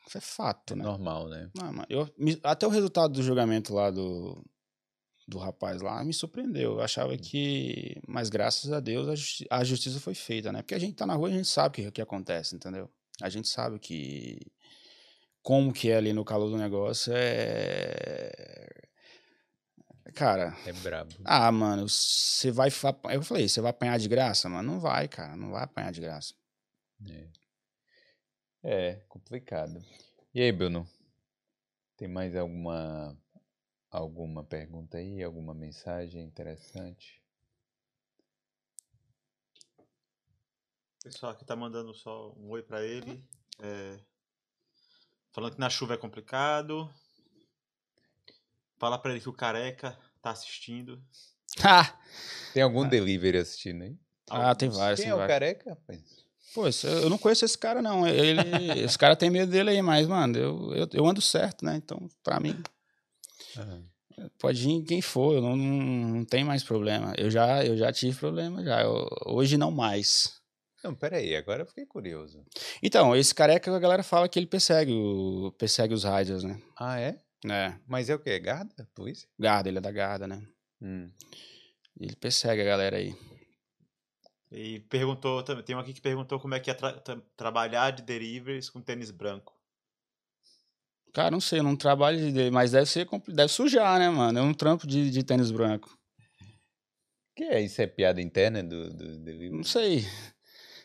isso 0.08 0.18
é 0.18 0.22
fato, 0.22 0.76
né? 0.76 0.84
Normal, 0.84 1.30
né? 1.30 1.50
Ah, 1.60 1.72
mano, 1.72 1.86
eu, 1.90 2.08
até 2.44 2.66
o 2.68 2.72
resultado 2.72 3.14
do 3.14 3.24
julgamento 3.24 3.74
lá 3.74 3.92
do, 3.92 4.44
do 5.30 5.38
rapaz 5.38 5.82
lá 5.82 6.04
me 6.04 6.14
surpreendeu. 6.14 6.74
Eu 6.74 6.82
achava 6.82 7.16
que. 7.18 8.02
Mas 8.08 8.30
graças 8.30 8.72
a 8.72 8.80
Deus 8.80 9.08
a, 9.08 9.16
justi- 9.16 9.48
a 9.50 9.64
justiça 9.64 10.00
foi 10.00 10.14
feita, 10.16 10.52
né? 10.52 10.62
Porque 10.62 10.76
a 10.76 10.80
gente 10.80 10.96
tá 10.96 11.06
na 11.06 11.14
rua 11.16 11.30
e 11.30 11.34
a 11.34 11.38
gente 11.38 11.48
sabe 11.48 11.70
o 11.70 11.86
que, 11.86 11.92
que 11.92 12.02
acontece, 12.02 12.56
entendeu? 12.56 12.90
A 13.22 13.30
gente 13.30 13.48
sabe 13.48 13.80
que. 13.80 14.40
Como 15.42 15.72
que 15.72 15.90
é 15.90 15.96
ali 15.96 16.12
no 16.12 16.26
calor 16.26 16.50
do 16.50 16.58
negócio 16.58 17.14
é. 17.16 18.32
Cara, 20.16 20.56
É 20.66 20.74
brabo. 20.74 21.14
ah, 21.24 21.52
mano, 21.52 21.88
você 21.88 22.52
vai. 22.52 22.70
Eu 23.12 23.22
falei, 23.22 23.48
você 23.48 23.62
vai 23.62 23.70
apanhar 23.70 23.98
de 24.00 24.10
graça, 24.10 24.50
mano? 24.50 24.74
Não 24.74 24.80
vai, 24.80 25.08
cara. 25.08 25.36
Não 25.36 25.52
vai 25.52 25.64
apanhar 25.64 25.92
de 25.92 26.02
graça. 26.02 26.34
É. 27.08 27.28
É, 28.64 28.94
complicado. 29.08 29.82
E 30.34 30.42
aí, 30.42 30.52
Bruno? 30.52 30.86
Tem 31.96 32.08
mais 32.08 32.36
alguma 32.36 33.16
alguma 33.90 34.44
pergunta 34.44 34.98
aí? 34.98 35.24
Alguma 35.24 35.54
mensagem 35.54 36.24
interessante? 36.24 37.22
O 41.00 41.04
pessoal 41.04 41.32
aqui 41.32 41.46
tá 41.46 41.56
mandando 41.56 41.94
só 41.94 42.34
um 42.38 42.50
oi 42.50 42.62
pra 42.62 42.84
ele. 42.84 43.24
é, 43.60 44.00
falando 45.32 45.54
que 45.54 45.60
na 45.60 45.70
chuva 45.70 45.94
é 45.94 45.98
complicado. 45.98 46.94
Fala 48.78 48.98
pra 48.98 49.12
ele 49.12 49.20
que 49.22 49.30
o 49.30 49.34
careca 49.34 49.98
tá 50.22 50.32
assistindo. 50.32 51.02
Ah, 51.64 51.98
Tem 52.54 52.64
algum 52.64 52.88
delivery 52.88 53.38
assistindo 53.38 53.84
aí? 53.84 53.98
ah 54.30 54.54
tem 54.56 54.70
vários, 54.70 55.00
Quem 55.00 55.06
tem 55.06 55.12
é 55.12 55.16
o 55.16 55.18
vários. 55.18 55.34
careca, 55.34 55.70
rapaz? 55.72 56.26
Pô, 56.54 56.64
eu 56.88 57.10
não 57.10 57.18
conheço 57.18 57.46
esse 57.46 57.58
cara, 57.58 57.82
não. 57.82 58.08
Ele, 58.08 58.40
esse 58.84 58.98
cara 58.98 59.16
tem 59.16 59.30
medo 59.30 59.52
dele 59.52 59.72
aí, 59.72 59.82
mas, 59.82 60.08
mano, 60.08 60.38
eu, 60.38 60.74
eu, 60.76 60.90
eu 60.94 61.06
ando 61.06 61.22
certo, 61.22 61.64
né? 61.66 61.76
Então, 61.76 62.08
pra 62.24 62.40
mim, 62.40 62.62
pode 64.38 64.62
vir 64.62 64.84
quem 64.84 65.02
for, 65.02 65.36
eu 65.36 65.42
não, 65.42 65.56
não, 65.56 66.10
não 66.16 66.26
tem 66.26 66.44
mais 66.44 66.64
problema. 66.64 67.14
Eu 67.18 67.30
já, 67.30 67.64
eu 67.66 67.78
já 67.78 67.92
tive 67.92 68.18
problema, 68.18 68.64
já. 68.64 68.82
Eu- 68.82 69.08
hoje 69.28 69.58
não 69.58 69.72
mais. 69.72 70.40
Não, 70.84 70.96
peraí, 70.96 71.36
agora 71.36 71.64
eu 71.64 71.68
fiquei 71.68 71.86
curioso. 71.86 72.44
Então, 72.82 73.16
esse 73.16 73.36
careca, 73.36 73.74
a 73.76 73.80
galera 73.80 74.02
fala 74.04 74.30
que 74.30 74.40
ele 74.40 74.48
persegue, 74.48 74.94
o, 74.94 75.52
persegue 75.58 75.94
os 75.94 76.04
riders, 76.06 76.44
né? 76.44 76.62
Ah, 76.78 77.00
é? 77.00 77.18
É, 77.46 77.74
Mas 77.88 78.10
é 78.10 78.16
o 78.16 78.20
quê? 78.20 78.38
Garda? 78.40 78.88
Polícia? 78.94 79.28
Garda, 79.38 79.70
ele 79.70 79.78
é 79.78 79.82
da 79.82 79.92
Garda, 79.92 80.28
né? 80.28 80.42
Hum. 80.82 81.10
Ele 82.00 82.16
persegue 82.16 82.62
a 82.62 82.66
galera 82.66 82.98
aí. 82.98 83.14
E 84.52 84.80
perguntou, 84.90 85.44
também- 85.44 85.64
tem 85.64 85.76
um 85.76 85.80
aqui 85.80 85.94
que 85.94 86.02
perguntou 86.02 86.40
como 86.40 86.56
é 86.56 86.60
que 86.60 86.72
é 86.72 86.74
tra- 86.74 87.00
tra- 87.00 87.22
trabalhar 87.38 87.92
de 87.92 88.02
deliveries 88.04 88.70
com 88.70 88.82
tênis 88.82 89.12
branco. 89.12 89.54
Cara, 91.14 91.32
não 91.32 91.42
sei, 91.42 91.60
eu 91.60 91.64
não 91.64 91.76
trabalho 91.76 92.18
de 92.18 92.32
dele, 92.32 92.52
mas 92.52 92.72
deve 92.72 92.86
ser, 92.86 93.08
deve 93.28 93.52
sujar, 93.52 94.00
né, 94.00 94.10
mano? 94.10 94.40
É 94.40 94.42
um 94.42 94.54
trampo 94.54 94.86
de, 94.86 95.10
de 95.10 95.24
tênis 95.24 95.52
branco. 95.52 95.98
Que 97.36 97.44
é 97.46 97.62
isso? 97.62 97.82
É 97.82 97.88
piada 97.88 98.22
interna 98.22 98.62
do, 98.64 98.90
do 98.90 99.18
delivery? 99.20 99.56
Não 99.56 99.64
sei. 99.64 100.06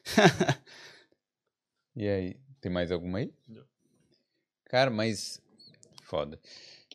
E 1.96 2.08
aí, 2.08 2.36
tem 2.60 2.72
mais 2.72 2.90
alguma 2.90 3.18
aí? 3.18 3.32
Não. 3.46 3.64
Cara, 4.64 4.90
mas 4.90 5.40
foda. 6.02 6.40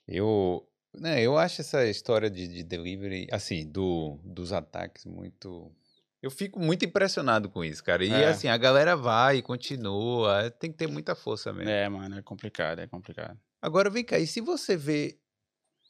Eu, 0.06 0.68
né, 0.94 1.22
eu 1.22 1.38
acho 1.38 1.62
essa 1.62 1.86
história 1.86 2.30
de, 2.30 2.48
de 2.48 2.64
delivery, 2.64 3.28
assim, 3.32 3.66
do, 3.66 4.20
dos 4.24 4.52
ataques 4.52 5.06
muito. 5.06 5.72
Eu 6.22 6.30
fico 6.30 6.60
muito 6.60 6.84
impressionado 6.84 7.50
com 7.50 7.64
isso, 7.64 7.84
cara. 7.84 8.04
E 8.04 8.12
É. 8.12 8.28
assim, 8.28 8.48
a 8.50 8.58
galera 8.58 8.96
vai 8.96 9.38
e 9.38 9.42
continua. 9.42 10.52
Tem 10.52 10.70
que 10.72 10.78
ter 10.78 10.88
muita 10.88 11.16
força 11.16 11.54
mesmo. 11.54 11.70
É, 11.70 11.88
mano, 11.88 12.18
é 12.18 12.22
complicado, 12.22 12.80
é 12.80 12.88
complicado. 12.88 13.40
Agora 13.62 13.90
vem 13.90 14.04
cá, 14.04 14.20
e 14.20 14.28
se 14.28 14.42
você 14.42 14.76
vê. 14.76 15.18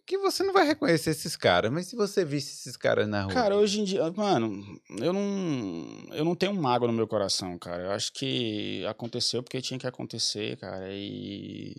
Que 0.05 0.17
você 0.17 0.41
não 0.41 0.51
vai 0.51 0.65
reconhecer 0.65 1.11
esses 1.11 1.35
caras, 1.35 1.71
mas 1.71 1.85
se 1.85 1.95
você 1.95 2.25
visse 2.25 2.51
esses 2.53 2.75
caras 2.75 3.07
na 3.07 3.21
rua. 3.23 3.33
Cara, 3.33 3.55
hoje 3.55 3.79
em 3.79 3.83
dia, 3.83 4.11
mano, 4.11 4.81
eu 4.99 5.13
não, 5.13 6.07
eu 6.15 6.25
não 6.25 6.35
tenho 6.35 6.51
mágoa 6.51 6.87
no 6.87 6.93
meu 6.93 7.07
coração, 7.07 7.59
cara. 7.59 7.83
Eu 7.83 7.91
acho 7.91 8.11
que 8.13 8.83
aconteceu 8.87 9.43
porque 9.43 9.61
tinha 9.61 9.79
que 9.79 9.85
acontecer, 9.85 10.57
cara. 10.57 10.87
E 10.91 11.75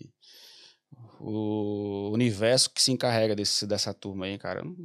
o 1.18 2.10
universo 2.12 2.70
que 2.70 2.80
se 2.80 2.92
encarrega 2.92 3.34
desse, 3.34 3.66
dessa 3.66 3.92
turma 3.92 4.26
aí, 4.26 4.38
cara, 4.38 4.62
não, 4.62 4.76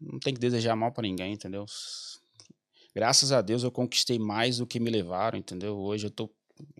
não 0.00 0.18
tem 0.20 0.32
que 0.32 0.40
desejar 0.40 0.76
mal 0.76 0.92
pra 0.92 1.02
ninguém, 1.02 1.32
entendeu? 1.32 1.66
Graças 2.94 3.32
a 3.32 3.40
Deus 3.42 3.62
eu 3.64 3.70
conquistei 3.70 4.18
mais 4.18 4.58
do 4.58 4.66
que 4.66 4.78
me 4.78 4.90
levaram, 4.90 5.38
entendeu? 5.38 5.76
Hoje 5.76 6.06
eu 6.06 6.10
tô 6.10 6.30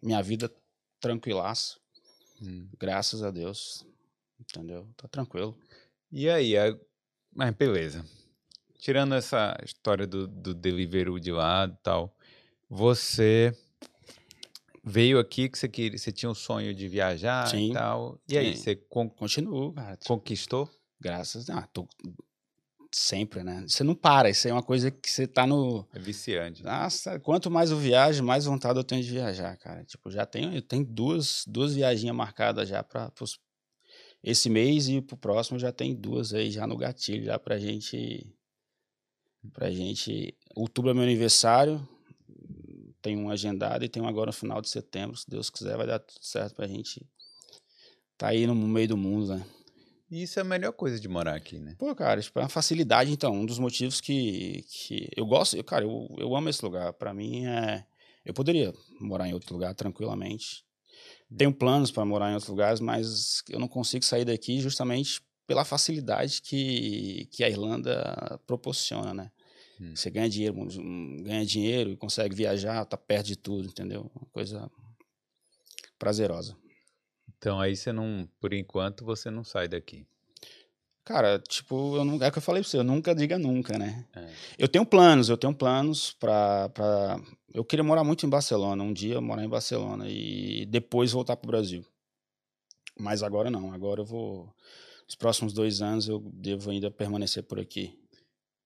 minha 0.02 0.22
vida 0.22 0.50
tranquilaço, 1.00 1.80
Hum. 2.42 2.68
graças 2.78 3.22
a 3.22 3.30
Deus. 3.30 3.84
Entendeu? 4.40 4.88
Tá 4.96 5.08
tranquilo. 5.08 5.56
E 6.10 6.28
aí, 6.28 6.56
a- 6.56 6.76
mas 7.34 7.54
beleza. 7.54 8.04
Tirando 8.78 9.14
essa 9.14 9.56
história 9.64 10.06
do, 10.06 10.26
do 10.28 10.52
Deliveroo 10.54 11.18
de 11.18 11.32
lado 11.32 11.72
e 11.72 11.82
tal, 11.82 12.14
você 12.68 13.56
veio 14.84 15.18
aqui 15.18 15.48
que 15.48 15.58
você, 15.58 15.68
queria, 15.68 15.96
você 15.98 16.12
tinha 16.12 16.28
um 16.30 16.34
sonho 16.34 16.74
de 16.74 16.86
viajar 16.88 17.48
Sim. 17.48 17.70
e 17.70 17.72
tal. 17.72 18.20
E 18.28 18.36
aí, 18.36 18.54
Sim. 18.56 18.62
você 18.62 18.76
con- 18.76 19.08
Continuo, 19.08 19.72
cara. 19.72 19.98
conquistou? 20.06 20.68
Graças 21.00 21.48
a 21.50 21.62
tô 21.68 21.88
sempre, 22.96 23.42
né? 23.42 23.64
Você 23.66 23.82
não 23.82 23.94
para, 23.94 24.30
isso 24.30 24.46
aí 24.46 24.50
é 24.50 24.54
uma 24.54 24.62
coisa 24.62 24.90
que 24.90 25.10
você 25.10 25.26
tá 25.26 25.46
no 25.46 25.86
É 25.92 25.98
viciante. 25.98 26.62
né? 26.62 26.70
Nossa, 26.70 27.18
quanto 27.20 27.50
mais 27.50 27.70
eu 27.70 27.76
viajo, 27.76 28.22
mais 28.22 28.44
vontade 28.44 28.78
eu 28.78 28.84
tenho 28.84 29.02
de 29.02 29.10
viajar, 29.10 29.56
cara. 29.56 29.84
Tipo, 29.84 30.10
já 30.10 30.24
tenho, 30.24 30.54
eu 30.54 30.62
tenho 30.62 30.84
duas, 30.84 31.44
duas 31.46 31.74
viaginhas 31.74 32.14
marcadas 32.14 32.68
já 32.68 32.82
para 32.82 33.10
esse 34.22 34.48
mês 34.48 34.88
e 34.88 35.00
pro 35.00 35.16
próximo 35.16 35.58
já 35.58 35.72
tem 35.72 35.94
duas 35.94 36.32
aí 36.32 36.50
já 36.50 36.66
no 36.66 36.76
gatilho 36.76 37.24
já 37.24 37.38
pra 37.38 37.58
gente 37.58 38.26
pra 39.52 39.70
gente, 39.70 40.34
outubro 40.54 40.90
é 40.90 40.94
meu 40.94 41.02
aniversário. 41.02 41.86
Tem 43.02 43.18
um 43.18 43.28
agendado 43.30 43.84
e 43.84 43.88
tem 43.88 44.02
um 44.02 44.08
agora 44.08 44.28
no 44.28 44.32
final 44.32 44.62
de 44.62 44.70
setembro, 44.70 45.14
se 45.14 45.28
Deus 45.28 45.50
quiser 45.50 45.76
vai 45.76 45.86
dar 45.86 45.98
tudo 45.98 46.24
certo 46.24 46.54
pra 46.54 46.66
gente 46.66 47.06
tá 48.16 48.28
aí 48.28 48.46
no 48.46 48.54
meio 48.54 48.88
do 48.88 48.96
mundo, 48.96 49.34
né? 49.34 49.46
E 50.14 50.22
isso 50.22 50.38
é 50.38 50.42
a 50.42 50.44
melhor 50.44 50.70
coisa 50.70 51.00
de 51.00 51.08
morar 51.08 51.34
aqui, 51.34 51.58
né? 51.58 51.74
Pô, 51.76 51.92
cara, 51.92 52.22
tipo, 52.22 52.38
é 52.38 52.42
uma 52.42 52.48
facilidade, 52.48 53.10
então. 53.10 53.34
Um 53.34 53.44
dos 53.44 53.58
motivos 53.58 54.00
que, 54.00 54.64
que 54.70 55.08
eu 55.16 55.26
gosto, 55.26 55.56
eu, 55.56 55.64
cara, 55.64 55.84
eu, 55.84 56.06
eu 56.16 56.36
amo 56.36 56.48
esse 56.48 56.64
lugar. 56.64 56.92
Pra 56.92 57.12
mim 57.12 57.44
é. 57.46 57.84
Eu 58.24 58.32
poderia 58.32 58.72
morar 59.00 59.28
em 59.28 59.34
outro 59.34 59.52
lugar 59.52 59.74
tranquilamente. 59.74 60.64
Tenho 61.36 61.52
planos 61.52 61.90
para 61.90 62.04
morar 62.04 62.30
em 62.30 62.34
outros 62.34 62.48
lugares, 62.48 62.78
mas 62.78 63.42
eu 63.50 63.58
não 63.58 63.66
consigo 63.66 64.04
sair 64.04 64.24
daqui 64.24 64.60
justamente 64.60 65.20
pela 65.48 65.64
facilidade 65.64 66.40
que, 66.42 67.28
que 67.32 67.42
a 67.42 67.50
Irlanda 67.50 68.40
proporciona, 68.46 69.12
né? 69.12 69.32
Hum. 69.80 69.96
Você 69.96 70.10
ganha 70.10 70.28
dinheiro, 70.28 70.54
hum, 70.56 71.24
ganha 71.24 71.44
dinheiro 71.44 71.90
e 71.90 71.96
consegue 71.96 72.36
viajar, 72.36 72.84
tá 72.84 72.96
perto 72.96 73.26
de 73.26 73.36
tudo, 73.36 73.66
entendeu? 73.66 74.08
Uma 74.14 74.28
coisa 74.30 74.70
prazerosa. 75.98 76.56
Então 77.44 77.60
aí 77.60 77.76
você 77.76 77.92
não, 77.92 78.26
por 78.40 78.54
enquanto, 78.54 79.04
você 79.04 79.30
não 79.30 79.44
sai 79.44 79.68
daqui. 79.68 80.06
Cara, 81.04 81.38
tipo, 81.38 81.94
eu 81.94 82.02
não, 82.02 82.14
é 82.14 82.28
o 82.28 82.32
que 82.32 82.38
eu 82.38 82.42
falei 82.42 82.62
pra 82.62 82.70
você, 82.70 82.78
eu 82.78 82.84
nunca 82.84 83.14
diga 83.14 83.38
nunca, 83.38 83.76
né? 83.76 84.06
É. 84.16 84.30
Eu 84.60 84.66
tenho 84.66 84.86
planos, 84.86 85.28
eu 85.28 85.36
tenho 85.36 85.54
planos 85.54 86.12
pra, 86.12 86.70
pra. 86.70 87.20
Eu 87.52 87.62
queria 87.62 87.84
morar 87.84 88.02
muito 88.02 88.24
em 88.24 88.30
Barcelona, 88.30 88.82
um 88.82 88.94
dia 88.94 89.20
morar 89.20 89.44
em 89.44 89.48
Barcelona 89.48 90.08
e 90.08 90.64
depois 90.64 91.12
voltar 91.12 91.36
pro 91.36 91.48
Brasil. 91.48 91.84
Mas 92.98 93.22
agora 93.22 93.50
não, 93.50 93.74
agora 93.74 94.00
eu 94.00 94.06
vou. 94.06 94.50
Os 95.06 95.14
próximos 95.14 95.52
dois 95.52 95.82
anos 95.82 96.08
eu 96.08 96.20
devo 96.32 96.70
ainda 96.70 96.90
permanecer 96.90 97.42
por 97.42 97.60
aqui. 97.60 97.94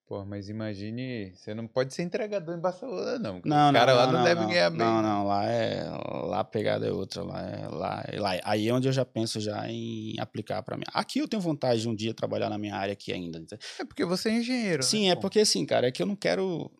Pô, 0.08 0.24
mas 0.24 0.48
imagine, 0.48 1.34
você 1.36 1.52
não 1.52 1.66
pode 1.66 1.92
ser 1.92 2.02
entregador 2.02 2.56
em 2.56 2.60
Barcelona, 2.60 3.18
não. 3.18 3.42
Não, 3.44 3.66
Os 3.66 3.72
não, 3.72 3.72
caras 3.72 3.94
lá 3.94 4.06
não, 4.06 4.12
não, 4.12 4.18
não, 4.20 4.24
devem 4.24 4.42
não. 4.44 4.50
ganhar 4.50 4.70
bem. 4.70 4.78
Não, 4.78 5.02
não, 5.02 5.26
lá 5.26 5.44
é. 5.44 5.84
Lá 6.26 6.40
a 6.40 6.44
pegada 6.44 6.86
é 6.86 6.90
outra. 6.90 7.22
Lá 7.22 7.42
é. 7.42 7.68
Lá, 7.68 8.04
é- 8.08 8.18
lá, 8.18 8.40
aí 8.42 8.68
é 8.68 8.72
onde 8.72 8.88
eu 8.88 8.92
já 8.92 9.04
penso 9.04 9.38
já 9.38 9.70
em 9.70 10.18
aplicar 10.18 10.62
pra 10.62 10.78
mim. 10.78 10.84
Aqui 10.94 11.18
eu 11.18 11.28
tenho 11.28 11.42
vontade 11.42 11.82
de 11.82 11.88
um 11.90 11.94
dia 11.94 12.14
trabalhar 12.14 12.48
na 12.48 12.56
minha 12.56 12.74
área 12.74 12.94
aqui 12.94 13.12
ainda. 13.12 13.44
É 13.78 13.84
porque 13.84 14.02
você 14.02 14.30
é 14.30 14.38
engenheiro. 14.38 14.82
Sim, 14.82 15.08
né, 15.08 15.12
é 15.12 15.14
porque 15.14 15.40
assim, 15.40 15.66
cara, 15.66 15.88
é 15.88 15.92
que 15.92 16.00
eu 16.00 16.06
não 16.06 16.16
quero. 16.16 16.70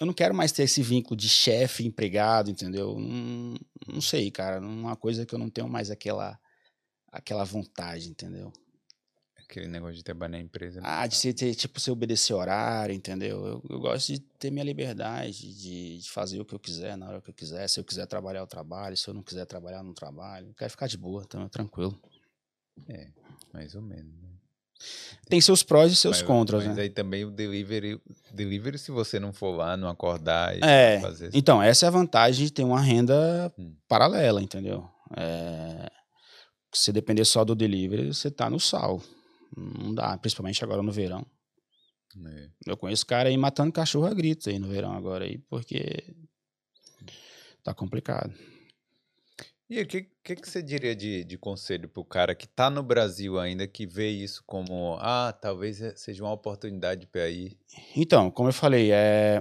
Eu 0.00 0.06
não 0.06 0.14
quero 0.14 0.34
mais 0.34 0.50
ter 0.50 0.62
esse 0.62 0.82
vínculo 0.82 1.14
de 1.14 1.28
chefe, 1.28 1.86
empregado, 1.86 2.50
entendeu? 2.50 2.98
Não, 2.98 3.56
não 3.86 4.00
sei, 4.00 4.30
cara. 4.30 4.58
Uma 4.58 4.96
coisa 4.96 5.26
que 5.26 5.34
eu 5.34 5.38
não 5.38 5.50
tenho 5.50 5.68
mais 5.68 5.90
aquela, 5.90 6.38
aquela 7.12 7.44
vontade, 7.44 8.08
entendeu? 8.08 8.50
Aquele 9.50 9.66
negócio 9.66 9.96
de 9.96 10.04
trabalhar 10.04 10.30
na 10.30 10.40
empresa. 10.40 10.80
Ah, 10.84 11.06
de 11.06 11.16
você 11.16 11.32
ter, 11.32 11.54
tipo, 11.54 11.80
você 11.80 11.90
obedecer 11.90 12.32
horário, 12.32 12.94
entendeu? 12.94 13.44
Eu, 13.44 13.64
eu 13.68 13.80
gosto 13.80 14.12
de 14.12 14.20
ter 14.20 14.50
minha 14.50 14.64
liberdade, 14.64 15.52
de, 15.54 15.98
de 15.98 16.10
fazer 16.10 16.40
o 16.40 16.44
que 16.44 16.54
eu 16.54 16.58
quiser, 16.58 16.96
na 16.96 17.08
hora 17.08 17.20
que 17.20 17.30
eu 17.30 17.34
quiser. 17.34 17.68
Se 17.68 17.80
eu 17.80 17.84
quiser 17.84 18.06
trabalhar, 18.06 18.40
eu 18.40 18.46
trabalho. 18.46 18.96
Se 18.96 19.08
eu 19.08 19.14
não 19.14 19.22
quiser 19.22 19.44
trabalhar, 19.46 19.78
eu 19.78 19.84
não 19.84 19.92
trabalho. 19.92 20.48
Eu 20.48 20.54
quero 20.54 20.70
ficar 20.70 20.86
de 20.86 20.96
boa, 20.96 21.22
então, 21.26 21.48
tranquilo. 21.48 22.00
É, 22.88 23.08
mais 23.52 23.74
ou 23.74 23.82
menos. 23.82 24.12
Né? 24.22 24.28
Tem 25.28 25.40
seus 25.40 25.62
prós 25.62 25.92
e 25.92 25.96
seus 25.96 26.18
mas, 26.18 26.26
contras, 26.26 26.64
mas 26.64 26.76
né? 26.76 26.82
aí 26.84 26.90
também 26.90 27.24
o 27.24 27.30
delivery, 27.30 28.00
delivery, 28.32 28.78
se 28.78 28.90
você 28.90 29.20
não 29.20 29.32
for 29.32 29.54
lá, 29.54 29.76
não 29.76 29.88
acordar 29.88 30.56
e 30.56 30.60
É, 30.62 31.00
fazer... 31.00 31.30
Então, 31.34 31.62
essa 31.62 31.84
é 31.84 31.88
a 31.88 31.90
vantagem 31.90 32.46
de 32.46 32.52
ter 32.52 32.64
uma 32.64 32.80
renda 32.80 33.52
Hum. 33.58 33.74
paralela, 33.86 34.40
entendeu? 34.40 34.88
É, 35.16 35.90
se 36.72 36.92
depender 36.92 37.24
só 37.24 37.44
do 37.44 37.54
delivery, 37.54 38.06
você 38.14 38.30
tá 38.30 38.48
no 38.48 38.58
sal. 38.58 39.02
Não 39.56 39.94
dá, 39.94 40.16
principalmente 40.18 40.62
agora 40.62 40.82
no 40.82 40.92
verão. 40.92 41.26
É. 42.26 42.50
Eu 42.66 42.76
conheço 42.76 43.06
cara 43.06 43.28
aí 43.28 43.36
matando 43.36 43.72
cachorro 43.72 44.06
a 44.06 44.14
gritos 44.14 44.48
aí 44.48 44.58
no 44.58 44.68
verão 44.68 44.92
agora 44.92 45.24
aí, 45.24 45.38
porque 45.38 46.14
tá 47.62 47.72
complicado. 47.72 48.34
E 49.68 49.80
o 49.80 49.86
que, 49.86 50.08
que, 50.24 50.34
que 50.34 50.50
você 50.50 50.60
diria 50.60 50.96
de, 50.96 51.22
de 51.22 51.38
conselho 51.38 51.88
pro 51.88 52.04
cara 52.04 52.34
que 52.34 52.48
tá 52.48 52.68
no 52.68 52.82
Brasil 52.82 53.38
ainda, 53.38 53.68
que 53.68 53.86
vê 53.86 54.10
isso 54.10 54.42
como, 54.44 54.96
ah, 54.98 55.32
talvez 55.32 55.80
seja 55.94 56.24
uma 56.24 56.32
oportunidade 56.32 57.06
para 57.06 57.28
ir? 57.30 57.56
Então, 57.94 58.32
como 58.32 58.48
eu 58.48 58.52
falei, 58.52 58.90
é, 58.90 59.40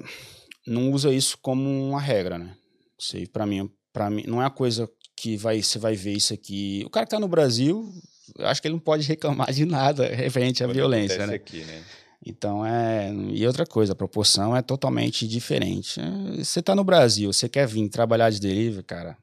não 0.68 0.92
usa 0.92 1.12
isso 1.12 1.36
como 1.42 1.68
uma 1.90 2.00
regra, 2.00 2.38
né? 2.38 2.56
Isso 2.96 3.18
aí, 3.18 3.28
pra 3.28 3.44
mim, 3.48 3.72
pra 3.92 4.08
mim, 4.12 4.24
não 4.28 4.40
é 4.40 4.46
a 4.46 4.52
coisa 4.52 4.88
que 5.16 5.36
vai, 5.36 5.64
você 5.64 5.80
vai 5.80 5.96
ver 5.96 6.14
isso 6.14 6.32
aqui. 6.32 6.84
O 6.86 6.92
cara 6.92 7.08
que 7.08 7.12
tá 7.12 7.20
no 7.20 7.28
Brasil, 7.28 7.92
acho 8.40 8.62
que 8.62 8.68
ele 8.68 8.76
não 8.76 8.80
pode 8.80 9.08
reclamar 9.08 9.52
de 9.52 9.66
nada 9.66 10.08
referente 10.08 10.64
à 10.64 10.68
Quando 10.68 10.76
violência, 10.76 11.26
né? 11.26 11.36
Aqui, 11.36 11.64
né? 11.64 11.84
Então 12.26 12.66
é. 12.66 13.12
E 13.30 13.46
outra 13.48 13.66
coisa, 13.66 13.94
a 13.94 13.96
proporção 13.96 14.56
é 14.56 14.62
totalmente 14.62 15.28
diferente. 15.28 16.00
É, 16.00 16.44
Você 16.44 16.62
tá 16.62 16.76
no 16.76 16.84
Brasil, 16.84 17.32
você 17.32 17.48
quer 17.48 17.68
vir 17.68 17.88
trabalhar 17.90 18.30
de 18.30 18.40
delivery, 18.40 18.84
cara. 18.84 19.18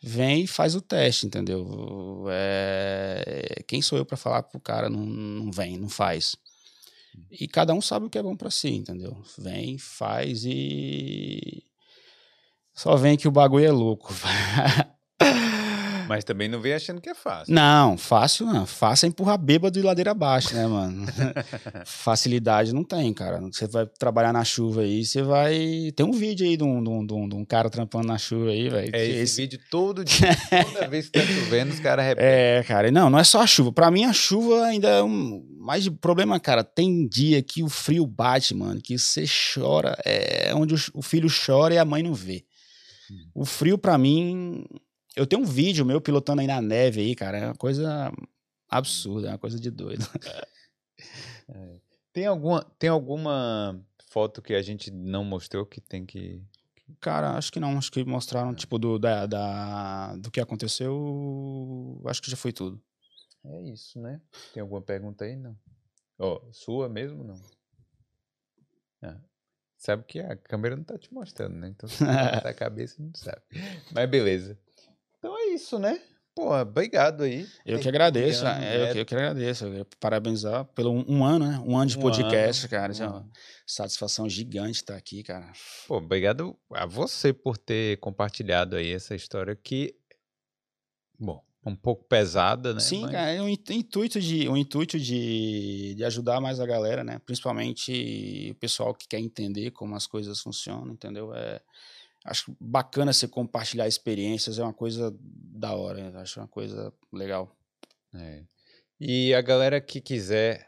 Vem 0.00 0.44
e 0.44 0.46
faz 0.46 0.74
o 0.74 0.80
teste, 0.80 1.26
entendeu? 1.26 2.26
É, 2.30 3.62
Quem 3.66 3.82
sou 3.82 3.98
eu 3.98 4.04
para 4.04 4.16
falar 4.16 4.42
pro 4.44 4.60
cara 4.60 4.88
não, 4.88 5.04
não 5.04 5.50
vem, 5.50 5.76
não 5.76 5.88
faz. 5.88 6.36
E 7.30 7.48
cada 7.48 7.74
um 7.74 7.80
sabe 7.80 8.06
o 8.06 8.10
que 8.10 8.18
é 8.18 8.22
bom 8.22 8.36
para 8.36 8.50
si, 8.50 8.68
entendeu? 8.68 9.16
Vem, 9.38 9.76
faz 9.76 10.44
e. 10.44 11.64
Só 12.74 12.94
vem 12.94 13.16
que 13.16 13.26
o 13.26 13.32
bagulho 13.32 13.64
é 13.64 13.72
louco. 13.72 14.14
Mas 16.08 16.24
também 16.24 16.48
não 16.48 16.60
vem 16.60 16.72
achando 16.72 17.00
que 17.00 17.08
é 17.10 17.14
fácil. 17.14 17.54
Não, 17.54 17.98
fácil 17.98 18.46
não. 18.46 18.64
Fácil 18.66 19.06
é 19.06 19.08
empurrar 19.10 19.36
bêbado 19.38 19.78
de 19.78 19.84
ladeira 19.86 20.10
abaixo, 20.12 20.54
né, 20.54 20.66
mano? 20.66 21.06
Facilidade 21.84 22.72
não 22.72 22.82
tem, 22.84 23.12
cara. 23.12 23.40
Você 23.40 23.66
vai 23.66 23.86
trabalhar 23.86 24.32
na 24.32 24.44
chuva 24.44 24.82
aí, 24.82 25.04
você 25.04 25.22
vai. 25.22 25.92
Tem 25.94 26.04
um 26.04 26.12
vídeo 26.12 26.46
aí 26.46 26.56
de 26.56 26.64
um, 26.64 26.82
de 26.82 26.88
um, 26.88 27.06
de 27.06 27.12
um- 27.14 27.28
de 27.28 27.34
um 27.36 27.44
cara 27.44 27.68
trampando 27.70 28.06
na 28.08 28.18
chuva 28.18 28.50
aí, 28.50 28.68
velho. 28.68 28.90
É 28.94 29.06
esse, 29.06 29.18
esse- 29.20 29.40
vídeo 29.42 29.60
todo 29.70 30.04
dia, 30.04 30.28
toda 30.72 30.88
vez 30.88 31.08
que 31.08 31.18
tá 31.18 31.26
chovendo, 31.26 31.72
os 31.72 31.80
caras 31.80 32.04
repetem. 32.06 32.28
É, 32.30 32.62
cara. 32.66 32.90
Não, 32.90 33.10
não 33.10 33.18
é 33.18 33.24
só 33.24 33.42
a 33.42 33.46
chuva. 33.46 33.72
Pra 33.72 33.90
mim, 33.90 34.04
a 34.04 34.12
chuva 34.12 34.64
ainda 34.66 34.88
é 34.88 35.02
um. 35.02 35.44
Mais 35.58 35.84
de 35.84 35.90
problema, 35.90 36.40
cara. 36.40 36.64
Tem 36.64 37.06
dia 37.06 37.42
que 37.42 37.62
o 37.62 37.68
frio 37.68 38.06
bate, 38.06 38.54
mano, 38.54 38.80
que 38.80 38.98
você 38.98 39.24
chora. 39.54 39.96
É 40.04 40.52
onde 40.54 40.74
o, 40.74 40.78
o 40.94 41.02
filho 41.02 41.28
chora 41.46 41.74
e 41.74 41.78
a 41.78 41.84
mãe 41.84 42.02
não 42.02 42.14
vê. 42.14 42.44
O 43.34 43.44
frio, 43.44 43.78
pra 43.78 43.96
mim. 43.98 44.64
Eu 45.18 45.26
tenho 45.26 45.42
um 45.42 45.44
vídeo 45.44 45.84
meu 45.84 46.00
pilotando 46.00 46.40
aí 46.40 46.46
na 46.46 46.60
neve 46.62 47.00
aí, 47.00 47.14
cara. 47.14 47.38
É 47.38 47.44
uma 47.46 47.54
coisa 47.54 48.12
absurda, 48.68 49.28
é 49.28 49.30
uma 49.32 49.38
coisa 49.38 49.58
de 49.58 49.70
doido. 49.70 50.06
Tem, 52.12 52.26
alguma, 52.26 52.64
tem 52.78 52.90
alguma 52.90 53.80
foto 54.10 54.42
que 54.42 54.54
a 54.54 54.62
gente 54.62 54.90
não 54.90 55.24
mostrou 55.24 55.64
que 55.64 55.80
tem 55.80 56.04
que. 56.04 56.42
Cara, 57.00 57.36
acho 57.36 57.52
que 57.52 57.60
não. 57.60 57.76
Acho 57.78 57.92
que 57.92 58.04
mostraram, 58.04 58.54
tipo, 58.54 58.78
do, 58.78 58.98
da, 58.98 59.26
da- 59.26 60.16
do 60.16 60.30
que 60.30 60.40
aconteceu. 60.40 62.00
Acho 62.06 62.20
que 62.22 62.30
já 62.30 62.36
foi 62.36 62.52
tudo. 62.52 62.80
É 63.44 63.62
isso, 63.70 64.00
né? 64.00 64.20
Tem 64.52 64.60
alguma 64.60 64.82
pergunta 64.82 65.24
aí? 65.24 65.36
Não. 65.36 65.56
Ó, 66.18 66.40
sua 66.52 66.88
mesmo? 66.88 67.22
Não. 67.22 67.40
Ah, 69.02 69.20
sabe 69.76 70.02
que 70.04 70.18
a 70.18 70.34
câmera 70.36 70.76
não 70.76 70.82
tá 70.84 70.98
te 70.98 71.12
mostrando, 71.14 71.54
né? 71.56 71.68
Então 71.68 71.88
se 71.88 72.04
tá 72.04 72.48
a 72.48 72.54
cabeça, 72.54 73.00
não 73.00 73.12
sabe. 73.14 73.42
Mas 73.92 74.10
beleza. 74.10 74.58
Então 75.18 75.36
é 75.38 75.46
isso, 75.54 75.78
né? 75.78 76.00
Pô, 76.34 76.54
obrigado 76.56 77.24
aí. 77.24 77.44
Eu 77.66 77.80
que 77.80 77.88
agradeço, 77.88 78.46
é, 78.46 78.88
eu, 78.90 78.92
que, 78.92 78.98
eu 79.00 79.06
que 79.06 79.14
agradeço. 79.14 79.64
Eu 79.66 79.84
parabenizar 79.98 80.64
pelo 80.66 80.92
um, 80.92 81.04
um 81.08 81.24
ano, 81.24 81.44
né? 81.48 81.58
Um 81.66 81.76
ano 81.76 81.90
de 81.90 81.98
Um 81.98 82.00
podcast, 82.00 82.62
ano, 82.66 82.70
cara. 82.70 82.92
um 82.92 83.18
é 83.18 83.24
satisfação 83.66 84.28
gigante 84.28 84.76
estar 84.76 84.94
aqui, 84.96 85.24
cara. 85.24 85.50
Pô, 85.88 85.96
obrigado 85.96 86.56
a 86.72 86.86
você 86.86 87.32
por 87.32 87.58
ter 87.58 87.98
compartilhado 87.98 88.76
aí 88.76 88.92
essa 88.92 89.16
história 89.16 89.56
que, 89.56 89.96
bom, 91.18 91.42
um 91.66 91.74
pouco 91.74 92.04
pesada, 92.04 92.72
né? 92.72 92.78
Sim, 92.78 93.02
Mas- 93.02 93.10
cara, 93.10 93.30
é 93.32 93.42
um 93.42 93.48
in- 93.48 93.58
intuito, 93.70 94.20
de, 94.20 94.48
um 94.48 94.56
intuito 94.56 94.96
de, 94.98 95.94
de 95.96 96.04
ajudar 96.04 96.40
mais 96.40 96.60
a 96.60 96.66
galera, 96.66 97.02
né? 97.02 97.18
Principalmente 97.26 98.52
o 98.52 98.54
pessoal 98.60 98.94
que 98.94 99.08
quer 99.08 99.18
entender 99.18 99.72
como 99.72 99.96
as 99.96 100.06
coisas 100.06 100.40
funcionam, 100.40 100.92
entendeu? 100.92 101.34
É, 101.34 101.60
acho 102.28 102.54
bacana 102.60 103.12
você 103.12 103.26
compartilhar 103.26 103.88
experiências, 103.88 104.58
é 104.58 104.62
uma 104.62 104.72
coisa 104.72 105.14
da 105.20 105.72
hora, 105.74 105.98
eu 106.00 106.18
acho 106.20 106.38
uma 106.38 106.48
coisa 106.48 106.92
legal. 107.12 107.56
É. 108.14 108.42
E 109.00 109.34
a 109.34 109.40
galera 109.40 109.80
que 109.80 110.00
quiser 110.00 110.66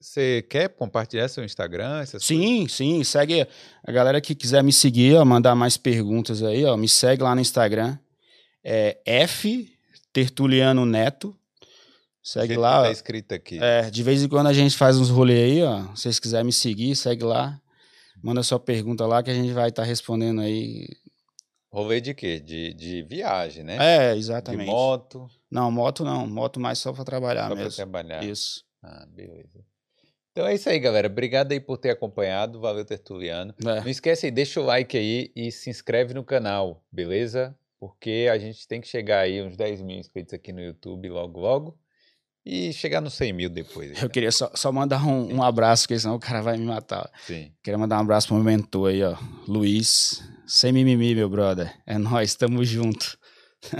Você 0.00 0.42
quer 0.42 0.68
compartilhar 0.68 1.28
seu 1.28 1.44
Instagram? 1.44 2.04
Sim, 2.20 2.68
sim, 2.68 3.02
segue 3.02 3.46
a 3.82 3.92
galera 3.92 4.20
que 4.20 4.34
quiser 4.34 4.62
me 4.62 4.72
seguir, 4.72 5.16
ó, 5.16 5.24
mandar 5.24 5.54
mais 5.54 5.76
perguntas 5.76 6.42
aí, 6.42 6.64
ó, 6.64 6.76
me 6.76 6.88
segue 6.88 7.22
lá 7.22 7.34
no 7.34 7.40
Instagram, 7.40 7.98
é 8.62 9.00
F 9.04 9.70
Tertuliano 10.12 10.86
Neto, 10.86 11.36
segue 12.22 12.54
coisas? 12.54 12.62
lá, 12.62 12.82
Tá 12.82 12.92
escrito 12.92 13.34
aqui. 13.34 13.58
É, 13.60 13.90
de 13.90 14.02
vez 14.02 14.22
em 14.22 14.28
quando 14.28 14.46
a 14.46 14.52
gente 14.52 14.76
faz 14.76 14.96
uns 14.96 15.10
rolês 15.10 15.52
aí, 15.52 15.62
ó. 15.62 15.94
Se 15.94 16.02
vocês 16.02 16.20
quiserem 16.20 16.46
me 16.46 16.52
seguir, 16.52 16.94
segue 16.94 17.24
lá. 17.24 17.60
Manda 18.24 18.42
sua 18.42 18.58
pergunta 18.58 19.06
lá 19.06 19.22
que 19.22 19.30
a 19.30 19.34
gente 19.34 19.52
vai 19.52 19.68
estar 19.68 19.82
respondendo 19.82 20.40
aí. 20.40 20.88
Rolê 21.70 22.00
de 22.00 22.14
quê? 22.14 22.40
De, 22.40 22.72
de 22.72 23.02
viagem, 23.02 23.62
né? 23.62 23.76
É, 23.78 24.14
de 24.14 24.18
exatamente. 24.18 24.64
moto, 24.66 25.28
Não, 25.50 25.70
moto 25.70 26.02
não. 26.04 26.26
Moto 26.26 26.58
mais 26.58 26.78
só 26.78 26.90
pra 26.90 27.04
trabalhar 27.04 27.50
só 27.50 27.54
mesmo. 27.54 27.76
trabalhar. 27.76 28.24
Isso. 28.24 28.64
Ah, 28.82 29.04
beleza. 29.10 29.62
Então 30.32 30.46
é 30.46 30.54
isso 30.54 30.70
aí, 30.70 30.78
galera. 30.78 31.06
Obrigado 31.06 31.52
aí 31.52 31.60
por 31.60 31.76
ter 31.76 31.90
acompanhado. 31.90 32.58
Valeu, 32.60 32.82
Tertuliano. 32.86 33.54
É. 33.60 33.80
Não 33.82 33.88
esquece 33.88 34.24
aí, 34.24 34.32
deixa 34.32 34.58
o 34.58 34.64
like 34.64 34.96
aí 34.96 35.30
e 35.36 35.52
se 35.52 35.68
inscreve 35.68 36.14
no 36.14 36.24
canal, 36.24 36.82
beleza? 36.90 37.54
Porque 37.78 38.26
a 38.32 38.38
gente 38.38 38.66
tem 38.66 38.80
que 38.80 38.88
chegar 38.88 39.20
aí 39.20 39.42
uns 39.42 39.54
10 39.54 39.82
mil 39.82 39.98
inscritos 39.98 40.32
aqui 40.32 40.50
no 40.50 40.62
YouTube 40.62 41.10
logo, 41.10 41.40
logo. 41.40 41.78
E 42.46 42.72
chegar 42.74 43.00
nos 43.00 43.14
100 43.14 43.32
mil 43.32 43.48
depois. 43.48 43.90
aí, 43.96 44.02
Eu 44.02 44.10
queria 44.10 44.30
só, 44.30 44.50
só 44.54 44.70
mandar 44.70 45.02
um, 45.06 45.36
um 45.36 45.42
abraço, 45.42 45.84
porque 45.84 45.98
senão 45.98 46.14
o 46.16 46.20
cara 46.20 46.42
vai 46.42 46.58
me 46.58 46.66
matar. 46.66 47.10
Sim. 47.26 47.50
Queria 47.62 47.78
mandar 47.78 47.96
um 47.96 48.00
abraço 48.02 48.28
pro 48.28 48.36
meu 48.36 48.44
mentor 48.44 48.90
aí, 48.90 49.02
ó. 49.02 49.16
Luiz. 49.48 50.22
Sem 50.46 50.70
mimimi, 50.72 51.14
meu 51.14 51.28
brother. 51.30 51.74
É 51.86 51.96
nóis, 51.96 52.34
tamo 52.34 52.62
junto. 52.64 53.16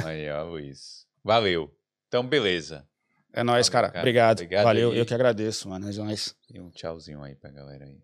Aí, 0.04 0.30
ó, 0.30 0.44
Luiz. 0.44 1.04
Valeu. 1.22 1.70
Então, 2.08 2.26
beleza. 2.26 2.86
É 3.34 3.42
nóis, 3.42 3.66
Valeu, 3.68 3.72
cara. 3.72 3.88
cara. 3.88 3.98
Obrigado. 4.00 4.38
Obrigado 4.40 4.64
Valeu, 4.64 4.92
aí. 4.92 4.98
eu 4.98 5.04
que 5.04 5.12
agradeço, 5.12 5.68
mano. 5.68 5.90
É 5.90 5.92
nóis. 5.92 6.34
E 6.50 6.58
um 6.58 6.70
tchauzinho 6.70 7.22
aí 7.22 7.34
pra 7.34 7.50
galera 7.50 7.84
aí. 7.84 7.98